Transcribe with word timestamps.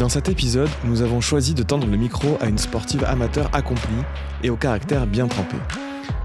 Dans 0.00 0.08
cet 0.08 0.30
épisode, 0.30 0.70
nous 0.84 1.02
avons 1.02 1.20
choisi 1.20 1.52
de 1.52 1.62
tendre 1.62 1.86
le 1.86 1.98
micro 1.98 2.38
à 2.40 2.46
une 2.46 2.56
sportive 2.56 3.04
amateur 3.04 3.54
accomplie 3.54 4.02
et 4.42 4.48
au 4.48 4.56
caractère 4.56 5.06
bien 5.06 5.28
trempé. 5.28 5.58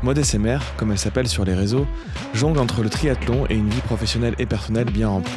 Maud 0.01 0.17
SMR, 0.17 0.59
comme 0.77 0.93
elle 0.93 0.97
s'appelle 0.97 1.27
sur 1.27 1.43
les 1.43 1.53
réseaux, 1.53 1.85
jongle 2.33 2.59
entre 2.59 2.83
le 2.83 2.89
triathlon 2.89 3.45
et 3.49 3.55
une 3.55 3.69
vie 3.69 3.81
professionnelle 3.81 4.33
et 4.39 4.45
personnelle 4.45 4.89
bien 4.89 5.09
remplie. 5.09 5.33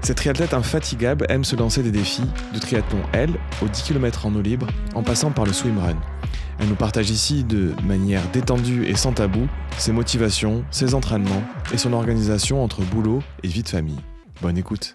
Cette 0.00 0.16
triathlète 0.16 0.54
infatigable 0.54 1.26
aime 1.28 1.44
se 1.44 1.56
lancer 1.56 1.82
des 1.82 1.90
défis, 1.90 2.24
de 2.54 2.58
triathlon 2.58 3.02
elle, 3.12 3.34
aux 3.62 3.68
10 3.68 3.82
km 3.82 4.24
en 4.24 4.34
eau 4.34 4.40
libre, 4.40 4.68
en 4.94 5.02
passant 5.02 5.30
par 5.30 5.44
le 5.44 5.52
swimrun. 5.52 5.98
Elle 6.58 6.68
nous 6.68 6.74
partage 6.74 7.10
ici 7.10 7.44
de 7.44 7.74
manière 7.84 8.22
détendue 8.32 8.86
et 8.86 8.96
sans 8.96 9.12
tabou 9.12 9.46
ses 9.76 9.92
motivations, 9.92 10.64
ses 10.70 10.94
entraînements 10.94 11.42
et 11.70 11.76
son 11.76 11.92
organisation 11.92 12.64
entre 12.64 12.80
boulot 12.80 13.22
et 13.42 13.48
vie 13.48 13.62
de 13.62 13.68
famille. 13.68 14.00
Bonne 14.40 14.56
écoute. 14.56 14.94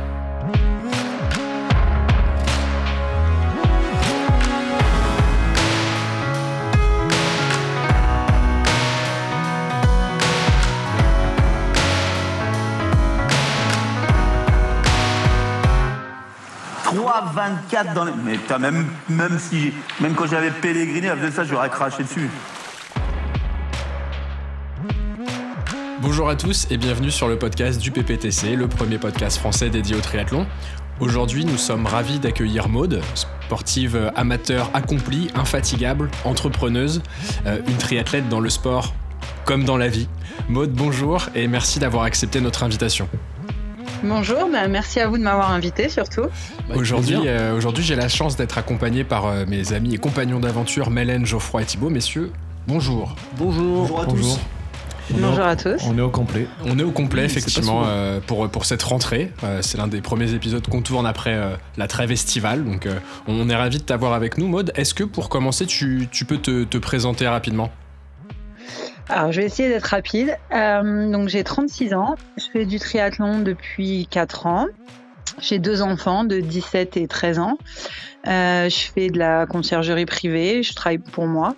24 17.25 17.93
dans 17.93 18.05
les... 18.05 18.11
Mais 18.23 18.37
putain, 18.37 18.57
même, 18.57 18.87
si, 19.39 19.73
même 19.99 20.13
quand 20.13 20.27
j'avais 20.27 20.51
pèleriné, 20.51 21.09
avec 21.09 21.33
ça, 21.33 21.43
j'aurais 21.43 21.69
craché 21.69 22.03
dessus. 22.03 22.29
Bonjour 26.01 26.29
à 26.29 26.35
tous 26.35 26.67
et 26.71 26.77
bienvenue 26.77 27.11
sur 27.11 27.27
le 27.27 27.37
podcast 27.37 27.79
du 27.79 27.91
PPTC, 27.91 28.55
le 28.55 28.67
premier 28.67 28.97
podcast 28.97 29.37
français 29.37 29.69
dédié 29.69 29.95
au 29.95 30.01
triathlon. 30.01 30.47
Aujourd'hui, 30.99 31.45
nous 31.45 31.57
sommes 31.57 31.85
ravis 31.85 32.19
d'accueillir 32.19 32.69
Maude, 32.69 33.01
sportive 33.13 34.11
amateur 34.15 34.69
accomplie, 34.73 35.29
infatigable, 35.35 36.09
entrepreneuse, 36.25 37.01
euh, 37.45 37.59
une 37.67 37.77
triathlète 37.77 38.29
dans 38.29 38.39
le 38.39 38.49
sport 38.49 38.93
comme 39.45 39.63
dans 39.63 39.77
la 39.77 39.87
vie. 39.87 40.07
Maude, 40.49 40.71
bonjour 40.71 41.27
et 41.35 41.47
merci 41.47 41.79
d'avoir 41.79 42.03
accepté 42.03 42.41
notre 42.41 42.63
invitation. 42.63 43.07
Bonjour, 44.03 44.49
bah, 44.51 44.67
merci 44.67 44.99
à 44.99 45.07
vous 45.07 45.17
de 45.17 45.23
m'avoir 45.23 45.51
invité 45.51 45.87
surtout. 45.87 46.23
Aujourd'hui, 46.73 47.17
euh, 47.25 47.55
aujourd'hui 47.55 47.83
j'ai 47.83 47.95
la 47.95 48.09
chance 48.09 48.35
d'être 48.35 48.57
accompagné 48.57 49.03
par 49.03 49.27
euh, 49.27 49.45
mes 49.47 49.73
amis 49.73 49.93
et 49.93 49.97
compagnons 49.99 50.39
d'aventure 50.39 50.89
Mélène, 50.89 51.25
Geoffroy 51.25 51.61
et 51.61 51.65
Thibault. 51.65 51.91
Messieurs, 51.91 52.31
bonjour. 52.67 53.15
Bonjour. 53.37 53.81
Bonjour 53.81 54.01
à 54.01 54.05
tous. 54.07 54.39
Bonjour 55.11 55.45
à 55.45 55.55
tous. 55.55 55.81
On 55.85 55.97
est 55.97 56.01
au 56.01 56.09
complet. 56.09 56.47
On 56.65 56.79
est 56.79 56.83
au 56.83 56.91
complet, 56.91 57.25
effectivement, 57.25 57.83
euh, 57.85 58.19
pour, 58.25 58.49
pour 58.49 58.65
cette 58.65 58.81
rentrée. 58.81 59.31
c'est 59.61 59.77
l'un 59.77 59.87
des 59.87 60.01
premiers 60.01 60.33
épisodes 60.33 60.65
qu'on 60.67 60.81
tourne 60.81 61.05
après 61.05 61.37
la 61.75 61.87
trêve 61.87 62.11
estivale. 62.11 62.63
Donc, 62.63 62.87
on 63.27 63.49
est 63.49 63.55
ravis 63.55 63.79
de 63.79 63.83
t'avoir 63.83 64.13
avec 64.13 64.37
nous. 64.37 64.47
Maude, 64.47 64.71
est-ce 64.75 64.93
que 64.93 65.03
pour 65.03 65.27
commencer, 65.27 65.65
tu, 65.65 66.07
tu 66.11 66.23
peux 66.23 66.37
te, 66.37 66.63
te 66.63 66.77
présenter 66.77 67.27
rapidement? 67.27 67.71
Alors, 69.11 69.33
je 69.33 69.41
vais 69.41 69.45
essayer 69.45 69.67
d'être 69.67 69.87
rapide. 69.87 70.37
Euh, 70.53 71.11
donc, 71.11 71.27
j'ai 71.27 71.43
36 71.43 71.93
ans. 71.93 72.15
Je 72.37 72.45
fais 72.53 72.65
du 72.65 72.79
triathlon 72.79 73.39
depuis 73.39 74.07
4 74.09 74.45
ans. 74.47 74.67
J'ai 75.39 75.59
deux 75.59 75.81
enfants 75.81 76.23
de 76.23 76.39
17 76.39 76.95
et 76.95 77.07
13 77.07 77.39
ans. 77.39 77.57
Euh, 78.27 78.69
je 78.69 78.91
fais 78.93 79.09
de 79.09 79.19
la 79.19 79.45
conciergerie 79.45 80.05
privée. 80.05 80.63
Je 80.63 80.73
travaille 80.73 80.99
pour 80.99 81.27
moi. 81.27 81.55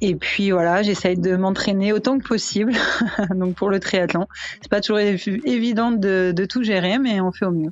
Et 0.00 0.16
puis 0.16 0.50
voilà, 0.50 0.82
j'essaye 0.82 1.16
de 1.16 1.36
m'entraîner 1.36 1.92
autant 1.92 2.18
que 2.18 2.26
possible. 2.26 2.72
donc 3.30 3.54
pour 3.54 3.70
le 3.70 3.78
triathlon, 3.78 4.26
c'est 4.60 4.70
pas 4.70 4.80
toujours 4.80 4.98
évident 4.98 5.92
de, 5.92 6.32
de 6.34 6.44
tout 6.44 6.64
gérer, 6.64 6.98
mais 6.98 7.20
on 7.20 7.30
fait 7.30 7.46
au 7.46 7.52
mieux. 7.52 7.70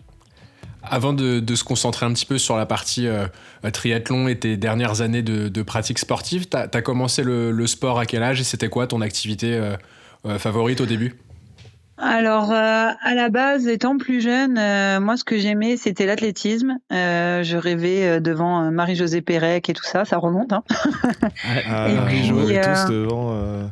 Avant 0.83 1.13
de, 1.13 1.55
se 1.55 1.65
concentrer 1.65 2.07
un 2.07 2.13
petit 2.13 2.27
peu 2.27 2.39
sur 2.39 2.57
la 2.57 2.67
partie 2.67 3.07
euh, 3.07 3.27
triathlon 3.73 4.29
et 4.29 4.39
tes 4.39 4.57
dernières 4.57 5.03
années 5.03 5.23
de, 5.23 5.63
pratique 5.63 5.99
sportive, 5.99 6.49
tu 6.49 6.57
as, 6.57 6.83
commencé 6.83 7.23
le, 7.23 7.67
sport 7.67 7.99
à 7.99 8.07
quel 8.07 8.23
âge 8.23 8.41
et 8.41 8.45
c'était 8.45 8.69
quoi 8.69 8.87
ton 8.87 9.01
activité 9.01 9.55
euh, 9.55 9.77
euh, 10.27 10.39
favorite 10.39 10.81
au 10.81 10.87
début? 10.87 11.17
Alors, 12.03 12.51
à 12.51 13.15
la 13.15 13.29
base, 13.29 13.67
étant 13.69 13.99
plus 13.99 14.23
jeune, 14.23 14.55
moi, 15.01 15.19
ce 15.19 15.25
que 15.25 15.37
j'aimais, 15.37 15.77
c'était 15.77 16.07
l'athlétisme. 16.07 16.79
je 16.91 17.57
rêvais 17.57 18.23
devant 18.23 18.71
Marie-Josée 18.71 19.21
Pérec 19.21 19.69
et 19.69 19.75
tout 19.75 19.85
ça, 19.85 20.07
ça 20.07 20.17
remonte. 20.17 20.55
Hein. 20.55 20.63
Ah, 21.69 21.91
et 21.91 21.97
puis, 22.07 22.29
tous 22.31 22.91
devant 22.91 23.71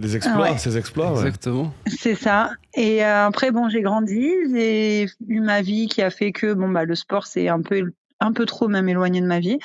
des 0.00 0.16
exploits, 0.16 0.56
ces 0.58 0.76
exploits. 0.76 1.10
Exactement. 1.10 1.72
C'est 1.86 2.14
ça. 2.14 2.50
Et 2.74 3.04
euh, 3.04 3.26
après, 3.26 3.50
bon, 3.50 3.68
j'ai 3.68 3.82
grandi, 3.82 4.28
j'ai 4.52 5.06
eu 5.28 5.40
ma 5.40 5.62
vie 5.62 5.86
qui 5.86 6.02
a 6.02 6.10
fait 6.10 6.32
que 6.32 6.52
bon 6.52 6.68
bah 6.68 6.84
le 6.84 6.94
sport 6.94 7.26
c'est 7.26 7.48
un 7.48 7.60
peu 7.60 7.92
un 8.18 8.32
peu 8.32 8.46
trop 8.46 8.68
même 8.68 8.88
éloigné 8.88 9.20
de 9.20 9.26
ma 9.26 9.38
vie. 9.38 9.58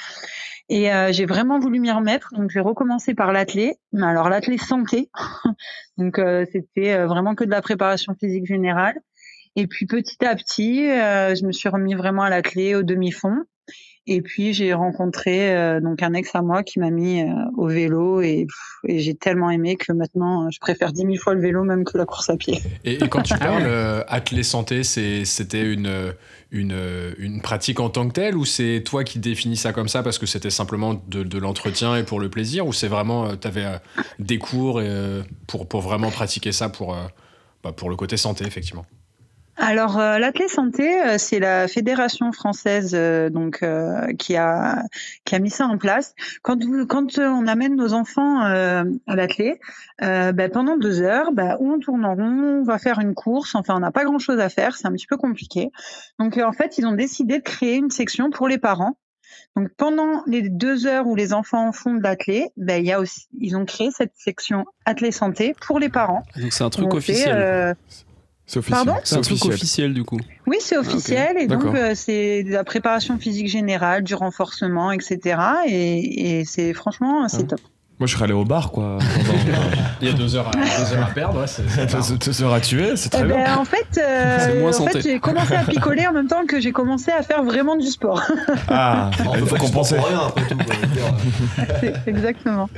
Et 0.67 0.91
euh, 0.91 1.11
j'ai 1.11 1.25
vraiment 1.25 1.59
voulu 1.59 1.79
m'y 1.79 1.91
remettre, 1.91 2.33
donc 2.33 2.49
j'ai 2.49 2.59
recommencé 2.59 3.13
par 3.13 3.31
l'athlé. 3.31 3.75
Mais 3.93 4.05
alors 4.05 4.29
l'athlé 4.29 4.57
santé, 4.57 5.09
donc 5.97 6.19
euh, 6.19 6.45
c'était 6.51 7.03
vraiment 7.05 7.35
que 7.35 7.43
de 7.43 7.51
la 7.51 7.61
préparation 7.61 8.15
physique 8.19 8.45
générale. 8.45 8.99
Et 9.55 9.67
puis 9.67 9.85
petit 9.85 10.25
à 10.25 10.35
petit, 10.35 10.79
je 10.79 11.45
me 11.45 11.53
suis 11.53 11.69
remis 11.69 11.95
vraiment 11.95 12.23
à 12.23 12.29
l'athlé 12.29 12.75
au 12.75 12.83
demi-fond. 12.83 13.45
Et 14.07 14.21
puis 14.21 14.53
j'ai 14.53 14.73
rencontré 14.73 15.55
euh, 15.55 15.81
donc 15.81 16.03
un 16.03 16.13
ex 16.13 16.35
à 16.35 16.43
moi 16.43 16.61
qui 16.61 16.79
m'a 16.79 16.91
mis 16.91 17.21
euh, 17.21 17.33
au 17.57 17.67
vélo 17.67 18.21
et, 18.21 18.45
j'ai 18.87 19.15
tellement 19.15 19.49
aimé 19.49 19.77
que 19.77 19.91
maintenant 19.91 20.47
je 20.51 20.59
préfère 20.59 20.93
dix 20.93 21.05
mille 21.05 21.17
fois 21.17 21.33
le 21.33 21.41
vélo 21.41 21.63
même 21.63 21.83
que 21.83 21.97
la 21.97 22.05
course 22.05 22.29
à 22.29 22.37
pied. 22.37 22.61
Et, 22.83 22.99
quand 23.09 23.23
tu 23.23 23.33
parles 23.39 23.63
euh, 23.65 24.03
athlé 24.07 24.43
santé, 24.43 24.83
c'était 24.83 25.63
une, 25.63 26.13
une, 26.51 27.15
une, 27.17 27.41
pratique 27.41 27.79
en 27.79 27.89
tant 27.89 28.07
que 28.07 28.13
telle 28.13 28.37
ou 28.37 28.45
c'est 28.45 28.83
toi 28.85 29.03
qui 29.03 29.17
définis 29.17 29.57
ça 29.57 29.73
comme 29.73 29.87
ça 29.87 30.03
parce 30.03 30.19
que 30.19 30.27
c'était 30.27 30.51
simplement 30.51 31.01
de, 31.07 31.23
de 31.23 31.37
l'entretien 31.39 31.95
et 31.95 32.03
pour 32.03 32.19
le 32.19 32.29
plaisir 32.29 32.67
ou 32.67 32.73
c'est 32.73 32.87
vraiment 32.87 33.35
tu 33.35 33.47
avais 33.47 33.65
des 34.19 34.37
cours 34.37 34.79
pour, 35.47 35.67
pour 35.67 35.81
vraiment 35.81 36.11
pratiquer 36.11 36.51
ça 36.51 36.69
pour, 36.69 36.95
bah, 37.63 37.71
pour 37.71 37.89
le 37.89 37.95
côté 37.95 38.17
santé 38.17 38.45
effectivement? 38.45 38.85
Alors, 39.57 39.97
euh, 39.99 40.17
l'Athlé 40.17 40.49
Santé, 40.49 41.01
euh, 41.01 41.17
c'est 41.17 41.39
la 41.39 41.67
fédération 41.67 42.31
française 42.33 42.91
euh, 42.93 43.29
donc 43.29 43.63
qui 44.17 44.35
a 44.35 44.83
qui 45.23 45.35
a 45.35 45.39
mis 45.39 45.49
ça 45.49 45.65
en 45.67 45.77
place. 45.77 46.13
Quand 46.41 46.59
quand 46.87 47.17
on 47.17 47.47
amène 47.47 47.75
nos 47.75 47.93
enfants 47.93 48.41
à 48.41 48.83
l'athlé, 49.07 49.59
bah, 50.01 50.49
pendant 50.51 50.77
deux 50.77 51.01
heures, 51.01 51.31
bah, 51.31 51.57
on 51.59 51.79
tourne 51.79 52.05
en 52.05 52.15
rond, 52.15 52.61
on 52.61 52.63
va 52.63 52.77
faire 52.77 52.99
une 52.99 53.13
course. 53.13 53.55
Enfin, 53.55 53.75
on 53.75 53.79
n'a 53.79 53.91
pas 53.91 54.03
grand 54.03 54.19
chose 54.19 54.39
à 54.39 54.49
faire, 54.49 54.75
c'est 54.75 54.87
un 54.87 54.91
petit 54.91 55.07
peu 55.07 55.17
compliqué. 55.17 55.71
Donc, 56.19 56.37
en 56.37 56.51
fait, 56.51 56.77
ils 56.77 56.85
ont 56.85 56.93
décidé 56.93 57.37
de 57.37 57.43
créer 57.43 57.75
une 57.75 57.89
section 57.89 58.29
pour 58.29 58.47
les 58.47 58.57
parents. 58.57 58.97
Donc, 59.55 59.69
pendant 59.77 60.23
les 60.27 60.49
deux 60.49 60.85
heures 60.85 61.07
où 61.07 61.15
les 61.15 61.33
enfants 61.33 61.71
font 61.71 61.93
de 61.93 62.03
l'athlé, 62.03 62.49
bah, 62.57 62.77
il 62.77 62.85
y 62.85 62.91
a 62.91 62.99
aussi, 62.99 63.27
ils 63.39 63.55
ont 63.55 63.65
créé 63.65 63.89
cette 63.91 64.13
section 64.15 64.65
Athlé 64.85 65.11
Santé 65.11 65.55
pour 65.65 65.79
les 65.79 65.89
parents. 65.89 66.23
Donc, 66.35 66.51
c'est 66.51 66.63
un 66.63 66.69
truc 66.69 66.93
officiel. 66.93 67.75
C'est 68.47 68.59
officiel. 68.59 68.93
C'est 69.03 69.15
un 69.15 69.21
truc 69.21 69.45
officiel 69.45 69.93
du 69.93 70.03
coup. 70.03 70.19
Oui, 70.45 70.57
c'est 70.59 70.77
officiel 70.77 71.37
et 71.37 71.47
donc 71.47 71.65
euh, 71.65 71.93
c'est 71.95 72.43
de 72.43 72.51
la 72.51 72.63
préparation 72.63 73.17
physique 73.17 73.47
générale, 73.47 74.03
du 74.03 74.13
renforcement, 74.13 74.91
etc. 74.91 75.39
Et, 75.67 76.39
et 76.39 76.45
c'est 76.45 76.73
franchement 76.73 77.27
c'est 77.27 77.47
top. 77.47 77.61
Moi, 77.97 78.07
je 78.07 78.13
serais 78.13 78.25
allé 78.25 78.33
au 78.33 78.43
bar, 78.43 78.71
quoi. 78.71 78.97
Il 80.01 80.09
y 80.09 80.11
a 80.11 80.13
deux 80.13 80.35
heures 80.35 80.49
à, 80.49 80.51
deux 80.51 80.93
heures 80.93 81.05
à 81.05 81.11
perdre, 81.13 81.39
ouais, 81.39 81.47
c'est 81.47 82.25
deux 82.25 82.43
heures 82.43 82.53
à 82.53 82.59
tuer, 82.59 82.97
c'est 82.97 83.07
très 83.07 83.21
eh 83.21 83.25
bien. 83.25 83.37
Ben, 83.37 83.57
en 83.57 83.63
fait, 83.63 83.87
euh, 83.97 84.69
en 84.79 84.87
fait 84.87 85.01
j'ai 85.01 85.19
commencé 85.21 85.55
à 85.55 85.63
picoler 85.63 86.05
en 86.05 86.11
même 86.11 86.27
temps 86.27 86.45
que 86.45 86.59
j'ai 86.59 86.73
commencé 86.73 87.11
à 87.11 87.21
faire 87.23 87.43
vraiment 87.43 87.77
du 87.77 87.87
sport. 87.87 88.21
Ah, 88.67 89.11
il 89.35 89.45
faut 89.45 89.55
compenser. 89.55 89.95
Rien, 89.97 90.23
après 90.27 90.45
tout, 90.45 90.57
Exactement. 92.05 92.69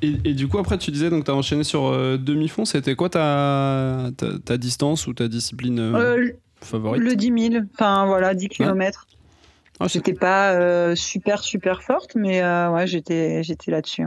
Et, 0.00 0.34
du 0.34 0.48
coup, 0.48 0.58
après, 0.58 0.78
tu 0.78 0.90
disais, 0.90 1.10
donc 1.10 1.24
tu 1.24 1.30
as 1.30 1.34
enchaîné 1.34 1.64
sur 1.64 1.86
euh, 1.86 2.16
demi-fond. 2.16 2.64
C'était 2.64 2.94
quoi 2.94 3.08
ta, 3.08 4.10
ta, 4.44 4.56
distance 4.56 5.06
ou 5.06 5.14
ta 5.14 5.28
discipline 5.28 5.78
euh, 5.80 6.16
euh, 6.16 6.32
favorite 6.60 7.02
Le 7.02 7.16
10 7.16 7.50
000, 7.52 7.64
enfin 7.74 8.06
voilà, 8.06 8.34
10 8.34 8.48
km. 8.48 9.06
Ah, 9.80 9.86
j'étais 9.88 10.12
pas 10.12 10.94
super, 10.96 11.42
super 11.42 11.82
forte, 11.82 12.14
mais 12.14 12.42
ouais, 12.42 12.86
j'étais, 12.86 13.42
j'étais 13.42 13.70
là-dessus. 13.70 14.06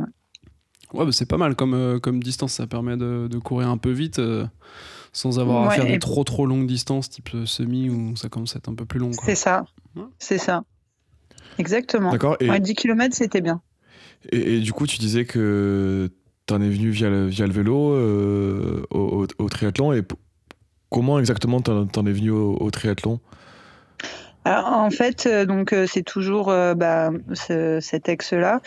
Ouais, 0.94 1.06
bah, 1.06 1.12
c'est 1.12 1.26
pas 1.26 1.38
mal 1.38 1.56
comme, 1.56 1.74
euh, 1.74 2.00
comme 2.00 2.22
distance. 2.22 2.54
Ça 2.54 2.68
permet 2.68 2.98
de, 2.98 3.28
de 3.30 3.38
courir 3.38 3.70
un 3.70 3.78
peu 3.78 3.92
vite 3.92 4.20
euh, 4.20 4.46
sans 5.14 5.40
avoir 5.40 5.68
à 5.68 5.72
faire 5.72 5.86
des 5.86 6.00
trop 6.00 6.24
trop 6.24 6.46
longues 6.46 6.68
distances, 6.68 7.10
type 7.10 7.30
semi, 7.46 7.90
où 7.90 8.16
ça 8.16 8.30
commence 8.30 8.56
à 8.56 8.60
être 8.60 8.70
un 8.70 8.76
peu 8.76 8.86
plus 8.86 9.00
long. 9.00 9.12
C'est 9.14 9.36
ça. 9.36 9.66
C'est 10.20 10.38
ça. 10.38 10.64
Exactement. 11.58 12.12
D'accord. 12.12 12.38
Et... 12.40 12.60
10 12.60 12.76
km, 12.76 13.16
c'était 13.16 13.42
bien. 13.42 13.62
Et, 14.30 14.60
du 14.60 14.74
coup, 14.74 14.88
tu 14.88 14.98
disais 14.98 15.26
que 15.26 16.10
tu 16.48 16.54
en 16.54 16.62
es 16.62 16.70
venu 16.70 16.90
via 16.90 17.10
le, 17.10 17.52
vélo 17.52 18.86
au, 18.92 19.28
au, 19.38 19.50
triathlon. 19.50 19.94
Et 19.94 20.04
comment 20.90 21.20
exactement 21.20 21.62
tu 21.62 21.72
en, 21.72 22.06
es 22.06 22.12
venu 22.12 22.32
au 22.32 22.70
triathlon? 22.72 23.20
En 24.46 24.90
fait, 24.90 25.28
euh, 25.28 25.46
donc 25.46 25.72
euh, 25.72 25.86
c'est 25.88 26.02
toujours 26.02 26.50
euh, 26.50 26.74
bah, 26.74 27.12
cet 27.34 28.10
ex-là. 28.10 28.62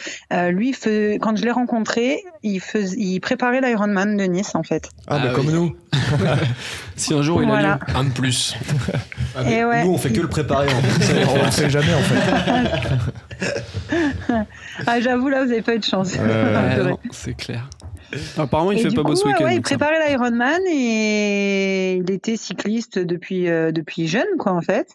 lui, 0.51 0.73
quand 1.21 1.37
je 1.37 1.45
l'ai 1.45 1.51
rencontré, 1.51 2.23
il, 2.43 3.21
préparait 3.21 3.61
l'Ironman 3.61 4.17
de 4.17 4.25
Nice, 4.25 4.55
en 4.55 4.63
fait. 4.63 4.91
Ah, 5.09 5.19
bah, 5.19 5.29
ah 5.31 5.35
comme 5.35 5.51
nous. 5.51 5.75
si 6.97 7.15
un 7.15 7.23
jour 7.23 7.43
il 7.43 7.51
a 7.51 7.63
lieu, 7.63 7.75
un 7.95 8.05
de 8.05 8.11
plus. 8.11 8.57
Ah, 9.37 9.43
nous, 9.85 9.93
on 9.93 9.99
fait 9.99 10.13
que 10.13 10.21
le 10.21 10.29
préparer. 10.29 10.69
on 10.73 11.45
ne 11.45 11.51
sait 11.51 11.71
jamais, 11.71 11.95
en 11.95 12.03
fait. 12.03 12.15
ah, 14.87 15.01
j'avoue, 15.01 15.29
là, 15.29 15.43
vous 15.43 15.49
n'avez 15.49 15.63
pas 15.63 15.75
eu 15.75 15.81
de 15.81 15.85
chance. 15.85 16.13
c'est 17.11 17.35
clair. 17.35 17.69
Apparemment, 18.39 18.71
il 18.71 18.79
fait 18.79 18.95
pas 18.95 19.03
beau 19.03 19.17
ce 19.17 19.27
week-end. 19.27 19.49
il 19.49 19.61
préparait 19.61 20.09
l'Ironman 20.09 20.61
et 20.71 21.95
il 21.97 22.09
était 22.13 22.37
cycliste 22.37 23.01
depuis, 23.01 23.47
depuis 23.47 24.07
jeune, 24.07 24.37
quoi, 24.39 24.53
en 24.53 24.61
fait. 24.61 24.87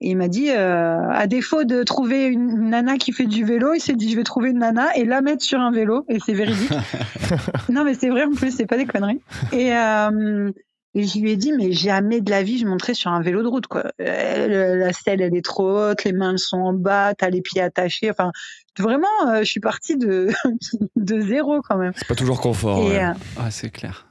Et 0.00 0.10
il 0.10 0.16
m'a 0.16 0.28
dit, 0.28 0.50
euh, 0.50 1.08
à 1.10 1.26
défaut 1.26 1.64
de 1.64 1.82
trouver 1.82 2.26
une 2.26 2.68
nana 2.70 2.98
qui 2.98 3.12
fait 3.12 3.26
du 3.26 3.44
vélo, 3.44 3.72
il 3.72 3.80
s'est 3.80 3.94
dit, 3.94 4.10
je 4.10 4.16
vais 4.16 4.24
trouver 4.24 4.50
une 4.50 4.58
nana 4.58 4.94
et 4.94 5.04
la 5.04 5.22
mettre 5.22 5.42
sur 5.42 5.60
un 5.60 5.70
vélo. 5.70 6.04
Et 6.08 6.18
c'est 6.24 6.34
véridique. 6.34 6.70
non, 7.70 7.82
mais 7.84 7.94
c'est 7.94 8.10
vrai 8.10 8.24
en 8.24 8.32
plus, 8.32 8.54
c'est 8.54 8.66
pas 8.66 8.76
des 8.76 8.84
conneries. 8.84 9.20
Et, 9.52 9.74
euh, 9.74 10.50
et 10.96 11.06
je 11.06 11.18
lui 11.18 11.30
ai 11.30 11.36
dit, 11.36 11.52
mais 11.52 11.72
jamais 11.72 12.22
de 12.22 12.30
la 12.30 12.42
vie, 12.42 12.56
je 12.56 12.66
monterai 12.66 12.94
sur 12.94 13.10
un 13.10 13.20
vélo 13.20 13.42
de 13.42 13.48
route. 13.48 13.66
Quoi. 13.66 13.84
Euh, 14.00 14.76
la 14.76 14.92
selle, 14.94 15.20
elle 15.20 15.36
est 15.36 15.44
trop 15.44 15.90
haute, 15.90 16.04
les 16.04 16.12
mains 16.12 16.38
sont 16.38 16.56
en 16.56 16.72
bas, 16.72 17.12
t'as 17.14 17.28
les 17.28 17.42
pieds 17.42 17.60
attachés. 17.60 18.10
Enfin, 18.10 18.32
vraiment, 18.78 19.06
euh, 19.28 19.40
je 19.40 19.44
suis 19.44 19.60
partie 19.60 19.98
de, 19.98 20.28
de 20.96 21.20
zéro 21.20 21.60
quand 21.60 21.76
même. 21.76 21.92
C'est 21.96 22.08
pas 22.08 22.14
toujours 22.14 22.40
confort. 22.40 22.82
ouais. 22.82 23.04
Euh, 23.04 23.12
ah, 23.38 23.50
c'est 23.50 23.68
clair. 23.68 24.05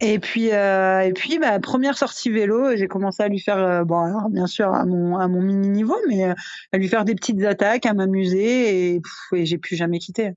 Et 0.00 0.18
puis, 0.18 0.52
euh, 0.52 1.00
et 1.00 1.12
puis, 1.12 1.38
bah, 1.38 1.58
première 1.58 1.96
sortie 1.96 2.28
vélo, 2.30 2.76
j'ai 2.76 2.86
commencé 2.86 3.22
à 3.22 3.28
lui 3.28 3.40
faire, 3.40 3.58
euh, 3.58 3.84
bon, 3.84 3.98
alors, 3.98 4.28
bien 4.28 4.46
sûr 4.46 4.72
à 4.74 4.84
mon, 4.84 5.16
à 5.16 5.26
mon 5.26 5.40
mini 5.40 5.68
niveau, 5.68 5.96
mais 6.06 6.24
euh, 6.24 6.34
à 6.72 6.78
lui 6.78 6.88
faire 6.88 7.06
des 7.06 7.14
petites 7.14 7.42
attaques, 7.44 7.86
à 7.86 7.94
m'amuser, 7.94 8.94
et, 8.94 9.02
et 9.34 9.46
j'ai 9.46 9.56
plus 9.56 9.74
jamais 9.74 9.98
quitté. 9.98 10.32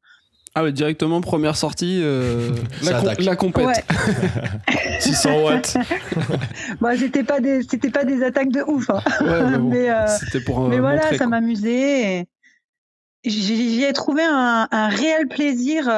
Ah 0.56 0.64
ouais, 0.64 0.72
directement 0.72 1.20
première 1.20 1.58
sortie, 1.58 2.02
la, 2.84 3.14
la 3.20 3.36
compète. 3.36 3.86
600 5.02 5.30
watts. 5.44 5.78
bon, 6.82 6.98
c'était 6.98 7.24
pas 7.24 7.42
des, 7.42 7.62
c'était 7.64 7.92
pas 7.92 8.06
des 8.06 8.24
attaques 8.24 8.52
de 8.52 8.62
ouf. 8.62 8.90
Hein. 8.90 9.60
mais, 9.60 9.90
c'était 10.08 10.44
pour. 10.44 10.68
mais 10.70 10.80
voilà, 10.80 11.16
ça 11.18 11.28
m'amusait. 11.28 12.28
J'y 13.26 13.84
ai 13.84 13.92
trouvé 13.92 14.24
un, 14.24 14.68
un 14.72 14.88
réel 14.88 15.28
plaisir 15.28 15.92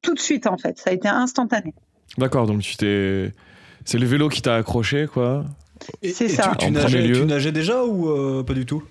tout 0.00 0.14
de 0.14 0.20
suite 0.20 0.46
en 0.46 0.56
fait. 0.56 0.78
Ça 0.78 0.90
a 0.90 0.92
été 0.92 1.08
instantané. 1.08 1.74
D'accord, 2.18 2.46
donc 2.46 2.60
tu 2.60 2.76
t'es. 2.76 3.32
C'est 3.84 3.98
le 3.98 4.06
vélo 4.06 4.28
qui 4.28 4.42
t'a 4.42 4.56
accroché, 4.56 5.06
quoi. 5.12 5.44
C'est 6.02 6.28
ça. 6.28 6.52
Tu, 6.58 6.70
nageais, 6.70 7.52
déjà 7.52 7.84
ou 7.84 8.08
euh, 8.08 8.44
pas 8.44 8.54
du 8.54 8.66
tout? 8.66 8.82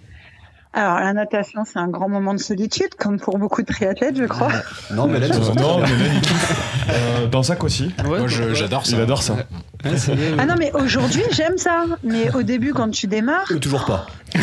Alors, 0.73 1.00
la 1.00 1.12
natation, 1.12 1.63
c'est 1.65 1.79
un 1.79 1.89
grand 1.89 2.07
moment 2.07 2.33
de 2.33 2.39
solitude, 2.39 2.95
comme 2.97 3.19
pour 3.19 3.38
beaucoup 3.38 3.62
de 3.62 3.68
triathlètes, 3.68 4.18
je 4.18 4.23
crois. 4.23 4.51
Non, 4.91 5.06
mais 5.07 5.19
là, 5.19 5.27
non, 5.27 5.79
mais 5.79 5.88
euh, 6.89 7.27
Dans 7.27 7.44
sac 7.44 7.63
aussi. 7.63 7.94
Moi, 8.06 8.27
j'adore 8.27 8.85
ça. 8.85 8.95
Il 8.95 9.01
adore 9.01 9.21
ça. 9.21 9.35
ah 9.83 10.45
non, 10.45 10.56
mais 10.57 10.71
aujourd'hui, 10.73 11.23
j'aime 11.31 11.57
ça. 11.57 11.85
Mais 12.03 12.33
au 12.33 12.44
début, 12.44 12.73
quand 12.73 12.89
tu 12.89 13.07
démarres. 13.07 13.51
toujours 13.59 13.85
pas. 13.85 14.07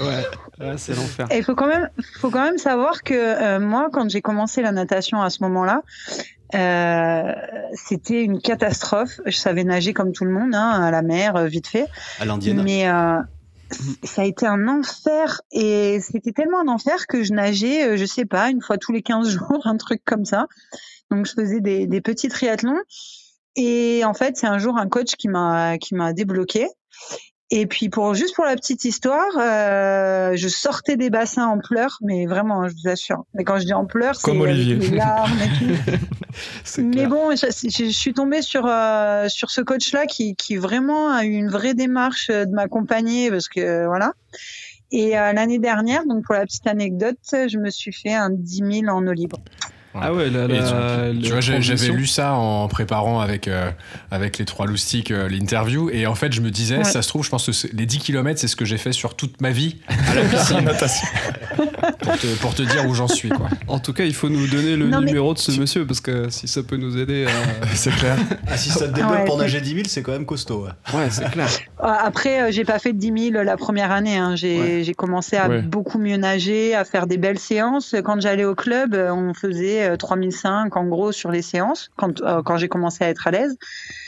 ouais, 0.00 0.74
c'est 0.78 0.96
l'enfer. 0.96 1.26
il 1.34 1.44
faut 1.44 1.54
quand 1.54 1.68
même, 1.68 1.90
faut 2.18 2.30
quand 2.30 2.42
même 2.42 2.56
savoir 2.56 3.02
que 3.02 3.14
euh, 3.14 3.60
moi, 3.60 3.90
quand 3.92 4.08
j'ai 4.08 4.22
commencé 4.22 4.62
la 4.62 4.72
natation 4.72 5.20
à 5.20 5.28
ce 5.28 5.42
moment-là, 5.42 5.82
euh, 6.54 7.32
c'était 7.74 8.22
une 8.22 8.40
catastrophe. 8.40 9.20
Je 9.26 9.36
savais 9.36 9.64
nager 9.64 9.92
comme 9.92 10.12
tout 10.12 10.24
le 10.24 10.32
monde, 10.32 10.54
hein, 10.54 10.70
à 10.70 10.90
la 10.90 11.02
mer, 11.02 11.36
euh, 11.36 11.46
vite 11.46 11.66
fait. 11.66 11.86
À 12.18 12.24
l'indienne. 12.24 12.62
Mais 12.62 12.88
euh, 12.88 13.20
ça 14.02 14.22
a 14.22 14.24
été 14.24 14.46
un 14.46 14.66
enfer 14.68 15.42
et 15.52 16.00
c'était 16.00 16.32
tellement 16.32 16.60
un 16.60 16.68
enfer 16.68 17.06
que 17.06 17.22
je 17.22 17.32
nageais, 17.32 17.96
je 17.98 18.04
sais 18.04 18.24
pas, 18.24 18.50
une 18.50 18.62
fois 18.62 18.78
tous 18.78 18.92
les 18.92 19.02
15 19.02 19.28
jours, 19.38 19.62
un 19.66 19.76
truc 19.76 20.02
comme 20.04 20.24
ça. 20.24 20.46
Donc 21.10 21.26
je 21.26 21.32
faisais 21.32 21.60
des, 21.60 21.86
des 21.86 22.00
petits 22.00 22.28
triathlons. 22.28 22.80
Et 23.56 24.04
en 24.04 24.14
fait, 24.14 24.36
c'est 24.36 24.46
un 24.46 24.58
jour 24.58 24.78
un 24.78 24.88
coach 24.88 25.16
qui 25.16 25.28
m'a 25.28 25.78
qui 25.78 25.94
m'a 25.94 26.12
débloqué 26.12 26.68
et 27.50 27.66
puis 27.66 27.88
pour 27.88 28.12
juste 28.12 28.34
pour 28.34 28.44
la 28.44 28.56
petite 28.56 28.84
histoire, 28.84 29.26
euh, 29.38 30.32
je 30.36 30.48
sortais 30.48 30.96
des 30.96 31.08
bassins 31.08 31.46
en 31.46 31.58
pleurs, 31.58 31.98
mais 32.02 32.26
vraiment, 32.26 32.62
hein, 32.62 32.68
je 32.68 32.74
vous 32.74 32.88
assure. 32.88 33.24
Mais 33.34 33.44
quand 33.44 33.58
je 33.58 33.64
dis 33.64 33.72
en 33.72 33.86
pleurs, 33.86 34.16
c'est 34.16 34.32
les 34.34 34.90
larmes 34.90 35.38
et 35.40 35.58
tout. 35.58 36.82
mais 36.82 37.06
bon, 37.06 37.34
je, 37.34 37.46
je, 37.46 37.90
suis 37.90 38.12
tombée 38.12 38.42
sur 38.42 38.66
euh, 38.66 39.28
sur 39.28 39.50
ce 39.50 39.62
coach-là 39.62 40.04
qui 40.04 40.36
qui 40.36 40.56
vraiment 40.56 41.10
a 41.10 41.24
eu 41.24 41.32
une 41.32 41.48
vraie 41.48 41.74
démarche 41.74 42.28
de 42.28 42.52
m'accompagner 42.52 43.30
parce 43.30 43.48
que 43.48 43.86
voilà. 43.86 44.12
Et 44.90 45.18
euh, 45.18 45.32
l'année 45.32 45.58
dernière, 45.58 46.04
donc 46.06 46.24
pour 46.24 46.34
la 46.34 46.44
petite 46.44 46.66
anecdote, 46.66 47.18
je 47.32 47.58
me 47.58 47.70
suis 47.70 47.92
fait 47.92 48.14
un 48.14 48.30
10 48.30 48.82
000 48.84 48.94
en 48.94 49.06
eau 49.06 49.12
libre. 49.12 49.38
Ah 49.94 50.12
ouais, 50.12 50.30
tu, 51.22 51.30
vois, 51.30 51.40
j'avais 51.40 51.88
lu 51.88 52.06
ça 52.06 52.34
en 52.34 52.68
préparant 52.68 53.20
avec, 53.20 53.48
euh, 53.48 53.70
avec 54.10 54.38
les 54.38 54.44
trois 54.44 54.66
loustiques 54.66 55.10
euh, 55.10 55.28
l'interview, 55.28 55.90
et 55.90 56.06
en 56.06 56.14
fait, 56.14 56.32
je 56.32 56.40
me 56.40 56.50
disais, 56.50 56.84
ça 56.84 57.02
se 57.02 57.08
trouve, 57.08 57.24
je 57.24 57.30
pense 57.30 57.46
que 57.46 57.76
les 57.76 57.86
10 57.86 57.98
km, 57.98 58.38
c'est 58.38 58.48
ce 58.48 58.56
que 58.56 58.64
j'ai 58.64 58.78
fait 58.78 58.92
sur 58.92 59.16
toute 59.16 59.40
ma 59.40 59.50
vie 59.50 59.76
à 59.88 60.14
la 60.14 60.22
piscine. 60.28 60.70
Pour, 62.08 62.18
te, 62.18 62.26
pour 62.40 62.54
te 62.54 62.62
dire 62.62 62.86
où 62.88 62.94
j'en 62.94 63.08
suis. 63.08 63.28
Quoi. 63.28 63.48
En 63.68 63.78
tout 63.78 63.92
cas, 63.92 64.04
il 64.04 64.14
faut 64.14 64.28
nous 64.28 64.46
donner 64.46 64.76
le 64.76 64.86
numéro 64.86 65.34
de 65.34 65.38
ce 65.38 65.52
monsieur, 65.58 65.86
parce 65.86 66.00
que 66.00 66.30
si 66.30 66.48
ça 66.48 66.62
peut 66.62 66.76
nous 66.76 66.96
aider. 66.96 67.26
c'est 67.74 67.94
clair. 67.94 68.16
Ah, 68.46 68.56
si 68.56 68.70
ça 68.70 68.88
te 68.88 68.94
débloque 68.94 69.26
pour 69.26 69.38
nager 69.38 69.60
10 69.60 69.74
000, 69.74 69.82
c'est 69.88 70.02
quand 70.02 70.12
même 70.12 70.26
costaud. 70.26 70.66
Ouais, 70.94 71.08
c'est 71.10 71.30
clair. 71.30 71.48
Après, 71.78 72.42
euh, 72.42 72.50
j'ai 72.50 72.64
pas 72.64 72.78
fait 72.78 72.92
10 72.92 73.30
000 73.32 73.42
la 73.44 73.56
première 73.56 73.92
année. 73.92 74.16
Hein. 74.16 74.36
J'ai 74.36 74.94
commencé 74.96 75.36
à 75.36 75.48
beaucoup 75.60 75.98
mieux 75.98 76.16
nager, 76.16 76.74
à 76.74 76.84
faire 76.84 77.06
des 77.06 77.18
belles 77.18 77.38
séances. 77.38 77.94
Quand 78.04 78.20
j'allais 78.20 78.44
au 78.44 78.54
club, 78.54 78.94
on 78.94 79.34
faisait 79.34 79.96
3005 79.96 80.76
en 80.76 80.84
gros 80.84 81.12
sur 81.12 81.30
les 81.30 81.42
séances 81.42 81.90
quand, 81.96 82.20
euh, 82.22 82.42
quand 82.42 82.56
j'ai 82.56 82.68
commencé 82.68 83.04
à 83.04 83.08
être 83.08 83.26
à 83.26 83.30
l'aise. 83.30 83.56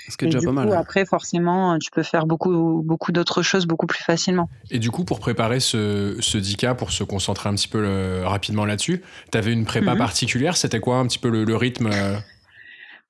Ce 0.08 0.16
qui 0.16 0.24
est 0.24 0.28
déjà 0.28 0.40
pas 0.44 0.52
mal. 0.52 0.72
Après, 0.72 1.04
forcément, 1.04 1.78
tu 1.78 1.90
peux 1.90 2.02
faire 2.02 2.26
beaucoup, 2.26 2.82
beaucoup 2.84 3.12
d'autres 3.12 3.42
choses 3.42 3.66
beaucoup 3.66 3.86
plus 3.86 4.02
facilement. 4.02 4.48
Et 4.70 4.78
du 4.78 4.90
coup, 4.90 5.04
pour 5.04 5.20
préparer 5.20 5.60
ce, 5.60 6.16
ce 6.20 6.38
10K, 6.38 6.76
pour 6.76 6.90
se 6.92 7.04
concentrer 7.04 7.48
un 7.48 7.54
petit 7.54 7.68
peu 7.68 8.22
rapidement 8.24 8.64
là-dessus, 8.64 9.02
tu 9.30 9.38
avais 9.38 9.52
une 9.52 9.64
prépa 9.64 9.92
mhm. 9.92 9.98
particulière? 9.98 10.56
C'était 10.56 10.80
quoi 10.80 10.96
un 10.96 11.06
petit 11.06 11.18
peu 11.18 11.28
le, 11.28 11.56
rythme 11.56 11.90
euh 11.92 12.16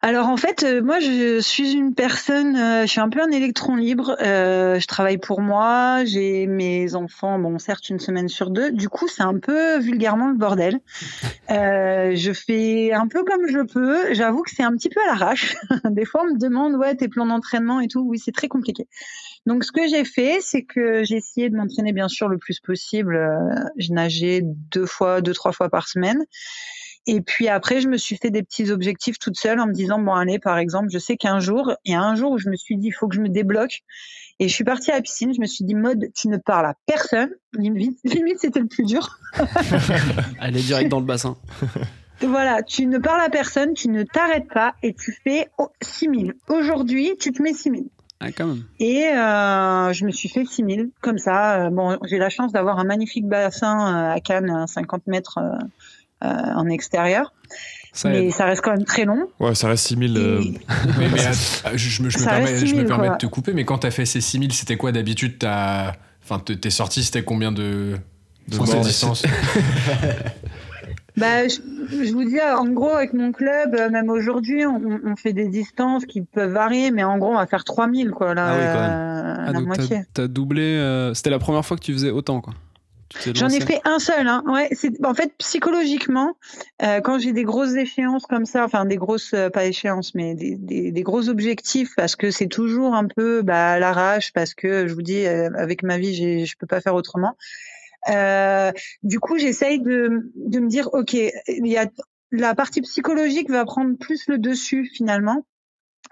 alors 0.02 0.28
en 0.28 0.38
fait, 0.38 0.62
euh, 0.62 0.82
moi 0.82 0.98
je 0.98 1.40
suis 1.40 1.72
une 1.72 1.94
personne, 1.94 2.56
euh, 2.56 2.82
je 2.82 2.86
suis 2.86 3.00
un 3.00 3.10
peu 3.10 3.20
un 3.20 3.30
électron 3.30 3.76
libre. 3.76 4.16
Euh, 4.22 4.80
je 4.80 4.86
travaille 4.86 5.18
pour 5.18 5.42
moi, 5.42 6.06
j'ai 6.06 6.46
mes 6.46 6.94
enfants, 6.94 7.38
bon 7.38 7.58
certes 7.58 7.90
une 7.90 7.98
semaine 7.98 8.28
sur 8.28 8.48
deux. 8.48 8.70
Du 8.70 8.88
coup, 8.88 9.08
c'est 9.08 9.22
un 9.22 9.38
peu 9.38 9.78
vulgairement 9.78 10.28
le 10.28 10.38
bordel. 10.38 10.80
je 11.50 12.32
fais 12.32 12.92
un 12.92 13.08
peu 13.08 13.24
comme 13.24 13.46
je 13.46 13.60
peux. 13.60 14.14
J'avoue 14.14 14.40
que 14.40 14.50
c'est 14.50 14.62
un 14.62 14.72
petit 14.72 14.88
peu 14.88 15.00
à 15.02 15.06
l'arrache. 15.06 15.54
Des 15.84 16.06
fois, 16.06 16.22
on 16.24 16.32
me 16.32 16.38
demande 16.38 16.76
ouais 16.76 16.94
tes 16.94 17.08
plans 17.08 17.26
d'entraînement 17.26 17.80
et 17.80 17.88
tout. 17.88 18.00
Oui, 18.00 18.18
c'est 18.18 18.32
très 18.32 18.48
compliqué. 18.48 18.88
Donc 19.44 19.64
ce 19.64 19.72
que 19.72 19.86
j'ai 19.86 20.04
fait, 20.06 20.38
c'est 20.40 20.62
que 20.62 21.04
j'ai 21.04 21.16
essayé 21.16 21.50
de 21.50 21.56
m'entraîner 21.56 21.92
bien 21.92 22.08
sûr 22.08 22.28
le 22.28 22.38
plus 22.38 22.58
possible. 22.60 23.18
je 23.76 23.92
nageais 23.92 24.40
deux 24.44 24.86
fois, 24.86 25.20
deux 25.20 25.34
trois 25.34 25.52
fois 25.52 25.68
par 25.68 25.88
semaine. 25.88 26.24
Et 27.06 27.20
puis 27.20 27.48
après, 27.48 27.80
je 27.80 27.88
me 27.88 27.96
suis 27.96 28.16
fait 28.16 28.30
des 28.30 28.42
petits 28.42 28.70
objectifs 28.70 29.18
toute 29.18 29.36
seule 29.36 29.58
en 29.60 29.66
me 29.66 29.72
disant, 29.72 29.98
bon, 29.98 30.12
allez, 30.12 30.38
par 30.38 30.58
exemple, 30.58 30.88
je 30.92 30.98
sais 30.98 31.16
qu'un 31.16 31.40
jour, 31.40 31.72
il 31.84 31.92
y 31.92 31.94
a 31.94 32.02
un 32.02 32.14
jour 32.14 32.32
où 32.32 32.38
je 32.38 32.48
me 32.48 32.56
suis 32.56 32.76
dit, 32.76 32.88
il 32.88 32.92
faut 32.92 33.08
que 33.08 33.16
je 33.16 33.20
me 33.20 33.28
débloque. 33.28 33.80
Et 34.38 34.48
je 34.48 34.54
suis 34.54 34.64
partie 34.64 34.90
à 34.90 34.96
la 34.96 35.02
piscine, 35.02 35.34
je 35.34 35.40
me 35.40 35.46
suis 35.46 35.64
dit, 35.64 35.74
mode, 35.74 36.06
tu 36.14 36.28
ne 36.28 36.36
parles 36.36 36.66
à 36.66 36.74
personne. 36.86 37.30
Limite, 37.54 37.98
limite 38.04 38.38
c'était 38.38 38.60
le 38.60 38.66
plus 38.66 38.84
dur. 38.84 39.18
est 39.38 40.52
direct 40.52 40.90
dans 40.90 41.00
le 41.00 41.06
bassin. 41.06 41.36
Voilà, 42.22 42.62
tu 42.62 42.84
ne 42.84 42.98
parles 42.98 43.22
à 43.22 43.30
personne, 43.30 43.72
tu 43.72 43.88
ne 43.88 44.02
t'arrêtes 44.02 44.48
pas 44.48 44.74
et 44.82 44.92
tu 44.92 45.18
fais 45.24 45.48
6000. 45.80 46.34
Aujourd'hui, 46.48 47.16
tu 47.18 47.32
te 47.32 47.42
mets 47.42 47.54
6000. 47.54 47.84
Ah, 48.20 48.30
quand 48.30 48.46
même. 48.46 48.64
Et 48.78 49.06
euh, 49.06 49.94
je 49.94 50.04
me 50.04 50.10
suis 50.10 50.28
fait 50.28 50.44
6000 50.44 50.90
comme 51.00 51.16
ça. 51.16 51.66
Euh, 51.66 51.70
bon, 51.70 51.98
j'ai 52.04 52.18
la 52.18 52.28
chance 52.28 52.52
d'avoir 52.52 52.78
un 52.78 52.84
magnifique 52.84 53.26
bassin 53.26 54.10
euh, 54.10 54.14
à 54.14 54.20
Cannes, 54.20 54.66
50 54.66 55.06
mètres 55.06 55.38
en 56.22 56.68
extérieur. 56.68 57.32
mais 58.04 58.30
ça 58.30 58.44
reste 58.44 58.62
quand 58.62 58.72
même 58.72 58.84
très 58.84 59.04
long. 59.04 59.26
Ouais, 59.38 59.54
ça 59.54 59.68
reste 59.68 59.86
6000. 59.88 60.16
Euh, 60.16 60.42
mais, 60.98 61.06
euh, 61.06 61.76
je, 61.76 62.02
me, 62.02 62.84
permets, 62.84 63.10
de 63.10 63.16
te 63.16 63.26
couper, 63.26 63.52
mais 63.52 63.64
quand 63.64 63.78
tu 63.78 63.86
as 63.86 63.90
fait 63.90 64.06
ces 64.06 64.20
6000, 64.20 64.52
c'était 64.52 64.76
quoi 64.76 64.92
d'habitude 64.92 65.36
Enfin, 65.42 66.38
t'es 66.38 66.70
sorti, 66.70 67.02
c'était 67.02 67.24
combien 67.24 67.50
de, 67.50 67.96
de 68.48 68.82
distance 68.82 69.24
bah, 71.16 71.48
je, 71.48 72.12
vous 72.12 72.24
dis, 72.24 72.40
en 72.40 72.66
gros, 72.68 72.90
avec 72.90 73.12
mon 73.12 73.32
club, 73.32 73.74
euh, 73.74 73.90
même 73.90 74.10
aujourd'hui, 74.10 74.64
on, 74.66 75.16
fait 75.16 75.32
des 75.32 75.48
distances 75.48 76.04
qui 76.06 76.22
peuvent 76.22 76.52
varier, 76.52 76.90
mais 76.90 77.04
en 77.04 77.18
gros, 77.18 77.32
on 77.32 77.36
va 77.36 77.46
faire 77.46 77.64
3000, 77.64 78.10
quoi, 78.10 78.34
là, 78.34 78.48
ah 78.48 78.56
oui, 78.56 78.64
quand 78.72 78.80
même. 78.80 78.90
Euh, 78.90 79.52
la 79.52 79.58
ah, 79.58 79.60
moitié. 79.60 80.02
T'as 80.14 80.28
doublé, 80.28 80.62
euh, 80.62 81.14
c'était 81.14 81.30
la 81.30 81.38
première 81.38 81.64
fois 81.64 81.76
que 81.76 81.82
tu 81.82 81.92
faisais 81.92 82.10
autant, 82.10 82.40
quoi. 82.40 82.54
J'en 83.34 83.48
ai 83.48 83.60
fait 83.60 83.80
un 83.84 83.98
seul. 83.98 84.28
Hein. 84.28 84.42
Ouais, 84.46 84.68
c'est 84.72 85.04
en 85.04 85.14
fait 85.14 85.32
psychologiquement, 85.38 86.36
quand 86.80 87.18
j'ai 87.18 87.32
des 87.32 87.44
grosses 87.44 87.74
échéances 87.74 88.26
comme 88.26 88.46
ça, 88.46 88.64
enfin 88.64 88.84
des 88.84 88.96
grosses 88.96 89.34
pas 89.52 89.64
échéances, 89.64 90.14
mais 90.14 90.34
des, 90.34 90.56
des, 90.56 90.92
des 90.92 91.02
gros 91.02 91.28
objectifs, 91.28 91.94
parce 91.96 92.16
que 92.16 92.30
c'est 92.30 92.46
toujours 92.46 92.94
un 92.94 93.06
peu 93.06 93.42
bah, 93.42 93.72
à 93.72 93.78
l'arrache, 93.78 94.32
parce 94.32 94.54
que 94.54 94.86
je 94.86 94.94
vous 94.94 95.02
dis 95.02 95.26
avec 95.26 95.82
ma 95.82 95.98
vie, 95.98 96.46
je 96.46 96.56
peux 96.56 96.66
pas 96.66 96.80
faire 96.80 96.94
autrement. 96.94 97.36
Euh, 98.08 98.72
du 99.02 99.20
coup, 99.20 99.38
j'essaye 99.38 99.80
de, 99.80 100.30
de 100.36 100.60
me 100.60 100.68
dire, 100.68 100.88
ok, 100.92 101.14
il 101.14 101.66
y 101.66 101.76
a 101.76 101.86
la 102.32 102.54
partie 102.54 102.80
psychologique 102.82 103.50
va 103.50 103.64
prendre 103.64 103.96
plus 103.98 104.28
le 104.28 104.38
dessus 104.38 104.88
finalement 104.94 105.44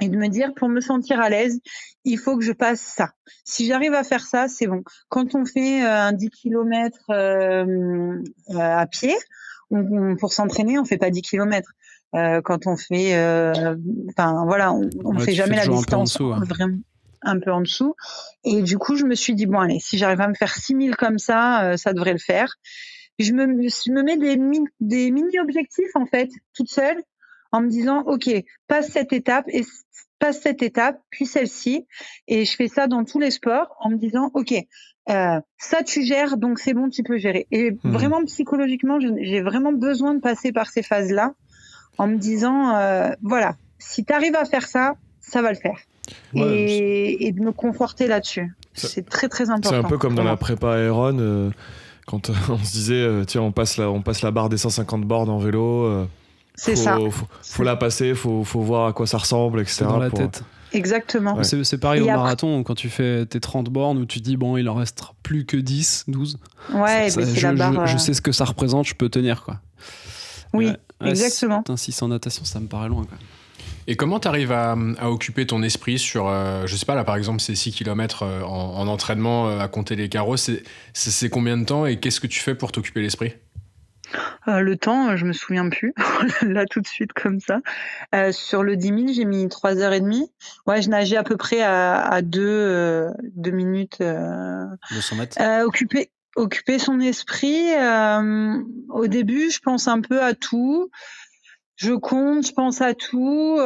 et 0.00 0.08
de 0.08 0.16
me 0.16 0.28
dire 0.28 0.52
pour 0.54 0.68
me 0.68 0.80
sentir 0.80 1.20
à 1.20 1.28
l'aise, 1.28 1.60
il 2.04 2.18
faut 2.18 2.36
que 2.36 2.44
je 2.44 2.52
passe 2.52 2.80
ça. 2.80 3.10
Si 3.44 3.66
j'arrive 3.66 3.94
à 3.94 4.04
faire 4.04 4.24
ça, 4.24 4.48
c'est 4.48 4.66
bon. 4.66 4.82
Quand 5.08 5.34
on 5.34 5.44
fait 5.44 5.84
euh, 5.84 6.08
un 6.08 6.12
10 6.12 6.30
km 6.30 6.98
euh, 7.10 8.22
à 8.56 8.86
pied, 8.86 9.14
on, 9.70 10.16
pour 10.16 10.32
s'entraîner, 10.32 10.78
on 10.78 10.84
fait 10.84 10.98
pas 10.98 11.10
10 11.10 11.22
km. 11.22 11.70
Euh, 12.14 12.40
quand 12.42 12.66
on 12.66 12.76
fait, 12.76 13.12
enfin 14.08 14.44
voilà, 14.46 14.72
on, 14.72 15.12
ne 15.12 15.20
fait 15.20 15.34
jamais 15.34 15.56
la 15.56 15.66
distance. 15.66 16.20
Hein. 16.20 16.40
Vraiment 16.46 16.78
un 17.22 17.38
peu 17.38 17.52
en 17.52 17.60
dessous. 17.60 17.94
Et 18.44 18.62
du 18.62 18.78
coup, 18.78 18.96
je 18.96 19.04
me 19.04 19.14
suis 19.14 19.34
dit, 19.34 19.46
bon, 19.46 19.58
allez, 19.58 19.80
si 19.80 19.98
j'arrive 19.98 20.20
à 20.20 20.28
me 20.28 20.34
faire 20.34 20.54
6000 20.54 20.96
comme 20.96 21.18
ça, 21.18 21.64
euh, 21.64 21.76
ça 21.76 21.92
devrait 21.92 22.12
le 22.12 22.18
faire. 22.18 22.54
Je 23.18 23.32
me, 23.32 23.46
me 23.46 24.02
mets 24.02 24.16
des, 24.16 24.38
des 24.80 25.10
mini-objectifs, 25.10 25.94
en 25.94 26.06
fait, 26.06 26.30
toute 26.54 26.70
seule, 26.70 27.02
en 27.52 27.60
me 27.62 27.68
disant, 27.68 28.02
OK, 28.06 28.30
passe 28.66 28.88
cette 28.88 29.12
étape 29.12 29.46
et 29.48 29.64
passe 30.18 30.40
cette 30.40 30.62
étape, 30.62 31.00
puis 31.10 31.26
celle-ci. 31.26 31.86
Et 32.26 32.44
je 32.44 32.56
fais 32.56 32.68
ça 32.68 32.86
dans 32.86 33.04
tous 33.04 33.18
les 33.18 33.30
sports 33.30 33.74
en 33.80 33.90
me 33.90 33.96
disant, 33.96 34.30
OK, 34.34 34.52
euh, 34.52 35.40
ça 35.56 35.82
tu 35.82 36.02
gères, 36.02 36.36
donc 36.36 36.58
c'est 36.58 36.74
bon, 36.74 36.88
tu 36.88 37.02
peux 37.02 37.18
gérer. 37.18 37.46
Et 37.50 37.70
mmh. 37.70 37.78
vraiment, 37.84 38.24
psychologiquement, 38.24 38.98
j'ai 39.00 39.40
vraiment 39.40 39.72
besoin 39.72 40.14
de 40.14 40.20
passer 40.20 40.52
par 40.52 40.68
ces 40.68 40.82
phases-là 40.82 41.34
en 41.96 42.06
me 42.06 42.16
disant, 42.16 42.76
euh, 42.76 43.10
voilà, 43.22 43.56
si 43.78 44.04
tu 44.04 44.12
arrives 44.12 44.36
à 44.36 44.44
faire 44.44 44.66
ça, 44.66 44.94
ça 45.20 45.42
va 45.42 45.50
le 45.50 45.58
faire 45.58 45.78
et, 46.34 47.32
de 47.32 47.40
me 47.40 47.52
conforter 47.52 48.06
là-dessus. 48.06 48.54
C'est 48.72 49.06
très 49.08 49.28
très 49.28 49.50
important. 49.50 49.70
C'est 49.70 49.76
un 49.76 49.88
peu 49.88 49.98
comme 49.98 50.14
dans 50.14 50.24
la 50.24 50.36
prépa 50.36 50.78
Aeron, 50.78 51.18
euh, 51.18 51.50
quand 52.06 52.30
on 52.48 52.58
se 52.58 52.72
disait, 52.72 53.24
tiens, 53.26 53.42
on 53.42 53.52
passe, 53.52 53.76
la, 53.76 53.90
on 53.90 54.02
passe 54.02 54.22
la 54.22 54.30
barre 54.30 54.48
des 54.48 54.56
150 54.56 55.02
bornes 55.02 55.30
en 55.30 55.38
vélo. 55.38 56.06
C'est 56.58 56.76
ça. 56.76 56.98
Faut, 57.10 57.26
faut 57.42 57.62
la 57.62 57.76
passer, 57.76 58.14
faut, 58.14 58.44
faut 58.44 58.60
voir 58.60 58.88
à 58.88 58.92
quoi 58.92 59.06
ça 59.06 59.18
ressemble, 59.18 59.60
etc. 59.60 59.84
Dans 59.84 59.98
la 59.98 60.10
tête. 60.10 60.42
Exactement. 60.72 61.42
C'est 61.42 61.78
pareil 61.78 62.02
au 62.02 62.06
marathon, 62.06 62.62
quand 62.62 62.74
tu 62.74 62.90
fais 62.90 63.24
tes 63.26 63.40
30 63.40 63.68
bornes 63.70 63.98
où 63.98 64.06
tu 64.06 64.20
dis, 64.20 64.36
bon, 64.36 64.56
il 64.56 64.68
en 64.68 64.74
reste 64.74 65.02
plus 65.22 65.46
que 65.46 65.56
10, 65.56 66.04
12. 66.08 66.38
Ouais, 66.74 67.10
ça, 67.10 67.20
je, 67.22 67.46
la 67.46 67.52
barre, 67.54 67.86
je, 67.86 67.96
sais 67.96 68.12
ce 68.12 68.20
que 68.20 68.32
ça 68.32 68.44
représente, 68.44 68.86
je 68.86 68.94
peux 68.94 69.08
tenir, 69.08 69.44
quoi. 69.44 69.60
Oui, 70.52 70.70
exactement. 71.04 71.62
Si 71.76 71.94
en 72.02 72.08
natation, 72.08 72.44
ça 72.44 72.60
me 72.60 72.66
paraît 72.66 72.88
loin, 72.88 73.04
quoi. 73.04 73.16
Et 73.90 73.96
comment 73.96 74.20
tu 74.20 74.28
arrives 74.28 74.52
à, 74.52 74.76
occuper 75.04 75.46
ton 75.46 75.62
esprit 75.62 75.98
sur, 75.98 76.28
euh, 76.28 76.66
je 76.66 76.76
sais 76.76 76.84
pas, 76.84 76.94
là 76.94 77.04
par 77.04 77.16
exemple, 77.16 77.40
ces 77.40 77.54
6 77.54 77.72
km 77.72 78.22
euh, 78.22 78.42
en, 78.42 78.86
entraînement 78.86 79.48
euh, 79.48 79.60
à 79.60 79.68
compter 79.68 79.96
les 79.96 80.10
carreaux, 80.10 80.36
c'est 80.36 81.30
combien 81.30 81.56
de 81.56 81.64
temps 81.64 81.86
et 81.86 81.98
qu'est-ce 81.98 82.20
que 82.20 82.26
tu 82.26 82.38
fais 82.40 82.54
pour 82.54 82.70
t'occuper 82.70 83.00
l'esprit? 83.00 83.32
Le 84.46 84.76
temps, 84.76 85.16
je 85.16 85.24
me 85.24 85.32
souviens 85.32 85.68
plus. 85.68 85.94
Là, 86.42 86.64
tout 86.66 86.80
de 86.80 86.86
suite, 86.86 87.12
comme 87.12 87.40
ça. 87.40 87.60
sur 88.32 88.62
le 88.62 88.76
10 88.76 88.88
000, 88.88 88.98
j'ai 89.14 89.24
mis 89.24 89.46
3h30. 89.46 90.28
Ouais, 90.66 90.82
je 90.82 90.88
nageais 90.88 91.16
à 91.16 91.22
peu 91.22 91.36
près 91.36 91.62
à, 91.62 92.20
2, 92.22 93.12
minutes. 93.46 93.98
200 94.00 95.16
mètres. 95.16 95.64
occuper, 95.64 96.10
occuper 96.36 96.78
son 96.78 97.00
esprit. 97.00 97.72
au 98.88 99.06
début, 99.06 99.50
je 99.50 99.60
pense 99.60 99.88
un 99.88 100.00
peu 100.00 100.22
à 100.22 100.34
tout 100.34 100.90
je 101.78 101.92
compte, 101.92 102.46
je 102.46 102.52
pense 102.52 102.80
à 102.80 102.92
tout. 102.92 103.58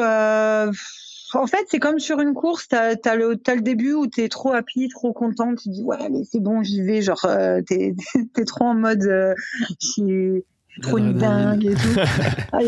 En 1.34 1.46
fait, 1.46 1.64
c'est 1.68 1.78
comme 1.78 1.98
sur 1.98 2.20
une 2.20 2.34
course, 2.34 2.68
t'as 2.68 2.94
as 3.04 3.16
le, 3.16 3.40
as 3.46 3.54
le 3.54 3.62
début 3.62 3.92
où 3.92 4.06
t'es 4.06 4.28
trop 4.28 4.52
happy, 4.52 4.88
trop 4.88 5.12
content, 5.12 5.54
tu 5.54 5.68
dis 5.70 5.82
ouais, 5.82 6.08
mais 6.10 6.24
c'est 6.30 6.40
bon, 6.40 6.62
j'y 6.62 6.82
vais. 6.82 7.02
Genre, 7.02 7.24
euh, 7.24 7.60
t'es 7.62 7.94
es 8.38 8.44
trop 8.44 8.66
en 8.66 8.74
mode, 8.74 9.04
euh, 9.04 9.34
je 9.80 9.86
suis 9.86 10.44
trop 10.82 10.98
une 10.98 11.14
dingue 11.14 11.64
et 11.64 11.74
tout. 11.74 11.96
ah. 12.52 12.58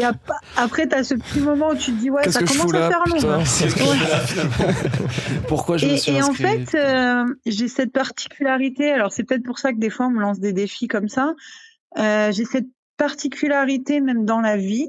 Après, 0.57 0.87
t'as 0.87 1.05
ce 1.05 1.15
petit 1.15 1.41
moment 1.41 1.71
où 1.71 1.75
tu 1.75 1.93
te 1.93 2.01
dis 2.01 2.11
ouais, 2.11 2.31
ça 2.31 2.41
commence 2.41 2.75
à 2.75 2.89
faire 2.89 3.05
long. 3.07 3.19
Pourquoi 5.49 5.77
je 5.77 5.87
et, 5.87 5.93
me 5.93 5.97
suis 5.97 6.13
Et 6.13 6.23
en 6.23 6.33
fait, 6.33 6.75
euh, 6.75 7.25
j'ai 7.47 7.69
cette 7.69 7.93
particularité. 7.93 8.93
Alors, 8.93 9.13
c'est 9.13 9.25
peut-être 9.25 9.45
pour 9.45 9.59
ça 9.59 9.73
que 9.73 9.79
des 9.79 9.91
fois, 9.91 10.07
on 10.07 10.11
me 10.11 10.21
lance 10.21 10.41
des 10.41 10.53
défis 10.53 10.89
comme 10.89 11.09
ça. 11.09 11.35
J'ai 11.97 12.45
cette 12.45 12.69
particularité 12.97 14.01
même 14.01 14.25
dans 14.25 14.41
la 14.41 14.57
vie 14.57 14.89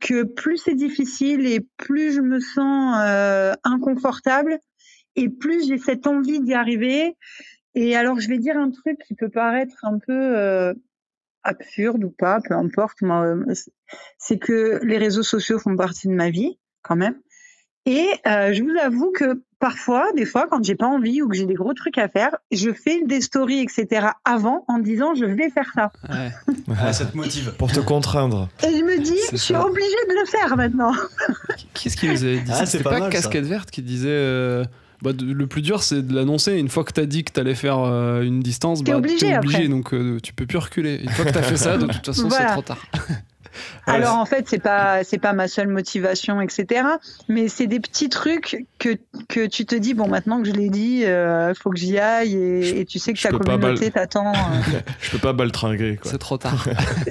que 0.00 0.24
plus 0.24 0.58
c'est 0.58 0.74
difficile 0.74 1.46
et 1.46 1.60
plus 1.76 2.12
je 2.12 2.20
me 2.20 2.40
sens 2.40 2.96
euh, 3.00 3.54
inconfortable 3.64 4.58
et 5.14 5.28
plus 5.28 5.66
j'ai 5.66 5.78
cette 5.78 6.06
envie 6.06 6.40
d'y 6.40 6.54
arriver. 6.54 7.16
Et 7.74 7.96
alors 7.96 8.20
je 8.20 8.28
vais 8.28 8.38
dire 8.38 8.56
un 8.56 8.70
truc 8.70 8.98
qui 9.06 9.14
peut 9.14 9.28
paraître 9.28 9.84
un 9.84 9.98
peu 9.98 10.36
euh, 10.36 10.74
absurde 11.42 12.04
ou 12.04 12.10
pas, 12.10 12.40
peu 12.40 12.54
importe. 12.54 12.98
C'est 14.18 14.38
que 14.38 14.80
les 14.82 14.98
réseaux 14.98 15.22
sociaux 15.22 15.58
font 15.58 15.76
partie 15.76 16.08
de 16.08 16.14
ma 16.14 16.30
vie 16.30 16.58
quand 16.82 16.96
même. 16.96 17.20
Et 17.86 18.08
euh, 18.26 18.52
je 18.52 18.62
vous 18.64 18.76
avoue 18.82 19.12
que 19.12 19.40
parfois, 19.60 20.12
des 20.16 20.26
fois, 20.26 20.46
quand 20.50 20.62
j'ai 20.64 20.74
pas 20.74 20.86
envie 20.86 21.22
ou 21.22 21.28
que 21.28 21.36
j'ai 21.36 21.46
des 21.46 21.54
gros 21.54 21.72
trucs 21.72 21.98
à 21.98 22.08
faire, 22.08 22.36
je 22.50 22.72
fais 22.72 23.02
des 23.04 23.20
stories, 23.20 23.60
etc. 23.60 24.08
avant 24.24 24.64
en 24.66 24.78
disant 24.78 25.14
je 25.14 25.24
vais 25.24 25.50
faire 25.50 25.70
ça. 25.74 25.92
Ouais. 26.68 26.92
ça 26.92 27.04
te 27.06 27.16
motive. 27.16 27.54
Pour 27.58 27.70
te 27.70 27.78
contraindre. 27.78 28.48
Et 28.66 28.76
je 28.76 28.82
me 28.82 28.98
dis, 28.98 29.18
je 29.30 29.36
suis 29.36 29.54
obligée 29.54 30.04
de 30.08 30.20
le 30.20 30.26
faire 30.26 30.56
maintenant. 30.56 30.92
Qu'est-ce 31.74 31.96
qu'il 31.96 32.10
nous 32.10 32.24
avait 32.24 32.40
dit 32.40 32.50
ah, 32.52 32.64
pas, 32.82 33.00
pas 33.00 33.08
Casquette 33.08 33.46
Verte 33.46 33.70
qui 33.70 33.82
disait. 33.82 34.08
Euh, 34.08 34.64
bah, 35.12 35.24
le 35.24 35.46
plus 35.46 35.62
dur, 35.62 35.82
c'est 35.82 36.06
de 36.06 36.14
l'annoncer. 36.14 36.54
Une 36.54 36.68
fois 36.68 36.84
que 36.84 36.92
tu 36.92 37.00
as 37.00 37.06
dit 37.06 37.24
que 37.24 37.32
tu 37.32 37.40
allais 37.40 37.54
faire 37.54 37.78
euh, 37.78 38.22
une 38.22 38.40
distance, 38.40 38.82
bah, 38.82 38.96
obligé, 38.96 39.28
es 39.28 39.38
obligé 39.38 39.68
donc 39.68 39.94
tu 40.22 40.32
peux 40.32 40.46
plus 40.46 40.58
reculer. 40.58 41.00
Une 41.02 41.10
fois 41.10 41.24
que 41.24 41.32
tu 41.32 41.38
as 41.38 41.42
fait 41.42 41.56
ça, 41.56 41.76
de 41.76 41.86
toute 41.86 42.06
façon, 42.06 42.28
c'est 42.30 42.46
trop 42.46 42.62
tard. 42.62 42.84
Alors 43.86 44.16
en 44.16 44.26
fait, 44.26 44.48
c'est 44.48 44.58
pas 44.58 45.04
c'est 45.04 45.18
pas 45.18 45.32
ma 45.32 45.48
seule 45.48 45.68
motivation, 45.68 46.40
etc. 46.40 46.82
Mais 47.28 47.48
c'est 47.48 47.66
des 47.66 47.80
petits 47.80 48.08
trucs 48.08 48.66
que 48.78 48.96
que 49.28 49.46
tu 49.46 49.64
te 49.66 49.74
dis 49.74 49.94
bon 49.94 50.08
maintenant 50.08 50.42
que 50.42 50.48
je 50.48 50.52
l'ai 50.52 50.70
dit, 50.70 50.98
il 51.00 51.06
euh, 51.06 51.54
faut 51.54 51.70
que 51.70 51.78
j'y 51.78 51.98
aille 51.98 52.34
et, 52.34 52.84
tu 52.84 52.98
sais 52.98 53.12
que 53.12 53.20
ta 53.20 53.30
communauté 53.30 53.90
t'attend. 53.90 54.32
Euh. 54.46 54.80
je 55.00 55.10
peux 55.10 55.18
pas 55.18 55.32
baltringuer. 55.32 55.98
C'est 56.02 56.18
trop 56.18 56.36
tard. 56.36 56.66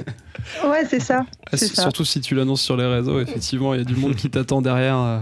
ouais, 0.65 0.85
c'est 0.89 0.99
ça. 0.99 1.25
Ah, 1.51 1.57
surtout 1.57 2.05
si 2.05 2.21
tu 2.21 2.35
l'annonces 2.35 2.61
sur 2.61 2.77
les 2.77 2.85
réseaux, 2.85 3.19
effectivement, 3.19 3.73
il 3.73 3.79
y 3.79 3.81
a 3.81 3.85
du 3.85 3.95
monde 3.95 4.15
qui 4.15 4.29
t'attend 4.29 4.61
derrière. 4.61 4.97
Euh, 4.97 5.19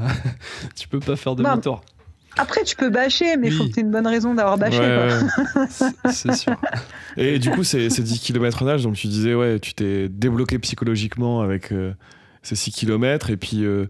tu 0.76 0.88
peux 0.88 1.00
pas 1.00 1.16
faire 1.16 1.36
de 1.36 1.44
bah, 1.44 1.58
tour 1.58 1.84
après, 2.38 2.64
tu 2.64 2.76
peux 2.76 2.90
bâcher, 2.90 3.38
mais 3.38 3.48
il 3.48 3.54
faut 3.54 3.66
que 3.66 3.72
tu 3.72 3.80
aies 3.80 3.84
une 3.84 3.92
bonne 3.92 4.08
raison 4.08 4.34
d'avoir 4.34 4.58
bâché. 4.58 4.82
c'est 6.12 6.34
sûr. 6.34 6.56
Et 7.18 7.40
du 7.40 7.52
coup, 7.52 7.64
c'est 7.64 7.88
10 7.88 8.20
km 8.20 8.64
nage, 8.64 8.84
donc 8.84 8.96
tu 8.96 9.08
disais, 9.08 9.36
ouais, 9.36 9.60
tu 9.60 9.74
t'es 9.74 10.10
débloqué 10.10 10.58
psychologiquement 10.60 11.42
avec 11.42 11.72
euh, 11.72 11.94
ces 12.42 12.56
6 12.56 12.72
km, 12.72 13.30
et 13.30 13.38
puis, 13.38 13.64
euh, 13.64 13.86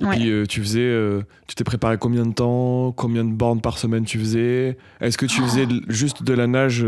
et 0.00 0.06
puis 0.06 0.30
euh, 0.30 0.46
tu 0.46 0.60
faisais, 0.60 0.94
tu 1.46 1.54
t'es 1.56 1.64
préparé 1.64 1.98
combien 1.98 2.24
de 2.24 2.32
temps, 2.32 2.92
combien 2.92 3.24
de 3.24 3.32
bornes 3.32 3.60
par 3.60 3.78
semaine 3.78 4.04
tu 4.04 4.18
faisais? 4.18 4.78
Est-ce 5.00 5.18
que 5.18 5.26
tu 5.26 5.40
faisais 5.42 5.66
juste 5.88 6.22
de 6.22 6.32
la 6.32 6.46
nage 6.46 6.86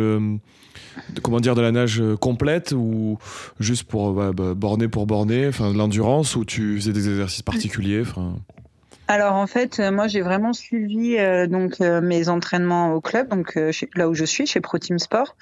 comment 1.22 1.40
dire 1.40 1.54
de 1.54 1.60
la 1.60 1.72
nage 1.72 2.02
complète 2.20 2.72
ou 2.72 3.18
juste 3.60 3.84
pour 3.84 4.12
bah, 4.12 4.32
bah, 4.34 4.54
borner 4.54 4.88
pour 4.88 5.06
borner 5.06 5.48
enfin 5.48 5.72
de 5.72 5.76
l'endurance 5.76 6.36
ou 6.36 6.44
tu 6.44 6.76
faisais 6.76 6.92
des 6.92 7.08
exercices 7.08 7.42
particuliers 7.42 8.02
enfin? 8.02 8.36
Alors 9.08 9.34
en 9.34 9.46
fait, 9.46 9.80
euh, 9.80 9.90
moi 9.90 10.06
j'ai 10.06 10.20
vraiment 10.20 10.52
suivi 10.52 11.18
euh, 11.18 11.46
donc 11.46 11.80
euh, 11.80 12.00
mes 12.00 12.28
entraînements 12.28 12.94
au 12.94 13.00
club, 13.00 13.28
donc 13.28 13.58
là 13.94 14.08
où 14.08 14.14
je 14.14 14.24
suis, 14.24 14.46
chez 14.46 14.60
Pro 14.60 14.78
Team 14.78 14.98
Sport. 14.98 15.36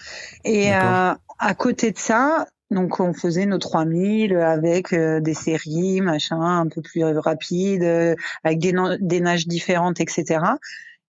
Et 0.45 0.73
à 0.73 1.55
côté 1.57 1.91
de 1.91 1.99
ça, 1.99 2.47
donc 2.71 3.01
on 3.01 3.13
faisait 3.15 3.47
nos 3.47 3.59
3000 3.59 4.37
avec 4.37 4.95
des 4.95 5.35
séries, 5.35 6.01
machin, 6.01 6.41
un 6.41 6.69
peu 6.69 6.83
plus 6.83 7.03
rapides, 7.05 8.17
avec 8.45 8.59
des, 8.59 8.75
des 9.01 9.21
nages 9.21 9.47
différentes, 9.47 10.01
etc. 10.01 10.41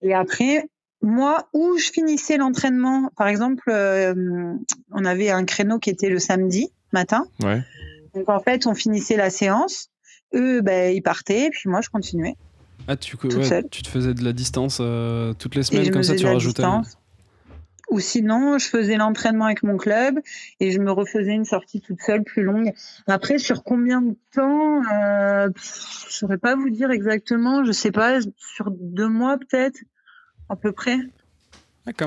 Et 0.02 0.14
après, 0.14 0.70
moi, 1.02 1.50
où 1.54 1.78
je 1.78 1.92
finissais 1.92 2.38
l'entraînement, 2.38 3.10
par 3.18 3.28
exemple, 3.28 3.70
on 3.70 5.06
avait 5.06 5.32
un 5.32 5.44
créneau 5.44 5.80
qui 5.80 5.90
était 5.90 6.10
le 6.10 6.20
samedi 6.20 6.72
matin. 6.94 7.26
Ouais. 7.44 7.62
Donc 8.16 8.30
en 8.30 8.40
fait, 8.40 8.68
on 8.68 8.74
finissait 8.74 9.18
la 9.18 9.30
séance 9.30 9.91
eux, 10.34 10.62
ben, 10.62 10.96
ils 10.96 11.02
partaient, 11.02 11.50
puis 11.52 11.70
moi, 11.70 11.82
je 11.82 11.90
continuais. 11.90 12.36
Ah, 12.88 12.96
tu, 12.96 13.16
tu 13.18 13.84
te 13.84 13.88
faisais 13.88 14.14
de 14.14 14.24
la 14.24 14.34
distance 14.34 14.80
euh, 14.82 15.34
toutes 15.34 15.56
les 15.56 15.64
semaines, 15.64 15.92
comme 15.92 16.04
ça, 16.04 16.16
tu 16.16 16.26
rajoutais. 16.26 16.64
Ou 17.90 18.00
sinon, 18.00 18.58
je 18.58 18.68
faisais 18.68 18.96
l'entraînement 18.96 19.46
avec 19.46 19.64
mon 19.64 19.76
club 19.76 20.20
et 20.62 20.72
je 20.72 20.80
me 20.80 20.92
refaisais 20.92 21.34
une 21.34 21.44
sortie 21.44 21.82
toute 21.82 22.02
seule 22.02 22.24
plus 22.24 22.44
longue. 22.44 22.72
Après, 23.06 23.38
sur 23.38 23.64
combien 23.64 24.02
de 24.02 24.16
temps 24.34 24.82
euh, 24.94 25.50
Je 25.58 26.14
saurais 26.14 26.38
pas 26.38 26.56
vous 26.56 26.70
dire 26.70 26.90
exactement. 26.90 27.66
Je 27.66 27.74
sais 27.74 27.92
pas, 27.92 28.20
sur 28.38 28.72
deux 28.72 29.10
mois 29.10 29.38
peut-être, 29.38 29.78
à 30.48 30.56
peu 30.56 30.72
près. 30.72 31.00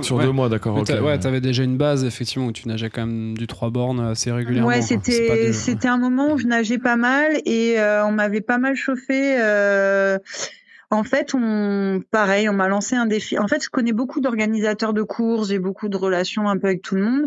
Sur 0.02 0.18
deux 0.18 0.32
mois, 0.32 0.48
d'accord. 0.48 0.76
Okay. 0.78 0.98
Ouais, 0.98 1.18
t'avais 1.18 1.40
déjà 1.40 1.62
une 1.62 1.76
base 1.76 2.04
effectivement 2.04 2.46
où 2.46 2.52
tu 2.52 2.68
nageais 2.68 2.90
quand 2.90 3.06
même 3.06 3.36
du 3.36 3.46
3 3.46 3.70
bornes 3.70 4.00
assez 4.00 4.30
régulièrement. 4.30 4.68
Ouais, 4.68 4.82
c'était 4.82 5.52
c'était 5.52 5.88
un 5.88 5.98
moment 5.98 6.32
où 6.32 6.38
je 6.38 6.46
nageais 6.46 6.78
pas 6.78 6.96
mal 6.96 7.40
et 7.44 7.78
euh, 7.78 8.06
on 8.06 8.12
m'avait 8.12 8.40
pas 8.40 8.58
mal 8.58 8.76
chauffé. 8.76 9.36
Euh, 9.40 10.18
en 10.90 11.02
fait, 11.02 11.34
on, 11.34 12.02
pareil, 12.10 12.48
on 12.48 12.52
m'a 12.52 12.68
lancé 12.68 12.94
un 12.94 13.06
défi. 13.06 13.38
En 13.38 13.48
fait, 13.48 13.62
je 13.62 13.68
connais 13.68 13.92
beaucoup 13.92 14.20
d'organisateurs 14.20 14.92
de 14.92 15.02
courses, 15.02 15.48
j'ai 15.48 15.58
beaucoup 15.58 15.88
de 15.88 15.96
relations 15.96 16.48
un 16.48 16.56
peu 16.56 16.68
avec 16.68 16.82
tout 16.82 16.94
le 16.94 17.02
monde. 17.02 17.26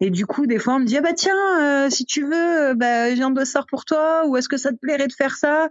Et 0.00 0.10
du 0.10 0.26
coup, 0.26 0.46
des 0.46 0.58
fois, 0.58 0.74
on 0.74 0.80
me 0.80 0.84
dit, 0.84 0.98
ah 0.98 1.00
bah 1.00 1.14
tiens, 1.14 1.32
euh, 1.62 1.88
si 1.88 2.04
tu 2.04 2.24
veux, 2.24 2.74
bah, 2.74 3.14
j'ai 3.14 3.22
un 3.22 3.30
dossard 3.30 3.66
pour 3.66 3.86
toi, 3.86 4.26
ou 4.26 4.36
est-ce 4.36 4.48
que 4.48 4.58
ça 4.58 4.70
te 4.70 4.76
plairait 4.76 5.06
de 5.06 5.14
faire 5.14 5.34
ça? 5.34 5.68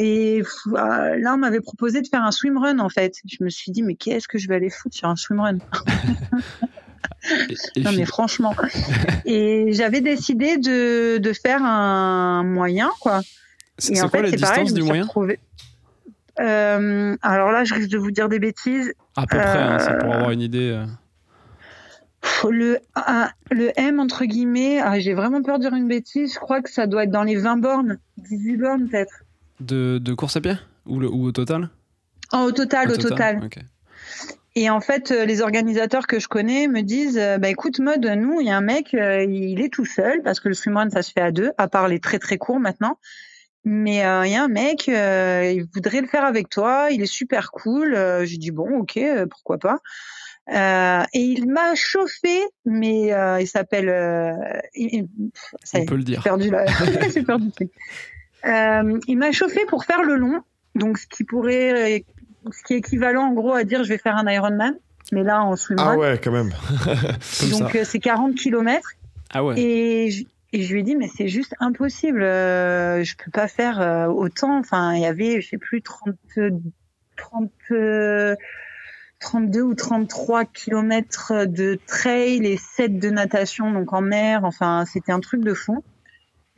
Et 0.00 0.42
ah, 0.76 1.16
là, 1.16 1.34
on 1.34 1.38
m'avait 1.38 1.60
proposé 1.60 2.00
de 2.02 2.06
faire 2.06 2.22
un 2.22 2.30
swimrun, 2.30 2.78
en 2.78 2.88
fait. 2.88 3.16
Je 3.26 3.42
me 3.42 3.50
suis 3.50 3.72
dit, 3.72 3.82
mais 3.82 3.96
qu'est-ce 3.96 4.28
que 4.28 4.38
je 4.38 4.46
vais 4.46 4.54
aller 4.54 4.70
foutre 4.70 4.96
sur 4.96 5.08
un 5.08 5.16
swimrun 5.16 5.58
non 7.76 7.92
mais 7.96 8.04
franchement. 8.04 8.54
Et 9.24 9.72
j'avais 9.72 10.00
décidé 10.00 10.56
de, 10.56 11.18
de 11.18 11.32
faire 11.32 11.64
un 11.64 12.44
moyen, 12.44 12.90
quoi. 13.00 13.22
C'est 13.76 13.98
quoi 14.08 14.22
la 14.22 14.30
distance 14.30 14.72
du 14.72 14.82
moyen? 14.82 15.06
euh, 16.40 17.16
alors 17.20 17.50
là, 17.50 17.64
je 17.64 17.74
risque 17.74 17.90
de 17.90 17.98
vous 17.98 18.12
dire 18.12 18.28
des 18.28 18.38
bêtises. 18.38 18.94
À 19.16 19.22
peu 19.22 19.36
près, 19.36 19.58
hein, 19.58 19.78
c'est 19.80 19.98
pour 19.98 20.14
avoir 20.14 20.30
une 20.30 20.40
idée. 20.40 20.70
Euh. 20.70 20.86
Le, 22.48 22.78
le 23.50 23.72
M, 23.76 23.98
entre 23.98 24.24
guillemets, 24.24 24.78
ah, 24.80 25.00
j'ai 25.00 25.14
vraiment 25.14 25.42
peur 25.42 25.58
de 25.58 25.64
dire 25.64 25.74
une 25.74 25.88
bêtise. 25.88 26.34
Je 26.34 26.38
crois 26.38 26.62
que 26.62 26.70
ça 26.70 26.86
doit 26.86 27.02
être 27.02 27.10
dans 27.10 27.24
les 27.24 27.34
20 27.34 27.56
bornes, 27.56 27.98
18 28.18 28.56
bornes 28.56 28.88
peut-être. 28.88 29.24
De, 29.60 29.98
de, 29.98 30.14
course 30.14 30.36
à 30.36 30.40
pied 30.40 30.54
ou, 30.86 31.00
le, 31.00 31.08
ou 31.08 31.24
au 31.26 31.32
total 31.32 31.70
oh, 32.32 32.38
Au 32.48 32.52
total, 32.52 32.92
au, 32.92 32.96
total. 32.96 33.48
Et 34.54 34.70
en 34.70 34.80
fait, 34.80 35.10
euh, 35.10 35.24
les 35.24 35.40
organisateurs 35.40 36.06
que 36.06 36.18
je 36.18 36.28
connais 36.28 36.68
me 36.68 36.82
disent 36.82 37.20
bah 37.40 37.48
écoute, 37.48 37.78
mode, 37.80 38.04
nous, 38.04 38.40
il 38.40 38.46
y 38.46 38.50
a 38.50 38.56
un 38.56 38.60
mec, 38.60 38.92
il 38.92 39.60
est 39.60 39.72
tout 39.72 39.84
seul 39.84 40.22
parce 40.22 40.40
que 40.40 40.48
le 40.48 40.54
swimrun 40.54 40.90
ça 40.90 41.02
se 41.02 41.12
fait 41.12 41.20
à 41.20 41.32
deux, 41.32 41.50
à 41.58 41.68
part 41.68 41.88
les 41.88 42.00
très 42.00 42.18
très 42.18 42.38
courts 42.38 42.60
maintenant. 42.60 42.98
Mais 43.64 44.04
euh, 44.04 44.24
il 44.24 44.32
y 44.32 44.34
a 44.34 44.44
un 44.44 44.48
mec, 44.48 44.88
euh, 44.88 45.52
il 45.54 45.66
voudrait 45.74 46.00
le 46.00 46.06
faire 46.06 46.24
avec 46.24 46.48
toi, 46.48 46.88
il 46.90 47.02
est 47.02 47.06
super 47.06 47.50
cool. 47.50 47.94
Euh, 47.94 48.24
j'ai 48.24 48.38
dit 48.38 48.50
bon, 48.50 48.78
ok, 48.78 48.98
pourquoi 49.30 49.58
pas. 49.58 49.78
et 51.12 51.20
il 51.20 51.50
m'a 51.50 51.74
chauffé, 51.74 52.40
mais 52.64 53.12
il 53.40 53.46
s'appelle. 53.46 53.88
On 55.74 55.84
peut 55.84 55.96
le 55.96 56.02
dire. 56.02 56.22
Perdu 56.22 56.50
là. 56.50 56.64
J'ai 57.14 57.24
perdu. 58.42 59.00
il 59.06 59.18
m'a 59.18 59.32
chauffé 59.32 59.64
pour 59.66 59.84
faire 59.84 60.02
le 60.02 60.16
long, 60.16 60.42
donc 60.74 60.98
ce 60.98 61.06
qui 61.06 61.24
pourrait, 61.24 62.04
ce 62.50 62.62
qui 62.64 62.74
est 62.74 62.78
équivalent 62.78 63.24
en 63.24 63.32
gros 63.32 63.52
à 63.52 63.64
dire 63.64 63.84
je 63.84 63.88
vais 63.88 63.98
faire 63.98 64.16
un 64.16 64.30
Ironman, 64.30 64.74
mais 65.12 65.22
là 65.22 65.42
en 65.42 65.56
swimrun. 65.56 65.92
Ah 65.92 65.96
ouais, 65.96 66.20
quand 66.22 66.32
même. 66.32 66.50
donc 67.50 67.78
c'est 67.84 68.00
40 68.00 68.34
km. 68.34 68.90
Ah 69.30 69.44
ouais. 69.44 69.60
Et 69.60 70.26
et 70.52 70.62
je 70.62 70.72
lui 70.72 70.80
ai 70.80 70.82
dit, 70.82 70.96
mais 70.96 71.08
c'est 71.08 71.28
juste 71.28 71.54
impossible. 71.60 72.22
Euh, 72.22 73.04
je 73.04 73.16
peux 73.16 73.30
pas 73.30 73.48
faire 73.48 73.80
euh, 73.80 74.06
autant. 74.06 74.58
Enfin, 74.58 74.94
il 74.94 75.02
y 75.02 75.06
avait, 75.06 75.40
je 75.40 75.48
sais 75.50 75.58
plus, 75.58 75.82
30, 75.82 76.14
30, 77.16 77.50
32 79.20 79.60
ou 79.60 79.74
33 79.74 80.46
kilomètres 80.46 81.44
de 81.44 81.78
trail 81.86 82.46
et 82.46 82.56
7 82.56 82.98
de 82.98 83.10
natation, 83.10 83.72
donc 83.72 83.92
en 83.92 84.00
mer. 84.00 84.44
Enfin, 84.44 84.84
c'était 84.90 85.12
un 85.12 85.20
truc 85.20 85.42
de 85.42 85.52
fou. 85.52 85.84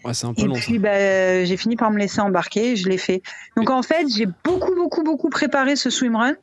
Ouais, 0.05 0.15
c'est 0.15 0.27
un 0.27 0.35
peu 0.35 0.43
et 0.43 0.47
long, 0.47 0.55
puis, 0.55 0.79
bah, 0.79 1.45
j'ai 1.45 1.57
fini 1.57 1.77
par 1.77 1.91
me 1.91 1.99
laisser 1.99 2.21
embarquer. 2.21 2.77
Je 2.77 2.89
l'ai 2.89 2.99
fait. 2.99 3.23
Donc, 3.57 3.71
en 3.71 3.83
fait, 3.83 4.07
j'ai 4.09 4.27
beaucoup, 4.45 4.75
beaucoup, 4.75 5.03
beaucoup 5.03 5.31
préparé 5.31 5.77
ce 5.77 5.91
swimrun. 5.91 6.35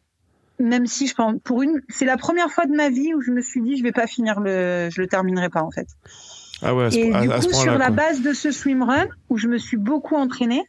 Même 0.59 0.87
si 0.87 1.05
je 1.05 1.13
pense, 1.13 1.35
pour 1.43 1.61
une, 1.61 1.81
c'est 1.87 2.05
la 2.05 2.17
première 2.17 2.49
fois 2.49 2.65
de 2.65 2.75
ma 2.75 2.89
vie 2.89 3.13
où 3.13 3.21
je 3.21 3.29
me 3.29 3.41
suis 3.41 3.61
dit, 3.61 3.77
je 3.77 3.83
vais 3.83 3.91
pas 3.91 4.07
finir 4.07 4.39
le, 4.39 4.89
je 4.91 4.99
le 4.99 5.07
terminerai 5.07 5.49
pas, 5.49 5.61
en 5.61 5.69
fait. 5.69 5.87
Ah 6.63 6.73
ouais, 6.73 6.87
et 6.95 7.11
du 7.11 7.29
coup, 7.29 7.53
sur 7.53 7.77
la 7.77 7.91
base 7.91 8.21
de 8.21 8.33
ce 8.33 8.51
swimrun, 8.51 9.05
où 9.29 9.37
je 9.37 9.47
me 9.47 9.59
suis 9.59 9.77
beaucoup 9.77 10.15
entraînée, 10.15 10.63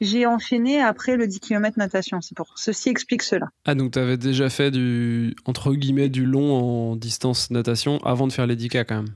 j'ai 0.00 0.26
enchaîné 0.26 0.80
après 0.82 1.16
le 1.16 1.26
10 1.26 1.40
km 1.40 1.78
natation. 1.78 2.20
C'est 2.20 2.36
pour 2.36 2.52
ceci 2.56 2.88
explique 2.88 3.22
cela. 3.22 3.48
Ah 3.64 3.74
donc 3.74 3.92
tu 3.92 3.98
avais 3.98 4.16
déjà 4.16 4.50
fait 4.50 4.70
du 4.70 5.34
entre 5.44 5.72
guillemets 5.74 6.08
du 6.08 6.26
long 6.26 6.54
en 6.54 6.96
distance 6.96 7.50
natation 7.50 7.98
avant 8.04 8.26
de 8.26 8.32
faire 8.32 8.46
les 8.46 8.56
10K 8.56 8.84
quand 8.84 8.96
même. 8.96 9.14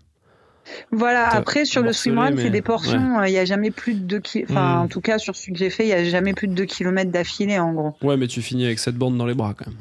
Voilà, 0.92 1.28
après 1.28 1.64
sur 1.64 1.82
le 1.82 1.92
swimrun, 1.92 2.36
c'est 2.36 2.50
des 2.50 2.62
portions, 2.62 3.22
il 3.24 3.30
n'y 3.30 3.38
a 3.38 3.44
jamais 3.44 3.70
plus 3.70 3.94
de 3.94 4.00
2 4.00 4.20
km. 4.20 4.50
Enfin, 4.50 4.76
hmm. 4.76 4.80
en 4.80 4.88
tout 4.88 5.00
cas, 5.00 5.18
sur 5.18 5.36
ce 5.36 5.50
que 5.50 5.56
j'ai 5.56 5.70
fait, 5.70 5.84
il 5.84 5.88
n'y 5.88 5.92
a 5.92 6.04
jamais 6.04 6.32
plus 6.32 6.48
de 6.48 6.54
2 6.54 6.64
km 6.64 7.10
d'affilée 7.10 7.58
en 7.58 7.72
gros. 7.72 7.96
Ouais, 8.02 8.16
mais 8.16 8.26
tu 8.26 8.42
finis 8.42 8.66
avec 8.66 8.78
cette 8.78 8.96
bande 8.96 9.16
dans 9.16 9.26
les 9.26 9.34
bras 9.34 9.54
quand 9.56 9.66
même 9.66 9.76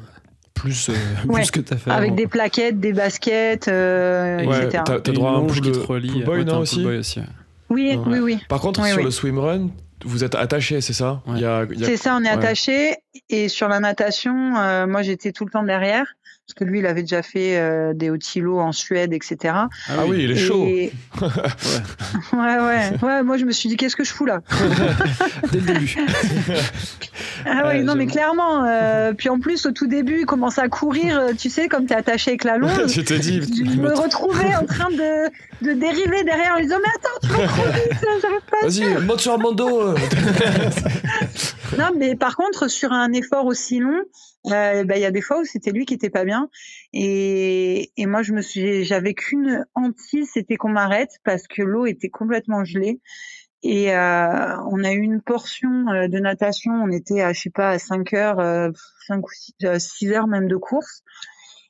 plus, 0.58 0.90
euh, 0.90 0.94
plus 1.32 1.50
que 1.50 1.60
tu 1.60 1.72
as 1.72 1.76
fait. 1.76 1.90
Avec 1.90 2.14
des 2.14 2.26
plaquettes, 2.26 2.80
des 2.80 2.92
baskets, 2.92 3.68
euh, 3.68 4.38
etc. 4.38 4.82
Tu 4.86 5.10
as, 5.10 5.14
droit 5.14 5.30
à 5.30 5.34
un 5.34 5.44
pool 5.44 5.60
qui 5.60 5.72
te 5.72 5.78
relie. 5.78 6.22
Boy, 6.22 6.44
non, 6.44 6.58
aussi, 6.58 6.84
aussi 6.84 7.20
Oui, 7.70 7.98
oui, 8.06 8.18
oui. 8.18 8.38
Par 8.48 8.60
contre, 8.60 8.84
sur 8.84 9.02
le 9.02 9.10
swimrun, 9.10 9.68
vous 10.04 10.24
êtes 10.24 10.34
attaché, 10.34 10.80
c'est 10.80 10.92
ça? 10.92 11.22
C'est 11.78 11.96
ça, 11.96 12.16
on 12.20 12.24
est 12.24 12.28
attaché. 12.28 12.96
Et 13.30 13.48
sur 13.48 13.68
la 13.68 13.80
natation, 13.80 14.56
euh, 14.56 14.86
moi 14.86 15.02
j'étais 15.02 15.32
tout 15.32 15.44
le 15.44 15.50
temps 15.50 15.62
derrière 15.62 16.14
parce 16.48 16.60
que 16.60 16.64
lui, 16.64 16.78
il 16.78 16.86
avait 16.86 17.02
déjà 17.02 17.22
fait 17.22 17.58
euh, 17.58 17.92
des 17.92 18.08
hauts 18.08 18.58
en 18.58 18.72
Suède, 18.72 19.12
etc. 19.12 19.36
Ah, 19.54 20.06
oui, 20.06 20.20
il 20.22 20.30
est 20.30 20.36
chaud. 20.36 20.64
ouais. 20.64 20.90
ouais. 22.32 22.90
ouais, 23.02 23.22
Moi, 23.22 23.36
je 23.36 23.44
me 23.44 23.52
suis 23.52 23.68
dit, 23.68 23.76
qu'est-ce 23.76 23.94
que 23.94 24.02
je 24.02 24.14
fous 24.14 24.24
là? 24.24 24.40
Dès 25.52 25.60
le 25.60 25.66
début. 25.66 25.96
ah 27.44 27.68
oui, 27.68 27.82
non, 27.82 27.96
mais 27.96 28.06
clairement. 28.06 28.64
Euh, 28.64 29.12
puis 29.12 29.28
en 29.28 29.38
plus, 29.40 29.66
au 29.66 29.72
tout 29.72 29.86
début, 29.88 30.20
il 30.20 30.26
commence 30.26 30.58
à 30.58 30.68
courir, 30.68 31.20
euh, 31.20 31.32
tu 31.38 31.50
sais, 31.50 31.68
comme 31.68 31.84
tu 31.84 31.92
es 31.92 31.96
attaché 31.96 32.30
avec 32.30 32.44
la 32.44 32.56
longe. 32.56 32.94
je 32.94 33.02
te 33.02 33.12
dis. 33.12 33.42
Je 33.42 33.78
me 33.78 33.92
retrouvais 33.92 34.54
en 34.56 34.64
train 34.64 34.88
de, 34.90 35.26
de 35.66 35.78
dériver 35.78 36.24
derrière 36.24 36.54
en 36.56 36.62
disant, 36.62 36.78
mais 36.82 36.92
attends, 36.96 37.18
tu 37.24 37.28
vas 37.28 37.46
trop 37.46 37.72
vite, 37.72 38.06
j'arrive 38.22 38.40
pas. 38.50 38.66
Vas-y, 38.66 39.04
monte 39.04 39.20
sur 39.20 39.32
Armando. 39.32 39.94
Non, 41.76 41.90
mais 41.96 42.16
par 42.16 42.36
contre, 42.36 42.68
sur 42.68 42.92
un 42.92 43.12
effort 43.12 43.44
aussi 43.44 43.78
long, 43.78 44.02
euh, 44.46 44.84
bah, 44.84 44.96
il 44.96 45.02
y 45.02 45.04
a 45.04 45.10
des 45.10 45.20
fois 45.20 45.40
où 45.40 45.44
c'était 45.44 45.70
lui 45.70 45.84
qui 45.84 45.94
était 45.94 46.08
pas 46.08 46.24
bien. 46.24 46.48
Et, 46.92 47.92
et 47.96 48.06
moi 48.06 48.22
je 48.22 48.32
me 48.32 48.40
suis 48.40 48.84
j'avais 48.84 49.14
qu'une 49.14 49.66
hantise 49.74 50.30
c'était 50.32 50.56
qu'on 50.56 50.70
m'arrête 50.70 51.18
parce 51.24 51.46
que 51.46 51.62
l'eau 51.62 51.86
était 51.86 52.08
complètement 52.08 52.64
gelée. 52.64 53.00
Et 53.62 53.92
euh, 53.92 54.56
on 54.70 54.84
a 54.84 54.92
eu 54.92 55.00
une 55.00 55.20
portion 55.20 55.88
euh, 55.88 56.08
de 56.08 56.18
natation. 56.18 56.72
On 56.72 56.90
était 56.90 57.22
à 57.22 57.32
je 57.32 57.42
sais 57.42 57.50
pas 57.50 57.70
à 57.70 57.78
5 57.78 58.12
heures 58.14 58.40
euh, 58.40 58.70
5 59.08 59.26
ou 59.26 59.30
6, 59.78 60.12
heures 60.12 60.28
même 60.28 60.48
de 60.48 60.56
course. 60.56 61.02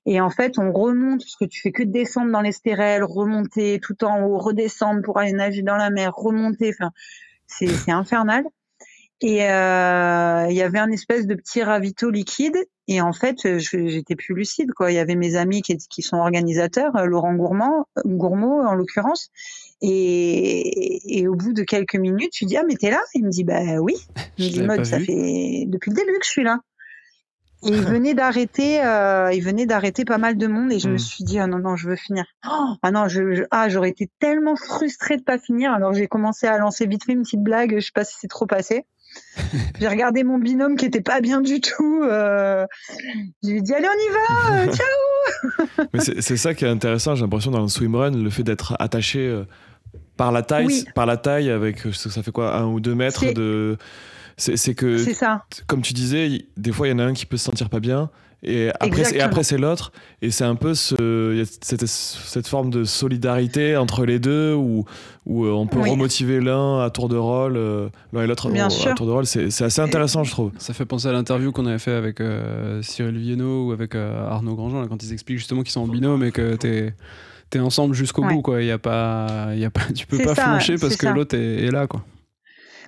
Et 0.07 0.21
en 0.21 0.31
fait 0.31 0.59
on 0.59 0.73
remonte 0.73 1.21
parce 1.21 1.37
que 1.37 1.47
tu 1.47 1.61
fais 1.61 1.73
que 1.73 1.83
descendre 1.83 2.31
dans 2.31 2.43
les 2.43 2.53
stérelles 2.53 3.05
remonter 3.05 3.81
tout 3.81 4.05
en 4.05 4.23
haut 4.23 4.39
redescendre 4.39 5.03
pour 5.03 5.19
aller 5.19 5.33
nager 5.33 5.63
dans 5.63 5.77
la 5.77 5.91
mer 5.91 6.15
remonter. 6.15 6.73
Enfin 6.79 6.93
c'est 7.47 7.91
infernal 7.91 8.45
et 9.21 9.51
euh, 9.51 10.47
il 10.49 10.55
y 10.57 10.63
avait 10.63 10.79
un 10.79 10.91
espèce 10.91 11.27
de 11.27 11.35
petit 11.35 11.63
ravito 11.63 12.11
liquide. 12.11 12.57
Et 12.87 13.01
en 13.01 13.13
fait, 13.13 13.59
j'étais 13.59 14.15
plus 14.17 14.35
lucide. 14.35 14.73
Quoi. 14.73 14.93
Il 14.93 14.95
y 14.95 14.99
avait 14.99 15.17
mes 15.17 15.37
amis 15.37 15.61
qui, 15.61 15.77
qui 15.77 16.03
sont 16.03 16.17
organisateurs, 16.17 16.97
euh, 16.97 17.05
Laurent 17.05 17.35
Gourmand, 17.35 17.87
Gourmaud 18.07 18.63
en 18.63 18.75
l'occurrence. 18.75 19.31
Et, 19.81 21.19
et, 21.19 21.29
au 21.29 21.35
bout 21.35 21.53
de 21.53 21.63
quelques 21.63 21.97
minutes, 21.97 22.33
je 22.35 22.45
lui 22.45 22.47
dis 22.47 22.57
ah 22.57 22.65
mais 22.67 22.75
t'es 22.75 22.91
là? 22.91 23.01
Il 23.15 23.25
me 23.25 23.31
dit 23.31 23.45
bah 23.45 23.81
oui. 23.81 23.95
Je 24.39 24.45
lui 24.45 24.51
dis 24.51 24.63
mode 24.63 24.85
ça 24.85 24.99
fait 24.99 25.65
depuis 25.67 25.91
le 25.91 25.97
début 25.97 26.19
que 26.19 26.25
je 26.25 26.31
suis 26.31 26.45
là. 26.45 26.61
Et 27.65 27.71
il 27.71 27.83
venait 27.83 28.15
d'arrêter, 28.15 28.85
euh, 28.85 29.33
il 29.33 29.43
venait 29.43 29.67
d'arrêter 29.67 30.05
pas 30.05 30.19
mal 30.19 30.37
de 30.37 30.47
monde 30.47 30.73
et 30.73 30.79
je 30.79 30.89
me 30.89 30.95
hmm. 30.95 30.99
suis 30.99 31.25
dit 31.25 31.41
ah 31.41 31.49
non 31.49 31.59
non 31.59 31.75
je 31.75 31.89
veux 31.89 31.97
finir. 31.97 32.25
Oh, 32.49 32.75
ah 32.83 32.91
non 32.93 33.09
je, 33.09 33.45
ah 33.51 33.69
j'aurais 33.69 33.91
été 33.91 34.09
tellement 34.21 34.55
frustrée 34.55 35.17
de 35.17 35.25
pas 35.25 35.39
finir 35.39 35.73
alors 35.73 35.93
j'ai 35.93 36.07
commencé 36.07 36.47
à 36.47 36.57
lancer 36.59 36.87
vite 36.87 37.05
fait 37.05 37.13
une 37.13 37.23
petite 37.23 37.43
blague 37.43 37.75
je 37.75 37.87
sais 37.87 37.93
pas 37.93 38.05
si 38.05 38.15
c'est 38.21 38.29
trop 38.29 38.47
passé 38.47 38.87
j'ai 39.81 39.89
regardé 39.89 40.25
mon 40.25 40.39
binôme 40.39 40.77
qui 40.77 40.87
était 40.87 41.01
pas 41.01 41.21
bien 41.21 41.41
du 41.41 41.61
tout. 41.61 42.03
Euh, 42.03 42.67
je 43.43 43.51
lui 43.51 43.59
ai 43.59 43.61
dit 43.63 43.75
allez 43.75 43.87
on 43.89 43.91
y 43.91 44.13
va, 44.13 44.63
euh, 44.63 44.73
ciao. 44.75 45.87
Mais 45.93 46.01
c'est 46.01 46.37
ça 46.37 46.55
qui 46.55 46.65
est 46.65 46.69
intéressant, 46.69 47.15
j'ai 47.15 47.23
l'impression 47.23 47.51
dans 47.51 47.63
le 47.63 47.69
swimrun, 47.69 48.11
le 48.11 48.31
fait 48.31 48.43
d'être 48.43 48.77
attaché 48.79 49.21
euh, 49.21 49.45
par 50.17 50.33
la 50.33 50.43
taille, 50.43 50.85
par 50.95 51.07
la 51.07 51.17
taille 51.17 51.51
avec 51.51 51.81
ça 51.93 52.23
fait 52.23 52.33
quoi 52.33 52.57
un 52.57 52.67
ou 52.67 52.81
deux 52.81 52.95
mètres 52.95 53.33
de 53.33 53.77
C'est 54.37 54.75
que, 54.75 54.99
ça. 55.13 55.45
comme 55.67 55.83
tu 55.83 55.93
disais, 55.93 56.47
des 56.57 56.73
fois, 56.73 56.89
il 56.89 56.91
y 56.91 56.95
en 56.95 56.99
a 56.99 57.05
un 57.05 57.15
qui 57.15 57.27
peut 57.27 57.37
se 57.37 57.45
sentir 57.45 57.69
pas 57.71 57.81
bien. 57.81 58.11
Et 58.43 58.71
après, 58.79 59.17
et 59.17 59.21
après 59.21 59.43
c'est 59.43 59.59
l'autre. 59.59 59.91
Et 60.23 60.31
c'est 60.31 60.45
un 60.45 60.55
peu 60.55 60.75
ce, 60.75 61.45
cette, 61.61 61.87
cette, 61.87 62.47
forme 62.47 62.71
de 62.71 62.85
solidarité 62.85 63.77
entre 63.77 64.05
les 64.05 64.21
deux 64.21 64.55
où, 64.55 64.85
où 65.27 65.45
euh, 65.45 65.51
on 65.51 65.67
peut 65.67 65.81
remotiver 65.81 66.41
l'un 66.41 66.81
à 66.81 66.91
tour 66.91 67.09
de 67.09 67.17
rôle, 67.17 67.57
euh, 67.57 67.89
l'un 68.13 68.23
et 68.23 68.27
l'autre 68.29 68.49
à 68.49 68.95
tour 68.95 69.07
de 69.07 69.13
rôle. 69.13 69.27
C'est 69.27 69.63
assez 69.63 69.81
intéressant, 69.81 70.23
je 70.23 70.31
trouve. 70.31 70.53
Ça 70.59 70.73
fait 70.73 70.85
penser 70.85 71.09
à 71.09 71.13
l'interview 71.13 71.51
qu'on 71.51 71.67
avait 71.67 71.81
fait 71.81 71.93
avec 71.93 72.21
euh, 72.21 72.81
Cyril 72.83 73.19
Vienno 73.19 73.69
ou 73.69 73.73
avec 73.73 73.97
Arnaud 73.97 74.55
Grandjean, 74.55 74.87
quand 74.87 75.03
ils 75.03 75.13
expliquent 75.13 75.39
justement 75.39 75.63
qu'ils 75.63 75.73
sont 75.73 75.83
en 75.83 75.89
binôme 75.89 76.23
et 76.23 76.31
que 76.31 76.55
t'es 76.55 76.95
es 77.57 77.61
ensemble 77.61 77.95
jusqu'au 77.95 78.23
bout. 78.23 78.43
Quoi. 78.43 78.63
Y 78.63 78.71
a 78.71 78.79
pas, 78.79 79.49
y 79.55 79.65
a 79.65 79.71
pas, 79.71 79.83
tu 79.95 80.07
peux 80.07 80.19
pas 80.19 80.35
flancher 80.35 80.77
parce 80.77 80.97
que 80.97 81.07
l'autre 81.07 81.37
est, 81.37 81.65
est, 81.65 81.71
là. 81.71 81.87
Quoi. 81.87 82.05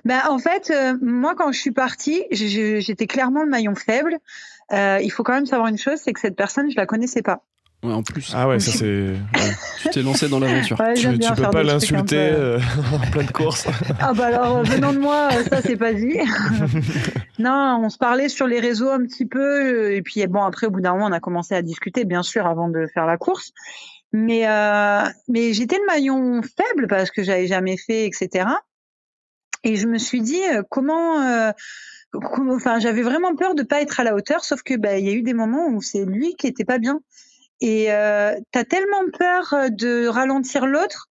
Ben, 0.05 0.21
en 0.29 0.39
fait, 0.39 0.73
moi, 1.01 1.35
quand 1.35 1.51
je 1.51 1.59
suis 1.59 1.71
partie, 1.71 2.23
j'étais 2.31 3.07
clairement 3.07 3.43
le 3.43 3.49
maillon 3.49 3.75
faible. 3.75 4.17
Euh, 4.71 4.99
il 5.01 5.11
faut 5.11 5.23
quand 5.23 5.33
même 5.33 5.45
savoir 5.45 5.67
une 5.67 5.77
chose, 5.77 5.99
c'est 6.03 6.13
que 6.13 6.19
cette 6.19 6.35
personne, 6.35 6.71
je 6.71 6.75
la 6.75 6.85
connaissais 6.85 7.21
pas. 7.21 7.43
Ouais, 7.83 7.93
en 7.93 8.03
plus. 8.03 8.31
Ah 8.35 8.47
ouais, 8.47 8.59
ça 8.59 8.71
c'est. 8.71 9.15
tu 9.81 9.89
t'es 9.89 10.03
lancé 10.03 10.29
dans 10.29 10.39
l'aventure. 10.39 10.77
tu, 10.95 11.17
tu 11.17 11.33
peux 11.33 11.49
pas 11.49 11.63
l'insulter 11.63 12.29
euh, 12.31 12.59
en 12.93 12.99
pleine 13.11 13.31
course. 13.31 13.67
ah 13.99 14.13
bah 14.13 14.27
alors, 14.27 14.57
euh, 14.57 14.63
venant 14.63 14.93
de 14.93 14.99
moi, 14.99 15.29
ça 15.49 15.63
c'est 15.63 15.77
pas 15.77 15.91
dit. 15.91 16.19
non, 17.39 17.81
on 17.83 17.89
se 17.89 17.97
parlait 17.97 18.29
sur 18.29 18.45
les 18.45 18.59
réseaux 18.59 18.91
un 18.91 18.99
petit 18.99 19.25
peu, 19.25 19.93
et 19.93 20.03
puis 20.03 20.25
bon, 20.27 20.43
après, 20.43 20.67
au 20.67 20.69
bout 20.69 20.81
d'un 20.81 20.93
moment, 20.93 21.07
on 21.07 21.11
a 21.11 21.19
commencé 21.19 21.55
à 21.55 21.63
discuter, 21.63 22.05
bien 22.05 22.21
sûr, 22.21 22.45
avant 22.45 22.69
de 22.69 22.85
faire 22.93 23.07
la 23.07 23.17
course. 23.17 23.51
Mais, 24.13 24.47
euh, 24.47 25.03
mais 25.27 25.53
j'étais 25.53 25.77
le 25.77 25.85
maillon 25.87 26.41
faible 26.43 26.87
parce 26.87 27.09
que 27.09 27.23
j'avais 27.23 27.47
jamais 27.47 27.77
fait, 27.77 28.05
etc. 28.05 28.45
Et 29.63 29.75
je 29.75 29.87
me 29.87 29.97
suis 29.97 30.21
dit, 30.21 30.41
comment 30.69 31.53
enfin, 32.13 32.79
j'avais 32.79 33.01
vraiment 33.01 33.35
peur 33.35 33.55
de 33.55 33.63
pas 33.63 33.81
être 33.81 33.99
à 33.99 34.03
la 34.03 34.15
hauteur, 34.15 34.43
sauf 34.43 34.63
que 34.63 34.75
bah, 34.75 34.97
il 34.97 35.05
y 35.05 35.09
a 35.09 35.13
eu 35.13 35.21
des 35.21 35.33
moments 35.33 35.67
où 35.67 35.81
c'est 35.81 36.05
lui 36.05 36.35
qui 36.35 36.47
était 36.47 36.65
pas 36.65 36.77
bien. 36.77 37.01
Et 37.61 37.91
euh, 37.91 38.35
tu 38.51 38.59
as 38.59 38.65
tellement 38.65 39.03
peur 39.17 39.53
euh, 39.53 39.69
de 39.69 40.07
ralentir 40.07 40.65
l'autre. 40.65 41.07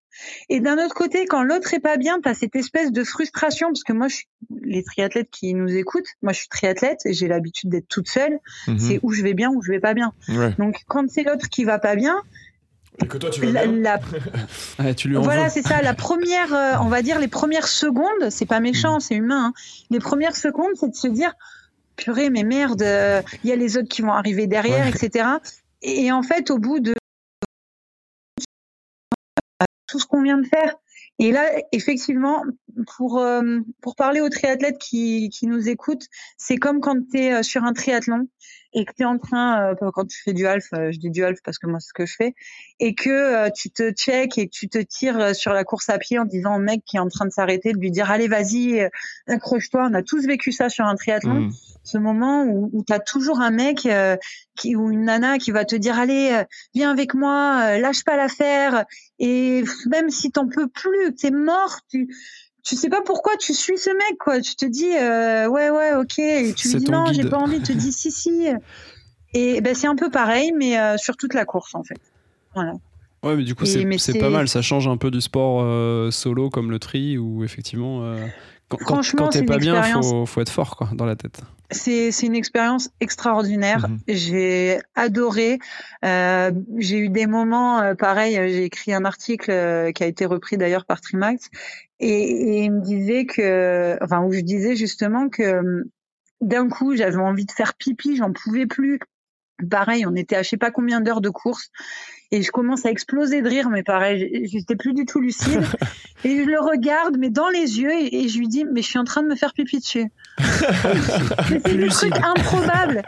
Et 0.51 0.61
d'un 0.61 0.77
autre 0.85 0.95
côté, 0.95 1.25
quand 1.25 1.43
l'autre 1.43 1.73
est 1.73 1.81
pas 1.81 1.97
bien, 1.97 2.21
tu 2.21 2.29
as 2.29 2.35
cette 2.35 2.57
espèce 2.57 2.93
de 2.93 3.05
frustration, 3.05 3.69
parce 3.69 3.85
que 3.85 3.93
moi, 3.93 4.09
je 4.09 4.17
suis, 4.17 4.29
les 4.63 4.83
triathlètes 4.83 5.31
qui 5.31 5.55
nous 5.55 5.75
écoutent, 5.75 6.09
moi 6.21 6.33
je 6.33 6.41
suis 6.41 6.49
triathlète 6.49 7.07
et 7.07 7.15
j'ai 7.15 7.27
l'habitude 7.27 7.71
d'être 7.71 7.89
toute 7.89 8.09
seule. 8.09 8.39
Mhm. 8.67 8.79
C'est 8.79 9.01
où 9.03 9.13
je 9.13 9.23
vais 9.23 9.33
bien, 9.33 9.51
où 9.51 9.63
je 9.63 9.71
vais 9.71 9.81
pas 9.81 9.95
bien. 9.95 10.13
Donc 10.59 10.83
quand 10.89 11.09
c'est 11.09 11.23
l'autre 11.23 11.49
qui 11.49 11.65
va 11.65 11.79
pas 11.79 11.95
bien, 11.95 12.21
et 13.03 13.07
que 13.07 13.19
toi, 13.19 13.31
tu 13.31 13.45
vas 13.45 13.67
la, 13.67 13.99
tu 14.95 15.09
lui 15.09 15.17
voilà, 15.17 15.49
c'est 15.49 15.63
ça. 15.63 15.83
La 15.83 15.95
première, 15.95 16.53
euh, 16.53 16.75
on 16.81 16.89
va 16.89 17.03
dire, 17.03 17.19
les 17.19 17.29
premières 17.29 17.69
secondes, 17.69 18.31
c'est 18.31 18.47
pas 18.47 18.61
méchant, 18.61 18.97
mm. 18.97 19.01
c'est 19.01 19.15
humain. 19.15 19.47
Hein. 19.47 19.53
Les 19.91 19.99
premières 19.99 20.37
secondes, 20.37 20.73
c'est 20.75 20.91
de 20.91 20.97
se 20.97 21.09
dire, 21.09 21.33
purée, 21.97 22.31
mais 22.31 22.43
merde, 22.43 22.83
il 22.83 23.51
y 23.51 23.53
a 23.53 23.57
les 23.57 23.77
autres 23.77 23.89
qui 23.89 24.03
vont 24.03 24.13
arriver 24.13 24.47
derrière, 24.47 24.87
etc. 24.87 25.29
Et, 25.83 26.13
en 26.13 26.23
fait, 26.23 26.51
au 26.51 26.59
bout 26.59 26.81
de 26.81 26.95
tout 29.87 29.99
ce 29.99 30.07
qu'on 30.07 30.23
vient 30.23 30.39
de 30.39 30.47
faire, 30.47 30.75
et 31.19 31.33
là, 31.33 31.45
effectivement, 31.73 32.43
pour, 32.97 33.19
euh, 33.19 33.61
pour 33.81 33.97
parler 33.97 34.21
aux 34.21 34.29
triathlètes 34.29 34.79
qui, 34.79 35.29
qui 35.31 35.47
nous 35.47 35.69
écoutent, 35.69 36.07
c'est 36.37 36.57
comme 36.57 36.81
quand 36.81 36.97
tu 37.11 37.19
es 37.19 37.35
euh, 37.35 37.43
sur 37.43 37.65
un 37.65 37.73
triathlon 37.73 38.29
et 38.73 38.85
que 38.85 38.93
tu 38.95 39.03
es 39.03 39.07
en 39.07 39.19
train, 39.19 39.73
euh, 39.73 39.91
quand 39.93 40.07
tu 40.07 40.23
fais 40.23 40.33
du 40.33 40.47
half, 40.47 40.65
euh, 40.75 40.93
je 40.93 40.99
dis 40.99 41.11
du 41.11 41.25
half 41.25 41.39
parce 41.45 41.59
que 41.59 41.67
moi 41.67 41.81
c'est 41.81 41.89
ce 41.89 41.93
que 41.93 42.07
je 42.07 42.15
fais, 42.15 42.35
et 42.79 42.95
que 42.95 43.11
euh, 43.11 43.51
tu 43.51 43.71
te 43.71 43.91
check 43.91 44.39
et 44.39 44.47
que 44.47 44.51
tu 44.53 44.69
te 44.69 44.79
tires 44.79 45.35
sur 45.35 45.53
la 45.53 45.65
course 45.65 45.89
à 45.89 45.99
pied 45.99 46.19
en 46.19 46.25
disant 46.25 46.57
au 46.57 46.59
mec 46.59 46.83
qui 46.85 46.97
est 46.97 47.01
en 47.01 47.09
train 47.09 47.27
de 47.27 47.33
s'arrêter, 47.33 47.73
de 47.73 47.79
lui 47.79 47.91
dire 47.91 48.11
allez 48.11 48.29
vas-y, 48.29 48.89
accroche-toi, 49.27 49.89
on 49.91 49.95
a 49.95 50.03
tous 50.03 50.25
vécu 50.27 50.53
ça 50.53 50.69
sur 50.69 50.85
un 50.85 50.95
triathlon, 50.95 51.41
mmh. 51.41 51.53
ce 51.83 51.99
moment 51.99 52.45
où, 52.45 52.71
où 52.73 52.85
tu 52.85 52.93
as 52.93 53.01
toujours 53.01 53.41
un 53.41 53.51
mec 53.51 53.89
qui, 54.57 54.77
ou 54.77 54.91
une 54.91 55.05
nana 55.05 55.39
qui 55.39 55.51
va 55.51 55.65
te 55.65 55.75
dire 55.75 55.99
allez, 55.99 56.43
viens 56.75 56.91
avec 56.91 57.15
moi, 57.15 57.79
lâche 57.79 58.05
pas 58.05 58.17
l'affaire, 58.17 58.85
et 59.19 59.65
même 59.91 60.11
si 60.11 60.31
t'en 60.31 60.47
peux 60.47 60.69
plus, 60.69 61.15
t'es 61.15 61.31
mort, 61.31 61.81
tu 61.91 62.09
tu 62.63 62.77
sais 62.77 62.89
pas 62.89 63.03
pourquoi 63.03 63.37
tu 63.37 63.55
suis 63.55 63.79
ce 63.79 63.91
mec 63.91 64.19
quoi. 64.19 64.41
Tu 64.41 64.55
te 64.55 64.67
dis 64.67 64.93
euh, 64.97 65.49
ouais 65.49 65.71
ouais 65.71 65.95
ok. 65.95 66.19
Et 66.19 66.55
tu 66.55 66.69
lui 66.69 66.77
dis 66.77 66.91
non 66.91 67.07
j'ai 67.13 67.29
pas 67.29 67.39
envie. 67.39 67.61
Tu 67.61 67.75
te 67.75 67.79
dis 67.79 67.93
si 67.93 68.11
si. 68.11 68.49
Et 69.35 69.61
ben 69.61 69.75
c'est 69.75 69.87
un 69.87 69.97
peu 69.97 70.11
pareil 70.11 70.53
mais 70.57 70.79
euh, 70.79 70.97
sur 70.97 71.17
toute 71.17 71.35
la 71.35 71.45
course 71.45 71.75
en 71.75 71.83
fait. 71.83 72.01
Voilà. 72.55 72.73
Ouais 73.23 73.37
mais 73.37 73.45
du 73.45 73.55
coup 73.55 73.67
c'est 73.67 74.19
pas 74.19 74.31
mal. 74.31 74.49
Ça 74.49 74.63
change 74.63 74.89
un 74.89 74.97
peu 74.97 75.11
du 75.11 75.21
sport 75.21 75.63
euh, 75.63 76.11
solo 76.11 76.51
comme 76.51 76.71
le 76.71 76.79
tri 76.79 77.19
où 77.19 77.45
effectivement 77.45 78.17
quand, 78.77 79.03
quand 79.17 79.29
t'es 79.29 79.43
pas 79.43 79.59
bien 79.59 79.83
faut, 79.83 80.27
faut 80.27 80.41
être 80.41 80.51
fort 80.51 80.77
quoi 80.77 80.89
dans 80.95 81.07
la 81.07 81.17
tête 81.17 81.43
c'est 81.73 82.11
une 82.23 82.35
expérience 82.35 82.91
extraordinaire. 83.01 83.89
Mhm. 83.89 83.99
J'ai 84.09 84.79
adoré. 84.95 85.59
Euh, 86.05 86.51
j'ai 86.79 86.99
eu 86.99 87.09
des 87.09 87.27
moments 87.27 87.81
euh, 87.81 87.95
pareils. 87.95 88.35
J'ai 88.35 88.65
écrit 88.65 88.93
un 88.93 89.05
article 89.05 89.51
euh, 89.51 89.93
qui 89.93 90.03
a 90.03 90.07
été 90.07 90.27
repris 90.27 90.57
d'ailleurs 90.57 90.85
par 90.85 91.01
Trimax 91.01 91.49
et, 92.01 92.09
et, 92.09 92.65
il 92.65 92.73
me 92.73 92.81
disait 92.81 93.27
que, 93.27 93.97
enfin, 94.03 94.23
où 94.23 94.33
je 94.33 94.41
disais 94.41 94.75
justement 94.75 95.29
que 95.29 95.85
d'un 96.41 96.69
coup 96.69 96.97
j'avais 96.97 97.17
envie 97.17 97.45
de 97.45 97.53
faire 97.53 97.75
pipi, 97.75 98.17
j'en 98.17 98.33
pouvais 98.33 98.67
plus. 98.67 98.99
Pareil, 99.69 100.07
on 100.07 100.15
était 100.15 100.37
à 100.37 100.43
je 100.43 100.49
sais 100.49 100.57
pas 100.57 100.71
combien 100.71 101.01
d'heures 101.01 101.21
de 101.21 101.31
course 101.31 101.71
et 102.33 102.43
je 102.43 102.51
commence 102.53 102.87
à 102.87 102.91
exploser 102.91 103.43
de 103.43 103.49
rire, 103.49 103.71
mais 103.71 103.83
pareil, 103.83 104.49
j'étais 104.51 104.77
plus 104.77 104.95
du 104.95 105.05
tout 105.05 105.21
lucide. 105.21 105.65
et 106.25 106.45
je 106.45 106.49
le 106.49 106.61
regarde, 106.61 107.17
mais 107.19 107.29
dans 107.29 107.49
les 107.49 107.81
yeux, 107.81 107.91
et, 107.93 108.29
je 108.29 108.39
lui 108.39 108.47
dis, 108.47 108.65
mais 108.65 108.83
je 108.83 108.89
suis 108.89 109.01
en 109.01 109.05
train 109.05 109.23
de 109.23 109.27
me 109.27 109.35
faire 109.35 109.53
pipi 109.53 109.81
dessus. 109.81 110.07
c'est 110.39 111.75
le 111.75 111.89
truc 111.89 112.15
improbable. 112.17 113.03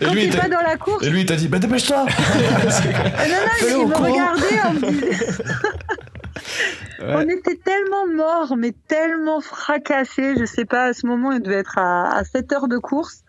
Quand 0.00 0.12
tu 0.12 0.28
pas 0.30 0.48
dans 0.48 0.60
la 0.60 0.76
course. 0.76 1.04
Et 1.06 1.10
lui, 1.10 1.20
il 1.20 1.26
t'a 1.26 1.36
dit, 1.36 1.46
bah 1.46 1.60
dépêche-toi. 1.60 2.04
non, 2.06 2.08
non, 2.10 3.82
il 3.82 3.86
me 3.86 3.94
regardait 3.94 4.60
en 4.60 4.74
On 7.14 7.28
était 7.28 7.60
tellement 7.64 8.08
morts, 8.08 8.56
mais 8.56 8.72
tellement 8.88 9.40
fracassés. 9.40 10.34
Je 10.36 10.44
sais 10.44 10.64
pas, 10.64 10.86
à 10.86 10.92
ce 10.94 11.06
moment, 11.06 11.30
il 11.30 11.40
devait 11.40 11.58
être 11.58 11.78
à, 11.78 12.24
7 12.24 12.52
heures 12.52 12.68
de 12.68 12.78
course. 12.78 13.22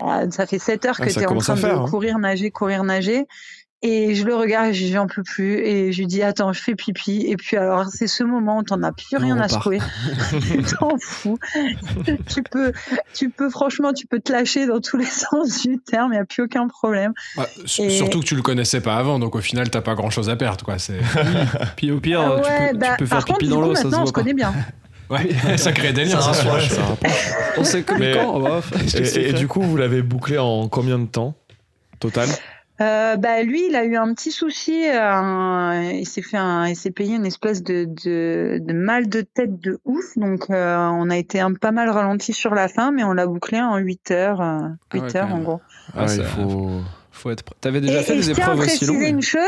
Ah, 0.00 0.22
ça 0.30 0.46
fait 0.46 0.58
7 0.58 0.84
heures 0.86 0.96
ah, 0.98 1.06
que 1.06 1.12
tu 1.12 1.20
es 1.20 1.26
en 1.26 1.36
train 1.36 1.54
de 1.54 1.64
hein. 1.64 1.86
courir, 1.88 2.18
nager, 2.18 2.50
courir, 2.50 2.84
nager. 2.84 3.26
Et 3.86 4.14
je 4.14 4.24
le 4.24 4.34
regarde 4.34 4.68
et 4.68 4.72
je 4.72 4.90
j'en 4.90 5.06
peux 5.06 5.22
plus. 5.22 5.58
Et 5.58 5.92
je 5.92 5.98
lui 5.98 6.06
dis 6.06 6.22
attends, 6.22 6.54
je 6.54 6.62
fais 6.62 6.74
pipi. 6.74 7.26
Et 7.28 7.36
puis 7.36 7.58
alors 7.58 7.84
c'est 7.88 8.06
ce 8.06 8.24
moment 8.24 8.58
où 8.58 8.62
t'en 8.62 8.82
as 8.82 8.92
plus 8.92 9.18
rien 9.18 9.38
à 9.38 9.46
secouer. 9.46 9.78
tu 10.40 10.62
t'en 10.80 10.96
fous. 10.98 11.38
tu 12.26 12.42
peux, 12.42 12.72
tu 13.12 13.28
peux 13.28 13.50
franchement, 13.50 13.92
tu 13.92 14.06
peux 14.06 14.20
te 14.20 14.32
lâcher 14.32 14.66
dans 14.66 14.80
tous 14.80 14.96
les 14.96 15.04
sens 15.04 15.60
du 15.60 15.78
terme. 15.80 16.12
Il 16.12 16.16
n'y 16.16 16.22
a 16.22 16.24
plus 16.24 16.44
aucun 16.44 16.66
problème. 16.66 17.12
Surtout 17.66 18.20
que 18.20 18.24
tu 18.24 18.36
le 18.36 18.42
connaissais 18.42 18.80
pas 18.80 18.96
avant, 18.96 19.18
donc 19.18 19.34
au 19.34 19.42
final 19.42 19.68
t'as 19.68 19.82
pas 19.82 19.94
grand 19.94 20.08
chose 20.08 20.30
à 20.30 20.36
perdre 20.36 20.64
quoi. 20.64 20.78
C'est. 20.78 21.00
puis 21.76 21.90
au 21.90 22.00
pire, 22.00 22.40
tu, 22.42 22.72
peux, 22.72 22.78
bah, 22.78 22.96
faire 23.04 23.24
pipi 23.26 23.48
dans 23.48 23.60
l'eau, 23.60 23.74
ça 23.74 23.82
se 23.82 23.88
voit. 23.88 24.00
On 24.00 24.06
se 24.06 24.12
connaît 24.12 24.32
bien. 24.32 24.54
Ouais, 25.10 25.58
ça 25.58 25.72
crée 25.72 25.92
des 25.92 26.06
liens, 26.06 26.20
ça, 26.20 26.32
ça, 26.32 26.50
On 27.58 27.64
sait 27.64 27.82
comme 27.82 27.98
quand. 27.98 28.62
et, 28.96 29.28
et 29.28 29.32
du 29.34 29.48
coup, 29.48 29.60
vous 29.60 29.76
l'avez 29.76 30.00
bouclé 30.00 30.38
en 30.38 30.68
combien 30.68 30.98
de 30.98 31.06
temps 31.06 31.34
total? 32.00 32.28
Euh, 32.80 33.16
bah 33.16 33.42
lui, 33.44 33.68
il 33.68 33.76
a 33.76 33.84
eu 33.84 33.96
un 33.96 34.12
petit 34.14 34.32
souci. 34.32 34.88
Euh, 34.88 35.92
il 35.92 36.06
s'est 36.06 36.22
fait, 36.22 36.36
un, 36.36 36.66
il 36.66 36.74
s'est 36.74 36.90
payé 36.90 37.14
une 37.14 37.26
espèce 37.26 37.62
de, 37.62 37.84
de, 37.84 38.58
de, 38.60 38.72
mal 38.72 39.08
de 39.08 39.20
tête 39.20 39.60
de 39.60 39.78
ouf. 39.84 40.16
Donc 40.16 40.50
euh, 40.50 40.76
on 40.76 41.08
a 41.08 41.16
été 41.16 41.38
un 41.38 41.54
pas 41.54 41.70
mal 41.70 41.88
ralenti 41.88 42.32
sur 42.32 42.54
la 42.54 42.66
fin, 42.66 42.90
mais 42.90 43.04
on 43.04 43.12
l'a 43.12 43.26
bouclé 43.26 43.60
en 43.60 43.76
8 43.76 44.10
heures, 44.10 44.42
8 44.92 45.04
ah 45.14 45.18
heures 45.18 45.34
en 45.34 45.38
gros. 45.38 45.60
Ah, 45.94 46.06
il 46.12 46.24
faut, 46.24 46.80
faut 47.24 47.30
être. 47.30 47.42
T'avais 47.60 47.80
déjà 47.80 48.02
fait 48.02 48.16
des 48.16 48.30
épreuves 48.30 48.60
aussi 48.60 48.84
longues. 48.84 49.02
une 49.02 49.22
chose, 49.22 49.40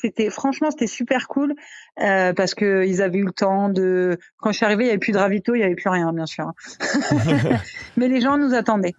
c'était 0.00 0.28
franchement 0.30 0.70
c'était 0.70 0.86
super 0.86 1.28
cool 1.28 1.54
euh, 2.00 2.32
parce 2.34 2.54
que 2.54 2.84
ils 2.86 3.00
avaient 3.00 3.18
eu 3.18 3.24
le 3.24 3.32
temps 3.32 3.68
de. 3.70 4.18
Quand 4.38 4.52
je 4.52 4.58
suis 4.58 4.66
arrivée, 4.66 4.84
il 4.84 4.86
y 4.88 4.90
avait 4.90 4.98
plus 4.98 5.12
de 5.12 5.18
ravito, 5.18 5.54
il 5.54 5.60
y 5.60 5.64
avait 5.64 5.74
plus 5.74 5.88
rien, 5.88 6.12
bien 6.12 6.26
sûr. 6.26 6.52
mais 7.96 8.08
les 8.08 8.20
gens 8.20 8.36
nous 8.36 8.54
attendaient. 8.54 8.94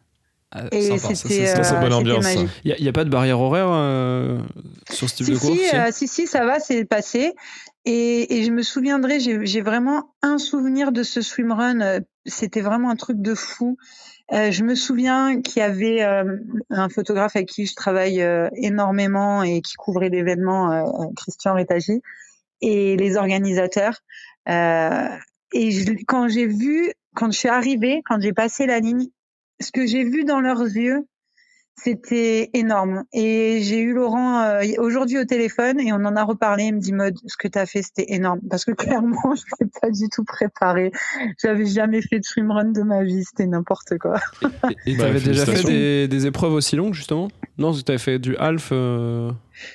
Ah, 0.52 0.66
et 0.72 0.98
c'était 1.00 1.50
euh, 1.50 1.82
bonne 1.82 1.94
ambiance. 1.94 2.28
Il 2.64 2.76
n'y 2.80 2.88
a, 2.88 2.92
pas 2.92 3.06
de 3.06 3.10
barrière 3.10 3.40
horaire 3.40 3.70
euh, 3.70 4.40
sur 4.92 5.10
ce 5.10 5.16
type 5.16 5.28
de 5.28 5.38
course 5.38 5.58
si, 5.58 5.76
euh, 5.76 5.90
si, 5.92 6.08
si, 6.08 6.28
ça 6.28 6.46
va, 6.46 6.60
c'est 6.60 6.86
passé. 6.86 7.34
Et, 7.86 8.38
et, 8.38 8.44
je 8.44 8.52
me 8.52 8.62
souviendrai, 8.62 9.20
j'ai 9.20 9.62
vraiment 9.62 10.14
un 10.22 10.38
souvenir 10.38 10.92
de 10.92 11.02
ce 11.02 11.22
swimrun. 11.22 12.02
C'était 12.26 12.62
vraiment 12.62 12.90
un 12.90 12.96
truc 12.96 13.22
de 13.22 13.36
fou. 13.36 13.78
Euh, 14.32 14.52
je 14.52 14.64
me 14.64 14.76
souviens 14.76 15.42
qu'il 15.42 15.60
y 15.60 15.64
avait 15.64 16.02
un 16.02 16.90
photographe 16.90 17.36
avec 17.36 17.50
qui 17.50 17.66
je 17.66 17.76
travaille 17.76 18.26
énormément 18.56 19.44
et 19.44 19.62
qui 19.62 19.74
couvrait 19.74 20.10
l'événement, 20.10 21.12
Christian 21.16 21.56
Rétagy, 21.56 22.02
et 22.62 22.96
les 22.96 23.18
organisateurs. 23.18 24.00
et 24.48 25.72
je, 25.72 25.94
quand 26.08 26.30
j'ai 26.30 26.48
vu, 26.48 26.94
quand 27.16 27.32
je 27.32 27.38
suis 27.38 27.50
arrivée, 27.50 28.02
quand 28.06 28.22
j'ai 28.22 28.34
passé 28.34 28.66
la 28.66 28.80
ligne, 28.80 29.08
ce 29.60 29.72
que 29.72 29.86
j'ai 29.86 30.04
vu 30.04 30.24
dans 30.24 30.40
leurs 30.40 30.62
yeux, 30.62 31.06
C'était 31.76 32.50
énorme. 32.54 33.04
Et 33.14 33.62
j'ai 33.64 33.80
eu 33.80 33.94
Laurent 33.94 34.42
euh, 34.42 34.62
aujourd'hui 34.78 35.18
au 35.18 35.26
téléphone 35.26 35.80
et 35.80 35.92
on 35.92 36.06
en 36.06 36.16
a 36.16 36.24
reparlé. 36.24 36.66
Il 36.66 36.76
me 36.76 36.80
dit 36.80 36.94
mode, 36.94 37.16
ce 37.26 37.36
que 37.36 37.48
tu 37.48 37.58
as 37.58 37.66
fait, 37.66 37.82
c'était 37.82 38.14
énorme. 38.14 38.40
Parce 38.50 38.64
que 38.64 38.72
clairement, 38.72 39.36
je 39.36 39.42
n'étais 39.60 39.80
pas 39.82 39.90
du 39.90 40.08
tout 40.10 40.24
préparé. 40.24 40.92
J'avais 41.42 41.66
jamais 41.66 42.02
fait 42.02 42.20
de 42.20 42.24
swimrun 42.24 42.72
de 42.72 42.84
ma 42.84 43.04
vie. 43.04 43.24
C'était 43.24 43.48
n'importe 43.48 43.98
quoi. 43.98 44.20
Et 44.86 44.96
tu 44.96 45.02
avais 45.02 45.20
bah, 45.20 45.26
déjà 45.26 45.46
fait 45.46 46.08
des, 46.08 46.26
épreuves 46.26 46.54
aussi 46.54 46.76
longues, 46.76 46.94
justement? 46.94 47.30
Non, 47.60 47.72
tu 47.72 47.84
avais 47.88 48.00
fait 48.00 48.18
du 48.18 48.36
half 48.38 48.70
euh, 48.72 49.32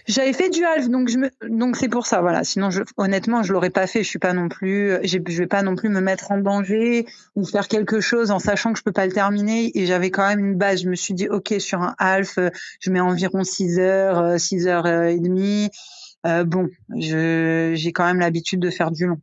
J'avais 0.08 0.32
fait 0.32 0.50
du 0.50 0.64
half, 0.64 0.88
donc 0.88 1.08
je 1.08 1.18
me... 1.18 1.30
donc 1.48 1.76
c'est 1.76 1.88
pour 1.88 2.06
ça, 2.06 2.20
voilà. 2.20 2.42
Sinon, 2.42 2.70
je... 2.70 2.82
honnêtement, 2.96 3.44
je 3.44 3.52
l'aurais 3.52 3.70
pas 3.70 3.86
fait. 3.86 4.02
Je 4.02 4.08
suis 4.08 4.18
pas 4.18 4.32
non 4.32 4.48
plus, 4.48 4.98
je 5.04 5.18
vais 5.18 5.46
pas 5.46 5.62
non 5.62 5.76
plus 5.76 5.88
me 5.88 6.00
mettre 6.00 6.32
en 6.32 6.38
danger 6.38 7.06
ou 7.36 7.44
faire 7.44 7.68
quelque 7.68 8.00
chose 8.00 8.32
en 8.32 8.40
sachant 8.40 8.72
que 8.72 8.78
je 8.80 8.84
peux 8.84 8.92
pas 8.92 9.06
le 9.06 9.12
terminer. 9.12 9.70
Et 9.78 9.86
j'avais 9.86 10.10
quand 10.10 10.26
même 10.26 10.40
une 10.40 10.56
base. 10.56 10.82
Je 10.82 10.88
me 10.88 10.96
suis 10.96 11.14
dit, 11.14 11.28
ok, 11.28 11.54
sur 11.60 11.80
un 11.80 11.94
half, 11.98 12.38
je 12.80 12.90
mets 12.90 13.00
environ 13.00 13.44
6 13.44 13.78
heures, 13.78 14.40
6 14.40 14.66
euh, 14.66 14.70
heures 14.70 14.86
et 14.86 15.20
demie. 15.20 15.70
Euh, 16.26 16.44
bon, 16.44 16.68
j'ai 16.96 17.92
quand 17.94 18.04
même 18.04 18.18
l'habitude 18.18 18.60
de 18.60 18.70
faire 18.70 18.90
du 18.90 19.06
long. 19.06 19.20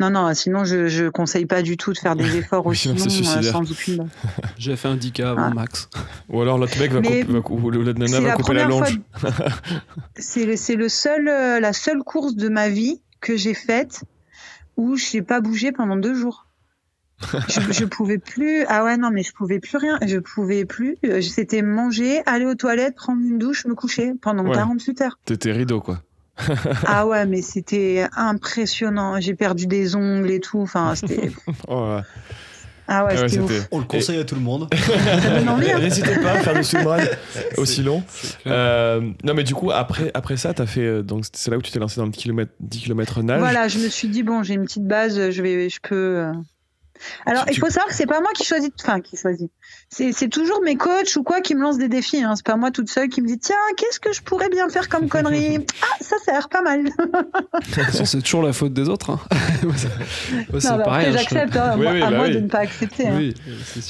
Non, 0.00 0.10
non, 0.10 0.32
sinon 0.34 0.64
je, 0.64 0.88
je 0.88 1.08
conseille 1.08 1.46
pas 1.46 1.62
du 1.62 1.76
tout 1.76 1.92
de 1.92 1.98
faire 1.98 2.16
des 2.16 2.36
efforts 2.38 2.66
aussi 2.66 2.88
longs 2.88 3.06
euh, 3.06 3.42
sans 3.42 3.70
aucune. 3.70 4.08
J'ai 4.58 4.74
fait 4.76 4.88
un 4.88 4.96
10K 4.96 5.22
avant 5.24 5.42
ah. 5.42 5.54
max. 5.54 5.88
Ou 6.30 6.40
alors 6.40 6.58
l'autre 6.58 6.78
mec 6.78 6.90
va, 6.90 7.00
couper, 7.00 7.22
va, 7.24 7.92
nana 7.92 8.20
va 8.20 8.32
couper 8.32 8.54
la 8.54 8.64
longe. 8.64 8.98
c'est 10.16 10.46
le 10.46 10.88
seul, 10.88 11.24
la 11.24 11.72
seule 11.72 12.02
course 12.02 12.34
de 12.34 12.48
ma 12.48 12.68
vie 12.68 13.02
que 13.20 13.36
j'ai 13.36 13.54
faite 13.54 14.02
où 14.76 14.96
je 14.96 15.16
n'ai 15.16 15.22
pas 15.22 15.40
bougé 15.40 15.72
pendant 15.72 15.96
deux 15.96 16.14
jours 16.14 16.46
je, 17.48 17.72
je 17.72 17.84
pouvais 17.84 18.18
plus. 18.18 18.64
Ah 18.68 18.84
ouais, 18.84 18.96
non, 18.96 19.10
mais 19.10 19.22
je 19.22 19.32
pouvais 19.32 19.60
plus 19.60 19.76
rien. 19.76 19.98
Je 20.06 20.18
pouvais 20.18 20.64
plus. 20.64 20.96
Euh, 21.04 21.20
c'était 21.20 21.62
manger, 21.62 22.22
aller 22.26 22.46
aux 22.46 22.54
toilettes, 22.54 22.96
prendre 22.96 23.20
une 23.22 23.38
douche, 23.38 23.66
me 23.66 23.74
coucher 23.74 24.12
pendant 24.20 24.50
48 24.50 25.00
heures. 25.02 25.18
T'étais 25.24 25.52
rideau, 25.52 25.80
quoi. 25.80 26.00
Ah 26.86 27.06
ouais, 27.06 27.26
mais 27.26 27.42
c'était 27.42 28.06
impressionnant. 28.16 29.20
J'ai 29.20 29.34
perdu 29.34 29.66
des 29.66 29.96
ongles 29.96 30.30
et 30.30 30.40
tout. 30.40 30.60
Enfin, 30.60 30.94
c'était. 30.94 31.30
oh 31.68 31.94
ouais. 31.94 32.02
Ah 32.92 33.04
ouais, 33.04 33.14
ah 33.16 33.28
c'était 33.28 33.40
ouf. 33.40 33.68
On 33.70 33.78
le 33.78 33.84
conseille 33.84 34.18
à 34.18 34.24
tout 34.24 34.34
le 34.34 34.40
monde. 34.40 34.68
N'hésitez 35.80 36.16
pas 36.16 36.32
à 36.32 36.38
faire 36.40 36.54
du 36.54 36.64
swimrun 36.64 36.98
aussi 37.56 37.84
long. 37.84 38.02
Euh, 38.48 39.00
non, 39.22 39.34
mais 39.34 39.44
du 39.44 39.54
coup, 39.54 39.70
après, 39.70 40.10
après 40.12 40.36
ça, 40.36 40.52
as 40.58 40.66
fait, 40.66 40.80
euh, 40.80 41.02
donc 41.02 41.24
c'est 41.32 41.52
là 41.52 41.56
où 41.56 41.62
tu 41.62 41.70
t'es 41.70 41.78
lancé 41.78 42.00
dans 42.00 42.06
le 42.06 42.10
10 42.10 42.18
km, 42.18 42.50
10 42.58 42.80
km 42.80 43.22
nage. 43.22 43.38
Voilà, 43.38 43.68
je 43.68 43.78
me 43.78 43.88
suis 43.88 44.08
dit, 44.08 44.24
bon, 44.24 44.42
j'ai 44.42 44.54
une 44.54 44.64
petite 44.64 44.86
base, 44.86 45.30
je, 45.30 45.40
vais, 45.40 45.70
je 45.70 45.78
peux. 45.80 46.32
Alors, 47.26 47.44
il 47.48 47.58
faut 47.58 47.68
savoir 47.68 47.86
que 47.86 47.94
c'est 47.94 48.06
pas 48.06 48.20
moi 48.20 48.30
qui 48.34 48.44
choisis, 48.44 48.70
enfin, 48.80 49.00
qui 49.00 49.16
choisit. 49.16 49.52
C'est 49.92 50.28
toujours 50.28 50.62
mes 50.62 50.76
coachs 50.76 51.16
ou 51.16 51.24
quoi 51.24 51.40
qui 51.40 51.56
me 51.56 51.62
lancent 51.62 51.78
des 51.78 51.88
défis. 51.88 52.22
Hein. 52.22 52.36
C'est 52.36 52.46
pas 52.46 52.54
moi 52.56 52.70
toute 52.70 52.88
seule 52.88 53.08
qui 53.08 53.20
me 53.22 53.26
dit 53.26 53.38
tiens, 53.38 53.56
qu'est-ce 53.76 53.98
que 53.98 54.12
je 54.12 54.22
pourrais 54.22 54.48
bien 54.48 54.68
faire 54.68 54.88
comme 54.88 55.08
connerie? 55.08 55.58
Ah, 55.82 55.96
ça, 56.00 56.16
ça 56.24 56.32
a 56.32 56.34
l'air 56.34 56.48
pas 56.48 56.62
mal. 56.62 56.84
c'est 58.04 58.22
toujours 58.22 58.42
la 58.42 58.52
faute 58.52 58.72
des 58.72 58.88
autres. 58.88 59.10
Hein. 59.10 59.18
c'est 60.58 60.68
pareil. 60.68 61.08
Hein, 61.08 61.12
j'accepte. 61.12 61.56
Hein, 61.56 61.72
à 61.72 61.76
bah 61.76 62.10
moi 62.10 62.28
de 62.28 62.38
ne 62.38 62.48
pas 62.48 62.60
accepter. 62.60 63.08
Oui, 63.10 63.34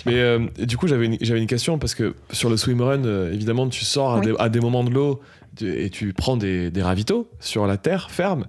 Mais 0.06 0.14
euh, 0.14 0.46
du 0.58 0.76
coup, 0.76 0.88
j'avais 0.88 1.06
une, 1.06 1.18
une, 1.20 1.46
question 1.46 1.78
parce 1.78 1.94
que 1.94 2.14
sur 2.30 2.48
le 2.48 2.56
swimrun, 2.56 3.04
euh, 3.04 3.32
évidemment, 3.32 3.68
tu 3.68 3.84
sors 3.84 4.14
à, 4.14 4.20
des, 4.20 4.34
à, 4.38 4.48
des, 4.48 4.60
moments 4.60 4.84
de 4.84 4.90
l'eau 4.90 5.20
et 5.60 5.90
tu 5.90 6.12
prends 6.12 6.36
des, 6.36 6.70
des 6.70 6.82
ravitaux 6.82 7.30
sur 7.40 7.66
la 7.66 7.76
terre 7.76 8.10
ferme. 8.10 8.46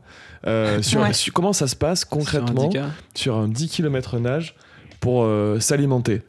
Euh, 0.48 0.82
sur, 0.82 1.02
comment 1.34 1.54
ça 1.54 1.68
se 1.68 1.76
passe 1.76 2.06
concrètement 2.06 2.70
sur 3.16 3.36
un 3.36 3.48
10, 3.48 3.70
km 3.70 4.20
nage 4.20 4.56
pour 5.00 5.24
euh, 5.24 5.60
s'alimenter? 5.60 6.22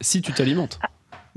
Si 0.00 0.22
tu 0.22 0.32
t'alimentes. 0.32 0.78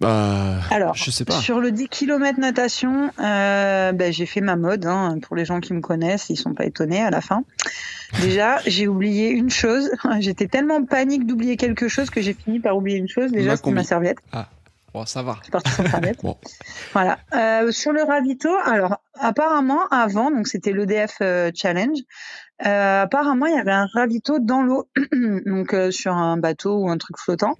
Bah, 0.01 0.61
Alors, 0.71 0.95
je 0.95 1.11
sais 1.11 1.25
pas. 1.25 1.39
Sur 1.39 1.59
le 1.59 1.71
10 1.71 1.87
km 1.87 2.39
natation, 2.39 3.11
euh, 3.19 3.91
bah, 3.91 4.09
j'ai 4.09 4.25
fait 4.25 4.41
ma 4.41 4.55
mode. 4.55 4.85
Hein, 4.87 5.19
pour 5.21 5.35
les 5.35 5.45
gens 5.45 5.59
qui 5.59 5.73
me 5.73 5.81
connaissent, 5.81 6.29
ils 6.29 6.37
sont 6.37 6.55
pas 6.55 6.65
étonnés 6.65 7.03
à 7.03 7.11
la 7.11 7.21
fin. 7.21 7.43
Déjà, 8.19 8.59
j'ai 8.65 8.87
oublié 8.87 9.29
une 9.29 9.51
chose. 9.51 9.91
J'étais 10.19 10.47
tellement 10.47 10.77
en 10.77 10.85
panique 10.85 11.27
d'oublier 11.27 11.55
quelque 11.55 11.87
chose 11.87 12.09
que 12.09 12.19
j'ai 12.19 12.33
fini 12.33 12.59
par 12.59 12.75
oublier 12.75 12.97
une 12.97 13.07
chose. 13.07 13.31
Déjà, 13.31 13.55
c'était 13.55 13.71
ma 13.71 13.83
serviette. 13.83 14.17
Ah. 14.31 14.49
Bon, 14.93 15.05
ça 15.05 15.21
va. 15.21 15.37
C'est 15.43 15.51
parti 15.51 15.69
bon. 16.23 16.35
Voilà. 16.91 17.19
Euh, 17.33 17.71
sur 17.71 17.93
le 17.93 18.03
ravito, 18.03 18.49
alors 18.65 18.97
apparemment 19.17 19.87
avant, 19.89 20.31
donc 20.31 20.47
c'était 20.47 20.73
l'EDF 20.73 21.17
euh, 21.21 21.51
Challenge. 21.55 21.97
Euh, 22.65 23.01
apparemment, 23.03 23.47
il 23.47 23.55
y 23.55 23.59
avait 23.59 23.71
un 23.71 23.87
ravito 23.87 24.39
dans 24.39 24.61
l'eau, 24.61 24.87
donc 25.45 25.73
euh, 25.73 25.91
sur 25.91 26.13
un 26.13 26.37
bateau 26.37 26.77
ou 26.77 26.89
un 26.89 26.97
truc 26.97 27.17
flottant. 27.17 27.55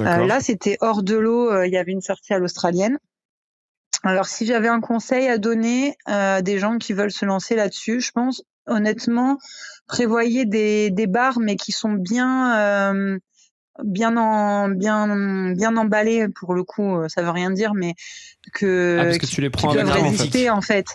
Euh, 0.00 0.26
là, 0.26 0.40
c'était 0.40 0.76
hors 0.80 1.02
de 1.02 1.16
l'eau. 1.16 1.62
Il 1.62 1.72
y 1.72 1.78
avait 1.78 1.92
une 1.92 2.00
sortie 2.00 2.34
à 2.34 2.38
l'australienne. 2.38 2.98
Alors, 4.02 4.26
si 4.26 4.44
j'avais 4.44 4.68
un 4.68 4.80
conseil 4.80 5.28
à 5.28 5.38
donner 5.38 5.96
à 6.04 6.42
des 6.42 6.58
gens 6.58 6.78
qui 6.78 6.92
veulent 6.92 7.12
se 7.12 7.24
lancer 7.24 7.54
là-dessus, 7.56 8.00
je 8.00 8.10
pense 8.10 8.42
honnêtement 8.66 9.38
prévoyez 9.86 10.46
des, 10.46 10.90
des 10.90 11.06
bars, 11.06 11.38
mais 11.38 11.56
qui 11.56 11.72
sont 11.72 11.92
bien 11.92 13.20
bien 13.82 14.16
en, 14.16 14.68
bien 14.68 15.52
bien 15.54 15.76
emballé 15.76 16.28
pour 16.28 16.54
le 16.54 16.62
coup 16.62 16.96
euh, 16.96 17.08
ça 17.08 17.22
veut 17.22 17.30
rien 17.30 17.50
dire 17.50 17.74
mais 17.74 17.94
que 18.52 18.98
ah, 19.00 19.04
parce 19.04 19.18
que 19.18 19.26
tu 19.26 19.40
les 19.40 19.50
prends 19.50 19.70
résister 19.70 20.50
en 20.50 20.60
fait 20.60 20.86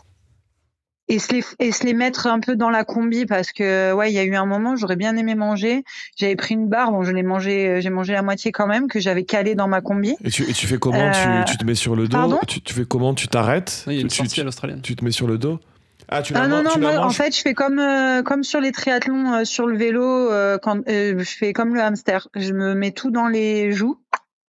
et 1.10 1.19
se 1.19 1.34
les 1.34 1.43
et 1.60 1.72
se 1.72 1.84
les 1.84 1.93
mettre 1.93 2.28
un 2.28 2.39
peu 2.39 2.56
dans 2.56 2.69
la 2.69 2.84
combi 2.84 3.26
parce 3.26 3.52
que 3.52 3.91
ouais 3.93 4.12
il 4.12 4.15
y 4.15 4.19
a 4.19 4.24
eu 4.24 4.36
un 4.36 4.45
moment 4.45 4.76
j'aurais 4.76 4.95
bien 4.95 5.17
aimé 5.17 5.36
manger. 5.36 5.84
J'avais 6.15 6.36
pris 6.36 6.54
une 6.54 6.69
barre. 6.69 6.91
Bon 6.91 7.04
je 7.04 7.12
l'ai 7.12 7.24
mangé 7.24 7.67
euh, 7.67 7.82
j'ai 7.82 7.89
mangé 7.89 8.13
la 8.13 8.22
moitié 8.22 8.52
quand 8.52 8.67
même 8.67 8.88
que 8.88 9.00
j'avais 9.00 9.24
calé 9.24 9.56
dans 9.56 9.67
ma 9.67 9.82
combi. 9.82 10.15
Et 10.24 10.30
tu, 10.30 10.50
et 10.50 10.54
tu 10.54 10.67
fais 10.67 10.78
comment? 10.78 11.12
Tu, 11.12 11.28
euh, 11.28 11.43
tu, 11.43 11.58
te 11.58 11.65
mets 11.65 11.76
sur 11.76 11.95
le 11.95 12.08
dos? 12.08 12.39
tu, 12.48 12.62
tu, 12.62 12.74
fais 12.74 12.86
comment? 12.86 13.13
Tu 13.13 13.28
t'arrêtes? 13.28 13.86
Tu, 13.88 14.08
tu 14.08 14.95
te 14.95 15.04
mets 15.04 15.12
sur 15.12 15.28
le 15.28 15.38
dos? 15.38 15.60
Ah, 16.12 16.24
tu 16.24 16.34
ah 16.36 16.48
non, 16.48 16.63
non, 16.63 16.72
moi, 16.80 16.98
en 17.06 17.12
fait, 17.12 17.36
je 17.36 17.41
fais 17.41 17.54
comme, 17.54 17.78
euh, 17.78 18.24
comme 18.24 18.43
sur 18.43 18.60
les 18.60 18.72
triathlons 18.72 19.34
euh, 19.34 19.43
sur 19.45 19.67
le 19.67 19.78
vélo, 19.78 20.04
euh, 20.04 20.58
quand 20.58 20.82
je 20.88 21.24
fais 21.24 21.54
comme 21.54 21.76
le 21.76 21.82
hamster. 21.82 22.28
Je 22.36 22.52
me 22.52 22.74
mets 22.74 22.91
tout 22.91 23.12
dans 23.12 23.28
les 23.28 23.72
joues, 23.72 24.00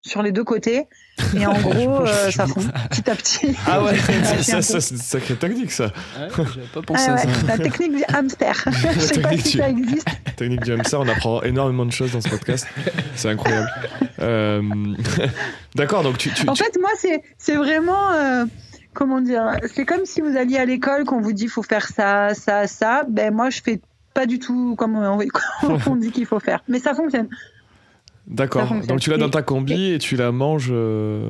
sur 0.01 0.23
les 0.23 0.33
deux 0.33 0.45
côtés, 0.45 0.87
et 1.35 1.47
en 1.47 1.53
gros, 1.61 2.07
ça 2.07 2.47
fond 2.47 2.63
petit 2.91 3.11
à 3.11 3.15
petit. 3.15 3.57
Ah 3.67 3.83
ouais, 3.83 3.97
ça, 4.43 4.63
ça 4.63 4.81
c'est 4.81 4.95
une 4.95 5.01
sacrée 5.01 5.37
technique, 5.37 5.71
ça. 5.71 5.85
Ouais, 5.85 6.29
J'avais 6.37 6.67
pas 6.73 6.83
pensé 6.83 7.05
ah, 7.09 7.15
ouais, 7.15 7.21
à 7.21 7.25
ça. 7.25 7.47
La 7.47 7.59
technique 7.59 7.97
du 7.97 8.05
hamster. 8.09 8.65
je 8.95 9.01
sais 9.01 9.21
pas 9.21 9.37
si 9.37 9.59
ça 9.59 9.69
existe. 9.69 10.09
La 10.27 10.33
technique 10.33 10.63
du 10.63 10.73
hamster, 10.73 11.01
on 11.01 11.09
apprend 11.09 11.43
énormément 11.43 11.87
de 11.87 11.93
choses 11.93 12.13
dans 12.13 12.21
ce 12.21 12.29
podcast. 12.29 12.67
C'est 13.15 13.29
incroyable. 13.29 13.71
D'accord, 15.75 16.03
donc 16.03 16.19
tu, 16.19 16.31
tu, 16.31 16.49
En 16.49 16.55
fait, 16.55 16.77
moi, 16.81 16.91
c'est 17.39 17.57
vraiment 17.57 18.47
comment 18.93 19.21
dire 19.21 19.57
C'est 19.75 19.85
comme 19.85 20.05
si 20.05 20.21
vous 20.21 20.37
alliez 20.37 20.59
à 20.59 20.65
l'école, 20.65 21.05
qu'on 21.05 21.21
vous 21.21 21.33
dit 21.33 21.49
faut 21.49 21.63
faire 21.63 21.87
ça, 21.89 22.35
ça, 22.35 22.67
ça. 22.67 23.05
Ben 23.09 23.33
moi, 23.33 23.51
je 23.51 23.61
fais 23.63 23.81
pas 24.15 24.27
du 24.27 24.39
tout 24.39 24.75
comme 24.77 24.97
on, 24.97 25.97
dit 25.97 26.11
qu'il 26.11 26.27
faut 26.27 26.41
faire, 26.41 26.63
mais 26.69 26.79
ça 26.79 26.95
fonctionne. 26.95 27.29
D'accord. 28.31 28.73
Donc 28.87 29.01
tu 29.01 29.11
l'as 29.11 29.19
dans 29.19 29.29
ta 29.29 29.43
combi 29.43 29.93
et, 29.93 29.99
tu 29.99 30.17
la 30.17 30.33
manges. 30.33 30.71
Euh, 30.71 31.29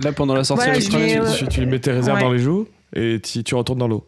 Là, 0.00 0.12
pendant 0.12 0.34
la 0.34 0.42
sortie 0.42 0.70
tu, 0.80 1.48
tu, 1.48 1.66
mets 1.66 1.78
tes 1.78 1.92
réserves 1.92 2.18
dans 2.18 2.32
les 2.32 2.40
joues 2.40 2.66
et 2.96 3.20
tu, 3.20 3.54
retournes 3.54 3.78
dans 3.78 3.86
l'eau. 3.86 4.06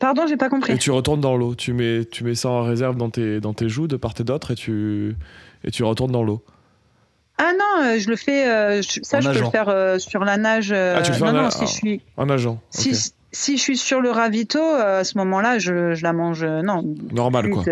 Pardon, 0.00 0.26
j'ai 0.28 0.36
pas 0.36 0.50
compris. 0.50 0.72
Et 0.72 0.78
tu 0.78 0.90
retournes 0.90 1.20
dans 1.20 1.36
l'eau. 1.36 1.54
Tu 1.54 1.72
mets, 1.72 2.04
tu 2.04 2.24
mets 2.24 2.34
ça 2.34 2.50
en 2.50 2.64
réserve 2.64 2.96
dans 2.96 3.10
tes, 3.10 3.40
dans 3.40 3.54
tes 3.54 3.68
joues 3.68 3.86
de 3.86 3.96
part 3.96 4.12
et 4.18 4.24
d'autre 4.24 4.50
et 4.50 4.54
tu, 4.56 5.16
et 5.64 5.70
tu 5.70 5.84
retournes 5.84 6.12
dans 6.12 6.24
l'eau. 6.24 6.44
Ah 7.38 7.52
non, 7.56 7.84
euh, 7.84 7.98
je 8.00 8.10
le 8.10 8.16
fais. 8.16 8.48
Euh, 8.48 8.82
ça, 8.82 9.20
je 9.20 9.30
peux 9.30 9.38
le 9.38 9.50
faire 9.50 9.68
euh, 9.68 9.98
sur 10.00 10.24
la 10.24 10.36
nage. 10.36 10.72
ah, 10.72 11.00
tu 11.02 11.12
le 11.12 11.16
fais 11.16 11.24
non, 11.24 11.38
en, 11.38 11.42
non, 11.44 11.50
si 11.50 11.66
je 11.66 11.72
suis. 11.72 12.02
En 12.16 12.26
nageant. 12.26 12.60
Si, 12.70 13.12
si 13.32 13.56
je 13.56 13.62
suis 13.62 13.76
sur 13.76 14.00
le 14.00 14.10
ravito, 14.10 14.60
à 14.60 15.04
ce 15.04 15.18
moment-là, 15.18 15.58
je, 15.58 15.94
je, 15.94 16.02
la 16.02 16.12
mange. 16.12 16.44
non. 16.44 16.84
Normal, 17.12 17.50
quoi. 17.50 17.64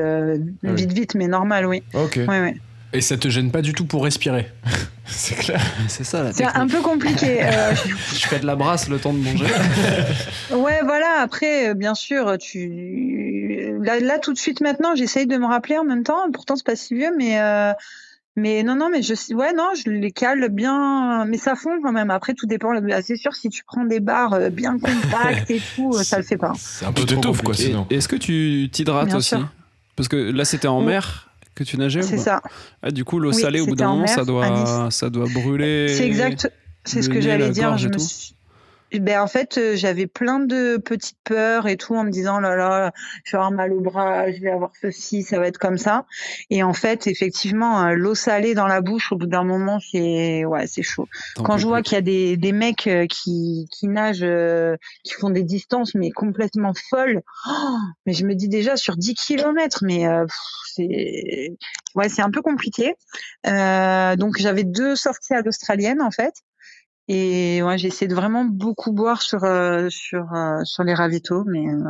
Vite, 0.62 0.92
vite, 0.92 1.14
mais 1.14 1.28
normal, 1.28 1.66
oui. 1.66 1.82
Ok. 1.94 2.16
Ouais, 2.16 2.40
ouais. 2.40 2.56
Et 2.92 3.00
ça 3.00 3.16
te 3.16 3.28
gêne 3.28 3.50
pas 3.50 3.62
du 3.62 3.72
tout 3.72 3.84
pour 3.84 4.04
respirer 4.04 4.46
C'est 5.06 5.36
clair. 5.36 5.60
C'est 5.88 6.04
ça 6.04 6.32
C'est 6.32 6.44
un 6.44 6.66
peu 6.66 6.80
compliqué. 6.80 7.40
je 8.12 8.26
fais 8.26 8.40
de 8.40 8.46
la 8.46 8.56
brasse 8.56 8.88
le 8.88 8.98
temps 8.98 9.12
de 9.12 9.18
manger. 9.18 9.46
ouais, 10.50 10.80
voilà. 10.82 11.20
Après, 11.20 11.74
bien 11.74 11.94
sûr, 11.94 12.36
tu. 12.38 13.78
Là, 13.82 14.00
là 14.00 14.18
tout 14.18 14.32
de 14.32 14.38
suite, 14.38 14.60
maintenant, 14.60 14.96
j'essaye 14.96 15.26
de 15.26 15.36
me 15.36 15.46
rappeler 15.46 15.78
en 15.78 15.84
même 15.84 16.02
temps. 16.02 16.30
Pourtant, 16.32 16.56
c'est 16.56 16.66
pas 16.66 16.74
si 16.74 16.94
vieux, 16.94 17.12
mais. 17.16 17.38
Mais 18.38 18.62
non, 18.62 18.76
non, 18.76 18.90
mais 18.90 19.00
je, 19.00 19.14
ouais, 19.34 19.54
non, 19.54 19.70
je 19.74 19.90
les 19.90 20.12
cale 20.12 20.50
bien, 20.50 21.24
mais 21.24 21.38
ça 21.38 21.54
fond 21.54 21.80
quand 21.82 21.92
même. 21.92 22.10
Après, 22.10 22.34
tout 22.34 22.46
dépend. 22.46 22.70
C'est 23.02 23.16
sûr, 23.16 23.34
si 23.34 23.48
tu 23.48 23.64
prends 23.64 23.84
des 23.84 23.98
barres 23.98 24.34
euh, 24.34 24.50
bien 24.50 24.78
compactes 24.78 25.50
et 25.50 25.60
tout, 25.74 25.94
euh, 25.94 26.02
ça 26.02 26.18
le 26.18 26.22
fait 26.22 26.36
pas. 26.36 26.52
C'est 26.58 26.84
un 26.84 26.92
peu 26.92 27.04
d'étouffe, 27.04 27.42
quoi, 27.42 27.54
sinon. 27.54 27.86
Est-ce 27.88 28.08
que 28.08 28.16
tu 28.16 28.68
t'hydrates 28.70 29.14
aussi 29.14 29.36
Parce 29.96 30.08
que 30.08 30.16
là, 30.16 30.44
c'était 30.44 30.68
en 30.68 30.82
mer 30.82 31.30
que 31.54 31.64
tu 31.64 31.78
nageais 31.78 32.02
C'est 32.02 32.18
ça. 32.18 32.42
Ah, 32.82 32.90
du 32.90 33.04
coup, 33.04 33.18
l'eau 33.18 33.32
salée, 33.32 33.60
au 33.60 33.66
bout 33.66 33.76
d'un 33.76 33.88
moment, 33.88 34.06
ça 34.06 34.24
doit, 34.24 34.90
ça 34.90 35.08
doit 35.08 35.26
brûler. 35.32 35.88
C'est 35.88 36.06
exact. 36.06 36.52
C'est 36.84 37.02
ce 37.02 37.08
que 37.08 37.20
j'allais 37.20 37.50
dire. 37.50 37.78
Je 37.78 37.88
me 37.88 37.98
suis 37.98 38.35
ben 38.92 39.20
en 39.20 39.26
fait, 39.26 39.58
euh, 39.58 39.74
j'avais 39.76 40.06
plein 40.06 40.38
de 40.38 40.76
petites 40.76 41.18
peurs 41.24 41.66
et 41.66 41.76
tout 41.76 41.96
en 41.96 42.04
me 42.04 42.10
disant 42.10 42.38
là 42.38 42.54
là, 42.54 42.92
je 43.24 43.32
vais 43.32 43.38
avoir 43.38 43.50
mal 43.50 43.72
au 43.72 43.80
bras, 43.80 44.30
je 44.30 44.40
vais 44.40 44.50
avoir 44.50 44.70
ceci, 44.80 45.22
ça 45.24 45.38
va 45.38 45.48
être 45.48 45.58
comme 45.58 45.76
ça. 45.76 46.06
Et 46.50 46.62
en 46.62 46.72
fait, 46.72 47.08
effectivement, 47.08 47.82
euh, 47.82 47.94
l'eau 47.94 48.14
salée 48.14 48.54
dans 48.54 48.68
la 48.68 48.80
bouche 48.80 49.10
au 49.10 49.16
bout 49.16 49.26
d'un 49.26 49.42
moment, 49.42 49.80
c'est 49.80 50.44
ouais, 50.44 50.66
c'est 50.68 50.82
chaud. 50.82 51.08
Quand 51.36 51.58
je 51.58 51.66
vois 51.66 51.82
qu'il 51.82 51.94
y 51.94 51.98
a 51.98 52.02
des, 52.02 52.36
des 52.36 52.52
mecs 52.52 52.86
euh, 52.86 53.06
qui 53.06 53.68
qui 53.72 53.88
nagent, 53.88 54.26
qui 55.02 55.14
font 55.14 55.30
des 55.30 55.42
distances 55.42 55.94
mais 55.94 56.10
complètement 56.12 56.72
folles, 56.90 57.22
oh, 57.48 57.76
mais 58.06 58.12
je 58.12 58.24
me 58.24 58.34
dis 58.34 58.48
déjà 58.48 58.76
sur 58.76 58.96
10 58.96 59.14
kilomètres, 59.14 59.82
mais 59.82 60.04
c'est 60.64 61.56
ouais, 61.96 62.08
c'est 62.08 62.22
un 62.22 62.30
peu 62.30 62.42
compliqué. 62.42 62.94
donc 63.44 64.38
j'avais 64.38 64.64
deux 64.64 64.94
sorties 64.94 65.34
à 65.34 65.42
l'australienne 65.42 66.00
en 66.00 66.12
fait. 66.12 66.34
Et 67.08 67.62
ouais, 67.62 67.78
j'ai 67.78 67.88
essayé 67.88 68.08
de 68.08 68.14
vraiment 68.14 68.44
beaucoup 68.44 68.92
boire 68.92 69.22
sur 69.22 69.44
euh, 69.44 69.86
sur 69.90 70.32
euh, 70.34 70.64
sur 70.64 70.82
les 70.82 70.94
ravitaux, 70.94 71.44
mais 71.46 71.68
euh, 71.68 71.84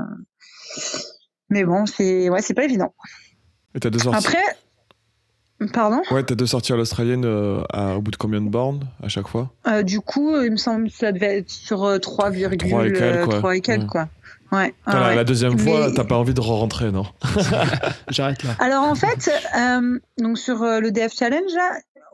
mais 1.49 1.65
bon, 1.65 1.87
c'est 1.87 2.29
ouais, 2.29 2.43
c'est 2.43 2.55
pas 2.55 2.65
évident. 2.65 2.95
Et 3.75 3.81
t'as 3.81 3.89
deux 3.89 3.99
sorties. 3.99 4.27
Après, 4.27 5.69
pardon? 5.73 6.03
Ouais, 6.11 6.23
t'as 6.23 6.35
deux 6.35 6.47
sorties 6.47 6.75
à 6.75 6.77
l'australienne 6.77 7.25
au 7.25 8.01
bout 8.03 8.11
de 8.11 8.17
combien 8.17 8.43
de 8.43 8.49
bornes 8.51 8.87
à 9.03 9.09
chaque 9.09 9.29
fois? 9.29 9.51
Du 9.85 10.01
coup, 10.01 10.37
il 10.39 10.51
me 10.51 10.57
semble 10.57 10.91
que 10.91 10.97
ça 10.97 11.13
devait 11.13 11.39
être 11.39 11.51
sur 11.51 11.79
3,3 11.79 12.59
3 13.39 13.57
et 13.57 13.61
quelques 13.63 13.87
quoi. 13.87 14.09
Ouais. 14.53 14.75
la, 14.87 15.25
deuxième 15.25 15.59
fois, 15.59 15.91
t'as 15.93 16.05
pas 16.05 16.17
envie 16.17 16.35
de 16.35 16.41
rentrer, 16.41 16.93
non? 16.93 17.07
J'arrête 18.11 18.43
là. 18.43 18.55
Alors 18.59 18.85
en 18.85 18.95
fait, 18.95 19.31
donc 20.19 20.37
sur 20.37 20.59
le 20.63 20.91
DF 20.91 21.15
Challenge, 21.15 21.53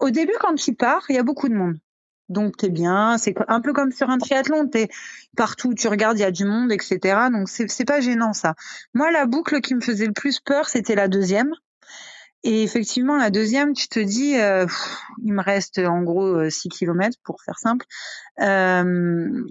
au 0.01 0.11
début 0.11 0.35
quand 0.41 0.55
tu 0.55 0.75
pars, 0.75 1.03
il 1.09 1.17
y 1.17 1.19
a 1.19 1.25
beaucoup 1.25 1.49
de 1.49 1.55
monde 1.55 1.79
donc 2.33 2.57
t'es 2.57 2.69
bien. 2.69 3.19
C'est 3.19 3.35
un 3.49 3.61
peu 3.61 3.73
comme 3.73 3.93
sur 3.93 4.11
un 4.11 4.19
triathlon, 4.19 4.69
t'es 4.69 4.89
partout, 5.37 5.75
tu 5.75 5.89
regardes, 5.89 6.19
il 6.19 6.23
y 6.23 6.25
a 6.25 6.31
du 6.31 6.45
monde, 6.45 6.73
etc. 6.73 6.99
Donc 7.33 7.49
c'est 7.49 7.85
pas 7.85 8.01
gênant 8.01 8.33
ça. 8.33 8.55
Moi, 8.95 9.11
la 9.11 9.27
boucle 9.27 9.61
qui 9.61 9.75
me 9.75 9.81
faisait 9.81 10.07
le 10.07 10.13
plus 10.13 10.41
peur, 10.41 10.69
c'était 10.69 10.95
la 10.95 11.09
deuxième. 11.09 11.53
Et 12.45 12.65
effectivement, 12.65 13.17
la 13.17 13.31
deuxième, 13.31 13.73
tu 13.73 13.87
te 13.87 14.01
dis, 14.01 14.37
euh, 14.37 14.67
il 15.25 15.33
me 15.33 15.43
reste 15.43 15.79
en 15.79 16.03
gros 16.03 16.51
6 16.51 16.69
euh, 16.69 16.71
km 16.71 17.17
pour 17.23 17.41
faire 17.41 17.59
simple. 17.59 17.87
Euh, 18.41 19.45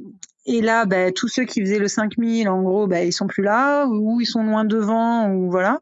et 0.45 0.61
là, 0.61 0.85
bah, 0.85 1.11
tous 1.13 1.29
ceux 1.29 1.45
qui 1.45 1.61
faisaient 1.61 1.79
le 1.79 1.87
5000, 1.87 2.49
en 2.49 2.61
gros, 2.61 2.87
bah, 2.87 3.03
ils 3.03 3.13
sont 3.13 3.27
plus 3.27 3.43
là, 3.43 3.85
ou 3.85 4.19
ils 4.19 4.25
sont 4.25 4.43
loin 4.43 4.65
devant, 4.65 5.29
ou 5.31 5.49
voilà. 5.49 5.79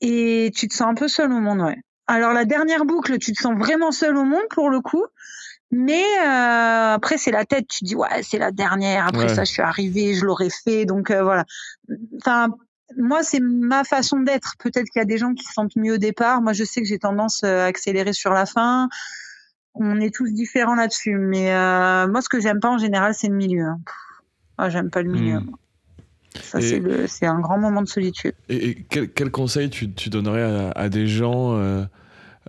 Et 0.00 0.52
tu 0.54 0.68
te 0.68 0.74
sens 0.74 0.88
un 0.88 0.94
peu 0.94 1.08
seul 1.08 1.32
au 1.32 1.40
monde. 1.40 1.74
Alors 2.06 2.32
la 2.32 2.46
dernière 2.46 2.86
boucle, 2.86 3.18
tu 3.18 3.32
te 3.32 3.40
sens 3.40 3.56
vraiment 3.56 3.92
seul 3.92 4.16
au 4.16 4.24
monde 4.24 4.46
pour 4.50 4.70
le 4.70 4.80
coup, 4.80 5.04
mais 5.70 6.04
euh, 6.20 6.94
après, 6.94 7.18
c'est 7.18 7.30
la 7.30 7.44
tête. 7.44 7.68
Tu 7.68 7.84
dis, 7.84 7.94
ouais, 7.94 8.22
c'est 8.22 8.38
la 8.38 8.52
dernière. 8.52 9.06
Après 9.06 9.28
ça, 9.28 9.44
je 9.44 9.52
suis 9.52 9.62
arrivée, 9.62 10.14
je 10.14 10.24
l'aurais 10.24 10.50
fait. 10.50 10.86
Donc 10.86 11.10
euh, 11.10 11.22
voilà. 11.22 11.44
Enfin, 12.16 12.48
moi, 12.96 13.22
c'est 13.22 13.40
ma 13.40 13.84
façon 13.84 14.20
d'être. 14.20 14.54
Peut-être 14.58 14.86
qu'il 14.90 15.00
y 15.00 15.02
a 15.02 15.06
des 15.06 15.18
gens 15.18 15.34
qui 15.34 15.44
se 15.44 15.52
sentent 15.52 15.76
mieux 15.76 15.94
au 15.94 15.98
départ. 15.98 16.40
Moi, 16.40 16.54
je 16.54 16.64
sais 16.64 16.80
que 16.80 16.86
j'ai 16.86 16.98
tendance 16.98 17.42
euh, 17.44 17.64
à 17.64 17.64
accélérer 17.66 18.14
sur 18.14 18.32
la 18.32 18.46
fin. 18.46 18.88
On 19.74 20.00
est 20.00 20.14
tous 20.14 20.32
différents 20.32 20.74
là-dessus. 20.74 21.16
Mais 21.16 21.52
euh, 21.52 22.08
moi, 22.08 22.22
ce 22.22 22.30
que 22.30 22.40
j'aime 22.40 22.60
pas 22.60 22.70
en 22.70 22.78
général, 22.78 23.12
c'est 23.14 23.28
le 23.28 23.36
milieu. 23.36 23.68
Ah, 24.56 24.70
j'aime 24.70 24.90
pas 24.90 25.02
le 25.02 25.10
milieu. 25.10 25.40
Hmm. 25.40 25.52
Ça, 26.42 26.60
c'est 26.60 27.26
un 27.26 27.40
grand 27.40 27.58
moment 27.58 27.82
de 27.82 27.88
solitude. 27.88 28.34
Et, 28.48 28.84
quel, 28.88 29.10
quel, 29.10 29.30
conseil 29.30 29.70
tu, 29.70 29.92
tu 29.92 30.08
donnerais 30.08 30.42
à, 30.42 30.70
à 30.70 30.88
des 30.88 31.06
gens 31.06 31.58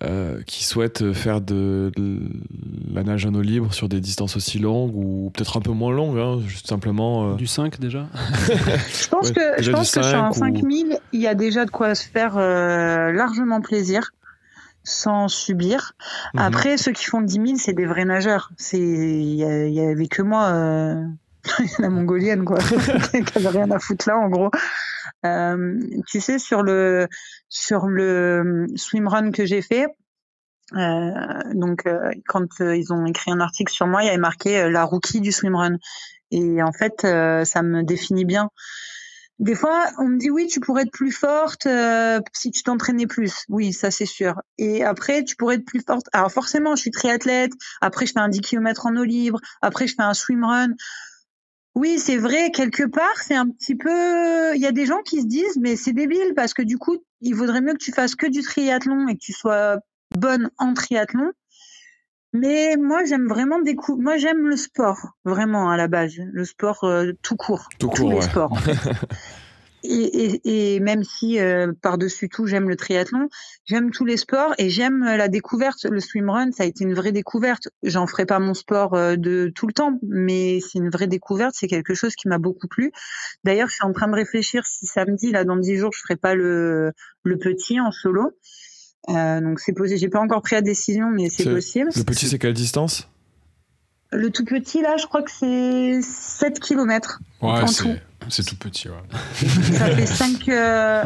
euh, 0.04 0.42
qui 0.46 0.64
souhaitent 0.64 1.12
faire 1.14 1.42
de, 1.42 1.92
la 2.94 3.04
nage 3.04 3.26
en 3.26 3.34
eau 3.34 3.42
libre 3.42 3.74
sur 3.74 3.90
des 3.90 4.00
distances 4.00 4.38
aussi 4.38 4.58
longues 4.58 4.96
ou 4.96 5.30
peut-être 5.34 5.58
un 5.58 5.62
peu 5.62 5.72
moins 5.72 5.92
longues, 5.92 6.18
hein, 6.18 6.40
juste 6.48 6.68
simplement. 6.68 7.32
Euh, 7.32 7.36
du 7.36 7.48
5 7.48 7.80
déjà 7.80 8.08
Je 8.48 9.10
pense 9.10 9.32
que, 9.32 9.62
je 9.62 9.72
pense 9.72 9.92
que 9.92 10.02
sur 10.02 10.24
un 10.24 10.32
5000, 10.32 10.98
il 11.12 11.20
y 11.20 11.28
a 11.28 11.36
déjà 11.36 11.66
de 11.66 11.72
quoi 11.72 11.96
se 11.96 12.08
faire 12.08 12.38
euh, 12.38 13.12
largement 13.12 13.60
plaisir 13.60 14.12
sans 14.86 15.28
subir. 15.28 15.94
Mhm. 16.34 16.40
Après, 16.40 16.78
ceux 16.78 16.94
qui 16.94 17.06
font 17.06 17.20
10 17.20 17.34
000, 17.34 17.46
c'est 17.58 17.74
des 17.74 17.86
vrais 17.86 18.06
nageurs. 18.06 18.52
Il 18.72 19.36
y, 19.36 19.82
avait 19.82 20.08
que 20.08 20.22
moi, 20.22 20.50
la 21.80 21.90
mongolienne, 21.90 22.46
quoi, 22.46 22.60
qui 23.12 23.38
avait 23.38 23.50
rien 23.50 23.70
à 23.72 23.80
foutre 23.80 24.08
là, 24.08 24.18
en 24.18 24.30
gros. 24.30 24.50
Euh, 25.26 25.78
tu 26.08 26.22
sais, 26.22 26.40
sur 26.40 26.64
le 26.64 27.08
sur 27.50 27.88
le 27.88 28.68
swimrun 28.76 29.32
que 29.32 29.46
j'ai 29.46 29.62
fait, 29.62 29.88
euh, 30.76 31.42
donc 31.54 31.86
euh, 31.88 32.12
quand 32.28 32.62
euh, 32.62 32.76
ils 32.76 32.94
ont 32.94 33.06
écrit 33.06 33.32
un 33.32 33.40
article 33.40 33.72
sur 33.72 33.88
moi, 33.88 34.04
il 34.04 34.06
y 34.06 34.10
avait 34.10 34.18
marqué 34.18 34.70
la 34.70 34.84
rookie 34.84 35.22
du 35.22 35.32
swimrun. 35.32 35.78
Et 36.32 36.62
en 36.62 36.72
fait, 36.72 37.02
ça 37.02 37.64
me 37.64 37.82
définit 37.84 38.26
bien. 38.26 38.50
Des 39.40 39.56
fois, 39.56 39.88
on 39.98 40.04
me 40.10 40.20
dit 40.20 40.30
oui, 40.30 40.48
tu 40.48 40.60
pourrais 40.60 40.84
être 40.84 40.92
plus 40.92 41.12
forte 41.12 41.68
si 42.34 42.52
tu 42.52 42.62
t'entraînais 42.62 43.08
plus. 43.08 43.46
Oui, 43.50 43.74
ça 43.74 43.90
c'est 43.90 44.06
sûr. 44.06 44.40
Et 44.60 44.84
après, 44.84 45.24
tu 45.24 45.36
pourrais 45.36 45.56
être 45.56 45.66
plus 45.66 45.82
forte. 45.82 46.06
Alors 46.14 46.32
forcément, 46.32 46.76
je 46.76 46.82
suis 46.82 46.92
triathlète. 46.92 47.54
Après, 47.82 48.06
je 48.06 48.12
fais 48.12 48.20
un 48.20 48.30
10 48.30 48.42
km 48.42 48.86
en 48.86 48.96
eau 48.96 49.04
libre. 49.04 49.40
Après, 49.64 49.88
je 49.88 49.96
fais 49.96 50.04
un 50.04 50.14
swimrun. 50.14 50.74
Oui, 51.80 51.98
c'est 51.98 52.18
vrai, 52.18 52.52
quelque 52.52 52.84
part, 52.84 53.16
c'est 53.26 53.36
un 53.36 53.48
petit 53.48 53.74
peu. 53.74 54.54
Il 54.54 54.62
y 54.62 54.66
a 54.66 54.74
des 54.74 54.86
gens 54.86 55.02
qui 55.02 55.22
se 55.22 55.26
disent, 55.26 55.58
mais 55.62 55.78
c'est 55.78 55.94
débile 55.94 56.34
parce 56.36 56.54
que 56.54 56.62
du 56.62 56.78
coup, 56.78 56.98
il 57.22 57.34
vaudrait 57.36 57.62
mieux 57.62 57.72
que 57.72 57.82
tu 57.82 57.94
fasses 57.94 58.16
que 58.16 58.28
du 58.28 58.42
triathlon 58.42 59.08
et 59.08 59.14
que 59.14 59.22
tu 59.22 59.32
sois 59.32 59.78
bonne 60.14 60.50
en 60.58 60.74
triathlon. 60.74 61.32
Mais 62.34 62.76
moi, 62.76 63.06
j'aime 63.06 63.30
vraiment 63.30 63.62
découvrir. 63.62 64.04
Moi, 64.04 64.18
j'aime 64.18 64.46
le 64.46 64.58
sport, 64.58 65.14
vraiment 65.24 65.70
à 65.70 65.78
la 65.78 65.88
base, 65.88 66.16
le 66.18 66.44
sport 66.44 66.84
euh, 66.84 67.14
tout 67.22 67.38
court, 67.38 67.70
tout 67.80 67.90
court, 67.90 68.12
les 68.12 68.22
sports. 68.24 68.52
Et, 69.84 70.76
et, 70.76 70.80
même 70.80 71.04
si 71.04 71.40
euh, 71.40 71.72
par-dessus 71.82 72.28
tout 72.28 72.46
j'aime 72.46 72.68
le 72.68 72.76
triathlon, 72.76 73.30
j'aime 73.66 73.92
tous 73.92 74.04
les 74.04 74.18
sports 74.18 74.54
et 74.58 74.70
j'aime 74.70 75.04
la 75.04 75.28
découverte. 75.30 75.86
Le 75.86 76.00
swimrun, 76.00 76.52
ça 76.52 76.64
a 76.64 76.66
été 76.66 76.84
une 76.84 76.94
vraie 76.94 77.12
découverte. 77.14 77.70
J'en 77.84 78.06
ferai 78.06 78.26
pas 78.26 78.40
mon 78.40 78.54
sport 78.54 78.94
euh, 78.96 79.16
de 79.16 79.52
tout 79.56 79.68
le 79.68 79.74
temps, 79.74 79.98
mais 80.04 80.60
c'est 80.60 80.80
une 80.80 80.90
vraie 80.90 81.08
découverte. 81.08 81.54
C'est 81.56 81.68
quelque 81.68 81.94
chose 81.94 82.16
qui 82.16 82.28
m'a 82.28 82.40
beaucoup 82.40 82.68
plu. 82.68 82.92
D'ailleurs, 83.46 83.70
je 83.70 83.76
suis 83.76 83.86
en 83.86 83.94
train 83.94 84.08
de 84.08 84.16
réfléchir 84.16 84.66
si 84.66 84.86
samedi, 84.86 85.32
là, 85.32 85.46
dans 85.46 85.56
dix 85.56 85.78
jours, 85.78 85.92
je 85.94 86.02
ferai 86.02 86.18
pas 86.18 86.36
le, 86.36 86.92
le 87.24 87.38
petit 87.38 87.80
en 87.80 87.92
solo. 87.92 88.32
Euh, 89.10 89.40
donc 89.42 89.60
c'est 89.60 89.74
posé. 89.74 89.98
J'ai 89.98 90.10
pas 90.10 90.20
encore 90.20 90.42
pris 90.42 90.56
la 90.56 90.62
décision, 90.62 91.10
mais 91.10 91.30
c'est 91.30 91.50
possible. 91.50 91.90
Le 91.96 92.04
petit, 92.04 92.28
c'est 92.28 92.38
quelle 92.38 92.54
distance? 92.54 93.08
Le 94.12 94.30
tout 94.30 94.44
petit, 94.44 94.82
là, 94.82 94.98
je 94.98 95.06
crois 95.06 95.22
que 95.22 95.32
c'est 95.32 96.02
7 96.02 96.60
km. 96.60 97.20
Ouais, 97.42 97.66
c'est 97.68 98.02
c'est 98.28 98.46
tout 98.46 98.56
petit, 98.56 98.90
ouais. 98.90 98.96
Ça 99.74 99.96
fait 99.96 100.06
5 100.06 100.50
euh, 100.50 101.04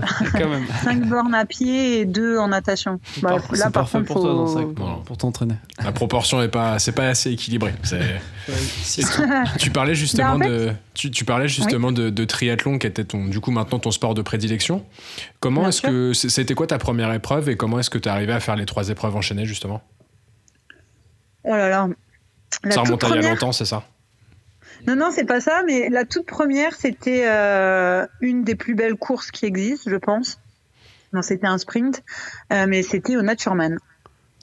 bornes 1.06 1.36
à 1.36 1.46
pied 1.46 2.02
et 2.02 2.06
2 2.06 2.38
en 2.38 2.48
natation. 2.48 3.00
Bah, 3.22 3.38
là, 3.52 3.70
par 3.70 3.90
contre, 3.90 4.06
pour, 4.06 4.22
toi, 4.22 5.04
pour 5.06 5.18
t'entraîner. 5.18 5.56
La 5.84 5.92
proportion 5.92 6.42
n'est 6.42 6.48
pas, 6.48 6.80
c'est 6.80 6.92
pas 6.92 7.08
assez 7.08 7.32
équilibré. 7.32 7.74
tu, 9.60 9.70
parlais 9.70 9.96
justement 9.96 10.38
de, 10.38 10.72
tu, 10.94 11.12
tu, 11.12 11.24
parlais 11.24 11.48
justement 11.48 11.92
de, 11.92 12.26
triathlon 12.26 12.80
qui 12.80 12.88
était 12.88 13.06
ton, 13.06 13.26
du 13.26 13.40
coup 13.40 13.52
maintenant 13.52 13.80
ton 13.80 13.92
sport 13.92 14.14
de 14.16 14.22
prédilection. 14.22 14.84
Comment 15.40 15.68
est-ce 15.68 15.82
que 15.82 16.14
c'était 16.14 16.56
quoi 16.56 16.68
ta 16.68 16.78
première 16.78 17.14
épreuve 17.14 17.50
et 17.50 17.58
comment 17.58 17.80
est-ce 17.80 17.90
que 17.90 17.98
tu 17.98 18.10
es 18.10 18.12
arrivé 18.12 18.34
à 18.34 18.40
faire 18.40 18.56
les 18.56 18.66
trois 18.66 18.90
épreuves 18.90 19.16
enchaînées 19.16 19.46
justement? 19.46 19.82
Oh 21.46 21.56
là 21.56 21.70
là. 21.70 21.88
ça 22.70 22.82
remonte 22.82 23.04
à 23.04 23.10
il 23.10 23.22
y 23.22 23.26
a 23.26 23.30
longtemps, 23.30 23.52
c'est 23.52 23.66
ça? 23.66 23.84
Non, 24.88 24.96
non, 24.96 25.12
c'est 25.12 25.26
pas 25.26 25.40
ça, 25.40 25.64
mais 25.66 25.90
la 25.90 26.06
toute 26.06 26.26
première, 26.26 26.76
c'était 26.76 27.24
euh, 27.26 28.06
une 28.22 28.44
des 28.44 28.56
plus 28.56 28.76
belles 28.76 28.96
courses 28.96 29.32
qui 29.32 29.46
existent, 29.46 29.90
je 29.90 29.96
pense. 29.96 30.40
Non, 31.14 31.22
c'était 31.22 31.48
un 31.48 31.58
sprint, 31.58 32.04
euh, 32.52 32.66
mais 32.68 32.84
c'était 32.84 33.16
au 33.16 33.22
Natureman. 33.22 33.78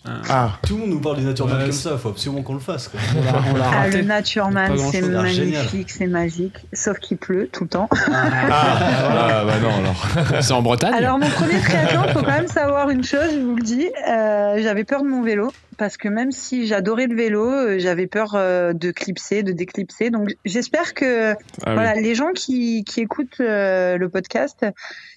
Ah. 0.04 0.22
ah. 0.28 0.58
Tout 0.66 0.74
le 0.74 0.80
monde 0.80 0.90
nous 0.90 1.00
parle 1.00 1.18
du 1.18 1.24
Natureman 1.24 1.60
comme 1.60 1.72
ça, 1.72 1.90
il 1.92 1.98
faut 1.98 2.08
absolument 2.08 2.42
qu'on 2.42 2.54
le 2.54 2.60
fasse. 2.60 2.90
On 2.94 3.56
l'a, 3.56 3.70
ah, 3.72 3.88
le 3.88 4.02
Natureman, 4.02 4.76
c'est 4.78 5.02
magnifique, 5.02 5.90
c'est 5.90 6.06
magique, 6.06 6.56
sauf 6.72 6.98
qu'il 6.98 7.18
pleut 7.18 7.48
tout 7.52 7.64
le 7.64 7.70
temps. 7.70 7.88
Ah, 7.92 8.08
ah 8.50 9.44
bah 9.44 9.58
non, 9.60 9.74
alors. 9.74 10.42
c'est 10.42 10.52
en 10.52 10.62
Bretagne 10.62 10.94
Alors, 10.94 11.18
mon 11.18 11.28
premier 11.28 11.60
triathlon, 11.60 12.02
il 12.06 12.12
faut 12.12 12.20
quand 12.20 12.26
même 12.28 12.48
savoir 12.48 12.90
une 12.90 13.04
chose, 13.04 13.30
je 13.34 13.40
vous 13.40 13.56
le 13.56 13.62
dis, 13.62 13.88
euh, 14.08 14.62
j'avais 14.62 14.84
peur 14.84 15.02
de 15.02 15.08
mon 15.08 15.22
vélo 15.22 15.52
parce 15.80 15.96
que 15.96 16.08
même 16.08 16.30
si 16.30 16.66
j'adorais 16.66 17.06
le 17.06 17.16
vélo, 17.16 17.42
euh, 17.42 17.78
j'avais 17.78 18.06
peur 18.06 18.34
euh, 18.34 18.74
de 18.74 18.90
clipser, 18.90 19.42
de 19.42 19.52
déclipser. 19.52 20.10
Donc 20.10 20.36
j'espère 20.44 20.92
que 20.92 21.32
ah 21.32 21.36
voilà, 21.72 21.94
les 21.94 22.14
gens 22.14 22.32
qui, 22.34 22.84
qui 22.84 23.00
écoutent 23.00 23.40
euh, 23.40 23.96
le 23.96 24.08
podcast, 24.10 24.66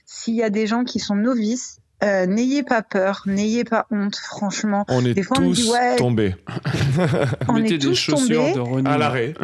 s'il 0.06 0.36
y 0.36 0.42
a 0.42 0.50
des 0.50 0.66
gens 0.66 0.86
qui 0.86 1.00
sont 1.00 1.16
novices, 1.16 1.82
euh, 2.04 2.26
n'ayez 2.26 2.64
pas 2.64 2.82
peur, 2.82 3.24
n'ayez 3.26 3.64
pas 3.64 3.86
honte, 3.90 4.16
franchement. 4.18 4.86
On 4.90 5.06
est 5.06 5.14
tous 5.14 5.74
tombés. 5.98 6.36
on 7.48 7.64
est 7.64 7.82
tous 7.82 8.08
tombés. 8.08 8.54
à 8.86 8.98
l'arrêt. 8.98 9.34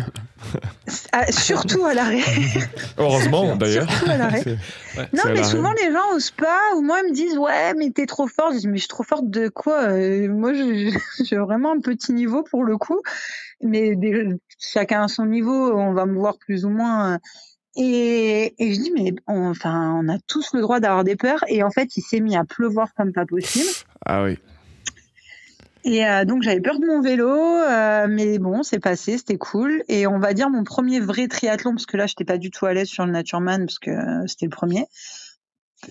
Ah, 1.12 1.32
surtout 1.32 1.86
à 1.86 1.93
l'arrêt. 1.93 2.22
Heureusement, 2.98 3.56
d'ailleurs. 3.56 3.89
Surtout 3.91 4.10
à 4.10 4.17
l'arrêt. 4.17 4.43
non, 5.13 5.24
mais 5.28 5.43
souvent 5.43 5.72
les 5.74 5.91
gens 5.91 6.15
osent 6.15 6.32
pas, 6.32 6.76
ou 6.76 6.82
moi 6.82 7.02
ils 7.04 7.10
me 7.10 7.13
disent 7.13 7.38
ouais, 7.38 7.74
mais 7.76 7.91
t'es 7.91 8.06
trop 8.06 8.28
forte. 8.28 8.54
Je 8.54 8.60
dis 8.60 8.67
mais 8.67 8.78
je 8.78 8.84
suis 8.84 8.88
trop 8.88 9.04
forte 9.04 9.30
de 9.30 9.50
quoi? 9.50 9.89
Euh, 9.89 10.28
Moi, 10.30 10.54
j'ai 11.24 11.36
vraiment 11.36 11.74
un 11.74 11.80
petit 11.80 12.13
niveau 12.13 12.41
pour 12.41 12.63
le 12.63 12.78
coup, 12.78 13.02
mais 13.62 13.95
chacun 14.60 15.04
à 15.04 15.08
son 15.08 15.26
niveau. 15.26 15.74
On 15.78 15.93
va 15.93 16.06
me 16.06 16.17
voir 16.17 16.38
plus 16.38 16.65
ou 16.65 16.69
moins. 16.69 17.19
Et, 17.82 18.56
et, 18.60 18.74
je 18.74 18.80
dis, 18.82 18.91
mais 18.93 19.14
on, 19.26 19.49
enfin, 19.49 19.97
on 20.03 20.10
a 20.10 20.20
tous 20.28 20.53
le 20.53 20.60
droit 20.60 20.82
d'avoir 20.82 21.06
des 21.06 21.16
peurs. 21.16 21.45
Et 21.47 21.64
en 21.64 21.72
fait, 21.72 21.95
il 21.95 22.01
s'est 22.01 22.20
mis 22.20 22.36
à 22.36 22.43
pleuvoir 22.43 22.93
comme 22.93 23.14
pas 23.14 23.26
possible. 23.26 23.70
Ah 24.06 24.24
oui. 24.24 24.38
Et 25.86 26.06
euh, 26.06 26.26
donc, 26.26 26.43
j'avais 26.43 26.60
peur 26.60 26.78
de 26.78 26.86
mon 26.86 27.01
vélo, 27.01 27.30
euh, 27.30 28.08
mais 28.10 28.38
bon, 28.38 28.64
c'est 28.64 28.80
passé, 28.80 29.18
c'était 29.18 29.38
cool. 29.38 29.84
Et 29.88 30.08
on 30.08 30.20
va 30.20 30.34
dire 30.34 30.49
mon 30.49 30.66
premier 30.66 30.99
vrai 30.99 31.30
triathlon, 31.30 31.72
parce 31.72 31.86
que 31.86 31.95
là, 31.95 32.06
je 32.06 32.12
n'étais 32.12 32.26
pas 32.26 32.38
du 32.38 32.51
tout 32.51 32.66
à 32.66 32.74
l'aise 32.74 32.89
sur 32.89 33.06
le 33.06 33.14
Natureman, 33.14 33.66
parce 33.66 33.80
que 33.80 33.91
euh, 33.91 34.28
c'était 34.28 34.47
le 34.47 34.51
premier. 34.51 34.86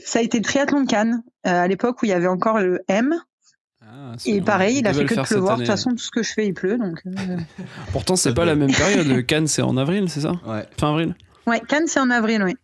Ça 0.05 0.19
a 0.19 0.23
été 0.23 0.37
le 0.37 0.45
triathlon 0.45 0.83
de 0.83 0.87
Cannes, 0.87 1.23
à 1.45 1.67
l'époque 1.67 2.03
où 2.03 2.05
il 2.05 2.11
y 2.11 2.12
avait 2.12 2.27
encore 2.27 2.59
le 2.59 2.83
M. 2.89 3.15
Ah, 3.81 4.12
et 4.27 4.43
pareil, 4.43 4.81
il 4.81 4.87
a 4.87 4.93
fait 4.93 5.07
que 5.07 5.15
de 5.15 5.23
pleuvoir. 5.23 5.57
De 5.57 5.62
toute 5.62 5.71
façon, 5.71 5.93
tout 5.93 5.99
ce 6.05 6.11
que 6.11 6.23
je 6.23 6.35
fais, 6.35 6.47
il 6.47 6.53
pleut. 6.53 6.77
Donc, 6.77 7.03
Pourtant, 7.93 8.17
c'est 8.17 8.35
pas 8.35 8.45
la 8.45 8.57
même 8.57 8.73
période. 8.73 9.23
Cannes, 9.27 9.47
c'est 9.47 9.62
en 9.62 9.79
avril, 9.79 10.11
c'est 10.11 10.21
ça? 10.21 10.33
Ouais. 10.47 10.67
Fin 10.79 10.91
avril? 10.91 11.15
Ouais, 11.47 11.61
Cannes, 11.66 11.86
c'est 11.86 12.01
en 12.01 12.11
avril, 12.11 12.43
oui. 12.45 12.55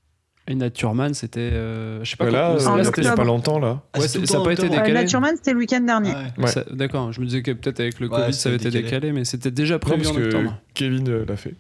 Et 0.47 0.55
Naturman, 0.55 1.15
c'était. 1.15 1.41
Euh, 1.41 2.05
je 2.05 2.11
sais 2.11 2.17
pas 2.17 2.31
là, 2.31 2.55
là 2.55 2.85
c'était 2.85 3.15
pas 3.15 3.25
longtemps, 3.25 3.59
là. 3.59 3.83
Ah, 3.95 4.01
ouais, 4.01 4.09
ça 4.09 4.19
n'a 4.19 4.45
pas 4.45 4.53
été 4.53 4.69
décalé. 4.69 4.91
Euh, 4.91 4.95
Naturman, 4.95 5.37
c'était 5.37 5.53
le 5.53 5.59
week-end 5.59 5.81
dernier. 5.81 6.13
Ouais. 6.37 6.51
D'accord, 6.71 7.13
je 7.13 7.21
me 7.21 7.27
disais 7.27 7.43
que 7.43 7.53
peut-être 7.53 7.81
avec 7.81 7.99
le 7.99 8.09
Covid, 8.09 8.35
ça 8.35 8.51
avait 8.51 8.57
été 8.57 8.71
décalé, 8.71 9.13
mais 9.13 9.25
c'était 9.25 9.51
déjà 9.51 9.79
prévu 9.79 10.07
en 10.07 10.15
octobre. 10.15 10.59
Kevin 10.75 11.09
euh, 11.09 11.25
l'a 11.27 11.37
fait. 11.37 11.55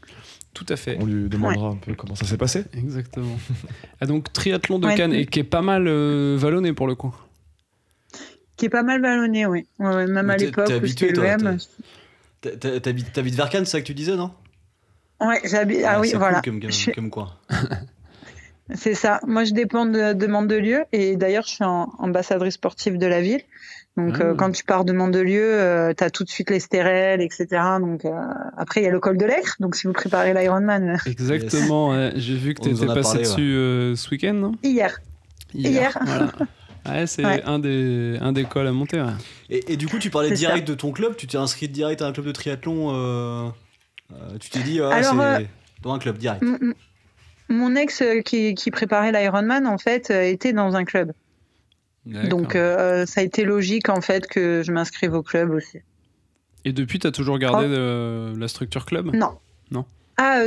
Tout 0.52 0.66
à 0.68 0.76
fait. 0.76 0.98
On 1.00 1.06
lui 1.06 1.28
demandera 1.28 1.68
un 1.68 1.76
peu 1.76 1.94
comment 1.94 2.14
ça 2.14 2.26
s'est 2.26 2.36
passé. 2.36 2.64
Exactement. 2.74 3.36
ah, 4.00 4.06
donc, 4.06 4.32
triathlon 4.32 4.78
de 4.78 4.88
Cannes, 4.88 5.14
et 5.14 5.26
qui 5.26 5.40
est 5.40 5.44
pas 5.44 5.62
mal 5.62 5.88
vallonné 6.36 6.74
pour 6.74 6.86
le 6.86 6.94
coup. 6.94 7.14
Qui 8.56 8.66
est 8.66 8.70
pas 8.70 8.82
mal 8.82 9.00
vallonné, 9.00 9.46
oui. 9.46 9.66
Ouais, 9.78 10.06
même 10.06 10.30
à 10.30 10.36
l'époque 10.36 10.68
où 10.68 10.72
M. 10.72 11.58
T'habites 12.60 13.34
vers 13.34 13.48
Cannes, 13.48 13.64
c'est 13.64 13.72
ça 13.72 13.80
que 13.80 13.86
tu 13.86 13.94
disais, 13.94 14.14
non? 14.14 14.30
Ouais, 15.20 15.40
j'habite. 15.44 15.82
Ah, 15.86 16.00
oui, 16.00 16.12
voilà. 16.14 16.40
Cool 16.42 16.60
comme, 16.94 17.10
quoi. 17.10 17.36
C'est 18.74 18.94
ça. 18.94 19.20
Moi, 19.26 19.44
je 19.44 19.52
dépends 19.52 19.84
de, 19.84 20.14
de 20.14 20.26
Mandelieu 20.26 20.84
et 20.92 21.16
d'ailleurs, 21.16 21.44
je 21.44 21.54
suis 21.54 21.64
ambassadrice 21.64 22.54
sportive 22.54 22.96
de 22.96 23.06
la 23.06 23.20
ville. 23.20 23.42
Donc, 23.96 24.20
euh, 24.20 24.32
ah. 24.32 24.34
quand 24.36 24.50
tu 24.50 24.64
pars 24.64 24.84
de 24.84 24.92
Mandelieu, 24.92 25.60
euh, 25.60 25.92
tu 25.96 26.02
as 26.02 26.10
tout 26.10 26.24
de 26.24 26.30
suite 26.30 26.50
les 26.50 26.60
stérelles, 26.60 27.20
etc. 27.20 27.46
Donc, 27.78 28.04
euh, 28.04 28.10
après, 28.56 28.80
il 28.80 28.84
y 28.84 28.86
a 28.86 28.90
le 28.90 28.98
col 29.00 29.18
de 29.18 29.24
l'Aicre. 29.24 29.56
Donc, 29.60 29.76
si 29.76 29.86
vous 29.86 29.92
préparez 29.92 30.34
l'Ironman. 30.34 30.98
Exactement. 31.06 32.10
J'ai 32.16 32.36
vu 32.36 32.54
que 32.54 32.62
tu 32.62 32.70
étais 32.70 32.86
passé 32.86 33.18
dessus 33.18 33.52
ce 33.96 34.10
week-end, 34.10 34.34
non? 34.34 34.52
Hier. 34.62 34.98
Hier. 35.54 35.98
Ouais, 36.86 37.06
c'est 37.06 37.24
un, 37.24 37.58
des, 37.58 38.18
un 38.20 38.32
des 38.32 38.44
cols 38.44 38.66
à 38.66 38.72
monter. 38.72 39.02
Et, 39.48 39.72
et, 39.72 39.78
du 39.78 39.86
coup, 39.86 39.98
tu 39.98 40.10
parlais 40.10 40.32
direct 40.32 40.68
de 40.68 40.74
ton 40.74 40.92
club. 40.92 41.16
Tu 41.16 41.26
t'es 41.26 41.38
inscrit 41.38 41.66
direct 41.66 42.02
à 42.02 42.06
un 42.06 42.12
club 42.12 42.26
de 42.26 42.32
triathlon 42.32 43.54
euh, 44.12 44.38
tu 44.38 44.50
t'es 44.50 44.60
dit, 44.60 44.80
ah, 44.80 45.02
c'est 45.02 45.18
euh, 45.18 45.40
dans 45.82 45.94
un 45.94 45.98
club 45.98 46.18
direct. 46.18 46.42
Mon 47.48 47.74
ex 47.76 48.02
euh, 48.02 48.20
qui, 48.20 48.54
qui 48.54 48.70
préparait 48.70 49.12
l'Ironman, 49.12 49.66
en 49.66 49.78
fait, 49.78 50.10
était 50.10 50.52
dans 50.52 50.76
un 50.76 50.84
club. 50.84 51.12
Donc 52.06 52.52
ça 52.52 53.20
a 53.20 53.22
été 53.22 53.44
logique 53.44 53.88
en 53.88 54.02
fait 54.02 54.26
que 54.26 54.62
je 54.62 54.72
m'inscrive 54.72 55.14
au 55.14 55.22
club 55.22 55.50
aussi. 55.50 55.78
Et 56.66 56.72
depuis, 56.72 56.98
tu 56.98 57.06
as 57.06 57.12
toujours 57.12 57.38
gardé 57.38 57.66
oh. 57.66 58.36
la 58.36 58.48
structure 58.48 58.84
club? 58.84 59.14
Non. 59.14 59.38
Non. 59.70 59.86
Ah 60.18 60.44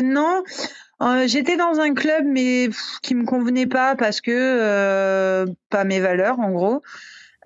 non, 0.00 0.44
j'étais 1.26 1.56
dans 1.56 1.80
un 1.80 1.92
club 1.92 2.24
mais 2.24 2.68
qui 3.02 3.16
me 3.16 3.24
convenait 3.24 3.66
pas 3.66 3.96
parce 3.96 4.20
que 4.20 5.44
pas 5.70 5.82
mes 5.82 5.98
valeurs 5.98 6.38
en 6.38 6.52
gros. 6.52 6.82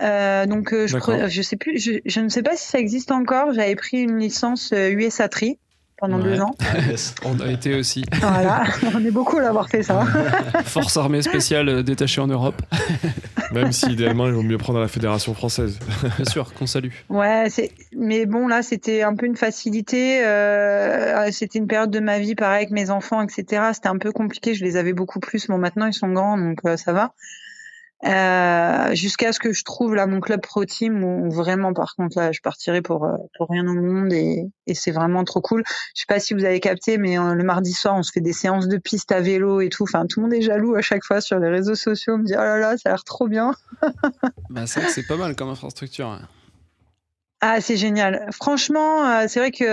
Euh, 0.03 0.47
donc 0.47 0.73
euh, 0.73 0.87
je, 0.87 0.99
je 1.29 1.43
sais 1.43 1.57
plus, 1.57 1.79
je, 1.79 1.93
je, 2.05 2.21
ne 2.21 2.29
sais 2.29 2.43
pas 2.43 2.57
si 2.57 2.67
ça 2.67 2.79
existe 2.79 3.13
encore. 3.13 3.53
J'avais 3.53 3.77
pris 3.77 3.99
une 3.99 4.19
licence 4.19 4.73
USA 4.73 5.25
euh, 5.25 5.29
Tri 5.29 5.59
pendant 5.97 6.19
deux 6.19 6.41
ans. 6.41 6.57
On 7.25 7.39
a 7.39 7.51
été 7.51 7.75
aussi. 7.75 8.05
Voilà, 8.21 8.65
on 8.95 9.05
est 9.05 9.13
beaucoup 9.13 9.39
à 9.39 9.43
l'avoir 9.43 9.69
fait 9.69 9.85
ça. 9.85 10.05
Force 10.65 10.97
armée 10.97 11.23
spéciale 11.23 11.85
détachée 11.85 12.21
en 12.21 12.27
Europe. 12.27 12.61
Même 13.53 13.71
si 13.71 13.93
idéalement 13.93 14.27
il 14.27 14.33
vaut 14.33 14.43
mieux 14.43 14.59
prendre 14.59 14.81
la 14.81 14.89
fédération 14.89 15.33
française. 15.33 15.79
Bien 16.17 16.25
sûr, 16.25 16.53
qu'on 16.55 16.67
salue. 16.67 16.91
Ouais, 17.09 17.47
mais 17.97 18.27
bon 18.27 18.49
là 18.49 18.63
c'était 18.63 19.03
un 19.03 19.15
peu 19.15 19.27
une 19.27 19.37
facilité. 19.37 20.25
Euh, 20.25 21.31
c'était 21.31 21.61
une 21.61 21.69
période 21.69 21.93
de 21.93 22.01
ma 22.01 22.19
vie 22.19 22.35
pareil 22.35 22.57
avec 22.57 22.71
mes 22.71 22.91
enfants, 22.91 23.23
etc. 23.23 23.63
C'était 23.73 23.89
un 23.89 23.99
peu 23.99 24.11
compliqué. 24.11 24.55
Je 24.55 24.65
les 24.65 24.77
avais 24.77 24.93
beaucoup 24.93 25.21
plus. 25.21 25.47
Bon 25.47 25.59
maintenant 25.59 25.87
ils 25.87 25.95
sont 25.95 26.09
grands 26.09 26.37
donc 26.37 26.59
ça 26.77 26.93
va. 26.93 27.15
Euh, 28.05 28.95
jusqu'à 28.95 29.33
ce 29.33 29.39
que 29.39 29.53
je 29.53 29.65
trouve 29.65 29.95
là 29.95 30.07
mon 30.07 30.21
club 30.21 30.43
pro 30.43 30.67
team 30.67 31.03
où 31.05 31.31
vraiment 31.31 31.73
par 31.73 31.95
contre 31.95 32.19
là 32.19 32.33
je 32.33 32.41
partirai 32.43 32.83
pour 32.83 33.05
euh, 33.05 33.17
pour 33.39 33.49
rien 33.49 33.67
au 33.67 33.73
monde 33.73 34.13
et, 34.13 34.45
et 34.67 34.75
c'est 34.75 34.91
vraiment 34.91 35.25
trop 35.25 35.41
cool. 35.41 35.63
Je 35.95 36.01
sais 36.01 36.07
pas 36.07 36.21
si 36.21 36.35
vous 36.35 36.45
avez 36.45 36.61
capté 36.61 36.99
mais 36.99 37.19
euh, 37.19 37.33
le 37.33 37.45
mardi 37.45 37.73
soir 37.73 37.95
on 37.97 38.03
se 38.03 38.13
fait 38.13 38.21
des 38.21 38.35
séances 38.35 38.69
de 38.69 38.77
piste 38.77 39.11
à 39.13 39.21
vélo 39.21 39.63
et 39.63 39.71
tout. 39.71 39.85
Enfin 39.85 40.05
tout 40.07 40.21
le 40.21 40.25
monde 40.25 40.35
est 40.35 40.43
jaloux 40.43 40.75
à 40.75 40.83
chaque 40.83 41.03
fois 41.03 41.23
sur 41.23 41.39
les 41.39 41.49
réseaux 41.49 41.77
sociaux. 41.77 42.15
On 42.15 42.19
me 42.19 42.25
dit 42.25 42.35
oh 42.35 42.43
là 42.43 42.59
là 42.59 42.77
ça 42.77 42.91
a 42.91 42.93
l'air 42.93 43.05
trop 43.05 43.27
bien. 43.27 43.55
bah 44.51 44.67
c'est 44.67 44.87
c'est 44.91 45.07
pas 45.07 45.17
mal 45.17 45.35
comme 45.35 45.49
infrastructure. 45.49 46.09
Hein. 46.09 46.29
Ah 47.41 47.63
c'est 47.63 47.79
génial. 47.79 48.29
Franchement 48.33 49.27
c'est 49.29 49.41
vrai 49.41 49.51
que 49.51 49.65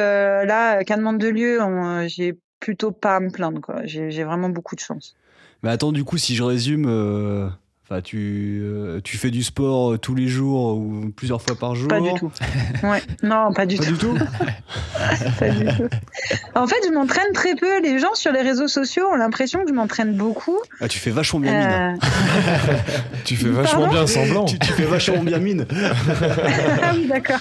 là 0.45 0.85
qu'à 0.85 0.95
demande 0.95 1.17
de 1.17 1.27
lieu 1.27 1.59
j'ai 2.07 2.37
plutôt 2.61 2.91
pas 2.91 3.17
à 3.17 3.19
me 3.19 3.29
plaindre 3.29 3.59
quoi. 3.59 3.81
J'ai 3.83 4.23
vraiment 4.23 4.49
beaucoup 4.49 4.75
de 4.75 4.81
chance. 4.81 5.17
Mais 5.63 5.69
attends 5.69 5.91
du 5.91 6.05
coup 6.05 6.17
si 6.17 6.33
je 6.35 6.43
résume 6.43 7.51
tu, 7.99 8.61
euh, 8.63 9.01
tu 9.03 9.17
fais 9.17 9.31
du 9.31 9.43
sport 9.43 9.91
euh, 9.91 9.97
tous 9.97 10.15
les 10.15 10.29
jours 10.29 10.77
ou 10.77 11.11
plusieurs 11.13 11.41
fois 11.41 11.57
par 11.57 11.75
jour 11.75 11.89
Pas 11.89 11.99
du 11.99 12.13
tout. 12.13 12.31
Ouais. 12.83 13.01
Non, 13.21 13.51
pas 13.53 13.65
du 13.65 13.75
pas 13.75 13.83
tout. 13.83 13.91
Du 13.91 13.97
tout 13.97 14.17
pas 15.39 15.49
du 15.49 15.65
tout. 15.65 15.89
En 16.55 16.67
fait, 16.67 16.77
je 16.85 16.93
m'entraîne 16.93 17.33
très 17.33 17.55
peu. 17.55 17.81
Les 17.81 17.99
gens 17.99 18.13
sur 18.13 18.31
les 18.31 18.41
réseaux 18.41 18.69
sociaux 18.69 19.07
ont 19.11 19.15
l'impression 19.15 19.63
que 19.63 19.69
je 19.69 19.73
m'entraîne 19.73 20.13
beaucoup. 20.13 20.57
Ah, 20.79 20.87
tu 20.87 20.99
fais 20.99 21.11
vachement 21.11 21.41
bien 21.41 21.51
mine. 21.51 21.69
Euh, 21.69 22.77
tu 23.25 23.35
fais 23.35 23.49
vachement 23.49 23.89
bien 23.89 24.07
semblant. 24.07 24.45
Tu, 24.45 24.57
fais 24.73 24.85
vachement 24.85 25.23
bien 25.23 25.39
mine. 25.39 25.65
ah 26.81 26.93
oui, 26.95 27.07
d'accord. 27.07 27.39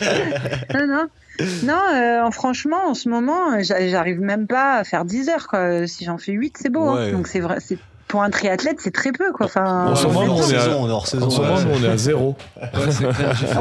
Non, 0.74 0.86
non. 0.86 1.06
Non, 1.62 2.30
franchement, 2.32 2.88
en 2.88 2.94
ce 2.94 3.08
moment, 3.08 3.62
j'arrive 3.62 4.20
même 4.20 4.46
pas 4.46 4.78
à 4.78 4.84
faire 4.84 5.04
10 5.04 5.28
heures. 5.28 5.46
Quoi. 5.46 5.86
Si 5.86 6.04
j'en 6.04 6.18
fais 6.18 6.32
8, 6.32 6.56
c'est 6.58 6.70
beau. 6.70 6.88
Hein. 6.88 7.12
Donc 7.12 7.28
c'est 7.28 7.40
vrai, 7.40 7.58
c'est 7.60 7.78
pour 8.10 8.22
un 8.22 8.30
triathlète, 8.30 8.78
c'est 8.80 8.90
très 8.90 9.12
peu, 9.12 9.30
quoi. 9.32 9.46
Enfin, 9.46 9.86
en 9.86 9.94
ce 9.94 10.06
moment, 10.08 10.22
on, 10.22 10.50
est 10.50 10.56
à, 10.56 10.76
on 10.76 11.84
est 11.84 11.96
zéro. 11.96 12.36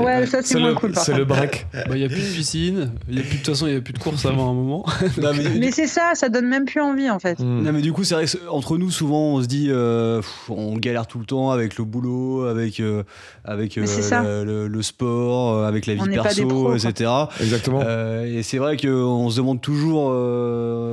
ouais, 0.04 0.26
ça, 0.26 0.39
c'est 0.41 0.58
moins 0.58 0.74
cool. 0.74 0.93
C'est 0.95 1.14
le 1.14 1.24
break. 1.24 1.68
Il 1.74 1.89
bah, 1.89 1.95
n'y 1.95 2.04
a 2.04 2.08
plus 2.08 2.22
de 2.22 2.36
piscine. 2.36 2.91
Y 3.08 3.20
a 3.20 3.22
plus, 3.22 3.30
de 3.30 3.38
toute 3.38 3.45
façon, 3.45 3.68
il 3.68 3.74
n'y 3.74 3.78
a 3.78 3.82
plus 3.82 3.93
de 3.93 4.00
course 4.00 4.26
avant 4.26 4.50
un 4.50 4.54
moment. 4.56 4.86
mais, 5.60 5.72
c'est 5.72 5.86
ça, 5.86 6.14
ça 6.16 6.30
donne 6.30 6.47
même 6.47 6.66
plus 6.66 6.82
envie, 6.82 7.12
en 7.12 7.20
fait. 7.20 7.39
Hmm. 7.39 7.62
Non, 7.62 7.72
mais 7.72 7.82
du 7.82 7.93
coup, 7.93 8.04
c'est 8.04 8.16
vrai 8.16 8.26
entre 8.50 8.78
nous, 8.80 8.89
souvent, 8.89 9.36
on 9.36 9.41
se 9.43 9.47
dit, 9.47 9.68
euh, 9.70 10.22
on 10.50 10.78
galère 10.78 11.06
tout 11.06 11.20
le 11.20 11.26
temps 11.26 11.52
avec 11.52 11.78
le 11.78 11.86
boulot, 11.86 12.45
avec, 12.45 12.80
euh, 12.80 13.04
avec 13.45 13.78
euh, 13.78 14.68
le, 14.68 14.82
sport, 14.82 15.64
avec 15.64 15.86
la 15.86 15.93
vie 15.93 16.10
perso, 16.10 16.74
etc. 16.74 17.12
Exactement. 17.39 17.82
et 17.82 18.41
c'est 18.41 18.58
vrai 18.58 18.78
qu'on 18.78 19.30
se 19.30 19.38
demande 19.38 19.62
toujours 19.62 20.10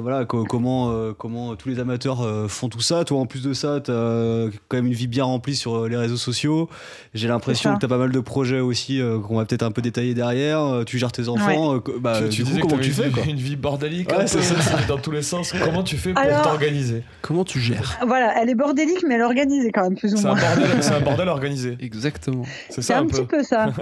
voilà, 0.02 0.26
comment, 0.26 1.12
comment 1.14 1.56
tous 1.56 1.70
les 1.70 1.78
amateurs 1.78 2.50
font 2.50 2.68
tout 2.68 2.80
ça. 2.80 3.04
Toi, 3.04 3.18
en 3.18 3.26
plus 3.26 3.45
de 3.46 3.54
ça, 3.54 3.80
tu 3.80 3.90
as 3.90 4.48
quand 4.68 4.76
même 4.76 4.86
une 4.86 4.92
vie 4.92 5.06
bien 5.06 5.24
remplie 5.24 5.56
sur 5.56 5.76
euh, 5.76 5.88
les 5.88 5.96
réseaux 5.96 6.16
sociaux. 6.16 6.68
J'ai 7.14 7.28
l'impression 7.28 7.74
que 7.74 7.80
tu 7.80 7.86
as 7.86 7.88
pas 7.88 7.98
mal 7.98 8.10
de 8.10 8.20
projets 8.20 8.60
aussi 8.60 9.00
euh, 9.00 9.18
qu'on 9.18 9.36
va 9.36 9.44
peut-être 9.44 9.62
un 9.62 9.70
peu 9.70 9.82
détailler 9.82 10.14
derrière. 10.14 10.60
Euh, 10.60 10.84
tu 10.84 10.98
gères 10.98 11.12
tes 11.12 11.28
enfants. 11.28 11.78
Bah, 12.00 12.20
tu, 12.30 12.42
du 12.42 12.60
comment 12.60 12.78
tu 12.78 12.90
fais 12.90 13.08
une, 13.08 13.30
une 13.30 13.36
vie 13.36 13.56
bordélique 13.56 14.10
ouais, 14.10 14.26
c'est 14.26 14.42
ça, 14.42 14.78
dans 14.88 14.98
tous 14.98 15.10
les 15.10 15.22
sens. 15.22 15.52
Comment 15.64 15.82
tu 15.82 15.96
fais 15.96 16.12
pour 16.12 16.42
t'organiser? 16.42 17.02
Comment 17.22 17.44
tu 17.44 17.60
gères? 17.60 17.98
Voilà, 18.06 18.40
elle 18.40 18.50
est 18.50 18.54
bordélique, 18.54 19.04
mais 19.06 19.14
elle 19.14 19.20
est 19.20 19.24
organisée 19.24 19.72
quand 19.72 19.82
même, 19.82 19.96
plus 19.96 20.14
ou 20.14 20.20
moins. 20.20 20.36
C'est 20.80 20.92
un, 20.92 21.00
bordel 21.00 21.28
organisé. 21.28 21.76
Exactement. 21.80 22.44
C'est 22.70 22.92
un, 22.92 23.02
un 23.02 23.06
petit 23.06 23.24
peu 23.24 23.42
ça. 23.42 23.72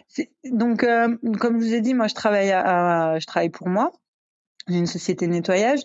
Donc, 0.52 0.86
comme 1.38 1.60
je 1.60 1.66
vous 1.66 1.74
ai 1.74 1.80
dit, 1.80 1.94
moi, 1.94 2.08
je 2.08 2.14
travaille, 2.14 2.52
à, 2.52 3.18
je 3.18 3.26
travaille 3.26 3.50
pour 3.50 3.68
moi. 3.68 3.92
J'ai 4.68 4.78
une 4.78 4.86
société 4.86 5.26
de 5.26 5.32
nettoyage. 5.32 5.80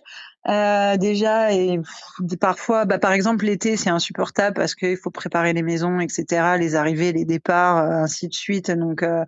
Euh, 0.50 0.98
déjà, 0.98 1.54
et 1.54 1.80
parfois, 2.40 2.86
bah, 2.86 2.98
par 2.98 3.12
exemple, 3.12 3.46
l'été, 3.46 3.78
c'est 3.78 3.90
insupportable 3.90 4.56
parce 4.56 4.76
qu'il 4.76 4.98
faut 4.98 5.12
préparer 5.12 5.54
les 5.54 5.62
maisons, 5.62 6.00
etc., 6.00 6.56
les 6.60 6.76
arrivées, 6.76 7.12
les 7.12 7.26
départs, 7.26 7.78
euh, 7.78 8.04
ainsi 8.04 8.28
de 8.28 8.34
suite. 8.34 8.72
Donc, 8.72 9.04
euh, 9.04 9.24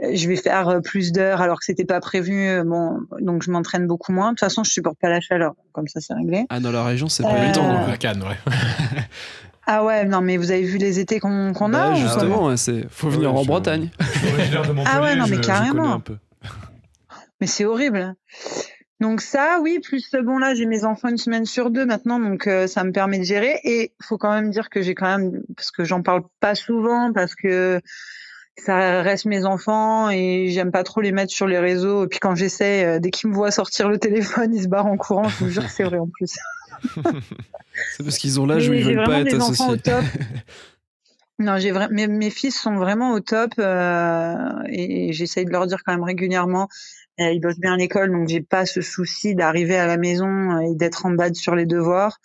je 0.00 0.28
vais 0.28 0.36
faire 0.36 0.80
plus 0.84 1.10
d'heures 1.10 1.40
alors 1.40 1.58
que 1.58 1.64
c'était 1.64 1.84
pas 1.84 2.00
prévu. 2.00 2.62
Bon, 2.64 3.00
donc 3.20 3.42
je 3.42 3.50
m'entraîne 3.50 3.86
beaucoup 3.86 4.12
moins. 4.12 4.26
De 4.26 4.32
toute 4.32 4.40
façon, 4.40 4.62
je 4.62 4.70
supporte 4.70 4.98
pas 5.00 5.08
la 5.08 5.20
chaleur. 5.20 5.54
Comme 5.72 5.88
ça, 5.88 6.00
c'est 6.00 6.14
réglé. 6.14 6.44
Ah, 6.50 6.60
dans 6.60 6.70
la 6.70 6.84
région, 6.84 7.08
c'est 7.08 7.22
pas 7.22 7.42
évident. 7.42 7.86
À 7.86 7.96
Cannes, 7.96 8.22
ouais. 8.22 8.52
Ah 9.68 9.84
ouais, 9.84 10.04
non, 10.04 10.20
mais 10.20 10.36
vous 10.36 10.52
avez 10.52 10.62
vu 10.62 10.78
les 10.78 11.00
étés 11.00 11.18
qu'on 11.18 11.50
a 11.50 11.68
bah, 11.68 11.94
Justement, 11.94 12.52
il 12.52 12.86
faut 12.88 13.08
venir 13.08 13.34
en 13.34 13.44
Bretagne. 13.44 13.90
ah 14.86 15.02
ouais, 15.02 15.16
non, 15.16 15.26
mais 15.28 15.40
carrément. 15.40 16.00
Mais 17.40 17.48
c'est 17.48 17.64
horrible. 17.64 18.14
Donc 19.00 19.20
ça, 19.20 19.58
oui, 19.60 19.78
plus 19.78 20.10
bon 20.22 20.38
là, 20.38 20.54
j'ai 20.54 20.64
mes 20.64 20.84
enfants 20.84 21.08
une 21.08 21.18
semaine 21.18 21.44
sur 21.44 21.70
deux 21.70 21.84
maintenant, 21.84 22.18
donc 22.18 22.46
euh, 22.46 22.66
ça 22.66 22.82
me 22.82 22.92
permet 22.92 23.18
de 23.18 23.24
gérer. 23.24 23.60
Et 23.64 23.92
faut 24.02 24.16
quand 24.16 24.32
même 24.32 24.50
dire 24.50 24.70
que 24.70 24.80
j'ai 24.80 24.94
quand 24.94 25.18
même, 25.18 25.42
parce 25.54 25.70
que 25.70 25.84
j'en 25.84 26.02
parle 26.02 26.22
pas 26.40 26.54
souvent, 26.54 27.12
parce 27.12 27.34
que 27.34 27.80
ça 28.56 29.02
reste 29.02 29.26
mes 29.26 29.44
enfants 29.44 30.08
et 30.08 30.48
j'aime 30.48 30.70
pas 30.70 30.82
trop 30.82 31.02
les 31.02 31.12
mettre 31.12 31.32
sur 31.32 31.46
les 31.46 31.58
réseaux. 31.58 32.04
Et 32.04 32.08
puis 32.08 32.20
quand 32.20 32.34
j'essaie, 32.34 32.84
euh, 32.84 32.98
dès 32.98 33.10
qu'ils 33.10 33.28
me 33.28 33.34
voient 33.34 33.50
sortir 33.50 33.90
le 33.90 33.98
téléphone, 33.98 34.54
ils 34.54 34.62
se 34.62 34.68
barrent 34.68 34.86
en 34.86 34.96
courant. 34.96 35.28
Je 35.28 35.44
vous 35.44 35.50
jure 35.50 35.64
que 35.64 35.70
c'est 35.70 35.84
vrai 35.84 35.98
en 35.98 36.08
plus. 36.08 36.34
c'est 36.94 38.02
parce 38.02 38.16
qu'ils 38.16 38.40
ont 38.40 38.46
l'âge 38.46 38.68
où 38.68 38.72
ils 38.72 38.84
veulent 38.84 39.04
pas 39.04 39.20
être 39.20 39.34
associés. 39.34 39.92
Non, 41.38 41.58
j'ai 41.58 41.70
mes, 41.90 42.06
mes, 42.06 42.30
fils 42.30 42.58
sont 42.58 42.76
vraiment 42.76 43.12
au 43.12 43.20
top 43.20 43.52
euh, 43.58 44.62
et, 44.70 45.12
j'essaye 45.12 45.44
de 45.44 45.50
leur 45.50 45.66
dire 45.66 45.82
quand 45.84 45.92
même 45.92 46.02
régulièrement. 46.02 46.68
Euh, 47.20 47.30
ils 47.30 47.40
bossent 47.40 47.58
bien 47.58 47.74
à 47.74 47.76
l'école, 47.76 48.12
donc 48.12 48.28
j'ai 48.28 48.42
pas 48.42 48.66
ce 48.66 48.82
souci 48.82 49.34
d'arriver 49.34 49.76
à 49.76 49.86
la 49.86 49.96
maison 49.96 50.60
et 50.60 50.74
d'être 50.74 51.06
en 51.06 51.10
bas 51.10 51.32
sur 51.32 51.54
les 51.54 51.66
devoirs. 51.66 52.18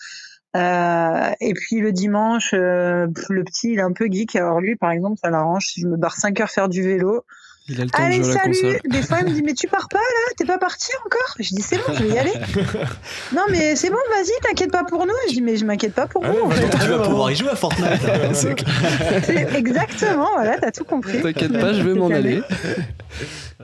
Euh, 0.56 1.32
et 1.39 1.54
puis 1.54 1.80
le 1.80 1.94
dimanche, 1.94 2.54
euh, 2.54 3.08
le 3.30 3.44
petit, 3.44 3.72
il 3.72 3.80
est 3.80 3.84
un 3.84 3.94
peu 3.94 4.08
geek. 4.12 4.36
Alors 4.36 4.60
lui, 4.60 4.76
par 4.76 4.92
exemple, 4.92 5.18
ça 5.22 5.30
l'arrange 5.30 5.68
si 5.68 5.82
je 5.82 5.88
me 5.88 5.96
barre 5.96 6.18
5 6.18 6.39
heures 6.42 6.50
faire 6.50 6.68
du 6.68 6.82
vélo. 6.82 7.24
Il 7.72 7.80
a 7.80 7.86
le 7.86 7.89
temps 7.89 8.03
Allez, 8.03 8.19
de 8.19 8.24
jouer 8.24 8.34
salut. 8.34 8.53
la 8.63 8.69
console. 8.74 8.91
Des 8.91 9.01
fois, 9.01 9.17
il 9.22 9.28
me 9.28 9.32
dit 9.34 9.43
Mais 9.43 9.53
tu 9.53 9.67
pars 9.67 9.88
pas 9.88 9.97
là? 9.97 10.34
T'es 10.36 10.43
pas 10.45 10.57
parti 10.57 10.91
encore? 11.05 11.36
Je 11.39 11.55
dis 11.55 11.61
C'est 11.61 11.78
bon, 11.78 11.93
je 11.93 12.03
vais 12.03 12.15
y 12.15 12.17
aller. 12.17 12.34
non, 13.34 13.43
mais 13.49 13.78
c'est 13.78 13.89
bon, 13.89 13.97
vas-y, 14.09 14.32
t'inquiète 14.43 14.72
pas 14.72 14.84
pour 14.84 15.05
nous. 15.05 15.13
Je 15.30 15.34
dis 15.36 15.41
Mais 15.41 15.55
je 15.55 15.63
m'inquiète 15.63 15.93
pas 15.93 16.05
pour 16.05 16.26
ah 16.26 16.32
vous. 16.32 16.51
fait. 16.51 16.69
Tu 16.69 16.88
vas 16.89 16.99
pouvoir 16.99 17.32
y 17.32 17.36
jouer 17.36 17.49
à 17.49 17.55
Fortnite. 17.55 17.88
Exactement, 19.55 20.30
voilà, 20.34 20.57
t'as 20.59 20.72
tout 20.72 20.84
compris. 20.84 21.22
T'inquiète 21.22 21.53
pas, 21.53 21.74
je 21.74 21.82
vais 21.82 21.93
m'en 21.93 22.09
aller. 22.09 22.41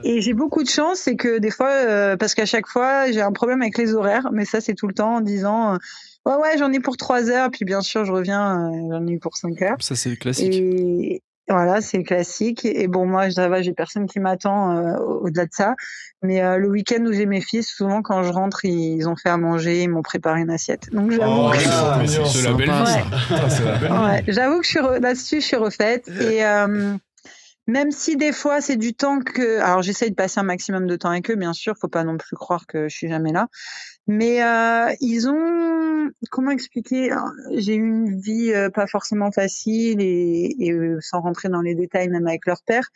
Et 0.04 0.22
j'ai 0.22 0.32
beaucoup 0.32 0.62
de 0.62 0.68
chance, 0.68 0.98
c'est 1.00 1.16
que 1.16 1.38
des 1.38 1.50
fois, 1.50 1.70
euh, 1.70 2.16
parce 2.16 2.34
qu'à 2.34 2.46
chaque 2.46 2.66
fois, 2.66 3.10
j'ai 3.10 3.20
un 3.20 3.32
problème 3.32 3.60
avec 3.60 3.76
les 3.76 3.94
horaires, 3.94 4.28
mais 4.32 4.44
ça, 4.44 4.60
c'est 4.60 4.74
tout 4.74 4.86
le 4.86 4.94
temps 4.94 5.16
en 5.16 5.20
disant 5.20 5.76
Ouais, 6.24 6.34
ouais, 6.34 6.58
j'en 6.58 6.72
ai 6.72 6.80
pour 6.80 6.96
3 6.96 7.30
heures, 7.30 7.50
puis 7.50 7.64
bien 7.64 7.80
sûr, 7.80 8.04
je 8.04 8.12
reviens, 8.12 8.70
euh, 8.70 8.88
j'en 8.90 9.06
ai 9.06 9.18
pour 9.18 9.36
5 9.36 9.60
heures. 9.62 9.76
Ça, 9.80 9.96
c'est 9.96 10.16
classique. 10.16 10.54
Et 10.54 11.22
voilà, 11.48 11.80
c'est 11.80 12.02
classique. 12.02 12.64
Et 12.64 12.88
bon, 12.88 13.06
moi, 13.06 13.30
ça 13.30 13.48
va, 13.48 13.62
j'ai 13.62 13.72
personne 13.72 14.06
qui 14.06 14.20
m'attend 14.20 14.76
euh, 14.76 14.96
au-delà 14.96 15.46
de 15.46 15.52
ça. 15.52 15.74
Mais 16.22 16.42
euh, 16.42 16.58
le 16.58 16.68
week-end 16.68 17.04
où 17.06 17.12
j'ai 17.12 17.26
mes 17.26 17.40
fils, 17.40 17.68
souvent, 17.68 18.02
quand 18.02 18.22
je 18.22 18.32
rentre, 18.32 18.64
ils 18.64 19.08
ont 19.08 19.16
fait 19.16 19.28
à 19.28 19.36
manger, 19.36 19.82
ils 19.84 19.88
m'ont 19.88 20.02
préparé 20.02 20.40
une 20.40 20.50
assiette. 20.50 20.90
Donc, 20.92 21.10
j'avoue 21.10 21.46
oh, 21.46 21.50
que... 21.50 22.06
c'est 22.26 22.42
la 22.42 22.52
belle 22.52 22.70
vie. 22.70 24.32
j'avoue 24.32 24.58
que 24.60 24.64
je 24.64 24.70
suis 24.70 24.80
là-dessus, 25.00 25.40
je 25.40 25.46
suis 25.46 25.56
refaite. 25.56 26.08
Et 26.08 26.42
même 27.68 27.92
si 27.92 28.16
des 28.16 28.32
fois 28.32 28.62
c'est 28.62 28.76
du 28.76 28.94
temps 28.94 29.20
que, 29.20 29.60
alors 29.60 29.82
j'essaye 29.82 30.10
de 30.10 30.14
passer 30.14 30.40
un 30.40 30.42
maximum 30.42 30.86
de 30.86 30.96
temps 30.96 31.10
avec 31.10 31.30
eux, 31.30 31.36
bien 31.36 31.52
sûr, 31.52 31.76
faut 31.78 31.86
pas 31.86 32.02
non 32.02 32.16
plus 32.16 32.34
croire 32.34 32.66
que 32.66 32.88
je 32.88 32.96
suis 32.96 33.08
jamais 33.08 33.30
là. 33.30 33.48
Mais 34.06 34.42
euh, 34.42 34.90
ils 35.00 35.28
ont, 35.28 36.10
comment 36.30 36.50
expliquer 36.50 37.14
J'ai 37.52 37.74
eu 37.74 37.86
une 37.86 38.18
vie 38.18 38.52
euh, 38.54 38.70
pas 38.70 38.86
forcément 38.86 39.30
facile 39.30 40.00
et, 40.00 40.56
et 40.58 40.72
euh, 40.72 40.98
sans 41.02 41.20
rentrer 41.20 41.50
dans 41.50 41.60
les 41.60 41.74
détails, 41.74 42.08
même 42.08 42.26
avec 42.26 42.46
leur 42.46 42.62
père. 42.62 42.88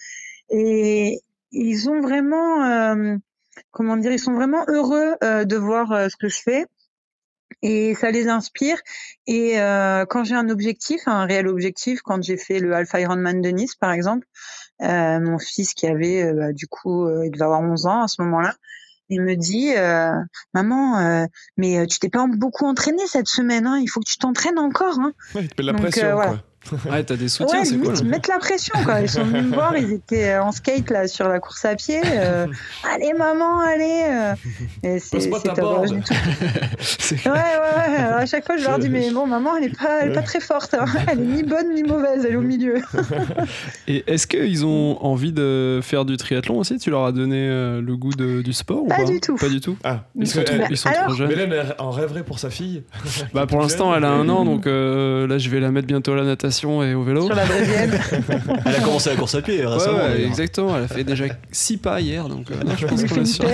Et 0.48 1.20
ils 1.50 1.90
ont 1.90 2.00
vraiment, 2.00 2.64
euh, 2.64 3.16
comment 3.72 3.98
dire, 3.98 4.12
ils 4.12 4.18
sont 4.18 4.32
vraiment 4.32 4.64
heureux 4.68 5.16
de 5.20 5.56
voir 5.56 6.10
ce 6.10 6.16
que 6.16 6.28
je 6.28 6.40
fais 6.42 6.66
et 7.62 7.94
ça 7.94 8.10
les 8.10 8.28
inspire. 8.28 8.78
Et 9.26 9.60
euh, 9.60 10.04
quand 10.06 10.24
j'ai 10.24 10.34
un 10.34 10.48
objectif, 10.48 11.02
un 11.06 11.26
réel 11.26 11.48
objectif, 11.48 12.00
quand 12.02 12.22
j'ai 12.22 12.36
fait 12.36 12.58
le 12.58 12.74
Alpha 12.74 13.00
Ironman 13.00 13.40
de 13.40 13.48
Nice, 13.50 13.74
par 13.76 13.92
exemple, 13.92 14.26
euh, 14.26 14.61
mon 14.82 15.38
fils 15.38 15.74
qui 15.74 15.86
avait, 15.86 16.22
euh, 16.22 16.34
bah, 16.34 16.52
du 16.52 16.66
coup, 16.66 17.08
il 17.22 17.30
devait 17.30 17.44
avoir 17.44 17.60
11 17.60 17.86
ans 17.86 18.02
à 18.02 18.08
ce 18.08 18.20
moment-là, 18.22 18.54
il 19.08 19.20
me 19.20 19.34
dit 19.34 19.72
maman 20.54 21.26
mais 21.56 21.86
tu 21.86 21.98
t'es 21.98 22.08
pas 22.08 22.26
beaucoup 22.26 22.64
entraîné 22.64 23.06
cette 23.06 23.28
semaine 23.28 23.66
hein, 23.66 23.78
il 23.78 23.88
faut 23.88 24.00
que 24.00 24.08
tu 24.08 24.16
t'entraînes 24.16 24.58
encore 24.58 24.98
hein. 25.00 25.12
ouais, 25.34 25.48
la 25.58 25.74
pression 25.74 26.12
quoi. 26.14 26.38
Ouais, 26.70 27.02
t'as 27.02 27.16
des 27.16 27.28
soutiens, 27.28 27.60
ouais, 27.60 27.64
c'est 27.64 27.76
cool. 27.76 27.94
Ils 27.98 28.06
mettent 28.06 28.28
la 28.28 28.38
pression, 28.38 28.74
quoi. 28.84 29.00
Ils 29.00 29.08
sont 29.08 29.24
venus 29.24 29.44
me 29.44 29.54
voir, 29.54 29.76
ils 29.76 29.92
étaient 29.92 30.36
en 30.36 30.52
skate, 30.52 30.90
là, 30.90 31.08
sur 31.08 31.28
la 31.28 31.40
course 31.40 31.64
à 31.64 31.74
pied. 31.74 32.00
Euh, 32.04 32.46
allez, 32.94 33.12
maman, 33.12 33.60
allez. 33.60 34.04
Euh. 34.04 34.34
Et 34.82 34.98
c'est, 34.98 35.20
c'est 35.20 35.30
ta 35.30 35.64
Ouais, 35.64 35.78
ouais, 35.78 37.20
ouais. 37.26 37.96
Alors, 37.96 38.18
à 38.18 38.26
chaque 38.26 38.46
fois, 38.46 38.56
je 38.56 38.64
leur 38.64 38.78
dis, 38.78 38.88
mais 38.88 39.10
bon, 39.10 39.26
maman, 39.26 39.56
elle 39.56 39.64
est 39.64 39.76
pas, 39.76 40.02
elle 40.02 40.12
est 40.12 40.14
pas 40.14 40.22
très 40.22 40.40
forte. 40.40 40.74
Hein. 40.74 40.84
Elle 41.10 41.20
est 41.20 41.22
ni 41.22 41.42
bonne 41.42 41.74
ni 41.74 41.82
mauvaise, 41.82 42.24
elle 42.24 42.34
est 42.34 42.36
au 42.36 42.42
milieu. 42.42 42.76
Et 43.88 44.04
est-ce 44.06 44.26
qu'ils 44.26 44.64
ont 44.64 45.02
envie 45.04 45.32
de 45.32 45.80
faire 45.82 46.04
du 46.04 46.16
triathlon 46.16 46.58
aussi? 46.58 46.78
Tu 46.78 46.90
leur 46.90 47.04
as 47.04 47.12
donné 47.12 47.48
euh, 47.48 47.80
le 47.80 47.96
goût 47.96 48.12
de, 48.12 48.40
du 48.40 48.52
sport 48.52 48.86
pas 48.86 48.94
ou 48.94 49.04
pas 49.04 49.04
du 49.04 49.20
tout. 49.20 49.36
Pas 49.36 49.48
du 49.48 49.60
tout? 49.60 49.76
Ah, 49.82 50.04
ils 50.14 50.26
sont, 50.26 50.42
trop, 50.44 50.56
ils 50.70 50.76
sont 50.76 50.88
alors, 50.88 51.06
trop 51.06 51.14
jeunes. 51.14 51.28
Mélène 51.28 51.74
en 51.78 51.90
rêverait 51.90 52.22
pour 52.22 52.38
sa 52.38 52.50
fille. 52.50 52.84
Bah, 53.34 53.46
pour 53.46 53.60
l'instant, 53.60 53.94
elle 53.94 54.04
a 54.04 54.10
un 54.10 54.28
an, 54.28 54.44
donc 54.44 54.66
là, 54.66 55.38
je 55.38 55.48
vais 55.48 55.60
la 55.60 55.70
mettre 55.72 55.88
bientôt 55.88 56.12
à 56.12 56.16
la 56.16 56.24
natation 56.24 56.51
et 56.82 56.94
au 56.94 57.02
vélo. 57.02 57.26
Sur 57.26 57.34
la 57.34 57.46
brésilienne. 57.46 57.98
elle 58.66 58.76
a 58.76 58.80
commencé 58.80 59.10
la 59.10 59.16
course 59.16 59.34
à 59.34 59.42
pied 59.42 59.64
récemment. 59.64 59.98
Ouais, 59.98 60.04
ouais, 60.04 60.24
exactement. 60.24 60.76
Elle 60.76 60.84
a 60.84 60.88
fait 60.88 61.04
déjà 61.04 61.24
6 61.50 61.76
pas 61.78 62.00
hier, 62.00 62.28
donc 62.28 62.50
euh, 62.50 62.62
non, 62.64 62.74
je 62.76 62.86
pense 62.86 63.04
qu'on 63.04 63.16
est 63.20 63.24
sûr. 63.24 63.44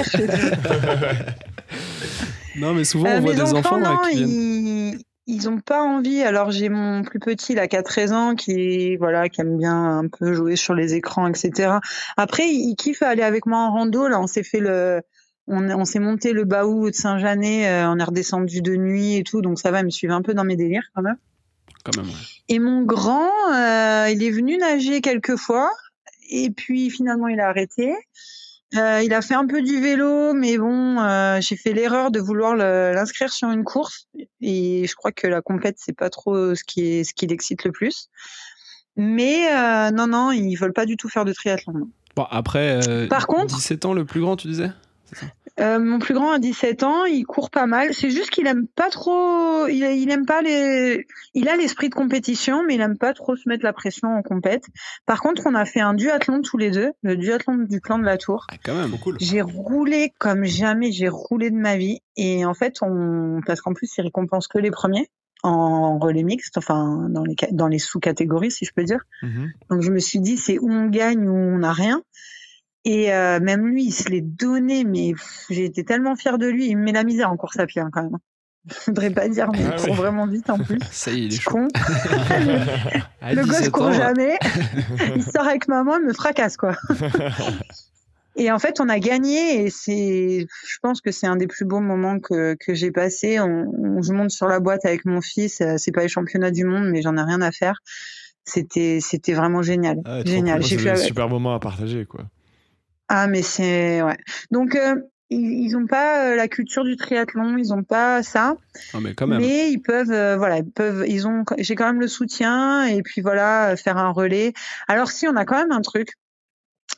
non, 2.56 2.74
mais 2.74 2.84
souvent 2.84 3.08
euh, 3.08 3.18
on 3.18 3.20
voit 3.20 3.34
des 3.34 3.52
enfants, 3.54 3.78
non, 3.78 3.98
qui 4.10 4.16
viennent. 4.16 4.28
Ils... 4.28 4.98
Ils 5.30 5.46
ont 5.46 5.60
pas 5.60 5.82
envie. 5.82 6.22
Alors 6.22 6.50
j'ai 6.50 6.70
mon 6.70 7.02
plus 7.02 7.20
petit, 7.20 7.52
il 7.52 7.58
a 7.58 7.68
13 7.68 8.12
ans, 8.12 8.34
qui 8.34 8.96
voilà, 8.96 9.28
qui 9.28 9.42
aime 9.42 9.58
bien 9.58 9.98
un 9.98 10.08
peu 10.08 10.32
jouer 10.32 10.56
sur 10.56 10.72
les 10.74 10.94
écrans, 10.94 11.28
etc. 11.28 11.74
Après, 12.16 12.48
il, 12.48 12.74
kiffe 12.76 13.02
aller 13.02 13.22
avec 13.22 13.44
moi 13.44 13.58
en 13.58 13.72
rando. 13.72 14.08
Là, 14.08 14.18
on 14.20 14.26
s'est 14.26 14.42
fait 14.42 14.58
le, 14.58 15.02
on, 15.48 15.68
on 15.70 15.84
s'est 15.84 15.98
monté 15.98 16.32
le 16.32 16.44
baou 16.44 16.88
de 16.88 16.94
Saint-Janet, 16.94 17.66
euh, 17.66 17.92
on 17.92 17.98
est 17.98 18.04
redescendu 18.04 18.62
de 18.62 18.76
nuit 18.76 19.16
et 19.16 19.22
tout, 19.22 19.42
donc 19.42 19.58
ça 19.58 19.70
va, 19.70 19.80
il 19.80 19.84
me 19.84 19.90
suivre 19.90 20.14
un 20.14 20.22
peu 20.22 20.34
dans 20.34 20.44
mes 20.44 20.56
délires 20.56 20.88
quand 20.94 21.02
même. 21.02 21.16
Et 22.48 22.58
mon 22.58 22.82
grand, 22.82 23.30
euh, 23.52 24.08
il 24.10 24.22
est 24.22 24.30
venu 24.30 24.56
nager 24.56 25.00
quelques 25.00 25.36
fois, 25.36 25.70
et 26.30 26.50
puis 26.50 26.90
finalement 26.90 27.28
il 27.28 27.40
a 27.40 27.48
arrêté. 27.48 27.94
Euh, 28.74 29.02
il 29.02 29.14
a 29.14 29.22
fait 29.22 29.34
un 29.34 29.46
peu 29.46 29.62
du 29.62 29.80
vélo, 29.80 30.34
mais 30.34 30.58
bon, 30.58 30.98
euh, 30.98 31.40
j'ai 31.40 31.56
fait 31.56 31.72
l'erreur 31.72 32.10
de 32.10 32.20
vouloir 32.20 32.54
l'inscrire 32.54 33.32
sur 33.32 33.50
une 33.50 33.64
course, 33.64 34.08
et 34.40 34.86
je 34.86 34.94
crois 34.94 35.12
que 35.12 35.26
la 35.26 35.42
compète 35.42 35.76
c'est 35.78 35.96
pas 35.96 36.10
trop 36.10 36.54
ce 36.54 36.64
qui 36.64 36.86
est 36.86 37.04
ce 37.04 37.14
qui 37.14 37.26
l'excite 37.26 37.64
le 37.64 37.72
plus. 37.72 38.08
Mais 38.96 39.46
non, 39.92 40.06
non, 40.06 40.32
ils 40.32 40.56
veulent 40.56 40.72
pas 40.72 40.86
du 40.86 40.96
tout 40.96 41.08
faire 41.08 41.24
de 41.24 41.32
triathlon. 41.32 41.88
Bon, 42.16 42.26
après, 42.30 42.80
Par 43.08 43.26
contre, 43.26 43.54
17 43.54 43.84
ans 43.84 43.92
le 43.92 44.04
plus 44.04 44.20
grand, 44.20 44.36
tu 44.36 44.48
disais? 44.48 44.70
Euh, 45.60 45.78
mon 45.78 45.98
plus 45.98 46.14
grand 46.14 46.32
a 46.32 46.38
17 46.38 46.82
ans, 46.82 47.04
il 47.04 47.24
court 47.24 47.50
pas 47.50 47.66
mal. 47.66 47.92
C'est 47.92 48.10
juste 48.10 48.30
qu'il 48.30 48.46
aime 48.46 48.66
pas 48.66 48.90
trop, 48.90 49.66
il, 49.66 49.82
il, 49.82 50.10
aime 50.10 50.26
pas 50.26 50.42
les, 50.42 51.06
il 51.34 51.48
a 51.48 51.56
l'esprit 51.56 51.88
de 51.88 51.94
compétition, 51.94 52.62
mais 52.64 52.76
il 52.76 52.80
aime 52.80 52.96
pas 52.96 53.12
trop 53.12 53.36
se 53.36 53.48
mettre 53.48 53.64
la 53.64 53.72
pression 53.72 54.08
en 54.08 54.22
compète. 54.22 54.66
Par 55.06 55.20
contre, 55.20 55.42
on 55.46 55.54
a 55.54 55.64
fait 55.64 55.80
un 55.80 55.94
duathlon 55.94 56.42
tous 56.42 56.58
les 56.58 56.70
deux, 56.70 56.92
le 57.02 57.16
duathlon 57.16 57.56
du 57.68 57.80
clan 57.80 57.98
de 57.98 58.04
la 58.04 58.18
Tour. 58.18 58.46
Ah, 58.50 58.56
quand 58.64 58.74
même, 58.74 58.98
cool. 58.98 59.16
J'ai 59.20 59.42
roulé 59.42 60.12
comme 60.18 60.44
jamais 60.44 60.92
j'ai 60.92 61.08
roulé 61.08 61.50
de 61.50 61.56
ma 61.56 61.76
vie. 61.76 62.00
Et 62.16 62.44
en 62.44 62.54
fait, 62.54 62.76
on, 62.82 63.40
parce 63.46 63.60
qu'en 63.60 63.74
plus, 63.74 63.90
il 63.96 64.02
récompense 64.02 64.48
que 64.48 64.58
les 64.58 64.70
premiers 64.70 65.10
en 65.44 65.98
relais 65.98 66.24
mixte, 66.24 66.58
enfin 66.58 67.06
dans 67.10 67.22
les 67.22 67.36
dans 67.52 67.68
les 67.68 67.78
sous-catégories 67.78 68.50
si 68.50 68.64
je 68.64 68.72
peux 68.74 68.82
dire. 68.82 69.04
Mm-hmm. 69.22 69.50
Donc 69.70 69.82
je 69.82 69.90
me 69.92 70.00
suis 70.00 70.18
dit 70.18 70.36
c'est 70.36 70.58
où 70.58 70.68
on 70.68 70.86
gagne 70.86 71.28
ou 71.28 71.34
on 71.34 71.58
n'a 71.58 71.72
rien. 71.72 72.02
Et 72.88 73.12
euh, 73.12 73.38
même 73.38 73.66
lui, 73.66 73.84
il 73.84 73.92
se 73.92 74.08
l'est 74.08 74.22
donné, 74.22 74.82
mais 74.82 75.12
j'ai 75.50 75.66
été 75.66 75.84
tellement 75.84 76.16
fière 76.16 76.38
de 76.38 76.46
lui. 76.46 76.68
Il 76.68 76.78
me 76.78 76.84
met 76.84 76.92
la 76.92 77.04
misère 77.04 77.30
en 77.30 77.36
course 77.36 77.58
à 77.58 77.66
pied 77.66 77.82
hein, 77.82 77.90
quand 77.92 78.02
même. 78.02 78.16
Je 78.66 78.86
voudrais 78.86 79.10
pas 79.10 79.28
dire, 79.28 79.50
mais 79.52 79.58
il 79.60 79.84
court 79.84 79.94
vraiment 79.94 80.26
vite 80.26 80.48
en 80.48 80.58
plus. 80.58 80.78
Ça 80.90 81.10
y 81.10 81.24
est, 81.24 81.26
il 81.26 81.34
est 81.34 81.44
con. 81.44 81.68
le 83.22 83.46
gosse 83.46 83.68
court 83.68 83.92
jamais. 83.92 84.38
il 85.14 85.22
sort 85.22 85.46
avec 85.46 85.68
maman, 85.68 85.98
il 85.98 86.06
me 86.06 86.14
fracasse 86.14 86.56
quoi. 86.56 86.76
Et 88.36 88.50
en 88.50 88.58
fait, 88.58 88.80
on 88.80 88.88
a 88.88 88.98
gagné 88.98 89.64
et 89.64 89.70
c'est, 89.70 90.46
je 90.66 90.78
pense 90.80 91.02
que 91.02 91.10
c'est 91.10 91.26
un 91.26 91.36
des 91.36 91.46
plus 91.46 91.66
beaux 91.66 91.80
moments 91.80 92.18
que, 92.20 92.56
que 92.58 92.72
j'ai 92.72 92.90
passé. 92.90 93.38
On, 93.38 93.66
on, 93.76 94.00
je 94.00 94.14
monte 94.14 94.30
sur 94.30 94.46
la 94.46 94.60
boîte 94.60 94.86
avec 94.86 95.04
mon 95.04 95.20
fils. 95.20 95.60
Euh, 95.60 95.74
c'est 95.76 95.92
pas 95.92 96.02
les 96.02 96.08
championnats 96.08 96.52
du 96.52 96.64
monde, 96.64 96.88
mais 96.88 97.02
j'en 97.02 97.18
ai 97.18 97.22
rien 97.22 97.42
à 97.42 97.52
faire. 97.52 97.80
C'était, 98.44 99.00
c'était 99.02 99.34
vraiment 99.34 99.60
génial. 99.60 99.98
Ah 100.06 100.24
génial. 100.24 100.62
J'ai 100.62 100.78
fait 100.78 100.90
un 100.90 100.96
super 100.96 101.28
moment 101.28 101.54
à 101.54 101.60
partager, 101.60 102.06
quoi. 102.06 102.24
Ah, 103.08 103.26
mais 103.26 103.42
c'est. 103.42 104.02
Ouais. 104.02 104.18
Donc, 104.50 104.74
euh, 104.74 104.96
ils 105.30 105.70
n'ont 105.72 105.86
pas 105.86 106.30
euh, 106.30 106.36
la 106.36 106.48
culture 106.48 106.84
du 106.84 106.96
triathlon, 106.96 107.56
ils 107.58 107.68
n'ont 107.68 107.82
pas 107.82 108.22
ça. 108.22 108.56
Ah, 108.94 108.98
mais 109.00 109.14
quand 109.14 109.26
même. 109.26 109.40
Mais 109.40 109.70
ils 109.70 109.80
peuvent, 109.80 110.10
euh, 110.10 110.36
voilà, 110.36 110.58
ils 110.58 110.70
peuvent, 110.70 111.04
ils 111.06 111.26
ont, 111.26 111.44
j'ai 111.58 111.74
quand 111.74 111.86
même 111.86 112.00
le 112.00 112.08
soutien 112.08 112.86
et 112.86 113.02
puis 113.02 113.20
voilà, 113.20 113.76
faire 113.76 113.96
un 113.96 114.10
relais. 114.10 114.52
Alors, 114.88 115.10
si 115.10 115.26
on 115.26 115.36
a 115.36 115.44
quand 115.44 115.58
même 115.58 115.72
un 115.72 115.82
truc, 115.82 116.12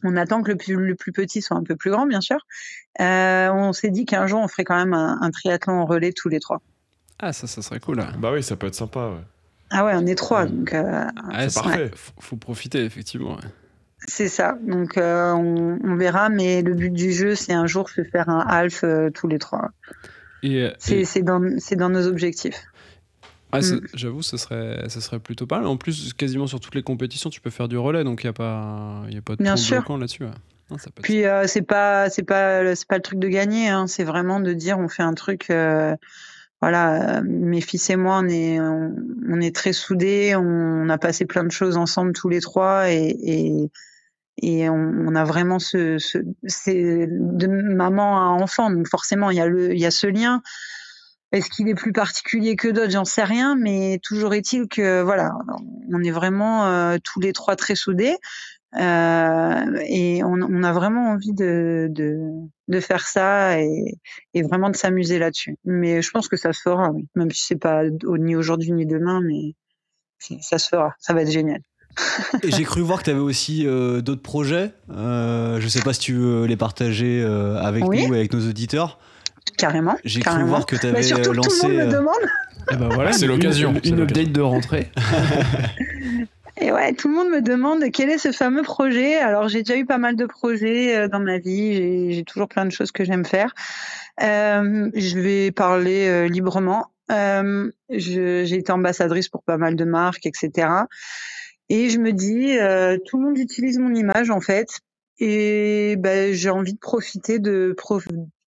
on 0.02 0.16
attend 0.16 0.42
que 0.42 0.52
le 0.52 0.56
plus, 0.56 0.76
le 0.76 0.94
plus 0.94 1.12
petit 1.12 1.42
soit 1.42 1.56
un 1.56 1.62
peu 1.62 1.76
plus 1.76 1.90
grand, 1.90 2.06
bien 2.06 2.20
sûr. 2.20 2.38
on 2.98 3.72
s'est 3.72 3.90
dit 3.90 4.04
qu'un 4.06 4.26
jour, 4.26 4.40
on 4.40 4.48
ferait 4.48 4.64
quand 4.64 4.76
même 4.76 4.94
un, 4.94 5.30
triathlon 5.30 5.80
en 5.80 5.86
relais 5.86 6.12
tous 6.12 6.28
les 6.28 6.40
trois. 6.40 6.60
Ah, 7.18 7.32
ça, 7.32 7.46
ça 7.46 7.62
serait 7.62 7.80
cool. 7.80 7.98
Là. 7.98 8.12
Bah 8.18 8.30
oui, 8.32 8.42
ça 8.42 8.56
peut 8.56 8.66
être 8.66 8.74
sympa, 8.74 9.08
ouais. 9.08 9.24
Ah 9.72 9.84
ouais, 9.84 9.92
on 9.94 10.06
est 10.06 10.16
trois, 10.16 10.46
donc. 10.46 10.70
c'est 10.70 11.54
parfait. 11.54 11.90
Faut, 11.94 12.12
faut, 12.18 12.36
profiter 12.36 12.84
effectivement. 12.84 13.36
C'est 14.08 14.28
ça. 14.28 14.58
Donc 14.66 14.94
on, 14.96 15.96
verra, 15.96 16.28
mais 16.28 16.62
le 16.62 16.74
but 16.74 16.92
du 16.92 17.12
jeu, 17.12 17.34
c'est 17.34 17.52
un 17.52 17.66
jour 17.66 17.88
se 17.90 18.02
faire 18.02 18.28
un 18.28 18.44
half 18.46 18.84
tous 19.14 19.28
les 19.28 19.38
trois. 19.38 19.70
c'est 20.78 21.22
dans, 21.22 21.40
dans 21.40 21.88
nos 21.88 22.06
objectifs. 22.06 22.64
Ah, 23.52 23.60
mm. 23.60 23.80
J'avoue, 23.94 24.22
ce 24.22 24.36
serait, 24.36 24.84
ce 24.88 25.00
serait 25.00 25.18
plutôt 25.18 25.46
pas 25.46 25.58
mal. 25.58 25.66
En 25.66 25.76
plus, 25.76 26.12
quasiment 26.12 26.46
sur 26.46 26.60
toutes 26.60 26.74
les 26.74 26.82
compétitions, 26.82 27.30
tu 27.30 27.40
peux 27.40 27.50
faire 27.50 27.68
du 27.68 27.78
relais, 27.78 28.04
donc 28.04 28.22
il 28.22 28.26
n'y 28.26 28.30
a, 28.30 28.34
pas, 28.34 29.02
y 29.08 29.16
a 29.16 29.22
pas 29.22 29.36
de 29.36 29.42
Bien 29.42 29.54
bloquant 29.54 29.96
là-dessus. 29.96 30.24
Puis 31.02 31.24
euh, 31.24 31.46
c'est 31.48 31.62
pas, 31.62 32.08
c'est 32.10 32.22
pas, 32.22 32.76
c'est 32.76 32.86
pas 32.86 32.96
le 32.96 33.02
truc 33.02 33.18
de 33.18 33.28
gagner. 33.28 33.68
Hein. 33.68 33.86
C'est 33.88 34.04
vraiment 34.04 34.38
de 34.38 34.52
dire, 34.52 34.78
on 34.78 34.88
fait 34.88 35.02
un 35.02 35.14
truc. 35.14 35.50
Euh, 35.50 35.96
voilà, 36.62 37.22
mes 37.22 37.62
fils 37.62 37.88
et 37.90 37.96
moi, 37.96 38.20
on 38.22 38.28
est, 38.28 38.60
on, 38.60 39.40
est 39.40 39.54
très 39.54 39.72
soudés. 39.72 40.36
On, 40.36 40.88
a 40.90 40.98
passé 40.98 41.24
plein 41.24 41.42
de 41.42 41.50
choses 41.50 41.78
ensemble 41.78 42.12
tous 42.12 42.28
les 42.28 42.40
trois, 42.40 42.90
et, 42.90 43.16
et, 43.22 43.70
et 44.42 44.68
on, 44.70 45.14
a 45.14 45.24
vraiment 45.24 45.58
ce, 45.58 45.98
ce 45.98 46.18
c'est 46.46 47.06
de 47.08 47.46
maman 47.46 48.18
à 48.18 48.42
enfant. 48.42 48.70
Donc 48.70 48.88
forcément, 48.88 49.30
il 49.30 49.36
y 49.36 49.40
a 49.40 49.46
le, 49.46 49.74
il 49.74 49.80
y 49.80 49.86
a 49.86 49.90
ce 49.90 50.06
lien. 50.06 50.42
Est-ce 51.32 51.48
qu'il 51.50 51.68
est 51.68 51.74
plus 51.74 51.92
particulier 51.92 52.56
que 52.56 52.68
d'autres? 52.68 52.90
J'en 52.90 53.04
sais 53.04 53.22
rien, 53.22 53.54
mais 53.54 54.00
toujours 54.02 54.34
est-il 54.34 54.66
que 54.66 55.02
voilà, 55.02 55.32
on 55.92 56.02
est 56.02 56.10
vraiment 56.10 56.66
euh, 56.66 56.96
tous 57.04 57.20
les 57.20 57.32
trois 57.32 57.54
très 57.54 57.76
soudés 57.76 58.16
euh, 58.76 59.80
et 59.86 60.22
on, 60.24 60.40
on, 60.42 60.62
a 60.62 60.72
vraiment 60.72 61.10
envie 61.10 61.32
de, 61.32 61.88
de, 61.90 62.18
de 62.68 62.80
faire 62.80 63.06
ça 63.06 63.60
et, 63.60 63.98
et 64.34 64.42
vraiment 64.42 64.70
de 64.70 64.76
s'amuser 64.76 65.18
là-dessus. 65.18 65.56
Mais 65.64 66.02
je 66.02 66.10
pense 66.10 66.28
que 66.28 66.36
ça 66.36 66.52
se 66.52 66.60
fera, 66.62 66.90
même 67.14 67.30
si 67.30 67.46
c'est 67.46 67.60
pas 67.60 67.82
ni 67.84 68.36
aujourd'hui 68.36 68.72
ni 68.72 68.86
demain, 68.86 69.20
mais 69.20 69.54
ça 70.40 70.58
se 70.58 70.68
fera. 70.68 70.94
Ça 70.98 71.14
va 71.14 71.22
être 71.22 71.30
génial. 71.30 71.60
Et 72.42 72.50
j'ai 72.50 72.64
cru 72.64 72.80
voir 72.80 73.00
que 73.00 73.04
tu 73.04 73.10
avais 73.10 73.20
aussi 73.20 73.66
euh, 73.66 74.00
d'autres 74.00 74.22
projets. 74.22 74.72
Euh, 74.90 75.60
je 75.60 75.68
sais 75.68 75.82
pas 75.82 75.92
si 75.92 76.00
tu 76.00 76.14
veux 76.14 76.46
les 76.46 76.56
partager 76.56 77.20
euh, 77.22 77.56
avec 77.56 77.84
nous 77.84 78.14
et 78.14 78.18
avec 78.18 78.32
nos 78.32 78.48
auditeurs. 78.48 78.98
Carrément. 79.56 79.96
J'ai 80.04 80.20
cru 80.20 80.42
voir 80.44 80.66
que 80.66 80.76
tu 80.76 80.86
avais 80.86 81.02
lancé. 81.02 81.22
Tout 81.22 81.32
le 81.32 81.38
monde 81.38 81.72
me 81.72 81.82
euh, 81.82 81.98
demande. 81.98 82.30
Eh 82.72 82.76
ben 82.76 82.88
voilà, 82.88 83.12
c'est 83.12 83.26
l'occasion. 83.26 83.74
Une, 83.84 84.00
update 84.00 84.32
de 84.32 84.40
rentrée. 84.40 84.90
Et 86.62 86.72
ouais, 86.72 86.92
tout 86.92 87.08
le 87.08 87.14
monde 87.14 87.30
me 87.30 87.40
demande 87.40 87.82
quel 87.90 88.10
est 88.10 88.18
ce 88.18 88.32
fameux 88.32 88.62
projet. 88.62 89.16
Alors 89.16 89.48
j'ai 89.48 89.62
déjà 89.62 89.78
eu 89.78 89.86
pas 89.86 89.96
mal 89.96 90.14
de 90.14 90.26
projets 90.26 90.96
euh, 90.96 91.08
dans 91.08 91.20
ma 91.20 91.38
vie. 91.38 92.12
J'ai 92.14 92.24
toujours 92.24 92.48
plein 92.48 92.66
de 92.66 92.70
choses 92.70 92.92
que 92.92 93.04
j'aime 93.04 93.24
faire. 93.24 93.54
Euh, 94.22 94.90
je 94.94 95.18
vais 95.18 95.50
parler 95.52 96.06
euh, 96.08 96.28
librement. 96.28 96.86
Euh, 97.10 97.70
j'ai 97.88 98.54
été 98.54 98.70
ambassadrice 98.72 99.28
pour 99.28 99.42
pas 99.42 99.56
mal 99.56 99.74
de 99.74 99.84
marques, 99.84 100.26
etc. 100.26 100.68
Et 101.70 101.88
je 101.88 101.98
me 101.98 102.12
dis, 102.12 102.58
euh, 102.58 102.98
tout 103.06 103.16
le 103.16 103.24
monde 103.24 103.38
utilise 103.38 103.78
mon 103.78 103.94
image 103.94 104.30
en 104.30 104.40
fait. 104.40 104.80
Et 105.20 105.96
ben, 105.98 106.34
j'ai 106.34 106.50
envie 106.50 106.74
de 106.74 106.78
profiter 106.78 107.38
de, 107.38 107.74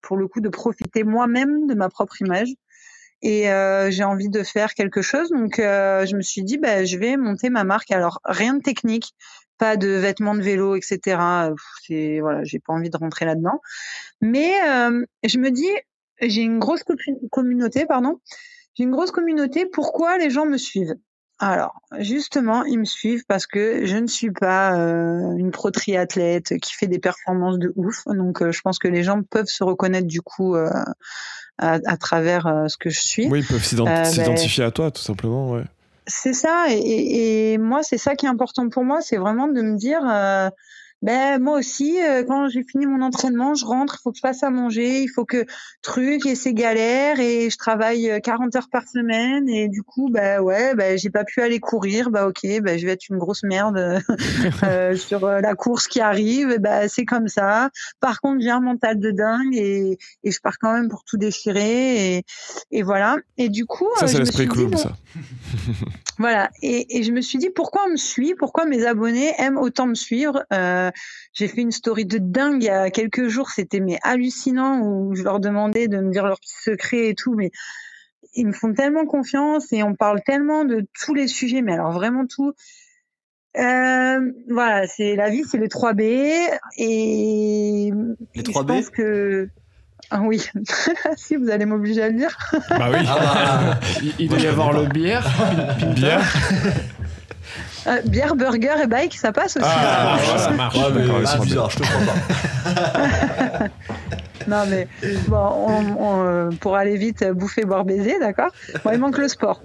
pour 0.02 0.16
le 0.16 0.26
coup, 0.26 0.40
de 0.40 0.48
profiter 0.48 1.04
moi-même 1.04 1.66
de 1.68 1.74
ma 1.74 1.88
propre 1.88 2.20
image. 2.20 2.52
Et 3.22 3.50
euh, 3.50 3.90
j'ai 3.92 4.02
envie 4.02 4.28
de 4.28 4.42
faire 4.42 4.74
quelque 4.74 5.02
chose. 5.02 5.30
Donc, 5.30 5.60
euh, 5.60 6.04
je 6.04 6.16
me 6.16 6.22
suis 6.22 6.42
dit, 6.42 6.58
bah, 6.58 6.84
je 6.84 6.98
vais 6.98 7.16
monter 7.16 7.50
ma 7.50 7.62
marque. 7.62 7.92
Alors, 7.92 8.20
rien 8.24 8.54
de 8.54 8.62
technique, 8.62 9.14
pas 9.58 9.76
de 9.76 9.88
vêtements 9.88 10.34
de 10.34 10.42
vélo, 10.42 10.74
etc. 10.74 10.98
C'est 11.86 12.18
voilà, 12.20 12.42
j'ai 12.42 12.58
pas 12.58 12.72
envie 12.72 12.90
de 12.90 12.96
rentrer 12.96 13.24
là-dedans. 13.24 13.60
Mais 14.20 14.52
euh, 14.68 15.04
je 15.22 15.38
me 15.38 15.50
dis, 15.50 15.70
j'ai 16.20 16.42
une 16.42 16.58
grosse 16.58 16.82
communauté, 17.30 17.86
pardon. 17.86 18.20
J'ai 18.74 18.84
une 18.84 18.90
grosse 18.90 19.12
communauté. 19.12 19.66
Pourquoi 19.66 20.18
les 20.18 20.30
gens 20.30 20.46
me 20.46 20.56
suivent? 20.56 20.96
Alors, 21.44 21.82
justement, 21.98 22.64
ils 22.64 22.78
me 22.78 22.84
suivent 22.84 23.24
parce 23.26 23.48
que 23.48 23.84
je 23.84 23.96
ne 23.96 24.06
suis 24.06 24.30
pas 24.30 24.78
euh, 24.78 25.34
une 25.36 25.50
pro 25.50 25.72
triathlète 25.72 26.56
qui 26.60 26.72
fait 26.72 26.86
des 26.86 27.00
performances 27.00 27.58
de 27.58 27.72
ouf. 27.74 28.04
Donc, 28.06 28.42
euh, 28.42 28.52
je 28.52 28.60
pense 28.60 28.78
que 28.78 28.86
les 28.86 29.02
gens 29.02 29.24
peuvent 29.24 29.48
se 29.48 29.64
reconnaître 29.64 30.06
du 30.06 30.20
coup 30.20 30.54
euh, 30.54 30.70
à, 31.58 31.80
à, 31.84 31.96
travers 31.96 32.66
ce 32.68 32.76
que 32.76 32.90
je 32.90 33.00
suis. 33.00 33.26
Oui, 33.26 33.40
ils 33.40 33.44
peuvent 33.44 33.84
ben, 33.84 34.04
s'identifier 34.04 34.62
à 34.62 34.70
toi, 34.70 34.92
tout 34.92 35.02
simplement. 35.02 35.50
Ouais. 35.50 35.64
C'est 36.06 36.32
ça. 36.32 36.66
Et, 36.68 36.78
et, 36.78 37.52
et 37.54 37.58
moi, 37.58 37.82
c'est 37.82 37.98
ça 37.98 38.14
qui 38.14 38.26
est 38.26 38.28
important 38.28 38.68
pour 38.68 38.84
moi, 38.84 39.00
c'est 39.00 39.16
vraiment 39.16 39.48
de 39.48 39.62
me 39.62 39.76
dire 39.76 40.02
ben 41.02 41.42
moi 41.42 41.58
aussi, 41.58 42.00
euh, 42.00 42.22
quand 42.22 42.48
j'ai 42.48 42.62
fini 42.62 42.86
mon 42.86 43.02
entraînement, 43.02 43.54
je 43.54 43.66
rentre, 43.66 43.96
il 43.98 44.02
faut 44.02 44.12
que 44.12 44.18
je 44.18 44.20
fasse 44.20 44.44
à 44.44 44.50
manger, 44.50 45.02
il 45.02 45.08
faut 45.08 45.24
que 45.24 45.44
truc 45.82 46.26
et 46.26 46.36
c'est 46.36 46.54
galère 46.54 47.18
et 47.18 47.50
je 47.50 47.56
travaille 47.58 48.20
40 48.22 48.54
euh, 48.54 48.58
heures 48.58 48.68
par 48.70 48.84
semaine 48.86 49.48
et 49.48 49.68
du 49.68 49.82
coup 49.82 50.10
ben 50.10 50.40
ouais 50.40 50.76
ben 50.76 50.96
j'ai 50.96 51.10
pas 51.10 51.24
pu 51.24 51.42
aller 51.42 51.58
courir, 51.58 52.10
bah 52.10 52.28
ok 52.28 52.46
ben 52.62 52.78
je 52.78 52.86
vais 52.86 52.92
être 52.92 53.08
une 53.10 53.18
grosse 53.18 53.42
merde 53.42 54.00
euh, 54.62 54.96
sur 54.96 55.26
la 55.26 55.54
course 55.56 55.88
qui 55.88 56.00
arrive, 56.00 56.56
ben 56.60 56.88
c'est 56.88 57.04
comme 57.04 57.26
ça. 57.26 57.70
Par 57.98 58.20
contre 58.20 58.40
j'ai 58.40 58.50
un 58.50 58.60
mental 58.60 59.00
de 59.00 59.10
dingue 59.10 59.56
et, 59.56 59.98
et 60.22 60.30
je 60.30 60.40
pars 60.40 60.58
quand 60.60 60.72
même 60.72 60.88
pour 60.88 61.02
tout 61.02 61.16
déchirer 61.16 62.16
et, 62.16 62.24
et 62.70 62.82
voilà. 62.84 63.16
Et 63.38 63.48
du 63.48 63.66
coup 63.66 63.88
ça 63.96 64.06
c'est 64.06 64.20
l'esprit 64.20 64.46
club 64.46 64.76
ça. 64.76 64.92
voilà 66.18 66.48
et, 66.62 66.98
et, 66.98 67.02
je 67.02 67.10
me 67.10 67.20
suis 67.20 67.38
dit 67.38 67.50
pourquoi 67.50 67.82
on 67.88 67.90
me 67.90 67.96
suit, 67.96 68.36
pourquoi 68.38 68.66
mes 68.66 68.86
abonnés 68.86 69.32
aiment 69.38 69.58
autant 69.58 69.86
me 69.86 69.94
suivre? 69.94 70.44
Euh, 70.52 70.91
j'ai 71.32 71.48
fait 71.48 71.60
une 71.60 71.72
story 71.72 72.04
de 72.04 72.18
dingue 72.18 72.62
il 72.62 72.66
y 72.66 72.70
a 72.70 72.90
quelques 72.90 73.28
jours, 73.28 73.50
c'était 73.50 73.80
mais 73.80 73.98
hallucinant 74.02 74.80
où 74.80 75.14
je 75.14 75.22
leur 75.22 75.40
demandais 75.40 75.88
de 75.88 75.98
me 75.98 76.10
dire 76.10 76.26
leurs 76.26 76.40
petits 76.40 76.62
secrets 76.62 77.08
et 77.08 77.14
tout, 77.14 77.34
mais 77.34 77.50
ils 78.34 78.46
me 78.46 78.52
font 78.52 78.72
tellement 78.72 79.04
confiance 79.04 79.72
et 79.72 79.82
on 79.82 79.94
parle 79.94 80.22
tellement 80.22 80.64
de 80.64 80.86
tous 80.98 81.14
les 81.14 81.28
sujets, 81.28 81.62
mais 81.62 81.72
alors 81.72 81.92
vraiment 81.92 82.26
tout. 82.26 82.52
Euh, 83.58 84.32
voilà, 84.48 84.86
c'est 84.86 85.14
la 85.14 85.28
vie, 85.28 85.44
c'est 85.44 85.58
les 85.58 85.68
3 85.68 85.92
B 85.92 86.00
et 86.78 87.92
les 88.34 88.42
3 88.42 88.62
B. 88.62 88.68
Je 88.68 88.74
pense 88.74 88.90
que 88.90 89.48
ah 90.10 90.20
oui, 90.22 90.44
si 91.16 91.36
vous 91.36 91.50
allez 91.50 91.64
m'obliger 91.64 92.02
à 92.02 92.08
le 92.08 92.16
dire. 92.16 92.36
Bah 92.70 92.88
oui. 92.90 92.98
Ah 93.06 93.78
bah. 93.80 93.80
il, 94.18 94.28
doit 94.28 94.38
y 94.38 94.46
avoir 94.46 94.72
le 94.72 94.86
bière, 94.86 95.26
bière. 95.94 96.34
Euh, 97.86 98.00
bière, 98.02 98.36
burger 98.36 98.74
et 98.82 98.86
bike, 98.86 99.16
ça 99.16 99.32
passe 99.32 99.56
aussi. 99.56 99.66
Ah, 99.68 100.18
ça 100.36 100.50
marche. 100.50 100.78
c'est 101.26 101.40
bizarre, 101.40 101.70
je 101.70 101.78
te 101.78 101.82
crois 101.82 102.00
pas. 102.04 103.68
non, 104.48 104.64
mais 104.68 104.86
bon, 105.26 106.24
euh, 106.24 106.50
pour 106.60 106.76
aller 106.76 106.96
vite, 106.96 107.24
bouffer, 107.32 107.64
boire, 107.64 107.84
baiser, 107.84 108.18
d'accord? 108.20 108.50
Bon, 108.84 108.92
Il 108.92 108.98
manque 108.98 109.18
le 109.18 109.28
sport. 109.28 109.62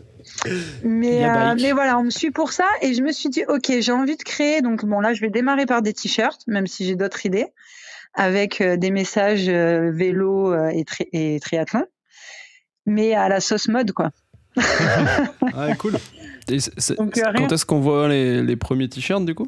Mais, 0.84 1.26
euh, 1.26 1.56
mais 1.62 1.72
voilà, 1.72 1.98
on 2.00 2.04
me 2.04 2.10
suit 2.10 2.32
pour 2.32 2.52
ça 2.52 2.66
et 2.82 2.94
je 2.94 3.02
me 3.02 3.12
suis 3.12 3.30
dit, 3.30 3.44
ok, 3.48 3.72
j'ai 3.80 3.92
envie 3.92 4.18
de 4.18 4.24
créer. 4.24 4.62
Donc, 4.62 4.84
bon, 4.84 5.00
là, 5.00 5.14
je 5.14 5.22
vais 5.22 5.30
démarrer 5.30 5.66
par 5.66 5.82
des 5.82 5.94
t-shirts, 5.94 6.42
même 6.48 6.68
si 6.68 6.86
j'ai 6.86 6.96
d'autres 6.96 7.26
idées, 7.26 7.48
avec 8.14 8.62
des 8.64 8.92
messages 8.92 9.48
vélo 9.48 10.54
et, 10.70 10.86
et 11.14 11.40
triathlon, 11.40 11.86
mais 12.86 13.14
à 13.14 13.30
la 13.30 13.40
sauce 13.40 13.68
mode, 13.68 13.92
quoi. 13.92 14.12
ah, 14.58 15.76
cool. 15.78 15.94
Et 16.50 16.58
quand 16.98 17.52
est-ce 17.52 17.66
qu'on 17.66 17.80
voit 17.80 18.08
les, 18.08 18.42
les 18.44 18.56
premiers 18.56 18.90
t-shirts 18.90 19.26
du 19.26 19.36
coup? 19.36 19.48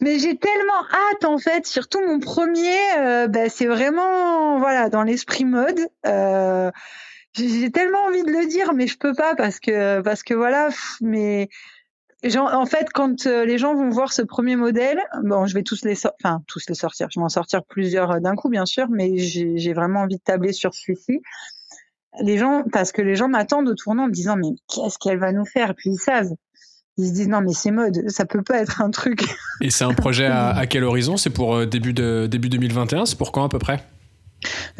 Mais 0.00 0.18
j'ai 0.18 0.36
tellement 0.36 0.84
hâte 0.92 1.24
en 1.24 1.38
fait, 1.38 1.66
surtout 1.66 2.00
mon 2.06 2.20
premier, 2.20 2.78
euh, 2.98 3.26
bah, 3.26 3.48
c'est 3.48 3.66
vraiment 3.66 4.58
voilà 4.58 4.88
dans 4.88 5.02
l'esprit 5.02 5.44
mode. 5.44 5.80
Euh, 6.06 6.70
j'ai 7.34 7.70
tellement 7.70 8.04
envie 8.04 8.22
de 8.22 8.30
le 8.30 8.46
dire, 8.46 8.74
mais 8.74 8.86
je 8.86 8.96
peux 8.96 9.14
pas 9.14 9.34
parce 9.34 9.58
que 9.58 10.00
parce 10.00 10.22
que 10.22 10.34
voilà. 10.34 10.68
Mais 11.00 11.48
en 12.36 12.66
fait, 12.66 12.88
quand 12.92 13.26
euh, 13.26 13.44
les 13.44 13.58
gens 13.58 13.74
vont 13.74 13.90
voir 13.90 14.12
ce 14.12 14.22
premier 14.22 14.54
modèle, 14.54 15.02
bon, 15.24 15.46
je 15.46 15.54
vais 15.54 15.62
tous 15.64 15.84
les 15.84 15.98
enfin 16.22 16.42
tous 16.46 16.64
les 16.68 16.74
sortir. 16.76 17.08
Je 17.10 17.18
vais 17.18 17.24
en 17.24 17.28
sortir 17.28 17.64
plusieurs 17.64 18.20
d'un 18.20 18.36
coup, 18.36 18.48
bien 18.48 18.66
sûr, 18.66 18.86
mais 18.90 19.18
j'ai 19.18 19.72
vraiment 19.72 20.02
envie 20.02 20.16
de 20.16 20.22
tabler 20.22 20.52
sur 20.52 20.74
celui-ci 20.74 21.20
les 22.22 22.38
gens, 22.38 22.64
parce 22.72 22.92
que 22.92 23.02
les 23.02 23.16
gens 23.16 23.28
m'attendent 23.28 23.68
au 23.68 23.74
tournant 23.74 24.04
en 24.04 24.06
me 24.08 24.12
disant 24.12 24.36
mais 24.36 24.56
qu'est-ce 24.68 24.98
qu'elle 24.98 25.18
va 25.18 25.32
nous 25.32 25.44
faire? 25.44 25.74
Puis 25.74 25.90
ils 25.90 25.98
savent. 25.98 26.30
Ils 26.96 27.08
se 27.08 27.12
disent 27.12 27.28
non 27.28 27.40
mais 27.40 27.52
c'est 27.52 27.70
mode, 27.70 28.08
ça 28.08 28.24
peut 28.24 28.42
pas 28.42 28.58
être 28.58 28.82
un 28.82 28.90
truc. 28.90 29.24
Et 29.60 29.70
c'est 29.70 29.84
un 29.84 29.94
projet 29.94 30.26
à, 30.26 30.66
quel 30.66 30.84
horizon? 30.84 31.16
C'est 31.16 31.30
pour 31.30 31.54
euh, 31.54 31.66
début 31.66 31.92
de 31.92 32.26
début 32.26 32.48
2021 32.48 33.06
C'est 33.06 33.18
pour 33.18 33.32
quand 33.32 33.44
à 33.44 33.48
peu 33.48 33.58
près? 33.58 33.84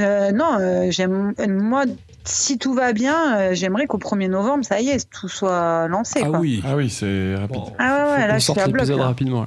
Euh, 0.01 0.33
Non, 0.33 0.59
euh, 0.61 0.91
j'aime 0.91 1.35
moi 1.49 1.85
si 2.25 2.59
tout 2.59 2.75
va 2.75 2.93
bien, 2.93 3.55
j'aimerais 3.55 3.87
qu'au 3.87 3.97
1er 3.97 4.29
novembre, 4.29 4.63
ça 4.63 4.81
y 4.81 4.91
est, 4.91 5.09
tout 5.11 5.29
soit 5.29 5.89
lancé. 5.89 6.21
Ah 6.23 6.31
oui, 6.31 6.63
ah 6.67 6.77
oui, 6.77 6.91
c'est 6.91 7.37
rapide. 7.37 7.63
Ah 7.79 8.05
ouais, 8.05 8.13
ouais 8.13 8.29
là, 8.29 8.39
je 8.39 8.45
suis 8.45 8.61
à 8.61 8.67
l'épisode 8.67 9.01
rapidement. 9.01 9.47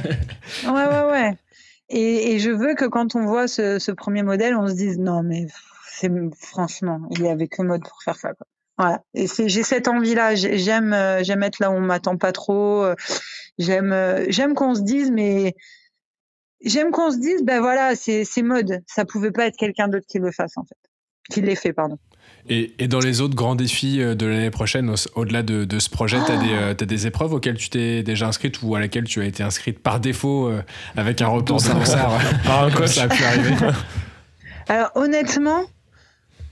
ouais, 0.64 0.70
ouais, 0.70 1.10
ouais. 1.10 1.36
Et, 1.88 2.32
et, 2.32 2.38
je 2.38 2.50
veux 2.50 2.74
que 2.74 2.84
quand 2.84 3.16
on 3.16 3.26
voit 3.26 3.48
ce, 3.48 3.80
ce 3.80 3.90
premier 3.90 4.22
modèle, 4.22 4.54
on 4.54 4.68
se 4.68 4.74
dise 4.74 4.98
non 4.98 5.24
mais 5.24 5.48
franchement, 6.38 7.00
il 7.10 7.22
y 7.22 7.28
avait 7.28 7.48
que 7.48 7.62
mode 7.62 7.82
pour 7.82 8.02
faire 8.02 8.16
ça. 8.16 8.32
Quoi. 8.34 8.46
Voilà. 8.78 9.02
Et 9.14 9.26
j'ai 9.26 9.62
cette 9.62 9.88
envie-là. 9.88 10.34
J'aime, 10.34 10.92
euh, 10.92 11.22
j'aime 11.22 11.42
être 11.42 11.58
là 11.58 11.70
où 11.70 11.74
on 11.74 11.80
m'attend 11.80 12.16
pas 12.16 12.32
trop. 12.32 12.82
Euh, 12.84 12.94
j'aime, 13.58 13.92
euh, 13.92 14.24
j'aime 14.28 14.54
qu'on 14.54 14.74
se 14.74 14.82
dise, 14.82 15.10
mais 15.10 15.54
j'aime 16.64 16.90
qu'on 16.90 17.10
se 17.10 17.18
dise, 17.18 17.42
ben 17.42 17.60
voilà, 17.60 17.94
c'est, 17.96 18.24
c'est 18.24 18.42
mode. 18.42 18.82
Ça 18.86 19.04
pouvait 19.04 19.30
pas 19.30 19.46
être 19.46 19.56
quelqu'un 19.56 19.88
d'autre 19.88 20.06
qui 20.08 20.18
le 20.18 20.32
fasse 20.32 20.56
en 20.56 20.64
fait. 20.64 20.76
qu'il 21.30 21.44
l'ait 21.44 21.54
fait, 21.54 21.72
pardon. 21.72 21.98
Et, 22.48 22.74
et, 22.82 22.88
dans 22.88 22.98
les 22.98 23.20
autres 23.20 23.36
grands 23.36 23.54
défis 23.54 23.98
de 23.98 24.26
l'année 24.26 24.50
prochaine, 24.50 24.92
au-delà 25.14 25.44
de, 25.44 25.64
de, 25.64 25.78
ce 25.78 25.88
projet, 25.88 26.18
tu 26.26 26.32
as, 26.32 26.68
as, 26.68 26.74
des 26.74 27.06
épreuves 27.06 27.32
auxquelles 27.34 27.56
tu 27.56 27.70
t'es 27.70 28.02
déjà 28.02 28.26
inscrite 28.26 28.62
ou 28.62 28.74
à 28.74 28.80
laquelle 28.80 29.04
tu 29.04 29.20
as 29.20 29.24
été 29.24 29.44
inscrite 29.44 29.78
par 29.78 30.00
défaut 30.00 30.48
euh, 30.48 30.62
avec 30.96 31.22
un 31.22 31.26
par 31.26 32.64
un 32.64 32.70
coach 32.70 32.88
Ça 32.88 33.04
a 33.04 33.08
pu 33.08 33.22
arriver. 33.22 33.54
Alors 34.68 34.90
honnêtement, 34.96 35.64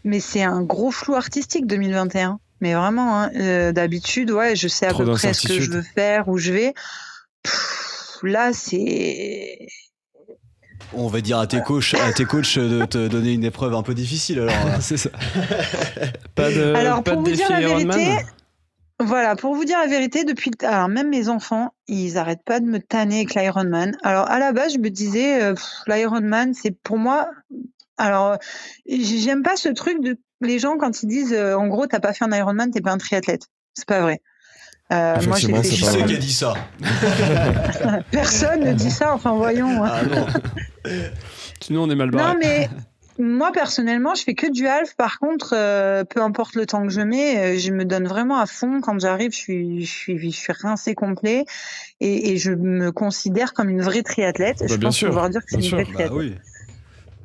mais 0.05 0.21
c'est 0.21 0.43
un 0.43 0.63
gros 0.63 0.91
flou 0.91 1.15
artistique 1.15 1.67
2021. 1.67 2.39
Mais 2.61 2.75
vraiment, 2.75 3.21
hein, 3.21 3.31
euh, 3.37 3.73
d'habitude, 3.73 4.31
ouais, 4.31 4.55
je 4.55 4.69
sais 4.69 4.87
à 4.87 4.95
peu 4.95 5.11
près 5.13 5.33
ce 5.33 5.49
que 5.49 5.61
je 5.61 5.71
veux 5.71 5.83
faire, 5.83 6.29
où 6.29 6.37
je 6.37 6.53
vais. 6.53 6.75
là, 8.23 8.53
c'est 8.53 9.67
on 10.93 11.07
va 11.07 11.21
dire 11.21 11.39
à 11.39 11.47
tes 11.47 11.63
coachs, 11.63 11.95
à 11.95 12.13
tes 12.13 12.25
coachs 12.25 12.59
de 12.59 12.85
te 12.85 13.09
donner 13.09 13.33
une 13.33 13.45
épreuve 13.45 13.75
un 13.75 13.83
peu 13.83 13.95
difficile 13.95 14.41
alors. 14.41 14.55
c'est 14.81 14.97
ça. 14.97 15.11
pas 16.35 16.51
de, 16.51 16.75
alors, 16.75 17.03
pas 17.03 17.13
pour 17.13 17.23
de 17.23 17.31
vous 17.31 17.37
dire 17.37 17.49
la 17.49 17.61
vérité, 17.61 18.17
voilà, 19.01 19.35
pour 19.35 19.55
vous 19.55 19.65
dire 19.65 19.79
la 19.79 19.87
vérité, 19.87 20.25
depuis 20.25 20.51
alors 20.63 20.89
même 20.89 21.09
mes 21.09 21.29
enfants, 21.29 21.73
ils 21.89 22.19
arrêtent 22.19 22.45
pas 22.45 22.61
de 22.61 22.67
me 22.67 22.79
tanner 22.81 23.17
avec 23.17 23.35
l'Ironman. 23.35 23.97
Alors 24.03 24.29
à 24.29 24.39
la 24.39 24.53
base, 24.53 24.75
je 24.75 24.79
me 24.79 24.91
disais 24.91 25.43
euh, 25.43 25.55
l'Ironman, 25.87 26.53
c'est 26.55 26.71
pour 26.71 26.99
moi. 26.99 27.29
Alors 28.01 28.39
j'aime 28.87 29.43
pas 29.43 29.57
ce 29.57 29.69
truc 29.69 30.03
de 30.03 30.19
les 30.41 30.59
gens 30.59 30.77
quand 30.79 31.03
ils 31.03 31.07
disent 31.07 31.35
euh, 31.35 31.55
en 31.55 31.67
gros 31.69 31.87
t'as 31.87 32.01
pas 32.01 32.13
fait 32.13 32.25
un 32.25 32.33
Ironman, 32.33 32.71
t'es 32.71 32.81
pas 32.81 32.93
un 32.93 32.99
triathlète. 32.99 33.47
C'est 33.75 33.87
pas 33.87 34.01
vrai. 34.01 34.21
Euh, 34.93 35.15
moi, 35.29 35.37
j'ai 35.37 35.55
fait 35.55 35.63
qui 35.63 35.77
c'est 35.77 36.05
qui 36.05 36.15
a 36.15 36.19
dit 36.19 36.33
ça? 36.33 36.55
Personne 38.11 38.65
ne 38.65 38.73
dit 38.73 38.91
ça. 38.91 39.15
Enfin, 39.15 39.35
voyons. 39.35 39.85
Hein. 39.85 39.93
Ah 40.85 40.91
Sinon, 41.61 41.85
on 41.85 41.91
est 41.91 41.95
mal 41.95 42.11
barré. 42.11 42.33
Non, 42.33 42.39
mais 42.41 42.69
moi, 43.21 43.53
personnellement, 43.53 44.17
je 44.17 44.25
fais 44.25 44.35
que 44.35 44.51
du 44.51 44.67
half. 44.67 44.97
Par 44.97 45.21
contre, 45.21 45.55
euh, 45.57 46.03
peu 46.03 46.21
importe 46.21 46.57
le 46.57 46.67
temps 46.67 46.85
que 46.85 46.93
je 46.93 47.03
mets, 47.03 47.57
je 47.57 47.71
me 47.71 47.85
donne 47.85 48.09
vraiment 48.09 48.39
à 48.39 48.47
fond. 48.47 48.81
Quand 48.81 48.99
j'arrive, 48.99 49.31
je 49.31 49.37
suis, 49.37 49.85
je 49.85 49.93
suis, 49.93 50.19
je 50.19 50.37
suis 50.37 50.53
rincé 50.53 50.97
complet 50.97 51.45
et, 52.01 52.33
et, 52.33 52.37
je 52.37 52.51
me 52.51 52.91
considère 52.91 53.53
comme 53.55 53.69
une 53.69 53.83
vraie 53.83 54.03
triathlète. 54.03 54.59
Bah, 54.59 54.67
je 54.69 54.75
bien 54.75 54.89
pense 54.89 54.97
sûr, 54.97 55.09
pouvoir 55.09 55.31
dire 55.31 55.43
que 55.43 55.51
c'est 55.51 55.61
une 55.61 55.71
vraie 55.71 55.85
Bah 55.85 55.93
triathlète. 55.93 56.19
oui. 56.19 56.35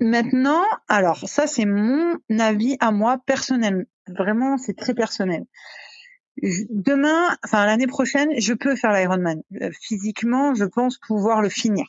Maintenant, 0.02 0.64
alors 0.88 1.28
ça, 1.28 1.48
c'est 1.48 1.66
mon 1.66 2.20
avis 2.39 2.78
à 2.80 2.91
moi 2.91 3.18
personnel. 3.26 3.86
Vraiment, 4.08 4.58
c'est 4.58 4.76
très 4.76 4.93
personnel. 4.93 5.46
Demain, 6.41 7.38
enfin 7.46 7.66
l'année 7.66 7.88
prochaine, 7.88 8.30
je 8.38 8.54
peux 8.54 8.76
faire 8.76 8.91
l'Ironman. 8.91 9.41
Euh, 9.62 9.72
Physiquement, 9.82 10.54
je 10.54 10.66
pense 10.66 10.98
pouvoir 10.98 11.41
le 11.41 11.50
finir. 11.50 11.86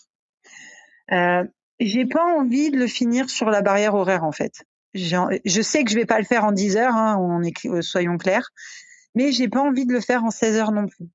Euh, 1.13 1.45
j'ai 1.81 2.07
pas 2.07 2.25
envie 2.25 2.71
de 2.71 2.79
le 2.79 2.87
finir 2.87 3.29
sur 3.29 3.51
la 3.51 3.61
barrière 3.61 3.95
horaire 3.95 4.25
en 4.25 4.33
fait. 4.33 4.65
Je 4.95 5.61
sais 5.63 5.85
que 5.85 5.91
je 5.91 5.97
vais 5.97 6.07
pas 6.07 6.19
le 6.19 6.25
faire 6.25 6.45
en 6.45 6.53
10 6.53 6.77
heures, 6.77 6.95
hein, 6.95 7.21
euh, 7.67 7.83
soyons 7.83 8.17
clairs, 8.17 8.49
mais 9.15 9.31
j'ai 9.33 9.49
pas 9.49 9.61
envie 9.61 9.85
de 9.85 9.93
le 9.93 10.01
faire 10.01 10.25
en 10.25 10.31
16 10.31 10.57
heures 10.57 10.73
non 10.73 10.87
plus. 10.87 11.07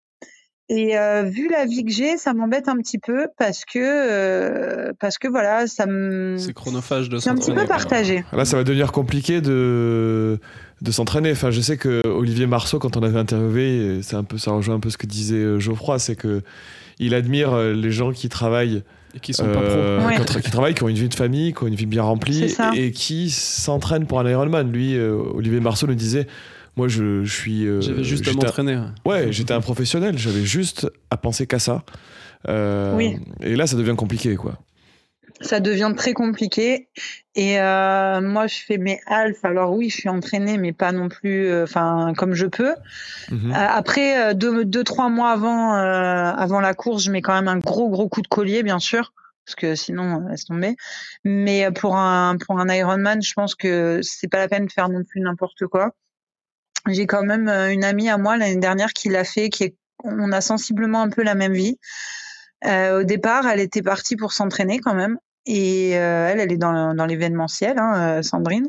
Et 0.73 0.97
euh, 0.97 1.23
vu 1.23 1.49
la 1.49 1.65
vie 1.65 1.83
que 1.83 1.91
j'ai, 1.91 2.15
ça 2.15 2.33
m'embête 2.33 2.69
un 2.69 2.77
petit 2.77 2.97
peu 2.97 3.27
parce 3.37 3.65
que 3.65 3.77
euh, 3.77 4.93
parce 5.01 5.17
que 5.17 5.27
voilà, 5.27 5.67
ça 5.67 5.85
me 5.85 6.37
C'est 6.37 6.53
chronophage 6.53 7.09
de 7.09 7.17
c'est 7.17 7.29
un 7.29 7.35
petit 7.35 7.47
s'entraîner, 7.47 7.61
peu 7.63 7.67
partagé. 7.67 8.23
Là, 8.31 8.45
ça 8.45 8.55
va 8.55 8.63
devenir 8.63 8.93
compliqué 8.93 9.41
de, 9.41 10.39
de 10.81 10.91
s'entraîner. 10.91 11.33
Enfin, 11.33 11.51
je 11.51 11.59
sais 11.59 11.75
que 11.75 12.01
Olivier 12.07 12.47
Marceau, 12.47 12.79
quand 12.79 12.95
on 12.95 13.03
avait 13.03 13.19
interviewé, 13.19 13.99
c'est 14.01 14.15
un 14.15 14.23
peu, 14.23 14.37
ça 14.37 14.51
rejoint 14.51 14.75
un 14.75 14.79
peu 14.79 14.89
ce 14.89 14.97
que 14.97 15.07
disait 15.07 15.35
euh, 15.35 15.59
Geoffroy, 15.59 15.99
c'est 15.99 16.15
que 16.15 16.41
il 16.99 17.15
admire 17.15 17.57
les 17.57 17.91
gens 17.91 18.13
qui 18.13 18.29
travaillent, 18.29 18.83
Et 19.13 19.19
qui 19.19 19.33
sont 19.33 19.43
pas 19.43 19.59
pros. 19.59 20.07
Ouais. 20.07 20.23
qui, 20.25 20.41
qui 20.41 20.51
travaillent, 20.51 20.73
qui 20.73 20.83
ont 20.83 20.87
une 20.87 20.95
vie 20.95 21.09
de 21.09 21.15
famille, 21.15 21.51
qui 21.53 21.63
ont 21.63 21.67
une 21.67 21.75
vie 21.75 21.85
bien 21.85 22.03
remplie 22.03 22.55
et 22.75 22.91
qui 22.91 23.29
s'entraînent 23.29 24.05
pour 24.05 24.21
un 24.21 24.29
Ironman. 24.29 24.71
Lui, 24.71 24.95
euh, 24.95 25.17
Olivier 25.33 25.59
Marceau 25.59 25.87
nous 25.87 25.95
disait, 25.95 26.27
moi, 26.77 26.87
je, 26.87 27.23
je 27.23 27.33
suis. 27.33 27.65
euh, 27.67 27.81
J'avais 27.81 28.03
juste 28.03 28.27
à 28.27 28.31
un- 28.31 28.33
m'entraîner. 28.35 28.77
ouais. 28.77 28.85
Ouais, 29.25 29.31
j'étais 29.31 29.53
un 29.53 29.61
professionnel. 29.61 30.17
J'avais 30.17 30.43
juste 30.43 30.87
à 31.09 31.17
penser 31.17 31.47
qu'à 31.47 31.59
ça. 31.59 31.83
Euh, 32.47 32.95
Oui. 32.95 33.17
Et 33.41 33.55
là, 33.55 33.67
ça 33.67 33.75
devient 33.77 33.95
compliqué, 33.97 34.35
quoi. 34.35 34.57
ça 35.41 35.59
devient 35.59 35.93
très 35.97 36.13
compliqué. 36.13 36.87
Et 37.35 37.59
euh, 37.59 38.21
moi, 38.21 38.47
je 38.47 38.55
fais 38.65 38.77
mes 38.77 38.99
halfs. 39.07 39.43
Alors 39.43 39.73
oui, 39.73 39.89
je 39.89 39.95
suis 39.95 40.09
entraînée, 40.09 40.57
mais 40.57 40.71
pas 40.73 40.91
non 40.91 41.07
plus, 41.09 41.47
euh, 41.47 41.63
enfin 41.63 42.13
comme 42.17 42.33
je 42.33 42.45
peux. 42.45 42.73
Mhm. 43.31 43.51
Euh, 43.51 43.55
après 43.55 44.35
deux, 44.35 44.65
deux, 44.65 44.83
trois 44.83 45.09
mois 45.09 45.31
avant, 45.31 45.75
euh, 45.75 46.31
avant 46.31 46.59
la 46.61 46.73
course, 46.73 47.03
je 47.05 47.11
mets 47.11 47.21
quand 47.21 47.33
même 47.33 47.47
un 47.47 47.57
gros, 47.59 47.89
gros 47.89 48.07
coup 48.09 48.21
de 48.21 48.27
collier, 48.27 48.63
bien 48.63 48.79
sûr, 48.79 49.13
parce 49.45 49.55
que 49.55 49.75
sinon, 49.75 50.27
laisse 50.27 50.45
tomber. 50.45 50.75
Mais 51.23 51.69
pour 51.71 51.95
un, 51.95 52.37
pour 52.37 52.59
un 52.59 52.67
Ironman, 52.69 53.21
je 53.21 53.33
pense 53.33 53.55
que 53.55 53.99
c'est 54.03 54.27
pas 54.29 54.37
la 54.39 54.47
peine 54.47 54.65
de 54.67 54.71
faire 54.71 54.89
non 54.89 55.03
plus 55.03 55.21
n'importe 55.21 55.65
quoi. 55.67 55.91
J'ai 56.87 57.05
quand 57.05 57.23
même 57.23 57.47
euh, 57.47 57.71
une 57.71 57.83
amie 57.83 58.09
à 58.09 58.17
moi 58.17 58.37
l'année 58.37 58.59
dernière 58.59 58.93
qui 58.93 59.09
l'a 59.09 59.23
fait, 59.23 59.49
qui 59.49 59.63
est, 59.63 59.75
on 60.03 60.31
a 60.31 60.41
sensiblement 60.41 61.01
un 61.01 61.09
peu 61.09 61.23
la 61.23 61.35
même 61.35 61.53
vie. 61.53 61.77
Euh, 62.65 63.01
au 63.01 63.03
départ, 63.03 63.47
elle 63.47 63.59
était 63.59 63.81
partie 63.81 64.15
pour 64.15 64.33
s'entraîner 64.33 64.79
quand 64.79 64.93
même. 64.93 65.17
Et 65.45 65.97
euh, 65.97 66.29
elle, 66.29 66.39
elle 66.39 66.51
est 66.51 66.57
dans, 66.57 67.05
l'événementiel, 67.05 67.77
hein, 67.79 68.19
euh, 68.19 68.21
Sandrine. 68.21 68.67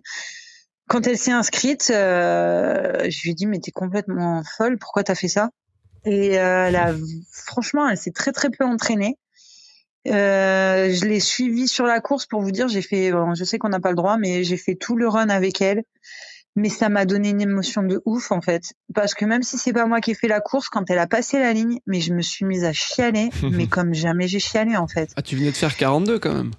Quand 0.88 1.06
elle 1.06 1.18
s'est 1.18 1.32
inscrite, 1.32 1.90
euh, 1.90 3.08
je 3.08 3.22
lui 3.22 3.30
ai 3.30 3.34
dit 3.34 3.46
mais 3.46 3.60
t'es 3.60 3.70
complètement 3.70 4.42
folle, 4.56 4.78
pourquoi 4.78 5.04
t'as 5.04 5.14
fait 5.14 5.28
ça? 5.28 5.50
Et 6.04 6.38
euh, 6.38 6.66
elle 6.66 6.76
a, 6.76 6.92
franchement, 7.30 7.88
elle 7.88 7.96
s'est 7.96 8.10
très 8.10 8.32
très 8.32 8.50
peu 8.50 8.64
entraînée. 8.64 9.16
Je 10.04 11.04
l'ai 11.04 11.20
suivie 11.20 11.68
sur 11.68 11.86
la 11.86 12.00
course 12.00 12.26
pour 12.26 12.42
vous 12.42 12.50
dire, 12.50 12.68
j'ai 12.68 12.82
fait, 12.82 13.12
bon, 13.12 13.34
je 13.34 13.44
sais 13.44 13.58
qu'on 13.58 13.68
n'a 13.68 13.80
pas 13.80 13.90
le 13.90 13.96
droit, 13.96 14.16
mais 14.16 14.42
j'ai 14.42 14.56
fait 14.56 14.74
tout 14.74 14.96
le 14.96 15.08
run 15.08 15.28
avec 15.28 15.60
elle. 15.60 15.84
Mais 16.54 16.68
ça 16.68 16.88
m'a 16.90 17.06
donné 17.06 17.30
une 17.30 17.40
émotion 17.40 17.82
de 17.82 18.02
ouf 18.04 18.30
en 18.30 18.42
fait, 18.42 18.74
parce 18.94 19.14
que 19.14 19.24
même 19.24 19.42
si 19.42 19.56
c'est 19.56 19.72
pas 19.72 19.86
moi 19.86 20.00
qui 20.00 20.10
ai 20.10 20.14
fait 20.14 20.28
la 20.28 20.40
course, 20.40 20.68
quand 20.68 20.90
elle 20.90 20.98
a 20.98 21.06
passé 21.06 21.38
la 21.38 21.52
ligne, 21.54 21.78
mais 21.86 22.00
je 22.00 22.12
me 22.12 22.20
suis 22.20 22.44
mise 22.44 22.64
à 22.64 22.72
chialer, 22.74 23.30
mais 23.50 23.66
comme 23.68 23.94
jamais 23.94 24.28
j'ai 24.28 24.38
chialé 24.38 24.76
en 24.76 24.86
fait. 24.86 25.10
Ah, 25.16 25.22
tu 25.22 25.36
venais 25.36 25.50
de 25.50 25.56
faire 25.56 25.74
42 25.76 26.18
quand 26.18 26.34
même. 26.34 26.50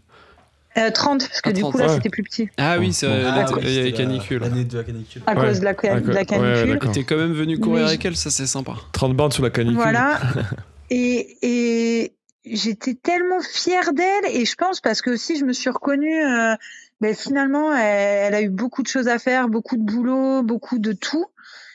Euh, 0.75 0.89
30, 0.89 1.27
parce 1.27 1.41
que 1.41 1.49
Ah, 1.49 1.53
du 1.53 1.61
30, 1.61 1.71
coup 1.71 1.77
là 1.77 1.85
ouais. 1.87 1.93
c'était 1.93 2.09
plus 2.09 2.23
petit. 2.23 2.49
Ah 2.57 2.77
oui, 2.79 2.97
Ah 3.03 3.05
il 3.05 3.07
y 3.11 3.39
a 3.39 3.47
c'était 3.47 3.61
les 3.83 3.91
la- 3.91 3.97
canicules. 3.97 4.39
L'année 4.41 4.63
de 4.63 4.75
la 4.79 4.83
canicule. 4.83 5.21
à 5.27 5.35
Ouais. 5.35 5.47
cause 5.47 5.59
de 5.59 5.65
la, 5.65 5.75
ca- 5.79 5.99
de 5.99 6.07
la 6.07 6.13
Ouais, 6.13 6.19
ouais, 6.19 6.25
canicule. 6.25 6.91
T'es 6.91 7.03
quand 7.03 7.17
même 7.17 7.33
venu 7.33 7.59
courir 7.59 7.83
Mais 7.83 7.89
avec 7.89 8.03
elle, 8.05 8.15
ça 8.15 8.31
c'est 8.31 8.47
sympa. 8.47 8.73
30 8.93 9.15
bandes 9.15 9.33
sous 9.33 9.43
la 9.43 9.51
canicule. 9.51 9.77
Voilà. 9.79 10.19
et 10.89 11.37
et 11.43 12.13
j'étais 12.45 12.95
tellement 12.95 13.41
fière 13.41 13.93
d'elle 13.93 14.25
et 14.25 14.45
je 14.45 14.55
pense 14.55 14.81
parce 14.81 15.01
que 15.01 15.11
aussi 15.11 15.37
je 15.37 15.45
me 15.45 15.53
suis 15.53 15.69
reconnue. 15.69 16.23
euh, 16.25 16.55
ben, 17.01 17.13
finalement, 17.13 17.75
elle, 17.75 18.33
a 18.33 18.41
eu 18.41 18.49
beaucoup 18.49 18.81
de 18.81 18.87
choses 18.87 19.09
à 19.09 19.19
faire, 19.19 19.49
beaucoup 19.49 19.75
de 19.75 19.83
boulot, 19.83 20.41
beaucoup 20.41 20.79
de 20.79 20.93
tout. 20.93 21.25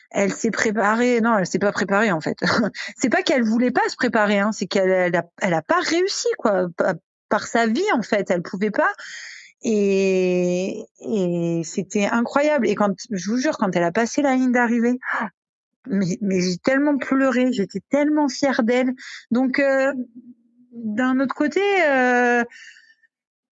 Elle 0.09 0.33
s'est 0.33 0.49
préparée. 0.49 1.21
Non, 1.21 1.37
elle 1.37 1.45
s'est 1.45 1.59
pas 1.59 1.71
préparée 1.71 2.11
en 2.11 2.19
fait. 2.19 2.37
c'est 2.97 3.09
pas 3.09 3.21
qu'elle 3.21 3.43
voulait 3.43 3.69
pas 3.69 3.87
se 3.89 3.95
préparer, 3.95 4.39
hein, 4.39 4.51
c'est 4.51 4.65
qu'elle 4.65 4.89
elle 4.89 5.15
a, 5.15 5.25
elle 5.41 5.53
a 5.53 5.61
pas 5.61 5.79
réussi 5.81 6.27
quoi, 6.39 6.67
par 7.29 7.45
sa 7.45 7.67
vie 7.67 7.91
en 7.93 8.01
fait. 8.01 8.31
Elle 8.31 8.41
pouvait 8.41 8.71
pas. 8.71 8.91
Et, 9.61 10.85
et 11.01 11.61
c'était 11.63 12.07
incroyable. 12.07 12.67
Et 12.67 12.75
quand, 12.75 12.95
je 13.11 13.29
vous 13.29 13.37
jure, 13.37 13.57
quand 13.57 13.75
elle 13.75 13.83
a 13.83 13.91
passé 13.91 14.21
la 14.23 14.35
ligne 14.35 14.51
d'arrivée, 14.51 14.99
mais, 15.87 16.17
mais 16.21 16.41
j'ai 16.41 16.57
tellement 16.57 16.97
pleuré, 16.97 17.51
j'étais 17.53 17.81
tellement 17.89 18.29
fière 18.29 18.63
d'elle. 18.63 18.93
Donc, 19.29 19.59
euh, 19.59 19.93
d'un 20.83 21.19
autre 21.19 21.35
côté, 21.35 21.61
euh, 21.87 22.43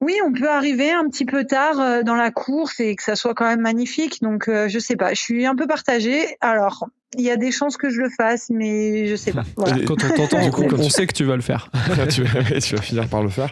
oui, 0.01 0.15
on 0.27 0.33
peut 0.33 0.51
arriver 0.51 0.91
un 0.93 1.09
petit 1.09 1.25
peu 1.25 1.45
tard 1.45 1.81
euh, 1.81 2.03
dans 2.03 2.15
la 2.17 2.31
course 2.31 2.81
et 2.81 2.95
que 2.97 3.03
ça 3.03 3.17
soit 3.17 3.35
quand 3.35 3.47
même 3.47 3.61
magnifique. 3.63 4.21
Donc, 4.23 4.49
euh, 4.49 4.69
je 4.69 4.79
sais 4.79 4.97
pas, 4.97 5.15
je 5.15 5.21
suis 5.21 5.47
un 5.47 5.55
peu 5.57 5.67
partagée. 5.67 6.37
Alors, 6.41 6.87
il 7.17 7.25
y 7.25 7.31
a 7.31 7.37
des 7.37 7.51
chances 7.51 7.79
que 7.79 7.89
je 7.89 7.99
le 8.01 8.11
fasse, 8.11 8.49
mais 8.51 9.07
je 9.07 9.17
sais 9.17 9.33
pas. 9.33 9.45
Voilà. 9.57 9.77
Quand 9.87 9.95
on 10.05 10.09
t'entend, 10.15 10.41
Du 10.45 10.51
coup, 10.51 10.63
on, 10.65 10.69
quand 10.69 10.79
on 10.81 10.85
tu- 10.85 10.91
sait 10.91 11.07
que 11.07 11.15
tu 11.15 11.25
vas 11.25 11.37
le 11.37 11.41
faire. 11.43 11.71
tu, 12.11 12.25
vas, 12.25 12.41
ouais, 12.41 12.61
tu 12.61 12.77
vas 12.77 12.83
finir 12.83 13.09
par 13.09 13.23
le 13.23 13.31
faire. 13.31 13.49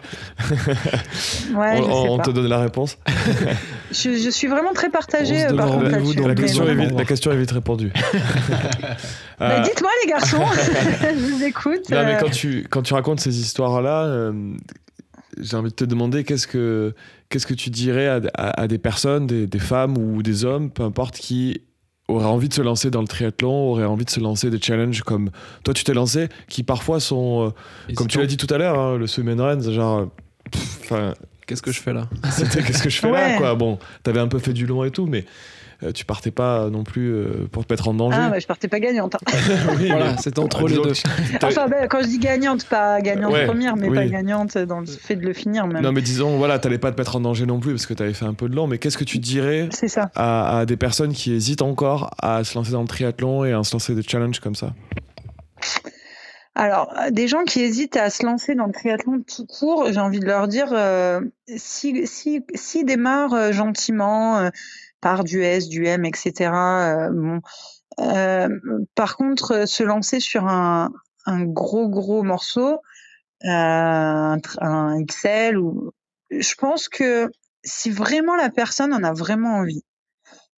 Ouais, 1.55 1.71
on 1.73 1.75
je 1.77 1.81
sais 1.83 2.09
on 2.09 2.17
pas. 2.17 2.23
te 2.25 2.29
donne 2.31 2.47
la 2.47 2.59
réponse. 2.59 2.97
Je, 3.91 4.11
je 4.13 4.29
suis 4.29 4.47
vraiment 4.47 4.73
très 4.73 4.87
On 4.87 4.91
partagée 4.91 5.39
se 5.47 5.53
euh, 5.53 5.57
par 5.57 5.67
contre 5.71 5.83
La 6.27 6.35
question, 6.35 6.67
est 6.67 6.75
la 6.93 7.05
question 7.05 7.31
est 7.31 7.37
vite 7.37 7.51
répondue. 7.51 7.91
Bah, 9.39 9.49
Euh, 9.51 9.61
Dites-moi 9.63 9.89
les 10.03 10.09
garçons, 10.11 10.43
je 11.01 11.33
vous 11.33 11.43
écoute. 11.43 11.89
Non, 11.89 12.05
mais 12.05 12.17
quand 12.19 12.29
tu, 12.29 12.65
quand 12.69 12.81
tu 12.83 12.93
racontes 12.93 13.19
ces 13.19 13.37
histoires-là, 13.39 14.03
euh, 14.05 14.31
j'ai 15.39 15.55
envie 15.57 15.69
de 15.69 15.75
te 15.75 15.85
demander 15.85 16.23
qu'est-ce 16.23 16.47
que, 16.47 16.93
qu'est-ce 17.29 17.47
que 17.47 17.53
tu 17.53 17.69
dirais 17.69 18.07
à, 18.07 18.21
à- 18.35 18.61
à 18.61 18.67
des 18.67 18.77
personnes, 18.77 19.27
des, 19.27 19.47
des 19.47 19.59
femmes 19.59 19.97
ou 19.97 20.21
des 20.23 20.45
hommes, 20.45 20.69
peu 20.69 20.83
importe, 20.83 21.15
qui 21.17 21.61
auraient 22.07 22.25
envie 22.25 22.49
de 22.49 22.53
se 22.53 22.61
lancer 22.61 22.91
dans 22.91 23.01
le 23.01 23.07
triathlon, 23.07 23.71
auraient 23.71 23.85
envie 23.85 24.05
de 24.05 24.09
se 24.11 24.19
lancer 24.19 24.49
des 24.51 24.61
challenges 24.61 25.01
comme 25.01 25.31
toi 25.63 25.73
tu 25.73 25.83
t'es 25.83 25.93
lancé, 25.95 26.29
qui 26.47 26.61
parfois 26.63 26.99
sont, 26.99 27.47
euh, 27.89 27.93
comme 27.95 28.07
tu 28.07 28.19
l'as 28.19 28.27
dit 28.27 28.37
tout 28.37 28.53
à 28.53 28.57
l'heure, 28.59 28.77
hein, 28.79 28.97
le 28.97 29.07
swim 29.07 29.27
and 29.29 29.43
run, 29.43 29.61
genre. 29.71 30.11
pff, 30.51 30.79
Enfin, 30.83 31.13
Qu'est-ce 31.47 31.61
que 31.61 31.71
je 31.71 31.79
fais 31.79 31.93
là? 31.93 32.07
qu'est-ce 32.23 32.81
que 32.81 32.89
je 32.89 32.99
fais 32.99 33.11
là, 33.11 33.37
quoi. 33.37 33.53
Bon, 33.53 33.77
t'avais 34.01 34.19
un 34.19 34.27
peu 34.27 34.39
fait 34.39 34.53
du 34.53 34.65
long 34.65 34.83
et 34.83 34.89
tout, 34.91 35.05
mais 35.05 35.25
tu 35.93 36.05
partais 36.05 36.31
pas 36.31 36.69
non 36.69 36.83
plus 36.83 37.13
pour 37.51 37.65
te 37.65 37.73
mettre 37.73 37.87
en 37.87 37.93
danger. 37.93 38.17
Ah, 38.19 38.31
ouais, 38.31 38.39
je 38.39 38.47
partais 38.47 38.67
pas 38.67 38.79
gagnante. 38.79 39.15
Hein. 39.15 39.19
voilà, 39.87 40.17
c'était 40.17 40.39
entre 40.39 40.67
les 40.67 40.75
deux. 40.75 40.93
enfin, 41.43 41.67
ben, 41.67 41.87
quand 41.87 42.01
je 42.01 42.07
dis 42.07 42.19
gagnante, 42.19 42.65
pas 42.65 43.01
gagnante 43.01 43.33
première, 43.45 43.75
mais 43.75 43.89
pas 43.89 44.05
gagnante 44.05 44.57
dans 44.57 44.79
le 44.79 44.85
fait 44.85 45.15
de 45.15 45.25
le 45.25 45.33
finir. 45.33 45.67
Même. 45.67 45.81
Non, 45.81 45.91
mais 45.91 46.01
disons, 46.01 46.37
voilà, 46.37 46.59
t'allais 46.59 46.77
pas 46.77 46.91
te 46.91 46.99
mettre 46.99 47.15
en 47.15 47.21
danger 47.21 47.45
non 47.45 47.59
plus 47.59 47.71
parce 47.71 47.85
que 47.85 47.93
t'avais 47.93 48.13
fait 48.13 48.25
un 48.25 48.33
peu 48.33 48.49
de 48.49 48.55
long. 48.55 48.67
Mais 48.67 48.77
qu'est-ce 48.77 48.97
que 48.97 49.03
tu 49.03 49.19
dirais 49.19 49.69
ça. 49.71 50.11
À, 50.15 50.59
à 50.59 50.65
des 50.65 50.77
personnes 50.77 51.13
qui 51.13 51.33
hésitent 51.33 51.61
encore 51.61 52.11
à 52.21 52.43
se 52.43 52.57
lancer 52.57 52.71
dans 52.71 52.81
le 52.81 52.87
triathlon 52.87 53.45
et 53.45 53.53
à 53.53 53.63
se 53.63 53.73
lancer 53.73 53.95
des 53.95 54.03
challenges 54.03 54.39
comme 54.39 54.55
ça? 54.55 54.73
Alors, 56.55 56.93
euh, 56.97 57.11
des 57.11 57.27
gens 57.27 57.43
qui 57.43 57.61
hésitent 57.61 57.97
à 57.97 58.09
se 58.09 58.25
lancer 58.25 58.55
dans 58.55 58.65
le 58.65 58.71
triathlon 58.71 59.21
tout 59.21 59.45
court, 59.45 59.91
j'ai 59.91 59.99
envie 59.99 60.21
de 60.21 60.25
leur 60.25 60.47
dire, 60.47 60.69
euh, 60.71 61.19
si, 61.57 62.07
si, 62.07 62.45
si 62.53 62.85
démarrent 62.85 63.33
euh, 63.33 63.51
gentiment 63.51 64.49
par 65.05 65.23
du 65.23 65.43
S, 65.43 65.69
du 65.69 65.85
M, 65.85 66.03
etc. 66.03 66.49
bon, 67.11 67.39
par 68.95 69.17
contre, 69.17 69.67
se 69.67 69.83
lancer 69.83 70.19
sur 70.19 70.47
un, 70.47 70.91
un 71.27 71.43
gros 71.43 71.87
gros 71.89 72.23
morceau, 72.23 72.79
un, 73.43 74.37
un 74.61 75.05
XL, 75.05 75.59
ou, 75.59 75.91
je 76.31 76.55
pense 76.55 76.89
que 76.89 77.29
si 77.63 77.91
vraiment 77.91 78.35
la 78.35 78.49
personne 78.49 78.95
en 78.95 79.03
a 79.03 79.13
vraiment 79.13 79.57
envie, 79.57 79.83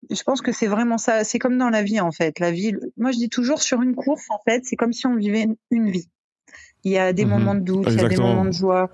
je 0.09 0.23
pense 0.23 0.39
que 0.39 0.53
c'est 0.53 0.67
vraiment 0.67 0.97
ça. 0.97 1.25
C'est 1.25 1.39
comme 1.39 1.57
dans 1.57 1.69
la 1.69 1.83
vie, 1.83 1.99
en 1.99 2.13
fait. 2.13 2.39
La 2.39 2.51
vie, 2.51 2.73
moi, 2.95 3.11
je 3.11 3.17
dis 3.17 3.29
toujours 3.29 3.61
sur 3.61 3.81
une 3.81 3.95
course, 3.95 4.27
en 4.29 4.39
fait, 4.47 4.61
c'est 4.63 4.77
comme 4.77 4.93
si 4.93 5.07
on 5.07 5.17
vivait 5.17 5.47
une 5.71 5.91
vie. 5.91 6.07
Il 6.85 6.91
y 6.91 6.97
a 6.97 7.11
des 7.11 7.25
mhm. 7.25 7.31
moments 7.31 7.55
de 7.55 7.59
doute, 7.59 7.87
il 7.89 8.01
y 8.01 8.05
a 8.05 8.07
des 8.07 8.15
moments 8.15 8.45
de 8.45 8.53
joie. 8.53 8.89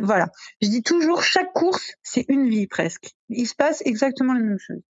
voilà. 0.00 0.28
Je 0.60 0.68
dis 0.68 0.82
toujours, 0.82 1.22
chaque 1.22 1.52
course, 1.54 1.94
c'est 2.02 2.26
une 2.28 2.46
vie 2.48 2.66
presque. 2.66 3.14
Il 3.30 3.46
se 3.46 3.54
passe 3.54 3.82
exactement 3.86 4.34
la 4.34 4.40
même 4.40 4.58
chose. 4.58 4.82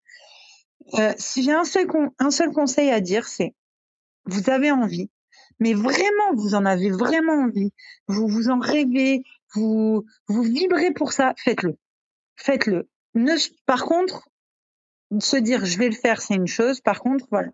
Euh, 0.95 1.13
si 1.17 1.43
j'ai 1.43 1.51
un 1.51 1.63
seul, 1.65 2.51
conseil 2.53 2.89
à 2.89 2.99
dire, 2.99 3.27
c'est 3.27 3.53
vous 4.25 4.49
avez 4.49 4.71
envie, 4.71 5.09
mais 5.59 5.73
vraiment, 5.73 6.33
vous 6.35 6.55
en 6.55 6.65
avez 6.65 6.89
vraiment 6.89 7.43
envie. 7.43 7.71
Vous 8.07 8.27
vous 8.27 8.49
en 8.49 8.59
rêvez, 8.59 9.23
vous 9.53 10.05
vous 10.27 10.43
vibrez 10.43 10.91
pour 10.91 11.13
ça, 11.13 11.33
faites-le. 11.37 11.77
Faites-le. 12.35 12.89
Ne, 13.15 13.33
par 13.65 13.85
contre, 13.85 14.29
se 15.19 15.37
dire 15.37 15.65
je 15.65 15.77
vais 15.77 15.89
le 15.89 15.95
faire, 15.95 16.21
c'est 16.21 16.35
une 16.35 16.47
chose. 16.47 16.81
Par 16.81 16.99
contre, 16.99 17.25
voilà, 17.31 17.49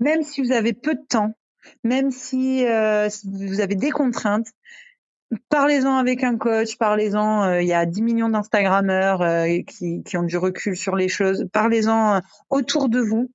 même 0.00 0.22
si 0.22 0.42
vous 0.42 0.52
avez 0.52 0.72
peu 0.72 0.94
de 0.94 1.04
temps, 1.08 1.34
même 1.84 2.10
si, 2.10 2.64
euh, 2.66 3.08
vous 3.24 3.60
avez 3.60 3.74
des 3.74 3.90
contraintes, 3.90 4.48
parlez-en 5.48 5.96
avec 5.96 6.22
un 6.22 6.36
coach, 6.36 6.76
parlez-en. 6.78 7.44
Euh, 7.44 7.62
il 7.62 7.68
y 7.68 7.72
a 7.72 7.86
10 7.86 8.02
millions 8.02 8.28
d'Instagrammeurs 8.28 9.22
euh, 9.22 9.58
qui, 9.66 10.16
ont 10.16 10.22
du 10.22 10.36
recul 10.36 10.76
sur 10.76 10.96
les 10.96 11.08
choses. 11.08 11.46
Parlez-en 11.52 12.20
autour 12.50 12.88
de 12.88 13.00
vous. 13.00 13.30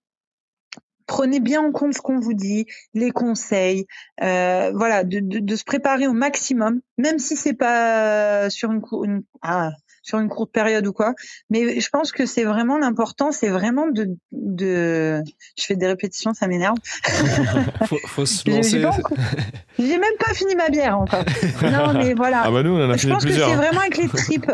Prenez 1.07 1.41
bien 1.41 1.61
en 1.61 1.71
compte 1.71 1.93
ce 1.93 2.01
qu'on 2.01 2.19
vous 2.19 2.33
dit, 2.33 2.67
les 2.93 3.11
conseils, 3.11 3.85
voilà, 4.17 5.03
de, 5.03 5.19
de, 5.19 5.39
de, 5.39 5.55
se 5.57 5.65
préparer 5.65 6.07
au 6.07 6.13
maximum, 6.13 6.79
même 6.97 7.19
si 7.19 7.35
c'est 7.35 7.53
pas 7.53 8.49
sur 8.49 8.71
une, 8.71 8.81
une 9.03 9.23
ah, 9.41 9.71
sur 10.01 10.19
une 10.19 10.29
courte 10.29 10.51
période 10.51 10.85
ou 10.87 10.93
quoi. 10.93 11.13
Mais 11.49 11.79
je 11.79 11.89
pense 11.89 12.11
que 12.11 12.25
c'est 12.25 12.43
vraiment 12.43 12.77
l'important, 12.77 13.31
c'est 13.31 13.49
vraiment 13.49 13.87
de, 13.87 14.07
de, 14.31 15.21
je 15.57 15.63
fais 15.63 15.75
des 15.75 15.87
répétitions, 15.87 16.33
ça 16.33 16.47
m'énerve. 16.47 16.77
faut, 17.87 17.99
faut 18.07 18.25
se 18.25 18.49
lancer. 18.49 18.81
J'ai 19.79 19.97
même 19.97 20.17
pas 20.19 20.33
fini 20.33 20.55
ma 20.55 20.69
bière 20.69 20.99
encore. 20.99 21.23
Non, 21.63 21.93
mais 21.93 22.13
voilà. 22.13 22.43
Ah 22.45 22.51
bah 22.51 22.63
nous, 22.63 22.71
on 22.71 22.85
en 22.85 22.89
a 22.89 22.97
je 22.97 23.07
pense 23.07 23.25
que 23.25 23.31
c'est 23.31 23.55
vraiment 23.55 23.81
avec 23.81 23.97
les 23.97 24.07
tripes. 24.07 24.51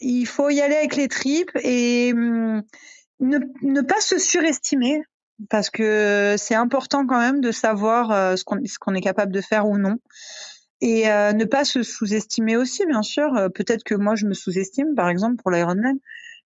Il 0.00 0.26
faut 0.26 0.50
y 0.50 0.60
aller 0.60 0.76
avec 0.76 0.96
les 0.96 1.08
tripes 1.08 1.56
et 1.62 2.12
hum, 2.12 2.62
ne, 3.20 3.38
ne 3.62 3.80
pas 3.80 4.00
se 4.00 4.18
surestimer 4.18 5.02
parce 5.50 5.70
que 5.70 6.34
c'est 6.36 6.54
important 6.54 7.06
quand 7.06 7.18
même 7.18 7.40
de 7.40 7.52
savoir 7.52 8.10
euh, 8.10 8.36
ce 8.36 8.44
qu'on 8.78 8.94
est 8.94 9.00
capable 9.00 9.32
de 9.32 9.40
faire 9.40 9.68
ou 9.68 9.78
non. 9.78 9.96
Et 10.80 11.10
euh, 11.10 11.32
ne 11.32 11.44
pas 11.44 11.64
se 11.64 11.82
sous-estimer 11.82 12.56
aussi, 12.56 12.86
bien 12.86 13.02
sûr. 13.02 13.34
Euh, 13.36 13.48
peut-être 13.48 13.84
que 13.84 13.94
moi, 13.94 14.14
je 14.14 14.26
me 14.26 14.34
sous-estime, 14.34 14.94
par 14.94 15.08
exemple, 15.08 15.36
pour 15.42 15.50
l'Ironman. 15.50 15.98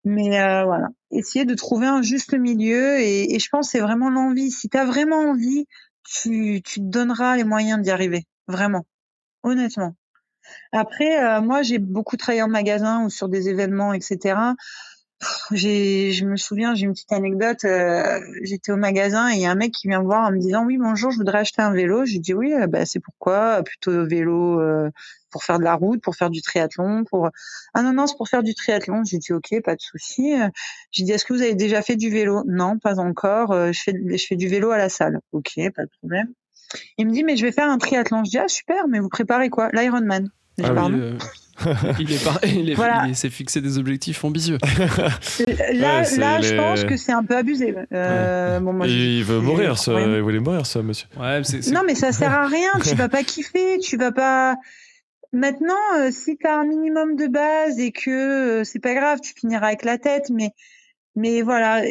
Mais 0.04 0.40
euh, 0.40 0.64
voilà, 0.64 0.88
essayer 1.10 1.44
de 1.44 1.54
trouver 1.54 1.86
un 1.86 2.02
juste 2.02 2.32
milieu. 2.34 2.98
Et, 2.98 3.34
et 3.34 3.38
je 3.38 3.48
pense 3.50 3.70
c'est 3.70 3.80
vraiment 3.80 4.10
l'envie. 4.10 4.50
Si 4.50 4.68
tu 4.68 4.76
as 4.76 4.84
vraiment 4.84 5.30
envie, 5.30 5.66
tu, 6.04 6.60
tu 6.64 6.80
te 6.80 6.84
donneras 6.84 7.36
les 7.36 7.44
moyens 7.44 7.80
d'y 7.80 7.90
arriver. 7.90 8.24
Vraiment. 8.48 8.84
Honnêtement. 9.42 9.94
Après, 10.72 11.40
moi, 11.40 11.62
j'ai 11.62 11.78
beaucoup 11.78 12.16
travaillé 12.16 12.42
en 12.42 12.48
magasin 12.48 13.04
ou 13.04 13.10
sur 13.10 13.28
des 13.28 13.48
événements, 13.48 13.92
etc 13.92 14.34
je 15.52 16.24
me 16.24 16.36
souviens, 16.36 16.74
j'ai 16.74 16.86
une 16.86 16.92
petite 16.92 17.12
anecdote. 17.12 17.64
Euh, 17.64 18.20
j'étais 18.42 18.72
au 18.72 18.76
magasin 18.76 19.30
et 19.30 19.34
il 19.34 19.40
y 19.40 19.46
a 19.46 19.50
un 19.50 19.54
mec 19.54 19.72
qui 19.72 19.88
vient 19.88 20.00
me 20.00 20.04
voir 20.04 20.28
en 20.28 20.32
me 20.32 20.38
disant 20.38 20.64
oui 20.64 20.78
bonjour, 20.78 21.10
je 21.10 21.18
voudrais 21.18 21.38
acheter 21.38 21.62
un 21.62 21.72
vélo. 21.72 22.04
J'ai 22.04 22.18
dit 22.18 22.34
oui, 22.34 22.52
euh, 22.52 22.66
bah, 22.66 22.86
c'est 22.86 23.00
pourquoi? 23.00 23.62
Plutôt 23.62 24.04
vélo 24.06 24.60
euh, 24.60 24.90
pour 25.30 25.44
faire 25.44 25.58
de 25.58 25.64
la 25.64 25.74
route, 25.74 26.02
pour 26.02 26.16
faire 26.16 26.30
du 26.30 26.42
triathlon, 26.42 27.04
pour 27.04 27.30
ah 27.74 27.82
non 27.82 27.92
non 27.92 28.06
c'est 28.06 28.16
pour 28.16 28.28
faire 28.28 28.42
du 28.42 28.54
triathlon. 28.54 29.04
J'ai 29.04 29.18
dit 29.18 29.32
ok, 29.32 29.62
pas 29.64 29.74
de 29.74 29.80
souci. 29.80 30.34
J'ai 30.90 31.04
dit 31.04 31.12
est-ce 31.12 31.24
que 31.24 31.32
vous 31.32 31.42
avez 31.42 31.54
déjà 31.54 31.82
fait 31.82 31.96
du 31.96 32.10
vélo? 32.10 32.42
Non, 32.46 32.78
pas 32.78 32.98
encore. 32.98 33.52
je 33.72 33.80
fais 33.80 33.94
je 33.94 34.26
fais 34.26 34.36
du 34.36 34.48
vélo 34.48 34.70
à 34.70 34.78
la 34.78 34.88
salle. 34.88 35.20
Ok, 35.32 35.52
pas 35.74 35.84
de 35.84 35.90
problème. 36.00 36.28
Il 36.98 37.06
me 37.06 37.12
dit 37.12 37.22
mais 37.22 37.36
je 37.36 37.44
vais 37.44 37.52
faire 37.52 37.68
un 37.68 37.78
triathlon. 37.78 38.24
Je 38.24 38.30
dis 38.30 38.38
ah 38.38 38.48
super, 38.48 38.88
mais 38.88 38.98
vous 38.98 39.08
préparez 39.08 39.50
quoi? 39.50 39.70
L'Ironman. 39.72 40.30
Ah 40.62 40.88
il 42.00 42.70
est 42.70 43.14
s'est 43.14 43.30
fixé 43.30 43.60
des 43.60 43.78
objectifs 43.78 44.24
ambitieux. 44.24 44.58
là, 45.72 46.02
là 46.02 46.40
je 46.40 46.56
pense 46.56 46.84
que 46.84 46.96
c'est 46.96 47.12
un 47.12 47.24
peu 47.24 47.36
abusé. 47.36 47.74
Euh, 47.92 48.58
il 48.86 49.24
veut 49.24 49.40
mourir, 49.40 49.78
ça. 49.78 50.00
Il 50.00 50.20
voulait 50.20 50.40
mourir, 50.40 50.66
ça, 50.66 50.82
monsieur. 50.82 51.08
Non, 51.16 51.82
mais 51.86 51.94
ça 51.94 52.12
sert 52.12 52.32
à 52.32 52.46
rien. 52.46 52.70
tu 52.84 52.94
vas 52.94 53.08
pas 53.10 53.22
kiffer. 53.22 53.78
Tu 53.78 53.96
vas 53.96 54.12
pas. 54.12 54.56
Maintenant, 55.32 55.74
euh, 55.98 56.10
si 56.10 56.36
tu 56.36 56.46
as 56.46 56.58
un 56.58 56.64
minimum 56.64 57.16
de 57.16 57.26
base 57.26 57.78
et 57.78 57.90
que 57.90 58.10
euh, 58.60 58.64
c'est 58.64 58.80
pas 58.80 58.94
grave, 58.94 59.20
tu 59.22 59.32
finiras 59.34 59.68
avec 59.68 59.84
la 59.84 59.96
tête. 59.96 60.28
Mais, 60.30 60.50
mais 61.16 61.40
voilà, 61.40 61.82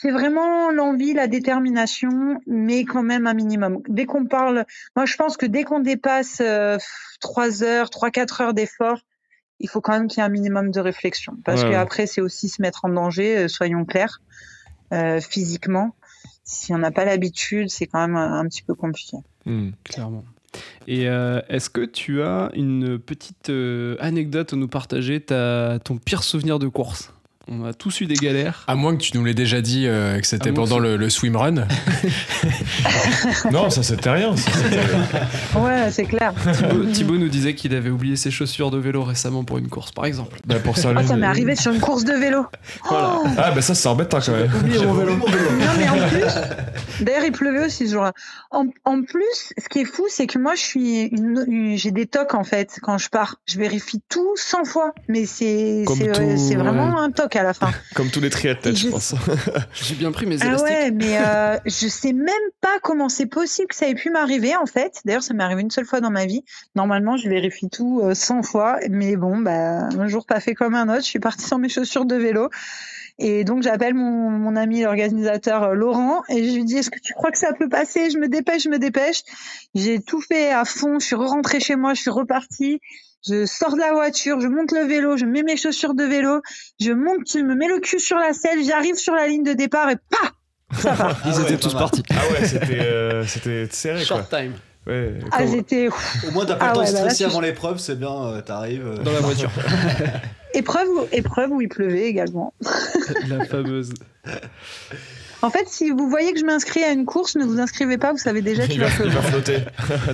c'est 0.00 0.10
vraiment 0.10 0.70
l'envie, 0.70 1.12
la 1.12 1.26
détermination, 1.26 2.40
mais 2.46 2.84
quand 2.84 3.02
même 3.02 3.26
un 3.26 3.34
minimum. 3.34 3.82
Dès 3.88 4.06
qu'on 4.06 4.26
parle, 4.26 4.64
moi 4.96 5.06
je 5.06 5.16
pense 5.16 5.36
que 5.36 5.46
dès 5.46 5.64
qu'on 5.64 5.80
dépasse 5.80 6.40
euh, 6.40 6.78
trois 7.20 7.62
heures, 7.62 7.90
trois 7.90 8.10
quatre 8.10 8.40
heures 8.40 8.54
d'effort, 8.54 8.98
il 9.60 9.68
faut 9.68 9.80
quand 9.80 9.92
même 9.92 10.08
qu'il 10.08 10.18
y 10.18 10.20
ait 10.20 10.26
un 10.26 10.30
minimum 10.30 10.70
de 10.70 10.80
réflexion, 10.80 11.36
parce 11.44 11.62
que 11.62 11.74
après 11.74 12.06
c'est 12.06 12.20
aussi 12.20 12.48
se 12.48 12.60
mettre 12.60 12.84
en 12.84 12.88
danger. 12.88 13.38
Euh, 13.38 13.48
soyons 13.48 13.84
clairs, 13.84 14.20
euh, 14.92 15.20
physiquement. 15.20 15.94
Si 16.44 16.74
on 16.74 16.78
n'a 16.78 16.90
pas 16.90 17.04
l'habitude, 17.04 17.70
c'est 17.70 17.86
quand 17.86 18.00
même 18.00 18.16
un, 18.16 18.44
petit 18.48 18.62
peu 18.62 18.74
compliqué. 18.74 19.18
Hmm, 19.46 19.70
clairement. 19.84 20.24
Et 20.86 21.04
est-ce 21.04 21.70
que 21.70 21.84
tu 21.84 22.20
as 22.20 22.50
une 22.54 22.98
petite 22.98 23.50
anecdote 24.00 24.52
à 24.52 24.56
nous 24.56 24.68
partager, 24.68 25.20
ta, 25.20 25.78
ton 25.82 25.96
pire 25.96 26.24
souvenir 26.24 26.58
de 26.58 26.66
course? 26.66 27.12
On 27.48 27.64
a 27.64 27.72
tous 27.74 28.00
eu 28.00 28.06
des 28.06 28.14
galères. 28.14 28.64
À 28.68 28.74
moins 28.74 28.96
que 28.96 29.02
tu 29.02 29.16
nous 29.16 29.24
l'aies 29.24 29.34
déjà 29.34 29.60
dit 29.60 29.86
euh, 29.86 30.20
que 30.20 30.26
c'était 30.26 30.52
pendant 30.52 30.78
le, 30.78 30.96
le, 30.96 31.10
swimrun. 31.10 31.54
non, 33.52 33.70
ça 33.70 33.82
c'était 33.82 34.10
rien. 34.10 34.34
ouais, 35.56 35.90
c'est 35.90 36.04
clair. 36.04 36.34
Thibaut, 36.92 37.18
nous 37.18 37.28
disait 37.28 37.54
qu'il 37.54 37.74
avait 37.74 37.90
oublié 37.90 38.16
ses 38.16 38.30
chaussures 38.30 38.70
de 38.70 38.78
vélo 38.78 39.02
récemment 39.02 39.44
pour 39.44 39.58
une 39.58 39.68
course, 39.68 39.92
par 39.92 40.04
exemple. 40.04 40.38
Bah, 40.46 40.56
pour 40.60 40.76
ça, 40.76 40.92
ah, 40.96 41.02
ça 41.02 41.16
m'est 41.16 41.26
arrivé 41.26 41.56
sur 41.56 41.72
une 41.72 41.80
course 41.80 42.04
de 42.04 42.12
vélo. 42.12 42.46
Voilà. 42.88 43.20
Ah, 43.36 43.50
bah 43.50 43.62
ça, 43.62 43.74
c'est 43.74 43.88
embêtant 43.88 44.20
quand 44.24 44.32
même. 44.32 44.50
Oublié 44.54 44.84
mon 44.84 44.94
vélo. 44.94 45.16
Non, 45.16 45.26
mais 45.78 45.88
en 45.88 46.08
plus, 46.08 47.04
d'ailleurs, 47.04 47.24
il 47.24 47.32
pleuvait 47.32 47.66
aussi 47.66 47.86
ce 47.88 47.94
jour-là. 47.94 48.12
En, 48.50 48.66
en, 48.84 49.02
plus, 49.02 49.52
ce 49.58 49.68
qui 49.68 49.80
est 49.80 49.84
fou, 49.84 50.04
c'est 50.08 50.26
que 50.26 50.38
moi, 50.38 50.54
je 50.54 50.60
suis 50.60 51.02
une, 51.02 51.76
j'ai 51.76 51.90
des 51.90 52.06
tocs 52.06 52.34
en 52.34 52.44
fait 52.44 52.78
quand 52.82 52.98
je 52.98 53.08
pars. 53.08 53.36
Je 53.46 53.58
vérifie 53.58 54.00
tout 54.08 54.32
100 54.36 54.64
fois, 54.64 54.92
mais 55.08 55.26
c'est 55.26 55.84
c'est 56.36 56.54
vraiment 56.54 57.00
un 57.00 57.10
toc 57.10 57.31
à 57.36 57.42
la 57.42 57.54
fin. 57.54 57.70
Comme 57.94 58.10
tous 58.10 58.20
les 58.20 58.30
triathlètes, 58.30 58.76
je, 58.76 58.88
pense. 58.88 59.14
J'ai 59.74 59.94
bien 59.94 60.12
pris 60.12 60.26
mes 60.26 60.36
élastiques. 60.36 60.68
Ah 60.68 60.84
ouais, 60.84 60.90
mais 60.90 61.18
euh, 61.18 61.56
je 61.64 61.88
sais 61.88 62.12
même 62.12 62.34
pas 62.60 62.78
comment 62.82 63.08
c'est 63.08 63.26
possible 63.26 63.68
que 63.68 63.74
ça 63.74 63.88
ait 63.88 63.94
pu 63.94 64.10
m'arriver 64.10 64.54
en 64.56 64.66
fait. 64.66 65.00
D'ailleurs, 65.04 65.22
ça 65.22 65.34
m'est 65.34 65.44
arrivé 65.44 65.62
une 65.62 65.70
seule 65.70 65.86
fois 65.86 66.00
dans 66.00 66.10
ma 66.10 66.26
vie. 66.26 66.44
Normalement, 66.74 67.16
je 67.16 67.28
vérifie 67.28 67.68
tout 67.68 68.02
100 68.12 68.38
euh, 68.38 68.42
fois, 68.42 68.78
mais 68.90 69.16
bon, 69.16 69.38
bah 69.38 69.88
un 69.88 70.08
jour 70.08 70.26
pas 70.26 70.40
fait 70.40 70.54
comme 70.54 70.74
un 70.74 70.88
autre. 70.88 71.02
Je 71.02 71.10
suis 71.10 71.20
partie 71.20 71.44
sans 71.44 71.58
mes 71.58 71.68
chaussures 71.68 72.04
de 72.04 72.16
vélo. 72.16 72.48
Et 73.18 73.44
donc 73.44 73.62
j'appelle 73.62 73.94
mon, 73.94 74.30
mon 74.30 74.56
ami 74.56 74.82
l'organisateur 74.82 75.62
euh, 75.62 75.74
Laurent 75.74 76.22
et 76.28 76.48
je 76.48 76.54
lui 76.54 76.64
dis 76.64 76.78
est-ce 76.78 76.90
que 76.90 76.98
tu 76.98 77.12
crois 77.12 77.30
que 77.30 77.38
ça 77.38 77.52
peut 77.52 77.68
passer? 77.68 78.10
Je 78.10 78.18
me 78.18 78.28
dépêche, 78.28 78.64
je 78.64 78.68
me 78.68 78.78
dépêche. 78.78 79.22
J'ai 79.74 80.00
tout 80.00 80.20
fait 80.20 80.50
à 80.50 80.64
fond. 80.64 80.98
Je 80.98 81.06
suis 81.06 81.16
rentrée 81.16 81.60
chez 81.60 81.76
moi, 81.76 81.94
je 81.94 82.00
suis 82.00 82.10
repartie. 82.10 82.80
Je 83.26 83.46
sors 83.46 83.74
de 83.74 83.80
la 83.80 83.92
voiture, 83.92 84.40
je 84.40 84.48
monte 84.48 84.72
le 84.72 84.86
vélo, 84.86 85.16
je 85.16 85.24
mets 85.24 85.42
mes 85.42 85.56
chaussures 85.56 85.94
de 85.94 86.04
vélo, 86.04 86.42
je 86.80 86.92
monte, 86.92 87.30
je 87.32 87.38
me 87.38 87.54
mets 87.54 87.68
le 87.68 87.78
cul 87.78 88.00
sur 88.00 88.16
la 88.16 88.32
selle, 88.32 88.64
j'arrive 88.64 88.96
sur 88.96 89.14
la 89.14 89.28
ligne 89.28 89.44
de 89.44 89.52
départ 89.52 89.90
et 89.90 89.96
paf 89.96 90.32
ça 90.72 90.92
part. 90.96 91.16
Ils 91.26 91.40
étaient 91.42 91.56
tous 91.56 91.74
partis. 91.74 92.02
Ah 92.10 92.14
ouais, 92.32 92.46
c'était 92.46 92.80
euh, 92.80 93.26
c'était 93.26 93.68
serré 93.70 94.04
Short 94.04 94.28
time. 94.28 94.52
Ouais, 94.86 95.14
ah, 95.30 95.46
j'étais. 95.46 95.88
Au 95.88 96.30
moins, 96.32 96.44
t'as 96.44 96.56
pas 96.56 96.66
le 96.66 96.70
ah 96.70 96.74
temps 96.74 96.80
de 96.80 96.86
bah 96.86 96.98
stresser 96.98 97.24
avant 97.24 97.40
l'épreuve, 97.40 97.78
c'est 97.78 97.96
bien, 97.96 98.12
euh, 98.12 98.40
t'arrives. 98.40 98.84
Euh. 98.84 98.96
Dans 98.96 99.12
la 99.12 99.20
voiture. 99.20 99.50
épreuve, 100.54 100.88
épreuve 101.12 101.52
où 101.52 101.60
il 101.60 101.68
pleuvait 101.68 102.06
également. 102.06 102.52
La 103.28 103.44
fameuse. 103.44 103.94
En 105.42 105.50
fait, 105.50 105.68
si 105.68 105.90
vous 105.90 106.08
voyez 106.08 106.32
que 106.32 106.38
je 106.38 106.44
m'inscris 106.44 106.84
à 106.84 106.92
une 106.92 107.04
course, 107.04 107.34
ne 107.34 107.44
vous 107.44 107.58
inscrivez 107.58 107.98
pas, 107.98 108.12
vous 108.12 108.18
savez 108.18 108.42
déjà 108.42 108.66
qu'il 108.68 108.80
va, 108.80 108.86
il 109.04 109.10
va 109.10 109.22
flotter. 109.22 109.58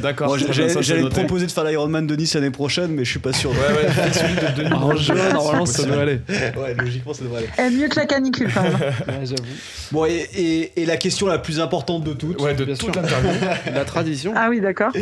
D'accord. 0.01 0.39
J'allais 0.39 1.03
te 1.03 1.09
proposer 1.09 1.47
de 1.47 1.51
faire 1.53 1.65
l'Ironman 1.65 2.07
de 2.07 2.17
Nice 2.17 2.35
l'année 2.35 2.51
prochaine, 2.51 2.93
mais 2.93 3.05
je 3.05 3.11
suis 3.11 3.19
pas 3.19 3.35
sûr. 3.35 3.51
Ouais, 3.51 3.57
ouais, 3.57 4.13
celui 4.13 4.35
de 4.35 4.63
2000. 4.63 4.75
En 4.75 4.97
juin, 4.97 5.33
normalement, 5.33 5.67
ça 5.67 5.83
devrait 5.83 6.03
aller. 6.03 6.21
Ouais, 6.57 6.75
logiquement, 6.75 7.13
ça 7.13 7.25
devrait 7.25 7.39
aller. 7.39 7.49
Eh, 7.59 7.71
mieux 7.71 7.89
que 7.89 7.97
la 7.97 8.07
canicule, 8.07 8.51
quand 8.53 8.63
même. 8.63 8.73
Ouais, 8.73 9.25
j'avoue. 9.27 9.43
Bon, 9.93 10.07
et, 10.07 10.29
et, 10.35 10.83
et, 10.83 10.87
la 10.87 10.97
question 10.97 11.27
la 11.27 11.39
plus 11.39 11.61
importante 11.61 12.05
de 12.05 12.15
toutes. 12.15 12.41
Ouais, 12.41 12.55
de 12.55 12.65
toute 12.75 12.97
l'interview. 12.97 13.31
la 13.73 13.85
tradition. 13.85 14.33
Ah 14.35 14.49
oui, 14.49 14.61
d'accord. 14.61 14.93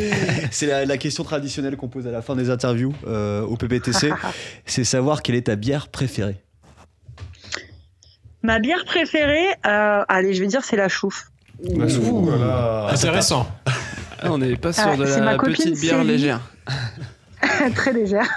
C'est 0.51 0.67
la, 0.67 0.85
la, 0.85 0.97
question 0.97 1.23
traditionnelle 1.23 1.77
qu'on 1.77 1.89
pose 1.89 2.07
à 2.07 2.11
la 2.11 2.23
fin 2.23 2.35
des 2.35 2.51
interviews 2.51 2.95
euh, 3.07 3.43
au 3.43 3.57
PPTC. 3.57 4.11
c'est 4.65 4.85
savoir 4.85 5.23
quelle 5.23 5.37
est 5.37 5.47
ta 5.47 5.57
bière 5.57 5.89
préférée. 5.89 6.37
Ma 8.47 8.61
bière 8.61 8.85
préférée, 8.85 9.49
euh, 9.67 10.05
allez, 10.09 10.33
je 10.35 10.41
vais 10.41 10.47
dire 10.47 10.63
c'est 10.65 10.77
la 10.77 10.89
chouffe. 10.89 11.25
La 11.77 11.89
chouffe, 11.89 12.05
voilà. 12.05 12.93
C'est 12.95 13.11
récent. 13.11 13.47
Ah, 14.23 14.31
on 14.31 14.39
n'est 14.39 14.55
pas 14.57 14.73
sur 14.73 14.85
Ah, 14.87 14.97
de 14.97 15.03
la 15.03 15.37
copine 15.37 15.55
petite 15.57 15.81
bière 15.81 16.05
légère. 16.05 16.41
Très 17.75 17.93
légère. 17.93 18.29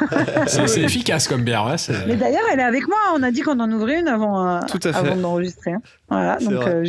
C'est 0.48 0.68
c'est 0.68 0.82
efficace 0.82 1.28
comme 1.28 1.44
bière. 1.44 1.66
Ouais, 1.66 1.78
c'est- 1.78 2.06
Mais 2.08 2.16
d'ailleurs, 2.16 2.42
elle 2.52 2.60
est 2.60 2.64
avec 2.64 2.88
moi. 2.88 2.98
On 3.16 3.22
a 3.24 3.30
dit 3.32 3.42
qu'on 3.42 3.60
en 3.60 3.72
ouvrait 3.72 4.00
une 4.00 4.08
avant, 4.08 4.48
euh, 4.48 4.60
Tout 4.68 4.80
à 4.84 4.94
fait. 4.94 5.00
avant 5.00 5.16
d'enregistrer. 5.16 5.72
hein. 5.74 5.82
Voilà, 6.10 6.38
C'est 6.40 6.46
donc 6.50 6.64
euh, 6.68 6.84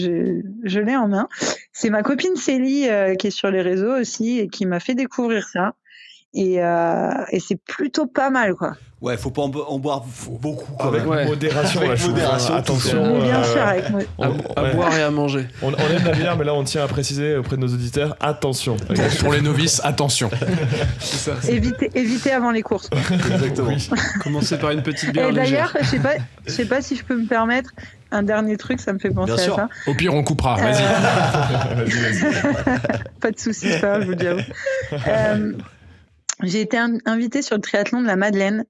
je 0.65 0.81
l'ai 0.81 0.97
en 0.97 1.09
main. 1.09 1.29
C'est 1.73 1.91
ma 1.91 2.03
copine 2.03 2.37
Célie 2.37 2.89
euh, 2.89 3.15
qui 3.17 3.29
est 3.29 3.31
sur 3.31 3.51
les 3.51 3.63
réseaux 3.63 3.95
aussi 4.01 4.39
et 4.39 4.49
qui 4.49 4.65
m'a 4.67 4.81
fait 4.81 4.95
découvrir 4.95 5.47
ça. 5.49 5.75
Et, 6.33 6.63
euh, 6.63 7.11
et 7.33 7.41
c'est 7.41 7.59
plutôt 7.61 8.07
pas 8.07 8.31
mal, 8.31 8.55
quoi. 8.55 8.75
Ouais, 9.01 9.17
faut 9.17 9.31
pas 9.31 9.43
en, 9.43 9.49
bo- 9.49 9.65
en 9.67 9.79
boire 9.79 10.05
beaucoup. 10.43 10.73
Quand 10.79 10.89
Avec 10.89 11.01
même. 11.01 11.09
Ouais. 11.11 11.25
modération, 11.25 11.81
Avec 11.81 12.07
modération. 12.07 12.55
Attention. 12.55 13.03
Mais 13.19 13.23
bien 13.23 13.41
euh, 13.41 13.45
sûr, 13.45 13.63
avec 13.63 13.91
moi. 13.91 14.01
on, 14.19 14.23
À, 14.25 14.27
à 14.61 14.63
ouais. 14.63 14.75
boire 14.75 14.95
et 14.97 15.03
à 15.03 15.11
manger. 15.11 15.49
On- 15.63 15.73
on 15.73 15.91
aime 15.97 16.05
la 16.05 16.13
bière, 16.13 16.37
mais 16.37 16.45
là 16.45 16.53
on 16.55 16.63
tient 16.65 16.85
à 16.85 16.87
préciser 16.87 17.35
auprès 17.37 17.57
de 17.57 17.63
nos 17.63 17.69
auditeurs 17.73 18.15
attention. 18.21 18.77
Pour 19.21 19.33
les 19.33 19.41
novices, 19.41 19.81
attention. 19.85 20.31
C'est 21.01 21.31
ça. 21.31 21.51
Éviter, 21.51 21.91
éviter 21.95 22.31
avant 22.31 22.51
les 22.51 22.61
courses. 22.63 22.91
Exactement. 23.11 23.69
Oui. 23.69 23.91
Commencer 24.23 24.59
par 24.59 24.71
une 24.71 24.83
petite 24.83 25.13
bière 25.15 25.29
Et 25.31 25.33
légère. 25.33 25.73
d'ailleurs, 25.73 25.73
je 25.81 25.87
sais 25.89 25.99
pas, 25.99 26.15
je 26.47 26.53
sais 26.53 26.67
pas 26.67 26.83
si 26.83 26.95
je 26.95 27.03
peux 27.03 27.17
me 27.19 27.27
permettre 27.27 27.71
un 28.13 28.23
dernier 28.23 28.57
truc, 28.59 28.81
ça 28.81 28.93
me 28.93 28.99
fait 28.99 29.11
penser 29.11 29.33
Bien 29.33 29.43
à 29.43 29.45
sûr. 29.45 29.57
ça. 29.57 29.69
Au 29.87 29.95
pire, 29.95 30.13
on 30.15 30.23
coupera. 30.23 30.57
Vas-y. 30.57 31.87
Vas-y. 31.87 32.33
Pas 33.21 33.31
de 33.31 33.39
soucis, 33.39 33.71
grave, 33.81 34.01
je 34.03 34.05
vous 34.05 34.11
le 34.11 34.17
dis 34.17 34.27
à 34.27 34.35
vous. 34.35 35.57
J'ai 36.43 36.61
été 36.61 36.77
in- 36.79 36.99
invitée 37.07 37.43
sur 37.43 37.57
le 37.57 37.61
triathlon 37.63 38.01
de 38.03 38.07
la 38.07 38.17
Madeleine 38.17 38.65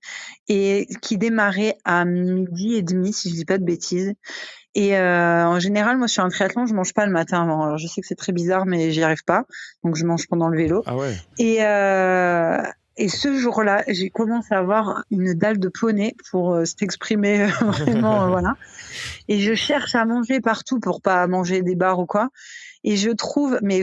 et 0.49 0.87
qui 1.03 1.19
démarrait 1.19 1.77
à 1.85 2.05
midi 2.05 2.75
et 2.75 2.83
demi, 2.83 3.13
si 3.13 3.31
je 3.31 3.35
dis 3.35 3.45
pas 3.45 3.59
de 3.59 3.65
bêtises. 3.65 4.13
Et 4.75 4.97
euh, 4.97 5.47
en 5.47 5.59
général, 5.59 5.97
moi, 5.99 6.07
sur 6.09 6.25
un 6.25 6.29
triathlon, 6.29 6.67
je 6.67 6.75
mange 6.75 6.95
pas 6.95 7.05
le 7.07 7.13
matin 7.13 7.43
avant. 7.43 7.65
Alors, 7.65 7.79
je 7.79 7.87
sais 7.89 8.01
que 8.01 8.07
c'est 8.07 8.15
très 8.15 8.33
bizarre, 8.33 8.67
mais 8.67 8.93
j'y 8.93 9.03
arrive 9.03 9.25
pas. 9.25 9.45
Donc, 9.85 9.97
je 9.97 10.05
mange 10.05 10.29
pendant 10.29 10.49
le 10.49 10.57
vélo. 10.57 10.83
Ah 10.87 10.97
ouais. 10.97 11.15
Et, 11.39 11.65
euh, 11.65 12.63
et 12.97 13.09
ce 13.09 13.37
jour-là, 13.37 13.83
j'ai 13.89 14.11
commencé 14.11 14.55
à 14.55 14.59
avoir 14.59 15.05
une 15.11 15.35
dalle 15.35 15.59
de 15.59 15.69
poney 15.69 16.15
pour 16.31 16.55
euh, 16.55 16.65
s'exprimer 16.65 17.43
euh, 17.43 17.47
vraiment, 17.61 18.25
euh, 18.25 18.29
voilà. 18.29 18.55
Et 19.29 19.41
je 19.41 19.55
cherche 19.55 19.95
à 19.97 20.05
manger 20.05 20.41
partout 20.41 20.79
pour 20.79 21.01
pas 21.03 21.27
manger 21.27 21.63
des 21.63 21.75
bars 21.75 21.99
ou 21.99 22.07
quoi. 22.07 22.29
Et 22.85 22.97
je 22.97 23.11
trouve, 23.11 23.59
mais 23.63 23.83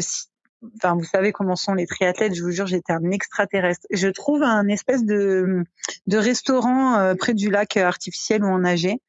enfin, 0.76 0.96
vous 0.96 1.04
savez 1.04 1.32
comment 1.32 1.56
sont 1.56 1.74
les 1.74 1.86
triathlètes. 1.86 2.34
Je 2.36 2.44
vous 2.44 2.52
jure, 2.52 2.68
j'étais 2.68 2.94
un 2.94 3.12
extraterrestre. 3.12 3.86
Je 3.92 4.08
trouve 4.10 4.44
un 4.44 4.68
espèce 4.68 5.04
de 5.06 5.64
de 6.08 6.18
restaurant 6.18 6.96
euh, 6.98 7.16
près 7.16 7.34
du 7.34 7.50
lac 7.50 7.78
artificiel 7.78 8.44
où 8.44 8.48
on 8.48 8.60
nageait. 8.60 9.00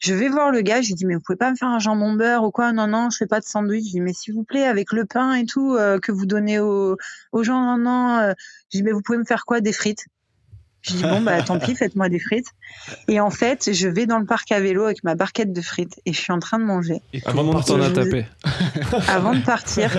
Je 0.00 0.14
vais 0.14 0.28
voir 0.28 0.50
le 0.50 0.60
gars. 0.62 0.80
Je 0.82 0.88
lui 0.88 0.94
dis 0.94 1.06
mais 1.06 1.14
vous 1.14 1.22
pouvez 1.24 1.36
pas 1.38 1.50
me 1.50 1.56
faire 1.56 1.68
un 1.68 1.78
jambon 1.78 2.14
beurre 2.14 2.44
ou 2.44 2.50
quoi? 2.50 2.72
Non 2.72 2.86
non, 2.86 3.10
je 3.10 3.16
fais 3.18 3.26
pas 3.26 3.40
de 3.40 3.44
sandwich. 3.44 3.84
Je 3.86 3.90
dis 3.92 4.00
mais 4.00 4.12
s'il 4.12 4.34
vous 4.34 4.44
plaît 4.44 4.64
avec 4.64 4.92
le 4.92 5.04
pain 5.06 5.34
et 5.34 5.46
tout 5.46 5.74
euh, 5.74 5.98
que 6.00 6.12
vous 6.12 6.26
donnez 6.26 6.58
aux 6.60 6.96
aux 7.32 7.42
gens 7.42 7.76
non 7.76 7.78
non. 7.78 8.18
euh, 8.18 8.32
je 8.72 8.78
dis 8.78 8.82
mais 8.82 8.92
vous 8.92 9.02
pouvez 9.02 9.18
me 9.18 9.24
faire 9.24 9.44
quoi? 9.44 9.60
Des 9.60 9.72
frites. 9.72 10.06
Je 10.82 10.92
dis 10.94 11.02
bon 11.02 11.20
bah 11.20 11.42
tant 11.42 11.58
pis, 11.58 11.74
faites-moi 11.76 12.08
des 12.08 12.20
frites. 12.20 12.46
Et 13.08 13.18
en 13.20 13.30
fait, 13.30 13.72
je 13.72 13.88
vais 13.88 14.06
dans 14.06 14.18
le 14.18 14.24
parc 14.24 14.52
à 14.52 14.60
vélo 14.60 14.84
avec 14.84 15.02
ma 15.04 15.14
barquette 15.16 15.52
de 15.52 15.60
frites 15.60 16.00
et 16.06 16.12
je 16.12 16.20
suis 16.20 16.32
en 16.32 16.38
train 16.38 16.58
de 16.58 16.64
manger 16.64 17.02
Et 17.12 17.20
Avant 17.26 17.44
de 17.44 17.52
partir, 17.52 17.92
tapé. 17.92 18.26
avant 19.08 19.34
de 19.34 19.40
partir. 19.44 19.90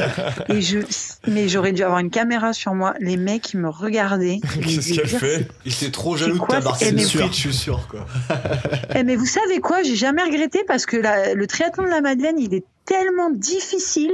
Et 0.47 0.61
je, 0.61 0.79
mais 1.27 1.49
j'aurais 1.49 1.73
dû 1.73 1.83
avoir 1.83 1.99
une 1.99 2.09
caméra 2.09 2.53
sur 2.53 2.73
moi. 2.73 2.93
Les 2.99 3.17
mecs, 3.17 3.53
ils 3.53 3.59
me 3.59 3.69
regardaient. 3.69 4.39
Qu'est-ce 4.63 4.93
qu'elle 4.93 5.07
fait? 5.07 5.47
Il 5.65 5.73
était 5.73 5.91
trop 5.91 6.15
jaloux 6.15 6.35
de 6.35 6.39
quoi, 6.39 6.55
ta 6.55 6.61
barque 6.61 6.79
c'est- 6.79 6.91
de 6.91 6.95
mais- 6.95 7.03
frites, 7.03 7.33
je 7.33 7.37
suis 7.39 7.53
sûr. 7.53 7.87
Quoi. 7.89 8.05
Eh, 8.95 9.03
mais 9.03 9.15
vous 9.15 9.25
savez 9.25 9.59
quoi? 9.59 9.83
J'ai 9.83 9.95
jamais 9.95 10.23
regretté 10.23 10.63
parce 10.67 10.85
que 10.85 10.97
la- 10.97 11.33
le 11.33 11.45
triathlon 11.47 11.83
de 11.83 11.89
la 11.89 12.01
Madeleine, 12.01 12.39
il 12.39 12.53
est 12.53 12.63
tellement 12.85 13.29
difficile. 13.31 14.11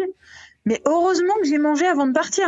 Mais 0.65 0.81
heureusement 0.85 1.33
que 1.41 1.47
j'ai 1.47 1.59
mangé 1.59 1.85
avant 1.85 2.07
de 2.07 2.11
partir. 2.13 2.47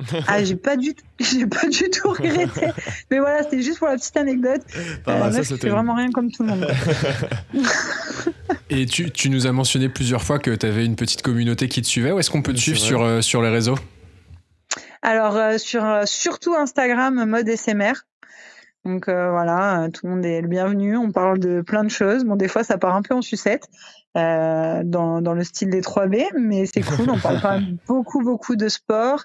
Ah, 0.26 0.42
j'ai 0.42 0.56
pas 0.56 0.76
du, 0.76 0.92
j'ai 1.20 1.46
pas 1.46 1.68
du 1.68 1.88
tout 1.90 2.08
regretté. 2.10 2.68
Mais 3.10 3.20
voilà, 3.20 3.42
c'était 3.44 3.62
juste 3.62 3.78
pour 3.78 3.88
la 3.88 3.96
petite 3.96 4.16
anecdote. 4.16 4.62
Pas 5.04 5.12
Euh, 5.12 5.30
ça, 5.30 5.38
meuf, 5.38 5.64
vraiment 5.64 5.94
rien 5.94 6.10
comme 6.10 6.30
tout 6.30 6.42
le 6.42 6.50
monde. 6.50 6.66
Et 8.70 8.86
tu, 8.86 9.10
tu 9.10 9.30
nous 9.30 9.46
as 9.46 9.52
mentionné 9.52 9.88
plusieurs 9.88 10.22
fois 10.22 10.38
que 10.38 10.50
tu 10.50 10.66
avais 10.66 10.84
une 10.84 10.96
petite 10.96 11.22
communauté 11.22 11.68
qui 11.68 11.80
te 11.80 11.86
suivait. 11.86 12.10
Où 12.10 12.18
est-ce 12.18 12.30
qu'on 12.30 12.42
peut 12.42 12.52
te 12.52 12.58
suivre 12.58 12.78
sur, 12.78 13.02
euh, 13.02 13.20
sur 13.20 13.40
les 13.40 13.50
réseaux? 13.50 13.76
Alors 15.04 15.36
euh, 15.36 15.58
sur 15.58 15.84
euh, 15.84 16.06
surtout 16.06 16.54
Instagram 16.54 17.26
mode 17.26 17.46
SMR. 17.48 17.92
Donc 18.86 19.08
euh, 19.08 19.30
voilà, 19.30 19.88
tout 19.92 20.06
le 20.06 20.14
monde 20.14 20.24
est 20.24 20.40
le 20.40 20.48
bienvenu. 20.48 20.96
On 20.96 21.12
parle 21.12 21.38
de 21.38 21.60
plein 21.60 21.84
de 21.84 21.90
choses. 21.90 22.24
Bon, 22.24 22.36
des 22.36 22.48
fois 22.48 22.64
ça 22.64 22.78
part 22.78 22.96
un 22.96 23.02
peu 23.02 23.14
en 23.14 23.20
sucette 23.20 23.68
euh, 24.16 24.82
dans, 24.84 25.20
dans 25.20 25.34
le 25.34 25.42
style 25.42 25.70
des 25.70 25.80
3B, 25.80 26.26
mais 26.38 26.66
c'est 26.66 26.82
cool. 26.82 27.10
On 27.10 27.18
parle 27.18 27.40
quand 27.40 27.50
même 27.52 27.76
beaucoup 27.88 28.22
beaucoup 28.22 28.56
de 28.56 28.68
sport 28.68 29.24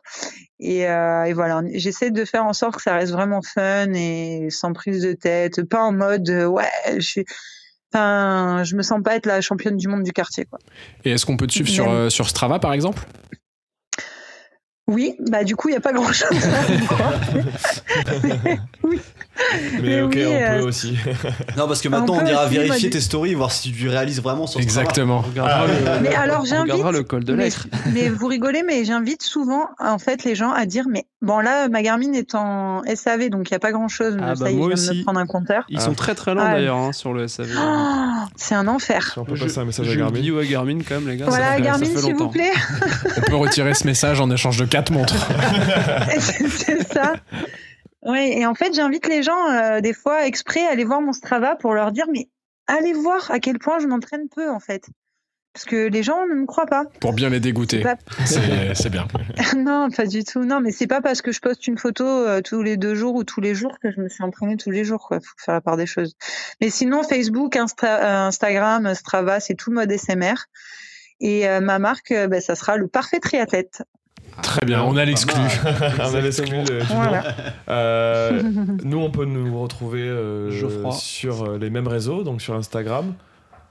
et, 0.59 0.87
euh, 0.87 1.23
et 1.25 1.33
voilà. 1.33 1.61
J'essaie 1.73 2.11
de 2.11 2.25
faire 2.25 2.45
en 2.45 2.53
sorte 2.53 2.77
que 2.77 2.81
ça 2.81 2.95
reste 2.95 3.11
vraiment 3.11 3.41
fun 3.41 3.93
et 3.93 4.47
sans 4.49 4.73
prise 4.73 5.03
de 5.03 5.13
tête, 5.13 5.63
pas 5.63 5.83
en 5.83 5.91
mode 5.91 6.29
euh, 6.29 6.47
ouais 6.47 6.65
je 6.95 7.01
suis. 7.01 7.25
Enfin, 7.91 8.63
je 8.63 8.75
me 8.75 8.83
sens 8.83 9.01
pas 9.03 9.15
être 9.15 9.25
la 9.25 9.41
championne 9.41 9.75
du 9.75 9.87
monde 9.87 10.03
du 10.03 10.11
quartier, 10.11 10.45
quoi. 10.45 10.59
Et 11.05 11.11
est-ce 11.11 11.25
qu'on 11.25 11.37
peut 11.37 11.47
te 11.47 11.53
suivre 11.53 11.69
sur, 11.69 11.89
euh, 11.89 12.09
sur 12.09 12.29
Strava, 12.29 12.59
par 12.59 12.73
exemple? 12.73 13.03
Oui, 14.87 15.15
bah 15.19 15.43
du 15.43 15.55
coup, 15.55 15.69
il 15.69 15.71
n'y 15.71 15.77
a 15.77 15.81
pas 15.81 15.93
grand 15.93 16.11
chose 16.11 16.45
à 16.45 16.61
voir. 16.95 17.13
oui. 18.83 18.99
Mais 19.73 19.81
Mais 19.81 20.01
ok, 20.01 20.13
oui, 20.15 20.25
on 20.27 20.33
euh, 20.33 20.59
peut 20.59 20.65
aussi. 20.65 20.97
Non, 21.57 21.67
parce 21.67 21.81
que 21.81 21.87
On 21.87 21.91
maintenant 21.91 22.15
on, 22.15 22.19
peut 22.19 22.29
ira 22.29 22.45
aussi, 22.45 22.55
vérifier 22.55 22.89
tes 22.89 23.01
stories, 23.01 23.33
voir 23.33 23.51
si 23.51 23.71
tu 23.71 23.87
réalises 23.89 24.21
vraiment 24.21 24.47
sur. 24.47 24.59
Exactement. 24.59 25.19
On 25.25 25.29
regardera, 25.29 25.65
le, 25.67 25.73
Mais 26.01 26.15
alors, 26.15 26.41
on 26.41 26.45
j'invite- 26.45 26.61
regardera 26.63 26.91
le 26.91 27.03
col 27.03 27.23
de 27.23 27.33
mais, 27.33 27.45
lettres. 27.45 27.67
mais 27.93 28.09
vous 28.09 28.27
rigolez, 28.27 28.63
mais 28.65 28.83
j'invite 28.85 29.23
souvent 29.23 29.69
en 29.79 29.97
fait 29.99 30.23
les 30.23 30.35
gens 30.35 30.51
à 30.51 30.65
dire 30.65 30.85
mais 30.89 31.05
bon 31.21 31.39
là 31.39 31.67
ma 31.69 31.81
Garmin 31.81 32.13
est 32.13 32.35
en 32.35 32.81
SAV 32.95 33.29
donc 33.29 33.49
il 33.49 33.53
y 33.53 33.55
a 33.55 33.59
pas 33.59 33.71
grand 33.71 33.87
chose. 33.87 34.17
Ah, 34.21 34.35
ça 34.35 34.43
bah, 34.45 34.51
y 34.51 34.53
est, 34.53 34.57
moi 34.57 34.69
je 34.71 34.75
viens 34.75 34.85
de 34.85 34.89
aussi. 34.91 34.99
me 34.99 35.03
prendre 35.03 35.19
un 35.19 35.25
compteur. 35.27 35.65
Ils 35.69 35.77
Ah. 35.79 35.81
sont 35.81 35.93
très 35.93 36.15
très 36.15 36.33
lents 36.35 36.43
Ah, 36.45 36.53
d'ailleurs 36.53 36.77
hein, 36.77 36.91
sur 36.93 37.13
le 37.13 37.27
SAV. 37.27 37.49
Oh, 37.57 38.27
c'est 38.35 38.55
un 38.55 38.67
enfer. 38.67 39.11
Si 39.13 39.19
on 39.19 39.25
peut 39.25 39.35
Je- 39.35 39.43
passer 39.45 39.59
un 39.59 39.65
message 39.65 39.89
à 39.89 39.95
Garmin. 39.95 40.19
à 40.39 40.45
Garmin 40.45 40.79
quand 40.87 40.95
même 40.95 41.07
les 41.07 41.17
gars. 41.17 41.25
Voilà 41.27 41.55
ça 41.55 41.61
Garmin 41.61 41.85
s'il 41.85 42.15
vous 42.15 42.29
plaît. 42.29 42.51
On 43.17 43.21
peut 43.21 43.35
retirer 43.35 43.73
ce 43.73 43.85
message 43.87 44.19
en 44.21 44.29
échange 44.31 44.57
de 44.57 44.65
quatre 44.65 44.91
montres. 44.91 45.15
c'est 46.19 46.83
ça. 46.93 47.13
Oui, 48.05 48.31
et 48.35 48.45
en 48.45 48.55
fait, 48.55 48.73
j'invite 48.73 49.07
les 49.07 49.23
gens, 49.23 49.49
euh, 49.51 49.81
des 49.81 49.93
fois, 49.93 50.25
exprès, 50.25 50.65
à 50.65 50.71
aller 50.71 50.85
voir 50.85 51.01
mon 51.01 51.13
Strava 51.13 51.55
pour 51.55 51.73
leur 51.73 51.91
dire, 51.91 52.05
mais 52.11 52.29
allez 52.67 52.93
voir 52.93 53.29
à 53.31 53.39
quel 53.39 53.59
point 53.59 53.79
je 53.79 53.87
m'entraîne 53.87 54.29
peu, 54.33 54.49
en 54.49 54.59
fait. 54.59 54.85
Parce 55.53 55.65
que 55.65 55.87
les 55.87 56.03
gens 56.03 56.25
ne 56.27 56.35
me 56.35 56.45
croient 56.45 56.67
pas. 56.67 56.85
Pour 57.01 57.11
bien 57.11 57.29
les 57.29 57.39
dégoûter. 57.39 57.81
Pas- 57.83 57.97
C'est 58.25 58.89
bien. 58.89 59.07
non, 59.57 59.89
pas 59.89 60.05
du 60.05 60.23
tout. 60.23 60.45
Non, 60.45 60.61
mais 60.61 60.71
c'est 60.71 60.85
pas 60.87 61.01
parce 61.01 61.21
que 61.21 61.31
je 61.31 61.41
poste 61.41 61.65
une 61.67 61.77
photo 61.77 62.05
euh, 62.05 62.39
tous 62.41 62.61
les 62.61 62.77
deux 62.77 62.93
jours 62.95 63.15
ou 63.15 63.23
tous 63.23 63.41
les 63.41 63.55
jours 63.55 63.75
que 63.81 63.91
je 63.91 63.99
me 63.99 64.07
suis 64.07 64.23
entraînée 64.23 64.55
tous 64.57 64.69
les 64.69 64.83
jours. 64.85 65.05
Quoi. 65.07 65.19
Faut 65.19 65.35
faire 65.43 65.55
la 65.55 65.61
part 65.61 65.75
des 65.75 65.87
choses. 65.87 66.15
Mais 66.61 66.69
sinon, 66.69 67.01
Facebook, 67.03 67.55
Insta- 67.55 67.99
euh, 68.01 68.27
Instagram, 68.27 68.93
Strava, 68.93 69.39
c'est 69.39 69.55
tout 69.55 69.71
mode 69.71 69.91
SMR. 69.91 70.35
Et 71.19 71.49
euh, 71.49 71.59
ma 71.59 71.79
marque, 71.79 72.13
bah, 72.29 72.39
ça 72.39 72.55
sera 72.55 72.77
le 72.77 72.87
parfait 72.87 73.19
triathlète. 73.19 73.81
Très 74.41 74.65
bien, 74.65 74.83
on 74.83 74.95
a 74.97 75.05
l'exclu. 75.05 75.39
on 75.99 76.15
a 76.15 76.21
l'exclu 76.21 76.57
nom. 76.57 76.63
Voilà. 76.89 77.23
Euh, 77.69 78.41
nous, 78.83 78.99
on 78.99 79.11
peut 79.11 79.25
nous 79.25 79.59
retrouver 79.61 80.01
euh, 80.01 80.51
Geoffroy. 80.51 80.91
sur 80.93 81.43
euh, 81.43 81.57
les 81.57 81.69
mêmes 81.69 81.87
réseaux, 81.87 82.23
donc 82.23 82.41
sur 82.41 82.55
Instagram. 82.55 83.13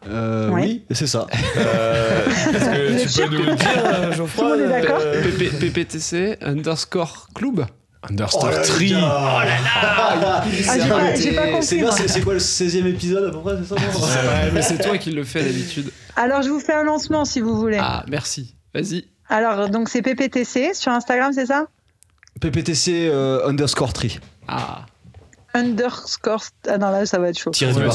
Euh, 0.08 0.50
Ouais. 0.50 0.62
Oui, 0.62 0.84
c'est 0.92 1.06
ça. 1.08 1.26
Euh, 1.56 2.24
que 2.24 3.12
tu 3.12 3.28
peux 3.28 3.36
nous 3.36 3.42
le 3.44 3.54
dire, 3.56 3.68
euh, 3.84 4.12
Geoffroy 4.12 4.44
Tout 4.44 4.54
le 4.54 4.58
monde 4.66 4.70
est 4.70 4.80
d'accord 4.80 5.00
euh, 5.02 5.22
PP 5.22 5.58
PPTC 5.58 6.38
underscore 6.42 7.28
club. 7.34 7.66
Understar 8.08 8.62
Tree. 8.62 8.94
Ah, 8.94 9.42
j'ai 10.46 10.88
pas, 10.88 11.14
j'ai 11.16 11.32
pas 11.32 11.62
C'est 11.62 11.80
compris. 11.80 12.08
c'est 12.08 12.20
quoi 12.20 12.34
le 12.34 12.38
16 12.38 12.76
e 12.76 12.86
épisode 12.86 13.24
à 13.24 13.30
peu 13.32 13.40
près, 13.40 13.56
c'est 13.60 13.68
ça 13.68 13.74
non 13.74 14.00
Ouais, 14.06 14.50
mais 14.52 14.62
c'est 14.62 14.78
toi 14.78 14.96
qui 14.98 15.10
le 15.10 15.24
fais 15.24 15.42
d'habitude. 15.42 15.90
Alors, 16.14 16.42
je 16.42 16.48
vous 16.48 16.60
fais 16.60 16.74
un 16.74 16.84
lancement 16.84 17.24
si 17.24 17.40
vous 17.40 17.56
voulez. 17.56 17.78
Ah 17.80 18.04
merci. 18.08 18.54
Vas-y. 18.72 19.04
Alors, 19.28 19.68
donc 19.68 19.88
c'est 19.88 20.02
PPTC 20.02 20.74
sur 20.74 20.92
Instagram, 20.92 21.32
c'est 21.32 21.46
ça? 21.46 21.66
PPTC 22.40 23.08
euh, 23.10 23.46
underscore 23.46 23.92
tri. 23.92 24.20
Ah. 24.46 24.86
underscore. 25.54 26.44
Ah 26.68 26.78
non, 26.78 26.90
là, 26.90 27.04
ça 27.04 27.18
va 27.18 27.28
être 27.28 27.38
chaud. 27.38 27.50
Tirer 27.50 27.72
du 27.72 27.80
8. 27.80 27.90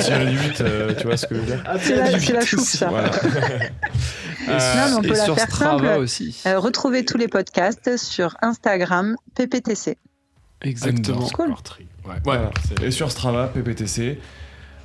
Tirer 0.00 0.26
du 0.26 0.38
8, 0.38 0.62
tu 0.98 1.06
vois 1.06 1.16
ce 1.16 1.26
que 1.26 1.34
je 1.34 1.40
veux 1.40 1.46
dire? 1.46 1.62
C'est 1.80 1.96
la, 1.96 2.10
la 2.10 2.44
chouffe, 2.44 2.68
ça. 2.68 2.88
Voilà. 2.88 3.10
non, 4.48 4.88
mais 4.88 4.94
on 4.96 5.02
peut 5.02 5.08
la 5.08 5.34
faire 5.34 5.54
simple. 5.54 5.86
Aussi. 5.98 6.40
Euh, 6.46 6.58
retrouvez 6.58 7.04
tous 7.04 7.18
les 7.18 7.28
podcasts 7.28 7.96
sur 7.96 8.36
Instagram, 8.42 9.16
PPTC. 9.34 9.98
Exactement. 10.62 11.28
Cool. 11.30 11.50
Ouais, 11.50 12.16
voilà. 12.24 12.50
Et 12.82 12.90
sur 12.90 13.10
Strava, 13.10 13.48
PPTC. 13.48 14.18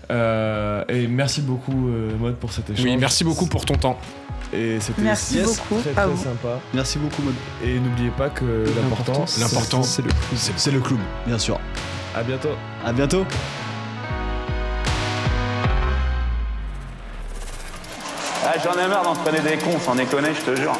Euh, 0.09 0.83
et 0.87 1.07
merci 1.07 1.41
beaucoup, 1.41 1.89
euh, 1.89 2.17
Mode, 2.17 2.35
pour 2.35 2.51
cet 2.51 2.69
échange. 2.69 2.85
Oui, 2.85 2.97
merci 2.97 3.23
beaucoup 3.23 3.45
pour 3.47 3.65
ton 3.65 3.75
temps. 3.75 3.99
Et 4.53 4.79
c'était 4.79 5.01
merci 5.01 5.41
beaucoup 5.41 5.81
très, 5.81 5.91
très 5.91 6.15
sympa. 6.15 6.59
Merci 6.73 6.97
beaucoup, 6.99 7.21
Mode. 7.21 7.33
Et 7.63 7.79
n'oubliez 7.79 8.11
pas 8.11 8.29
que 8.29 8.65
l'important, 8.81 9.25
l'important, 9.39 9.83
c'est 9.83 10.03
le, 10.03 10.09
c'est 10.35 10.71
le 10.71 10.79
clown, 10.79 10.99
bien 11.25 11.37
sûr. 11.37 11.59
À 12.15 12.23
bientôt. 12.23 12.55
À 12.85 12.93
bientôt. 12.93 13.25
Ah, 18.45 18.53
J'en 18.63 18.81
ai 18.81 18.87
marre 18.87 19.03
d'entraîner 19.03 19.41
des 19.41 19.57
cons, 19.57 19.77
sans 19.79 19.95
déconner, 19.95 20.29
je 20.33 20.51
te 20.51 20.55
jure. 20.55 20.79